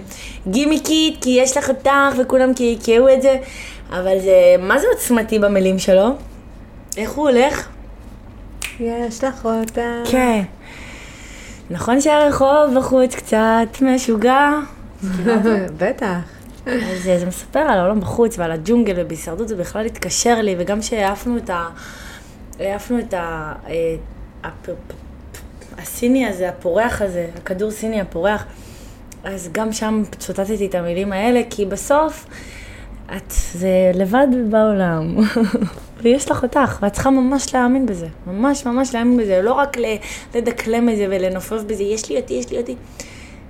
גימיקית, 0.48 1.18
כי 1.22 1.30
יש 1.30 1.58
לך 1.58 1.70
אותך 1.70 2.20
וכולם 2.20 2.52
קעקעו 2.54 3.10
את 3.14 3.22
זה, 3.22 3.38
אבל 3.90 4.20
זה, 4.20 4.56
מה 4.60 4.80
זה 4.80 4.88
עוצמתי 4.94 5.40
במילים 5.40 5.80
שלו? 5.80 6.10
איך 6.98 7.12
הוא 7.12 7.30
הולך? 7.30 7.68
יש 8.80 9.24
לך 9.24 9.46
אותה. 9.46 10.02
כן. 10.12 10.42
נכון 11.70 12.02
שהרחוב 12.02 12.78
בחוץ 12.78 13.16
קצת 13.16 13.82
משוגע? 13.82 14.50
בטח. 15.80 16.39
אז 16.70 17.08
אה, 17.08 17.20
זה 17.20 17.26
מספר 17.26 17.60
על 17.60 17.80
העולם 17.80 18.00
בחוץ 18.00 18.40
ועל 18.40 18.52
הג'ונגל 18.52 18.94
ובהישרדות 18.98 19.48
זה 19.48 19.56
בכלל 19.56 19.86
התקשר 19.86 20.42
לי, 20.42 20.56
וגם 20.58 20.82
שהעפנו 20.82 21.38
את 21.38 21.50
ה... 21.50 21.70
העפנו 22.60 23.00
את 23.00 23.14
ה... 23.14 23.54
אה, 23.68 23.96
הסיני 25.78 26.26
הזה, 26.28 26.50
הפורח 26.50 27.02
הזה, 27.02 27.28
הכדור 27.38 27.72
סיני 27.72 28.02
הפורח, 28.02 28.46
אז 29.24 29.50
גם 29.52 29.74
שם 29.74 30.04
צוטטתי 30.18 30.66
את 30.66 30.76
המילים 30.76 31.14
האלה, 31.14 31.42
כי 31.50 31.66
בסוף 31.66 32.26
את 33.18 33.34
זה 33.54 33.92
לבד 33.94 34.28
בעולם, 34.50 35.18
ויש 36.02 36.32
לך 36.32 36.44
אותך, 36.44 36.80
ואת 36.82 36.94
צריכה 36.94 37.10
ממש 37.10 37.54
להאמין 37.54 37.86
בזה, 37.86 38.08
ממש 38.28 38.66
ממש 38.66 38.94
להאמין 38.94 39.18
בזה, 39.18 39.42
לא 39.42 39.54
רק 39.54 39.78
לדקלם 40.36 40.90
את 40.90 40.98
זה 40.98 41.06
ולנופף 41.10 41.62
בזה, 41.68 41.84
יש 41.84 42.10
לי 42.10 42.18
אותי, 42.18 42.34
יש 42.34 42.52
לי 42.52 42.58
אותי. 42.58 42.76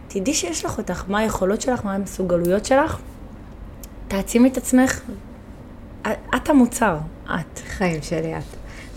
תדעי 0.09 0.33
שיש 0.33 0.65
לך 0.65 0.77
אותך, 0.77 1.03
מה 1.07 1.19
היכולות 1.19 1.61
שלך, 1.61 1.85
מה 1.85 1.93
המסוגלויות 1.95 2.65
שלך, 2.65 2.97
תעצימי 4.07 4.49
את 4.49 4.57
עצמך, 4.57 5.01
את- 6.35 6.49
המוצר, 6.49 6.95
את. 7.25 7.59
חיים 7.77 8.01
שלי 8.01 8.33
את. 8.37 8.43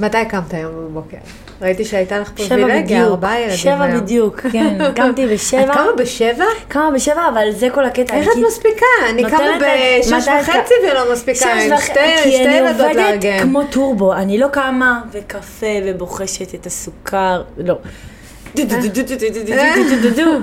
מתי 0.00 0.16
קמת 0.28 0.54
היום 0.54 0.72
בבוקר? 0.74 1.16
ראיתי 1.62 1.84
שהייתה 1.84 2.18
לך 2.18 2.30
פריבילגיה, 2.32 2.82
בדיוק, 2.82 3.00
ארבעה 3.08 3.40
ילדים 3.40 3.56
שבע 3.56 3.82
היום. 3.84 4.00
בדיוק, 4.00 4.40
כן, 4.52 4.92
קמתי 4.94 5.26
בשבע. 5.26 5.62
את 5.64 5.70
קמה 5.70 5.86
בשבע? 5.98 6.44
קמה 6.68 6.90
בשבע, 6.94 7.28
אבל 7.28 7.50
זה 7.52 7.68
כל 7.74 7.84
הקטע. 7.84 8.14
איך 8.14 8.24
כי- 8.34 8.40
את 8.40 8.46
מספיקה? 8.46 8.86
אני 9.10 9.24
קמה 9.30 9.38
בשש 9.60 10.12
וחצי 10.42 10.74
ולא 10.90 11.12
מספיקה, 11.12 11.38
שש 11.38 11.46
עם 11.66 11.72
וח- 11.72 11.80
שתי 11.80 11.92
כי 12.22 12.32
שתי 12.32 12.46
אני 12.46 12.54
ילדות 12.54 12.86
עובדת. 12.96 13.42
כמו 13.42 13.64
טורבו, 13.64 14.12
אני 14.12 14.38
לא 14.38 14.46
קמה 14.48 15.02
וקפה 15.12 15.66
ובוחשת 15.84 16.54
את 16.54 16.66
הסוכר, 16.66 17.42
לא. 17.58 17.78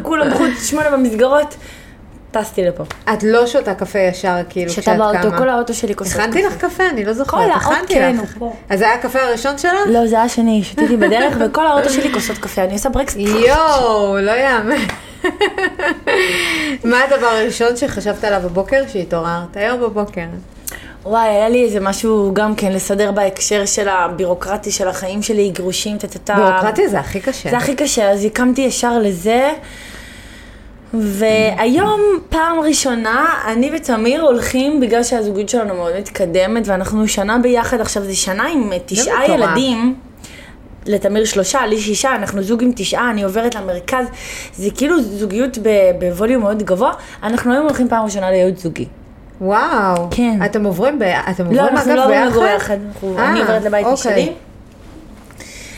כולם 0.03 0.33
חוץ 0.33 0.69
שמונה 0.69 0.89
במסגרות. 0.89 1.55
טסתי 2.31 2.63
לפה. 2.63 2.83
את 3.13 3.23
לא 3.23 3.47
שותה 3.47 3.73
קפה 3.73 3.99
ישר, 3.99 4.35
כאילו, 4.49 4.71
כשאת 4.71 4.85
קמה. 4.85 5.11
שותה 5.13 5.21
באוטו, 5.21 5.37
כל 5.37 5.49
האוטו 5.49 5.73
שלי 5.73 5.95
כוסות 5.95 6.13
קפה. 6.13 6.23
הכנתי 6.23 6.43
לך 6.43 6.57
קפה, 6.57 6.83
אני 6.89 7.05
לא 7.05 7.13
זוכרת, 7.13 7.41
כל 7.41 7.51
האוטו, 7.51 7.73
הכנתי 7.73 7.93
פה. 8.39 8.53
אז 8.69 8.79
זה 8.79 8.85
היה 8.85 8.95
הקפה 8.95 9.19
הראשון 9.19 9.57
שלך? 9.57 9.73
לא, 9.87 10.07
זה 10.07 10.15
היה 10.15 10.23
השני, 10.23 10.63
שתיתי 10.63 10.97
בדרך, 10.97 11.37
וכל 11.39 11.67
האוטו 11.67 11.89
שלי 11.89 12.13
כוסות 12.13 12.37
קפה, 12.37 12.63
אני 12.63 12.73
עושה 12.73 12.89
ברקס. 12.89 13.15
יואו, 13.15 14.17
לא 14.17 14.31
יאמן. 14.31 14.85
מה 16.83 16.97
הדבר 17.03 17.27
הראשון 17.27 17.77
שחשבת 17.77 18.23
עליו 18.23 18.41
בבוקר, 18.43 18.83
שהתעוררת 18.87 19.57
היום 19.57 19.81
בבוקר? 19.81 20.25
וואי, 21.05 21.29
היה 21.29 21.49
לי 21.49 21.63
איזה 21.63 21.79
משהו 21.79 22.31
גם 22.33 22.55
כן 22.55 22.71
לסדר 22.71 23.11
בהקשר 23.11 23.65
של 23.65 23.87
הבירוקרטי 23.87 24.71
של 24.71 24.87
החיים 24.87 25.21
שלי, 25.21 25.49
גירושים, 25.49 25.97
טטטה. 25.97 26.35
ביורוקרטיה 26.35 26.87
זה 26.87 26.99
הכי 26.99 27.19
קשה. 27.19 27.49
זה 27.49 27.57
הכי 27.57 27.75
קשה, 27.75 28.11
אז 28.11 28.25
הקמתי 28.25 28.61
ישר 28.61 28.99
לזה. 28.99 29.51
והיום, 30.93 32.01
פעם 32.29 32.59
ראשונה, 32.59 33.25
אני 33.47 33.71
ותמיר 33.75 34.21
הולכים, 34.21 34.79
בגלל 34.79 35.03
שהזוגיות 35.03 35.49
שלנו 35.49 35.75
מאוד 35.75 35.93
מתקדמת, 35.99 36.67
ואנחנו 36.67 37.07
שנה 37.07 37.37
ביחד, 37.37 37.81
עכשיו 37.81 38.03
זה 38.03 38.15
שנה 38.15 38.47
עם 38.47 38.69
תשעה 38.85 39.23
מטורף. 39.23 39.39
ילדים. 39.39 39.95
לתמיר 40.85 41.25
שלושה, 41.25 41.65
לי 41.65 41.81
שישה, 41.81 42.15
אנחנו 42.15 42.43
זוג 42.43 42.63
עם 42.63 42.71
תשעה, 42.75 43.11
אני 43.11 43.23
עוברת 43.23 43.55
למרכז. 43.55 44.05
זה 44.53 44.69
כאילו 44.77 45.01
זוגיות 45.03 45.57
בווליום 45.99 46.41
מאוד 46.41 46.63
גבוה. 46.63 46.93
אנחנו 47.23 47.53
היום 47.53 47.65
הולכים 47.65 47.89
פעם 47.89 48.05
ראשונה 48.05 48.31
להיות 48.31 48.57
זוגי. 48.57 48.85
וואו. 49.41 50.07
כן. 50.11 50.39
אתם 50.45 50.63
עוברים 50.65 50.99
ב... 50.99 51.03
אתם 51.03 51.43
עוברים 51.45 51.57
לא, 51.63 51.69
אנחנו 51.69 51.95
לא 51.95 52.03
עוברים 52.03 52.21
ביחד? 52.21 52.31
לגור 52.35 52.45
יחד. 52.45 52.77
אנחנו- 52.87 53.17
אה, 53.17 53.29
אני 53.31 53.39
עוברת 53.39 53.63
לבית 53.63 53.85
אוקיי. 53.85 53.93
משלי. 53.93 54.33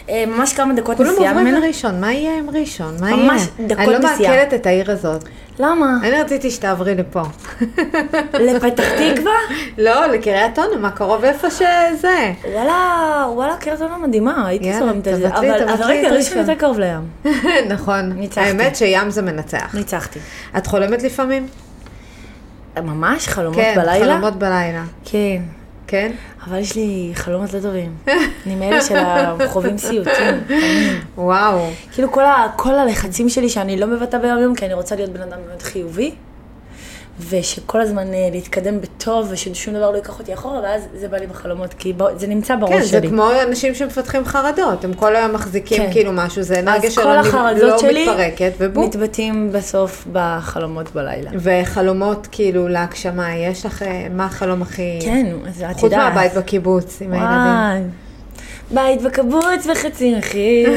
אה, 0.09 0.23
ממש 0.27 0.53
כמה 0.53 0.73
דקות 0.73 0.97
כולם 0.97 1.09
נסיעה 1.11 1.29
עוברים 1.31 1.47
ממנו. 1.47 1.65
לראשון, 1.65 2.01
מה 2.01 2.13
יהיה 2.13 2.37
עם 2.37 2.49
ראשון? 2.49 2.95
מה 2.99 3.11
יהיה? 3.11 3.23
ממש 3.31 3.41
דקות 3.59 3.79
אני 3.79 3.91
לא 3.93 3.99
נסיעה. 3.99 4.31
מעכלת 4.35 4.53
את 4.53 4.65
העיר 4.65 4.91
הזאת. 4.91 5.23
למה? 5.59 5.97
אני 6.01 6.11
רציתי 6.21 6.51
שתעברי 6.51 6.95
לפה. 6.95 7.21
לפתח 8.33 8.83
תקווה? 9.13 9.31
לא, 9.77 10.05
לקריית 10.05 10.59
אונו, 10.59 10.79
מה 10.79 10.91
קרוב 10.91 11.23
איפה 11.23 11.49
שזה. 11.49 12.31
וואלה, 12.53 13.25
וואלה, 13.33 13.57
קריית 13.57 13.81
אונו 13.81 13.99
מדהימה, 13.99 14.47
הייתי 14.47 14.73
זורמת 14.79 15.07
על 15.07 15.15
זה. 15.15 15.27
אבל 15.27 15.51
רגע, 15.85 16.09
ראשון. 16.09 16.37
יותר 16.37 16.55
קרוב 16.55 16.79
לים. 16.79 17.31
נכון. 17.73 18.11
ניצחתי. 18.15 18.47
האמת 18.47 18.75
שים 18.75 19.09
זה 19.09 19.21
מנצח. 19.21 19.73
ניצחתי. 19.73 20.19
את 20.57 20.67
חולמת 20.67 21.03
לפעמים? 21.03 21.47
ממש 22.79 23.27
חלומות 23.27 23.55
כן, 23.55 23.73
בלילה? 23.77 24.13
חלומות 24.13 24.35
בלילה. 24.35 24.83
כן. 25.05 25.41
כן? 25.87 26.11
אבל 26.47 26.57
יש 26.57 26.75
לי 26.75 27.11
חלומות 27.13 27.53
לא 27.53 27.59
טובים. 27.59 27.95
אני 28.45 28.55
מאלה 28.55 28.81
של 28.81 28.95
החווים 28.97 29.77
סיוטים. 29.77 30.43
וואו. 31.17 31.59
כאילו 31.91 32.11
כל, 32.11 32.23
ה, 32.25 32.47
כל 32.55 32.75
הלחצים 32.75 33.29
שלי 33.29 33.49
שאני 33.49 33.79
לא 33.79 33.87
מבטא 33.87 34.17
ביום 34.17 34.39
יום, 34.39 34.55
כי 34.55 34.65
אני 34.65 34.73
רוצה 34.73 34.95
להיות 34.95 35.09
בן 35.09 35.21
אדם 35.21 35.37
מאוד 35.47 35.61
חיובי, 35.61 36.11
ושכל 37.29 37.81
הזמן 37.81 38.13
אה, 38.13 38.29
להתקדם 38.31 38.81
בטוב, 38.81 39.27
וששום 39.31 39.73
דבר 39.73 39.91
לא 39.91 39.95
ייקח 39.95 40.19
אותי 40.19 40.33
אחורה, 40.33 40.59
ואז 40.63 40.81
זה 40.93 41.07
בא 41.07 41.17
לי 41.17 41.27
בחלומות, 41.27 41.73
כי 41.73 41.93
בוא, 41.93 42.09
זה 42.17 42.27
נמצא 42.27 42.55
בראש 42.55 42.73
כן, 42.73 42.81
זה 42.81 42.87
שלי. 42.87 43.09
כמו 43.09 43.29
אנשים 43.47 43.75
שמפתחים 43.75 44.25
חרדות, 44.25 44.83
הם 44.83 44.93
כל 44.93 45.15
היום 45.15 45.33
מחזיקים 45.33 45.77
כן. 45.77 45.91
כאילו 45.91 46.11
משהו, 46.13 46.43
זה 46.43 46.59
אנרגיה 46.59 46.89
אז 46.89 46.93
שלא 46.95 47.03
כל 47.03 47.13
לא 47.13 47.19
החרדות 47.19 47.79
שלי 47.79 48.09
מתפרקת, 48.09 48.51
ובום. 48.57 48.85
מתבטאים 48.85 49.51
בסוף 49.51 50.07
בחלומות 50.11 50.93
בלילה. 50.93 51.31
וחלומות 51.35 52.27
כאילו 52.31 52.67
להגשמה, 52.67 53.35
יש 53.35 53.65
לך, 53.65 53.83
אה, 53.83 54.07
מה 54.11 54.25
החלום 54.25 54.61
הכי... 54.61 54.99
כן, 55.01 55.25
אז 55.47 55.63
את 55.71 55.73
חוץ 55.73 55.83
יודעת. 55.83 56.13
מהבית 56.13 56.33
בקיבוץ 56.33 57.01
עם 57.01 57.13
הילדים. 57.13 57.29
וואי. 57.29 57.81
בית 58.71 59.01
בקיבוץ 59.01 59.67
וחצי 59.71 60.13
מחיר. 60.17 60.69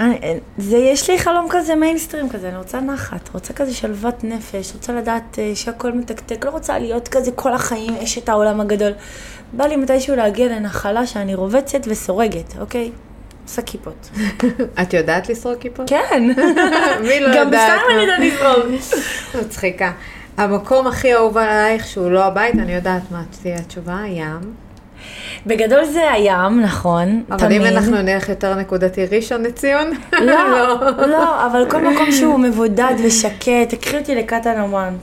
אני- 0.00 0.18
זה, 0.58 0.76
יש 0.76 1.10
לי 1.10 1.18
חלום 1.18 1.46
כזה 1.50 1.74
מיינסטרים 1.74 2.28
כזה, 2.28 2.48
אני 2.48 2.56
רוצה 2.56 2.80
נחת, 2.80 3.30
רוצה 3.34 3.52
כזה 3.52 3.74
שלוות 3.74 4.24
נפש, 4.24 4.72
רוצה 4.74 4.92
לדעת 4.92 5.38
אה, 5.38 5.50
שהכל 5.54 5.92
מתקתק, 5.92 6.44
לא 6.44 6.50
רוצה 6.50 6.78
להיות 6.78 7.08
כזה 7.08 7.32
כל 7.32 7.52
החיים 7.52 7.96
אשת 7.96 8.28
העולם 8.28 8.60
הגדול. 8.60 8.92
בא 9.52 9.64
לי 9.66 9.76
מתישהו 9.76 10.16
להגיע 10.16 10.46
לנחלה 10.48 11.06
שאני 11.06 11.34
רובצת 11.34 11.80
וסורגת, 11.86 12.54
אוקיי? 12.60 12.90
עושה 13.44 13.62
כיפות. 13.62 14.10
את 14.82 14.94
יודעת 14.94 15.28
לשרוד 15.28 15.58
כיפות? 15.60 15.88
כן. 15.90 16.22
מי 17.08 17.20
לא 17.20 17.28
גם 17.34 17.46
יודעת? 17.46 17.70
בסתם 17.80 17.94
אני 17.94 18.02
יודעת 18.02 18.20
לסרוג. 18.20 18.80
מצחיקה. 19.46 19.92
המקום 20.36 20.86
הכי 20.86 21.14
אהוב 21.14 21.38
עלייך 21.38 21.86
שהוא 21.86 22.10
לא 22.10 22.24
הבית, 22.24 22.54
אני 22.54 22.74
יודעת 22.74 23.02
מה 23.10 23.22
תהיה 23.42 23.56
התשובה, 23.56 23.98
הים. 24.02 24.40
בגדול 25.46 25.84
זה 25.84 26.12
הים, 26.12 26.60
נכון, 26.60 27.22
אבל 27.30 27.38
תמיד. 27.38 27.62
אם 27.62 27.66
אנחנו 27.66 28.02
נלך 28.02 28.28
יותר 28.28 28.54
נקודתי, 28.54 29.06
ראשון 29.06 29.42
לציון? 29.42 29.90
לא, 30.12 30.74
לא, 31.06 31.46
אבל 31.46 31.70
כל 31.70 31.92
מקום 31.92 32.12
שהוא 32.12 32.38
מבודד 32.38 32.94
ושקט, 33.04 33.68
תקחי 33.68 33.98
אותי 33.98 34.14
לקטנוואן. 34.14 34.96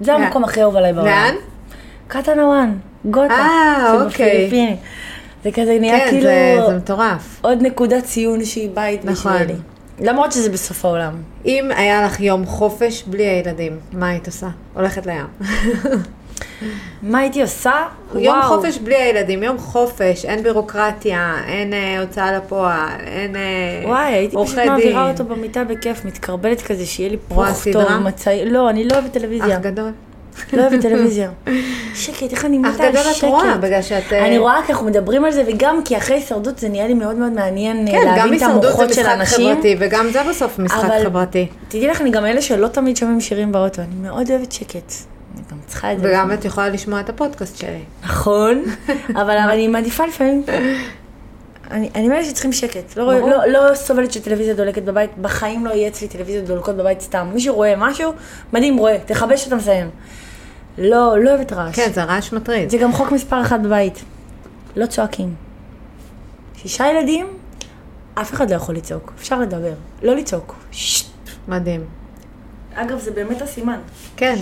זה? 0.00 0.14
המקום 0.14 0.44
הכי 0.44 0.62
אהוב 0.62 0.76
עליי 0.76 0.92
בעולם. 0.92 1.06
לאן? 1.08 1.34
קטנוואן, 2.08 2.72
גוטה. 3.04 3.34
אה, 3.34 4.02
אוקיי. 4.04 4.76
זה 5.44 5.50
כזה 5.52 5.76
נהיה 5.80 6.00
כן, 6.00 6.10
כאילו 6.10 6.22
זה 6.22 6.60
זה 6.68 6.76
מטורף. 6.76 7.38
עוד 7.42 7.62
נקודת 7.62 8.04
ציון 8.04 8.44
שהיא 8.44 8.70
בית 8.74 9.04
נכון. 9.04 9.32
בשבילי. 9.32 9.54
למרות 10.00 10.32
שזה 10.32 10.50
בסוף 10.50 10.84
העולם. 10.84 11.12
אם 11.46 11.68
היה 11.76 12.02
לך 12.02 12.20
יום 12.20 12.46
חופש 12.46 13.04
בלי 13.06 13.26
הילדים, 13.26 13.78
מה 13.92 14.08
היית 14.08 14.26
עושה? 14.26 14.48
הולכת 14.74 15.06
לים. 15.06 15.26
מה 17.02 17.18
הייתי 17.18 17.42
עושה? 17.42 17.72
יום 18.14 18.38
וואו. 18.38 18.48
חופש 18.48 18.78
בלי 18.78 18.96
הילדים, 18.96 19.42
יום 19.42 19.58
חופש, 19.58 20.24
אין 20.24 20.42
בירוקרטיה, 20.42 21.34
אין 21.48 21.72
אה, 21.72 22.00
הוצאה 22.00 22.32
לפועל, 22.32 22.88
אין 23.06 23.36
אה, 23.36 23.40
וואי, 23.84 24.12
הייתי 24.12 24.36
פשוט 24.36 24.38
עורכי 24.38 24.56
דין. 24.60 24.68
מעבירה 24.68 25.10
אותו 25.10 25.24
במיטה 25.24 25.64
בכיף, 25.64 26.04
מתקרבלת 26.04 26.62
כזה, 26.62 26.86
שיהיה 26.86 27.10
לי 27.10 27.16
סדרה? 27.52 27.84
טוב, 27.84 27.98
מצעי... 27.98 28.50
לא, 28.50 28.70
אני 28.70 28.84
לא 28.84 28.94
אוהבת 28.94 29.12
טלוויזיה. 29.12 29.56
אח 29.56 29.62
גדול. 29.62 29.90
לא 30.52 30.62
אוהבת 30.62 30.80
טלוויזיה. 30.80 31.30
שקט, 31.94 32.32
איך 32.32 32.44
אני 32.44 32.58
מתה 32.58 32.84
על 32.84 32.92
גדול 32.92 33.02
את 33.10 33.14
שקט. 33.14 33.24
רואה, 33.28 33.56
בגלל 33.56 33.82
שאת... 33.82 34.12
אה, 34.12 34.26
אני 34.26 34.38
רואה 34.38 34.60
כי 34.66 34.72
אנחנו 34.72 34.86
מדברים 34.86 35.24
על 35.24 35.30
זה, 35.32 35.42
וגם 35.46 35.80
כי 35.84 35.96
אחרי 35.96 36.16
הישרדות 36.16 36.58
זה 36.58 36.68
נהיה 36.68 36.86
לי 36.86 36.94
מאוד 36.94 37.16
מאוד 37.16 37.32
מעניין 37.32 37.88
אה, 37.88 37.92
כן, 37.92 37.98
גם 37.98 38.16
להבין 38.16 38.34
את 38.34 38.42
הישרדות 38.42 38.62
זה 38.62 38.68
המוחות 38.68 38.92
של 38.94 39.00
משחק 39.00 39.12
אנשים. 39.14 39.52
חברתי, 39.52 39.76
וגם 39.78 40.06
זה 40.12 40.20
בסוף 40.30 40.58
משחק 40.58 40.84
אבל- 40.84 41.04
חברתי. 41.04 41.46
תדעי 41.68 41.88
לך, 41.88 42.00
אני 42.00 42.10
גם 42.10 42.26
אלה 42.26 42.42
שלא 42.42 42.68
תמיד 42.68 42.96
שומעים 42.96 43.20
שירים 43.20 43.52
באוטו, 43.52 43.82
אני 43.82 43.94
מאוד 44.02 44.30
אוהבת 44.30 44.52
שקט. 44.52 44.92
צריכה 45.66 45.92
את 45.92 46.00
זה. 46.00 46.08
וגם 46.08 46.32
את 46.32 46.44
יכולה 46.44 46.68
לשמוע 46.68 47.00
את 47.00 47.08
הפודקאסט 47.08 47.56
שלי. 47.56 47.82
נכון, 48.04 48.62
אבל 49.10 49.36
אני 49.36 49.68
מעדיפה 49.68 50.06
לפעמים... 50.06 50.44
אני, 51.70 51.90
אני 51.94 52.08
מאלה 52.08 52.24
שצריכים 52.24 52.52
שקט, 52.52 52.96
לא. 52.96 53.20
לא, 53.28 53.46
לא 53.46 53.74
סובלת 53.74 54.12
שטלוויזיה 54.12 54.54
דולקת 54.54 54.82
בבית, 54.82 55.18
בחיים 55.18 55.66
לא 55.66 55.70
יהיה 55.70 55.88
אצלי 55.88 56.08
טלוויזיות 56.08 56.44
דולקות 56.44 56.76
בבית 56.76 57.00
סתם. 57.00 57.30
מישהו 57.34 57.54
רואה 57.54 57.74
משהו, 57.76 58.12
מדהים, 58.52 58.76
רואה, 58.76 58.98
תכבש 59.06 59.46
אתה 59.46 59.56
מסיים. 59.56 59.90
לא, 60.78 61.18
לא 61.18 61.30
אוהבת 61.30 61.52
רעש. 61.52 61.76
כן, 61.76 61.92
זה 61.92 62.04
רעש 62.04 62.32
מטריד. 62.32 62.70
זה 62.70 62.78
גם 62.78 62.92
חוק 62.92 63.12
מספר 63.12 63.42
אחת 63.42 63.60
בבית. 63.60 64.04
לא 64.76 64.86
צועקים. 64.86 65.34
שישה 66.56 66.86
ילדים, 66.86 67.26
אף 68.14 68.32
אחד 68.32 68.50
לא 68.50 68.56
יכול 68.56 68.74
לצעוק. 68.74 69.12
אפשר 69.18 69.40
לדבר. 69.40 69.72
לא 70.02 70.16
לצעוק. 70.16 70.54
מדהים. 71.48 71.84
אגב, 72.74 72.98
זה 72.98 73.10
באמת 73.10 73.42
הסימן. 73.42 73.78
כן. 74.16 74.34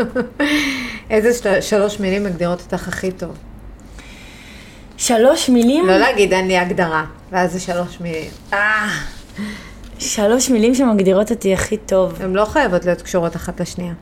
איזה 1.10 1.34
של- 1.42 1.60
שלוש 1.60 2.00
מילים 2.00 2.24
מגדירות 2.24 2.60
אותך 2.60 2.88
הכי 2.88 3.12
טוב? 3.12 3.36
שלוש 4.96 5.48
מילים. 5.48 5.86
לא 5.86 5.96
להגיד 5.98 6.32
אין 6.32 6.48
לי 6.48 6.58
הגדרה, 6.58 7.04
ואז 7.30 7.52
זה 7.52 7.60
שלוש 7.60 8.00
מילים. 8.00 8.30
אה. 8.52 8.88
שלוש 9.98 10.50
מילים 10.50 10.74
שמגדירות 10.74 11.30
אותי 11.30 11.54
הכי 11.54 11.76
טוב. 11.76 12.22
הן 12.22 12.32
לא 12.32 12.44
חייבות 12.44 12.84
להיות 12.84 13.02
קשורות 13.02 13.36
אחת 13.36 13.60
לשנייה. 13.60 13.94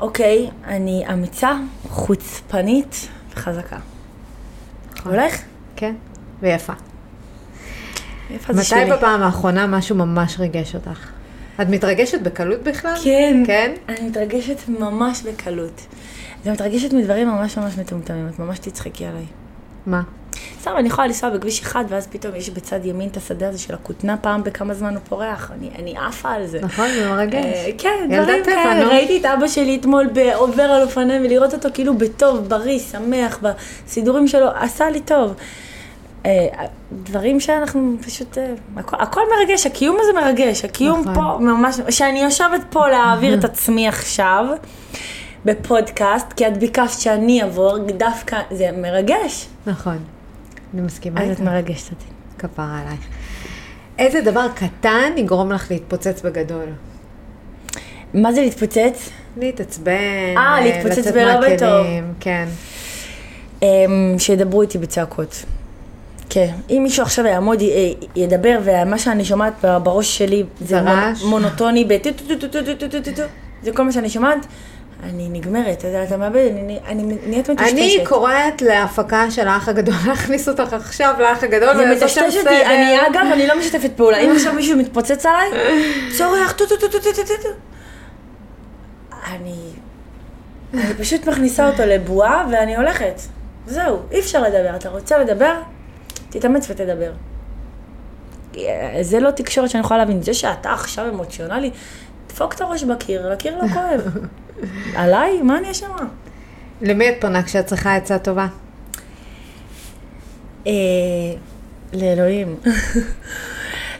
אוקיי, 0.00 0.50
אני 0.66 1.04
אמיצה, 1.12 1.52
חוצפנית 1.88 3.08
וחזקה. 3.34 3.76
הולך? 5.04 5.40
כן, 5.76 5.94
ויפה. 6.42 6.72
איפה 8.34 8.52
זה 8.52 8.60
מתי 8.60 8.68
שלי? 8.68 8.92
בפעם 8.92 9.22
האחרונה 9.22 9.66
משהו 9.66 9.96
ממש 9.96 10.38
ריגש 10.38 10.74
אותך? 10.74 11.08
את 11.62 11.68
מתרגשת 11.68 12.20
בקלות 12.20 12.62
בכלל? 12.62 12.94
כן. 13.04 13.42
כן? 13.46 13.72
אני 13.88 14.08
מתרגשת 14.08 14.68
ממש 14.68 15.22
בקלות. 15.22 15.86
אני 16.44 16.52
מתרגשת 16.52 16.92
מדברים 16.92 17.28
ממש 17.28 17.58
ממש 17.58 17.78
מטומטמים, 17.78 18.28
את 18.28 18.38
ממש 18.38 18.58
תצחקי 18.58 19.06
עליי. 19.06 19.24
מה? 19.86 20.02
סתם, 20.60 20.72
אני 20.78 20.88
יכולה 20.88 21.06
לנסוע 21.06 21.30
בכביש 21.30 21.60
אחד, 21.60 21.84
ואז 21.88 22.06
פתאום 22.06 22.34
יש 22.34 22.50
בצד 22.50 22.84
ימין 22.84 23.08
את 23.08 23.16
השדה 23.16 23.48
הזה 23.48 23.58
של 23.58 23.74
הכותנה, 23.74 24.16
פעם 24.16 24.42
בכמה 24.42 24.74
זמן 24.74 24.94
הוא 24.94 25.02
פורח. 25.08 25.50
אני, 25.58 25.70
אני 25.78 25.94
עפה 25.98 26.30
על 26.30 26.46
זה. 26.46 26.60
נכון, 26.60 26.88
זה 26.94 27.08
מרגש. 27.08 27.44
אה, 27.44 27.70
כן, 27.78 28.08
דברים 28.10 28.44
כאלה. 28.44 28.84
נו. 28.84 28.90
ראיתי 28.90 29.20
את 29.20 29.24
אבא 29.24 29.48
שלי 29.48 29.76
אתמול 29.80 30.06
עובר 30.34 30.62
על 30.62 30.82
אופניים, 30.82 31.22
ולראות 31.22 31.54
אותו 31.54 31.68
כאילו 31.74 31.98
בטוב, 31.98 32.48
בריא, 32.48 32.78
שמח, 32.78 33.38
בסידורים 33.42 34.28
שלו, 34.28 34.46
עשה 34.54 34.90
לי 34.90 35.00
טוב. 35.00 35.34
אה, 36.26 36.46
דברים 36.92 37.40
שאנחנו 37.40 37.96
פשוט, 38.06 38.38
אה, 38.38 38.52
הכל, 38.76 38.96
הכל 39.00 39.20
מרגש, 39.38 39.66
הקיום 39.66 39.96
הזה 40.00 40.12
מרגש, 40.12 40.64
הקיום 40.64 41.00
נכון. 41.00 41.14
פה 41.14 41.38
ממש, 41.40 41.76
שאני 41.90 42.22
יושבת 42.22 42.60
פה 42.70 42.88
להעביר 42.88 43.38
את 43.38 43.44
עצמי 43.44 43.88
עכשיו 43.88 44.46
בפודקאסט, 45.44 46.32
כי 46.32 46.46
את 46.46 46.58
ביקשת 46.58 47.00
שאני 47.00 47.42
אעבור, 47.42 47.78
דווקא 47.78 48.40
זה 48.50 48.70
מרגש. 48.72 49.46
נכון. 49.66 49.98
אני 50.74 50.82
מסכימה 50.82 51.22
אז 51.22 51.30
את. 51.30 51.40
מרגשת 51.40 51.90
אותי. 51.92 52.04
כפרה 52.38 52.80
עלייך. 52.80 53.00
איזה 53.98 54.20
דבר 54.20 54.46
קטן 54.54 55.12
יגרום 55.16 55.52
לך 55.52 55.70
להתפוצץ 55.70 56.22
בגדול? 56.22 56.66
מה 58.14 58.32
זה 58.32 58.40
להתפוצץ? 58.40 59.10
להתעצבן, 59.36 60.36
אה, 60.36 60.60
להתפוצץ 60.60 61.12
בלא 61.12 61.40
מהכלים, 61.40 61.56
בטוב. 61.56 61.86
כן. 62.20 62.48
אמ, 63.62 64.14
שידברו 64.18 64.62
איתי 64.62 64.78
בצעקות. 64.78 65.44
כן, 66.28 66.50
אם 66.70 66.80
מישהו 66.82 67.02
עכשיו 67.02 67.26
יעמוד, 67.26 67.62
ידבר, 68.16 68.58
ומה 68.64 68.98
שאני 68.98 69.24
שומעת 69.24 69.64
בראש 69.82 70.18
שלי 70.18 70.44
זה 70.60 70.80
מונוטוני, 71.24 71.88
זה 73.62 73.72
כל 73.72 73.82
מה 73.82 73.92
שאני 73.92 74.10
שומעת, 74.10 74.46
אני 75.02 75.28
נגמרת, 75.28 75.78
אתה 75.78 75.86
יודע, 75.86 76.02
אתה 76.02 76.16
מאבד, 76.16 76.50
אני 76.86 77.02
נהיית 77.26 77.50
מטושטשת. 77.50 77.74
אני 77.74 78.04
קוראת 78.04 78.62
להפקה 78.62 79.30
של 79.30 79.48
האח 79.48 79.68
הגדול, 79.68 79.94
להכניס 80.06 80.48
אותך 80.48 80.72
עכשיו 80.72 81.14
לאח 81.18 81.44
הגדול 81.44 81.68
ולעשות 81.68 82.08
שם 82.08 82.24
סדר. 82.30 82.66
אני 82.66 83.06
אגב, 83.06 83.26
אני 83.32 83.46
לא 83.46 83.58
משתפת 83.58 83.90
פעולה. 83.96 84.18
אם 84.18 84.32
עכשיו 84.36 84.52
מישהו 84.52 84.78
מתפוצץ 84.78 85.26
עליי, 85.26 85.50
צורח, 86.16 86.52
טו 86.52 86.66
טו 86.66 86.76
טו 86.76 86.88
טו 86.88 86.98
טו 86.98 87.10
טו 87.12 87.42
טו. 87.42 87.48
אני 89.26 89.54
פשוט 90.98 91.28
מכניסה 91.28 91.68
אותו 91.70 91.82
לבועה 91.86 92.46
ואני 92.50 92.76
הולכת. 92.76 93.20
זהו, 93.66 93.98
אי 94.12 94.20
אפשר 94.20 94.42
לדבר. 94.42 94.76
אתה 94.76 94.88
רוצה 94.88 95.18
לדבר? 95.18 95.54
תתאמץ 96.34 96.70
ותדבר. 96.70 97.12
זה 99.00 99.20
לא 99.20 99.30
תקשורת 99.30 99.70
שאני 99.70 99.80
יכולה 99.84 99.98
להבין. 99.98 100.22
זה 100.22 100.34
שאתה 100.34 100.72
עכשיו 100.72 101.08
אמוציונלי, 101.08 101.70
דפוק 102.28 102.54
את 102.54 102.60
הראש 102.60 102.84
בקיר, 102.84 103.32
הקיר 103.32 103.58
לא 103.62 103.68
כואב. 103.68 104.16
עליי? 105.00 105.42
מה 105.42 105.58
אני 105.58 105.70
אשמה? 105.70 105.96
למי 106.80 107.08
את 107.08 107.14
פונה 107.20 107.42
כשאת 107.42 107.66
צריכה 107.66 107.96
עצה 107.96 108.18
טובה? 108.18 108.46
אה, 110.66 110.72
לאלוהים. 111.92 112.56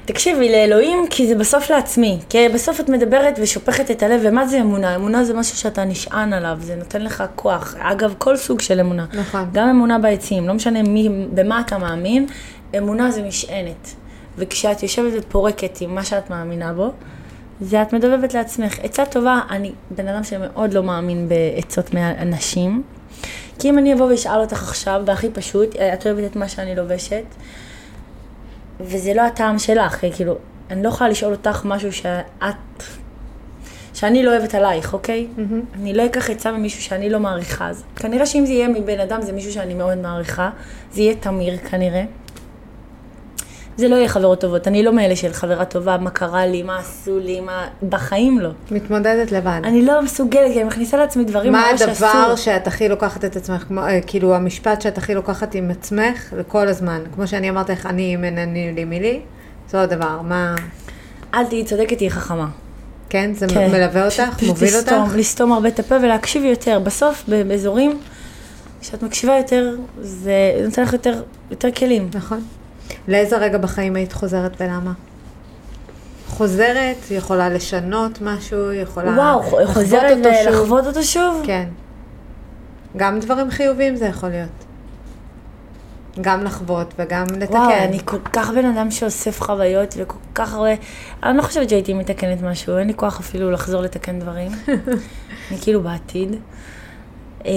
תקשיבי, 0.06 0.52
לאלוהים, 0.52 0.98
כי 1.10 1.26
זה 1.26 1.35
בסוף 1.35 1.70
לעצמי. 1.70 2.18
כי 2.28 2.48
בסוף 2.48 2.81
את 2.81 2.89
מדברת 2.89 3.39
ושופכת 3.43 3.90
את 3.90 4.02
הלב, 4.02 4.20
ומה 4.24 4.47
זה 4.47 4.60
אמונה? 4.60 4.97
אמונה 4.97 5.24
זה 5.24 5.35
משהו 5.35 5.56
שאתה 5.56 5.85
נשען 5.85 6.32
עליו, 6.32 6.56
זה 6.60 6.76
נותן 6.76 7.02
לך 7.02 7.24
כוח. 7.35 7.74
אגב, 7.78 8.14
כל 8.18 8.36
סוג 8.36 8.60
של 8.60 8.81
אמונה. 8.81 9.06
נכון. 9.14 9.48
גם 9.52 9.68
אמונה 9.68 9.98
בעצים, 9.98 10.48
לא 10.48 10.55
משנה 10.55 10.82
מי, 10.82 11.09
במה 11.35 11.60
אתה 11.60 11.78
מאמין, 11.78 12.26
אמונה 12.76 13.10
זה 13.10 13.22
משענת. 13.22 13.94
וכשאת 14.39 14.82
יושבת 14.82 15.12
ופורקת 15.18 15.81
עם 15.81 15.94
מה 15.94 16.05
שאת 16.05 16.31
מאמינה 16.31 16.72
בו, 16.72 16.93
זה 17.60 17.82
את 17.82 17.93
מדבבת 17.93 18.35
לעצמך. 18.35 18.78
עצה 18.82 19.06
טובה, 19.06 19.40
אני 19.51 19.72
בן 19.90 20.09
אדם 20.09 20.24
שמאוד 20.24 20.74
לא 20.74 20.82
מאמין 20.82 21.28
בעצות 21.28 21.94
מאנשים. 21.94 22.82
כי 23.59 23.70
אם 23.70 23.78
אני 23.78 23.94
אבוא 23.94 24.06
ואשאל 24.06 24.40
אותך 24.40 24.62
עכשיו, 24.62 25.02
והכי 25.06 25.31
פשוט, 25.31 25.76
את 25.76 26.06
אוהבת 26.06 26.24
את 26.31 26.36
מה 26.36 26.48
שאני 26.48 26.74
לובשת, 26.76 27.24
וזה 28.80 29.14
לא 29.14 29.22
הטעם 29.22 29.59
שלך, 29.59 30.05
כאילו, 30.14 30.36
אני 30.70 30.82
לא 30.82 30.88
יכולה 30.88 31.10
לשאול 31.10 31.32
אותך 31.32 31.62
משהו 31.64 31.92
שאת, 31.92 32.82
שאני 33.94 34.22
לא 34.22 34.30
אוהבת 34.30 34.55
עלייך, 34.55 34.92
אוקיי? 34.92 35.26
Mm-hmm. 35.36 35.76
אני 35.76 35.94
לא 35.94 36.06
אקח 36.06 36.30
עצה 36.30 36.52
ממישהו 36.52 36.82
שאני 36.82 37.10
לא 37.10 37.20
מעריכה, 37.20 37.68
אז 37.68 37.84
כנראה 37.96 38.26
שאם 38.26 38.46
זה 38.46 38.52
יהיה 38.52 38.68
מבן 38.68 39.01
אדם, 39.01 39.22
זה 39.22 39.32
מישהו 39.32 39.52
שאני 39.52 39.74
מאוד 39.74 39.98
מעריכה, 39.98 40.51
זה 40.92 41.01
יהיה 41.01 41.14
תמיר 41.14 41.59
כנראה. 41.59 42.05
זה 43.76 43.88
לא 43.88 43.96
יהיה 43.96 44.09
חברות 44.09 44.40
טובות, 44.40 44.68
אני 44.68 44.82
לא 44.82 44.92
מאלה 44.92 45.16
של 45.16 45.32
חברה 45.32 45.64
טובה, 45.64 45.96
מה 45.98 46.10
קרה 46.10 46.46
לי, 46.46 46.62
מה 46.62 46.78
עשו 46.78 47.18
לי, 47.18 47.40
מה... 47.40 47.66
בחיים 47.88 48.40
לא. 48.40 48.51
מתמודדת 48.70 49.32
לבד. 49.32 49.60
אני 49.64 49.82
לא 49.82 50.02
מסוגלת, 50.02 50.52
כי 50.52 50.59
אני 50.60 50.64
מכניסה 50.64 50.96
לעצמי 50.96 51.24
דברים 51.24 51.52
מה 51.52 51.68
ממש 51.72 51.82
אסור. 51.82 52.09
הדבר 52.09 52.36
שאת 52.36 52.66
הכי 52.66 52.88
לוקחת 52.88 53.24
את 53.24 53.36
עצמך, 53.36 53.62
כמו, 53.68 53.80
אה, 53.80 54.01
כאילו 54.06 54.34
המשפט 54.34 54.80
שאת 54.80 54.98
הכי 54.98 55.14
לוקחת 55.14 55.55
עם 55.55 55.70
עצמך 55.70 56.32
לכל 56.36 56.68
הזמן? 56.68 57.01
כמו 57.14 57.26
שאני 57.26 57.51
אמרתי 57.51 57.72
לך, 57.72 57.86
אני 57.86 58.14
אם 58.14 58.24
אין 58.24 58.38
אני 58.38 58.72
לי 58.72 58.84
מי 58.84 59.01
לי, 59.01 59.20
זה 59.70 59.82
אותו 59.82 59.96
דבר. 59.96 60.20
מה... 60.22 60.55
אל 61.34 61.44
תהיי 61.44 61.64
צודקת, 61.64 61.98
תהיי 61.98 62.10
חכמה. 62.10 62.46
כן? 63.09 63.30
זה 63.34 63.46
כן. 63.48 63.70
מלווה 63.72 64.05
אותך? 64.05 64.22
פשוט 64.36 64.48
מוביל 64.48 64.68
לסתום, 64.68 65.01
אותך? 65.01 65.16
לסתום 65.16 65.52
הרבה 65.52 65.68
את 65.68 65.78
הפה 65.78 65.94
ולהקשיב 66.02 66.44
יותר. 66.44 66.78
בסוף, 66.78 67.24
באזורים, 67.28 67.98
כשאת 68.80 69.02
מקשיבה 69.02 69.36
יותר, 69.36 69.76
זה 70.01 70.32
נותן 70.64 70.82
לך 70.82 70.92
יותר, 70.92 71.22
יותר 71.51 71.70
כלים. 71.70 72.09
נכון. 72.14 72.40
לאיזה 73.09 73.39
רגע 73.39 73.59
בחיים 73.59 73.97
היית 73.97 74.12
חוזרת 74.12 74.61
ולמה? 74.61 74.93
חוזרת, 76.28 76.97
יכולה 77.11 77.48
לשנות 77.48 78.19
משהו, 78.23 78.73
יכולה 78.73 79.11
וואו, 79.11 79.40
לחוות 79.40 79.69
חוזרת 79.69 80.16
אותו 80.19 80.28
שוב. 80.44 80.55
לחוות 80.55 80.86
אותו 80.86 81.02
שוב? 81.02 81.43
כן. 81.47 81.69
גם 82.97 83.20
דברים 83.20 83.51
חיוביים 83.51 83.97
זה 83.97 84.06
יכול 84.06 84.28
להיות. 84.28 84.65
גם 86.20 86.44
לחוות 86.44 86.94
וגם 86.98 87.24
לתקן. 87.36 87.55
וואו, 87.55 87.85
אני 87.85 87.98
כל 88.05 88.19
כך 88.32 88.51
בן 88.51 88.65
אדם 88.65 88.90
שאוסף 88.90 89.40
חוויות 89.43 89.94
וכל 89.98 90.19
כך 90.35 90.55
הרבה... 90.55 90.69
אני 91.23 91.36
לא 91.36 91.43
חושבת 91.43 91.69
שהייתי 91.69 91.94
מתקנת 91.94 92.43
משהו, 92.43 92.78
אין 92.78 92.86
לי 92.86 92.94
כוח 92.97 93.20
אפילו 93.20 93.51
לחזור 93.51 93.82
לתקן 93.82 94.19
דברים. 94.19 94.52
אני 95.51 95.59
כאילו 95.61 95.82
בעתיד. 95.82 96.36
אמ, 97.44 97.51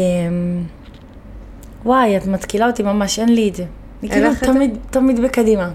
וואי, 1.85 2.17
את 2.17 2.25
מתקילה 2.25 2.67
אותי 2.67 2.83
ממש, 2.83 3.19
אין 3.19 3.29
לי 3.29 3.49
את 3.49 3.55
זה. 3.55 3.65
אני 4.03 4.09
כאילו 4.09 4.29
לך 4.29 4.43
את? 4.43 4.49
תמיד, 4.49 4.77
תמיד 4.89 5.19
בקדימה. 5.19 5.69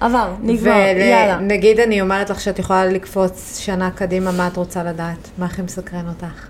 עבר, 0.00 0.34
נגמר, 0.42 0.70
יאללה. 0.96 1.38
ונגיד 1.40 1.80
אני 1.80 2.00
אומרת 2.00 2.30
לך 2.30 2.40
שאת 2.40 2.58
יכולה 2.58 2.86
לקפוץ 2.86 3.58
שנה 3.58 3.90
קדימה, 3.90 4.32
מה 4.32 4.46
את 4.46 4.56
רוצה 4.56 4.84
לדעת? 4.84 5.28
מה 5.38 5.46
הכי 5.46 5.62
מסקרן 5.62 6.08
אותך? 6.08 6.46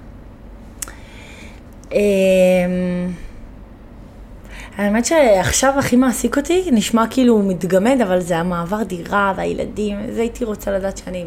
אמ, 1.92 1.98
האמת 4.76 5.04
שעכשיו 5.04 5.78
הכי 5.78 5.96
מעסיק 5.96 6.36
אותי, 6.36 6.64
נשמע 6.72 7.04
כאילו 7.10 7.34
הוא 7.34 7.50
מתגמד, 7.50 7.98
אבל 8.02 8.20
זה 8.20 8.38
המעבר 8.38 8.82
דירה 8.82 9.32
והילדים, 9.36 9.96
זה 10.12 10.20
הייתי 10.20 10.44
רוצה 10.44 10.70
לדעת 10.70 10.96
שאני 10.96 11.24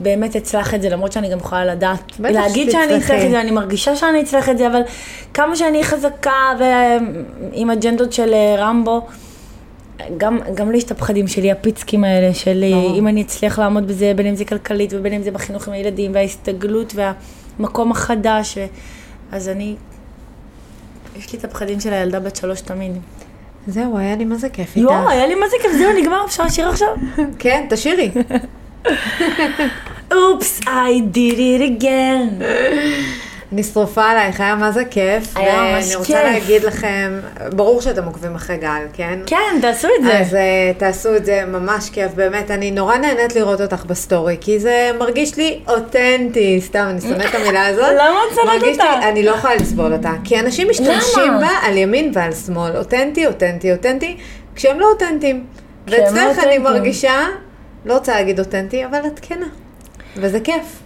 באמת 0.00 0.36
אצלח 0.36 0.74
את 0.74 0.82
זה, 0.82 0.88
למרות 0.88 1.12
שאני 1.12 1.28
גם 1.28 1.38
יכולה 1.38 1.64
לדעת, 1.64 2.12
להגיד 2.18 2.70
שאני. 2.70 2.96
אצלח 2.96 3.24
את 3.24 3.30
זה, 3.30 3.40
אני 3.40 3.50
מרגישה 3.50 3.96
שאני 3.96 4.22
אצלח 4.22 4.48
את 4.48 4.58
זה, 4.58 4.66
אבל 4.66 4.80
כמה 5.34 5.56
שאני 5.56 5.84
חזקה 5.84 6.52
ועם 6.58 7.70
אג'נדות 7.70 8.12
של 8.12 8.34
אה, 8.34 8.54
רמבו, 8.58 9.06
גם, 10.16 10.38
גם 10.54 10.70
לי 10.70 10.78
יש 10.78 10.84
את 10.84 10.90
הפחדים 10.90 11.28
שלי, 11.28 11.52
הפיצקים 11.52 12.04
האלה, 12.04 12.34
של 12.34 12.64
אה, 12.64 12.70
ברור. 12.70 12.98
אם 12.98 13.08
אני 13.08 13.22
אצליח 13.22 13.58
לעמוד 13.58 13.88
בזה, 13.88 14.12
בין 14.16 14.26
אם 14.26 14.34
זה 14.34 14.44
כלכלית 14.44 14.92
ובין 14.96 15.12
אם 15.12 15.22
זה 15.22 15.30
בחינוך 15.30 15.68
עם 15.68 15.74
הילדים, 15.74 16.14
וההסתגלות 16.14 16.94
והמקום 16.94 17.90
החדש, 17.90 18.58
ו... 18.58 18.66
אז 19.32 19.48
אני, 19.48 19.74
יש 21.16 21.32
לי 21.32 21.38
את 21.38 21.44
הפחדים 21.44 21.80
של 21.80 21.92
הילדה 21.92 22.20
בת 22.20 22.36
שלוש 22.36 22.60
תמיד. 22.60 22.92
זהו, 23.66 23.98
היה 23.98 24.16
לי 24.16 24.24
מה 24.24 24.36
זה 24.36 24.48
כיף 24.48 24.76
איתך. 24.76 24.90
יואו, 24.90 25.08
היה 25.08 25.26
לי 25.26 25.34
מה 25.34 25.46
זה 25.48 25.56
כיף, 25.62 25.72
זהו, 25.78 25.92
נגמר, 26.00 26.24
אפשר 26.26 26.44
לשיר 26.44 26.68
עכשיו? 26.68 26.88
כן, 27.38 27.66
תשאירי. 27.70 28.10
אופס, 30.12 30.60
I 30.60 31.14
did 31.16 31.36
it 31.36 31.82
again. 31.82 32.42
אני 33.52 33.62
שרופה 33.62 34.04
עלייך, 34.04 34.40
היה 34.40 34.54
מה 34.54 34.72
זה 34.72 34.84
כיף. 34.84 35.36
היה 35.36 35.62
ממש 35.62 35.84
ואני 35.84 35.96
רוצה 35.96 36.12
כיף. 36.12 36.24
להגיד 36.24 36.64
לכם, 36.64 37.20
ברור 37.52 37.80
שאתם 37.80 38.04
עוקבים 38.04 38.34
אחרי 38.34 38.56
גל, 38.56 38.82
כן? 38.92 39.18
כן, 39.26 39.58
תעשו 39.60 39.88
את 39.98 40.04
זה. 40.04 40.18
אז 40.18 40.34
uh, 40.34 40.78
תעשו 40.78 41.16
את 41.16 41.24
זה, 41.24 41.44
ממש 41.48 41.90
כיף, 41.90 42.12
באמת, 42.14 42.50
אני 42.50 42.70
נורא 42.70 42.96
נהנית 42.96 43.36
לראות 43.36 43.60
אותך 43.60 43.84
בסטורי, 43.84 44.36
כי 44.40 44.58
זה 44.58 44.90
מרגיש 44.98 45.36
לי 45.36 45.60
אותנטי, 45.68 46.60
סתם, 46.60 46.86
אני 46.90 47.00
שונאת 47.00 47.30
את 47.30 47.34
המילה 47.34 47.66
הזאת. 47.66 47.88
למה 47.94 48.18
את 48.30 48.34
שונאת 48.34 48.62
אותה? 48.62 48.98
לי, 49.00 49.08
אני 49.08 49.22
לא 49.22 49.30
יכולה 49.30 49.54
לסבול 49.54 49.92
אותה, 49.92 50.12
כי 50.24 50.40
אנשים 50.40 50.70
משתמשים? 50.70 51.32
בה 51.40 51.50
על 51.62 51.76
ימין 51.76 52.10
ועל 52.14 52.32
שמאל, 52.32 52.76
אותנטי, 52.76 53.26
אותנטי, 53.26 53.72
אותנטי, 53.72 54.16
כשהם 54.54 54.80
לא 54.80 54.86
אותנטיים. 54.92 55.44
לא 55.88 55.96
ואצלך 55.96 56.38
אני. 56.38 56.58
מרגישה, 56.58 57.26
לא 57.84 57.94
רוצה 57.94 58.12
להגיד 58.12 58.38
אותנטי, 58.38 58.86
אבל 58.86 59.00
את 59.06 59.20
כנה. 59.22 59.46
וזה 60.16 60.40
כיף. 60.40 60.82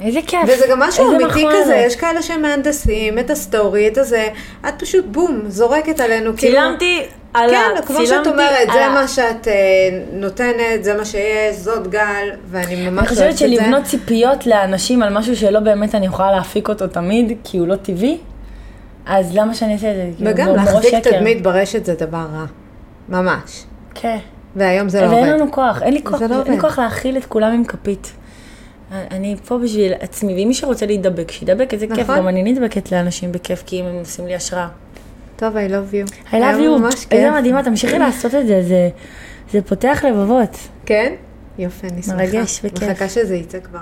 איזה 0.00 0.20
כיף. 0.26 0.40
וזה 0.48 0.66
גם 0.70 0.80
משהו 0.80 1.10
אמיתי 1.10 1.24
מחמאה 1.24 1.52
כזה, 1.52 1.64
זה. 1.64 1.76
יש 1.76 1.96
כאלה 1.96 2.22
שמהנדסים 2.22 3.18
את 3.18 3.30
הסטורי, 3.30 3.88
את 3.88 3.98
הזה, 3.98 4.28
את 4.68 4.74
פשוט 4.78 5.04
בום, 5.06 5.40
זורקת 5.48 6.00
עלינו, 6.00 6.36
כאילו... 6.36 6.58
צילמתי 6.58 7.02
עלה, 7.34 7.68
כן, 7.76 7.82
כמו 7.86 8.06
שאת 8.06 8.26
אומרת, 8.26 8.68
זה. 8.72 8.88
מה 8.88 9.08
שאת 9.08 9.48
אה, 9.48 9.52
נותנת, 10.12 10.84
זה 10.84 10.94
מה 10.94 11.04
שיש, 11.04 11.56
זאת 11.56 11.88
גל, 11.88 12.30
ואני 12.46 12.76
ממש 12.76 12.78
אני 12.86 12.96
אוהבת 12.96 13.08
חושבת 13.08 13.32
את 13.32 13.38
זה. 13.38 13.48
שלבנות 13.48 13.84
ציפיות 13.84 14.46
לאנשים 14.46 15.02
על 15.02 15.12
משהו 15.12 15.36
שלא 15.36 15.60
באמת 15.60 15.94
אני 15.94 16.06
יכולה 16.06 16.32
להפיק 16.32 16.68
אותו 16.68 16.86
תמיד, 16.86 17.32
כי 17.44 17.58
הוא 17.58 17.68
לא 17.68 17.76
טבעי, 17.76 18.18
אז 19.06 19.36
למה 19.36 19.54
שאני 19.54 19.72
אעשה 19.72 19.90
את 19.90 19.96
זה? 19.96 20.10
כאילו, 20.16 20.30
וגם 20.30 20.46
מראש 20.46 20.74
להחזיק 20.74 20.90
שקר. 20.90 21.10
תדמית 21.10 21.42
ברשת 21.42 21.84
זה 21.84 21.94
דבר 21.94 22.26
רע. 22.34 22.44
ממש. 23.08 23.64
כן. 23.94 24.18
והיום 24.56 24.88
זה 24.88 25.00
לא 25.00 25.06
ואין 25.06 25.18
עובד. 25.28 25.40
לנו 25.40 25.52
כוח, 25.52 25.82
אין 25.82 25.94
לי 25.94 26.02
כוח, 26.02 26.22
לא 26.22 26.42
אין 26.44 26.52
לי. 26.54 26.60
כוח 26.60 26.78
להאכיל 26.78 27.16
את 27.16 27.24
כולם 27.24 27.52
עם 27.52 27.64
כפית. 27.64 28.12
אני 29.10 29.36
פה 29.46 29.58
בשביל 29.58 29.92
עצמי, 30.00 30.34
ואם 30.34 30.48
מי 30.48 30.54
שרוצה 30.54 30.86
להידבק, 30.86 31.30
שידבק, 31.30 31.74
איזה 31.74 31.86
כיף, 31.86 31.98
נכון. 31.98 32.16
גם 32.16 32.28
אני 32.28 32.52
נדבקת 32.52 32.92
לאנשים 32.92 33.32
בכיף, 33.32 33.62
כי 33.66 33.80
אם 33.80 33.84
הם 33.84 33.94
עושים 33.94 34.26
לי 34.26 34.34
השראה. 34.34 34.68
טוב, 35.36 35.54
I 35.56 35.70
love 35.70 35.94
you. 35.94 36.30
I 36.30 36.34
love 36.34 36.34
you, 36.34 36.90
כיף. 36.96 37.12
איזה 37.12 37.30
מדהימה, 37.30 37.62
תמשיכי 37.62 37.98
לעשות 37.98 38.34
את 38.34 38.46
זה, 38.46 38.62
זה- 38.62 38.88
זה 39.52 39.62
פותח 39.62 40.04
לבבות. 40.08 40.56
כן? 40.86 41.12
יופי, 41.58 41.86
אני 41.86 42.02
שמחה. 42.02 42.16
מרגש 42.16 42.60
וכיף. 42.64 42.88
מחכה 42.88 43.08
שזה 43.08 43.36
יצא 43.36 43.60
כבר. 43.60 43.78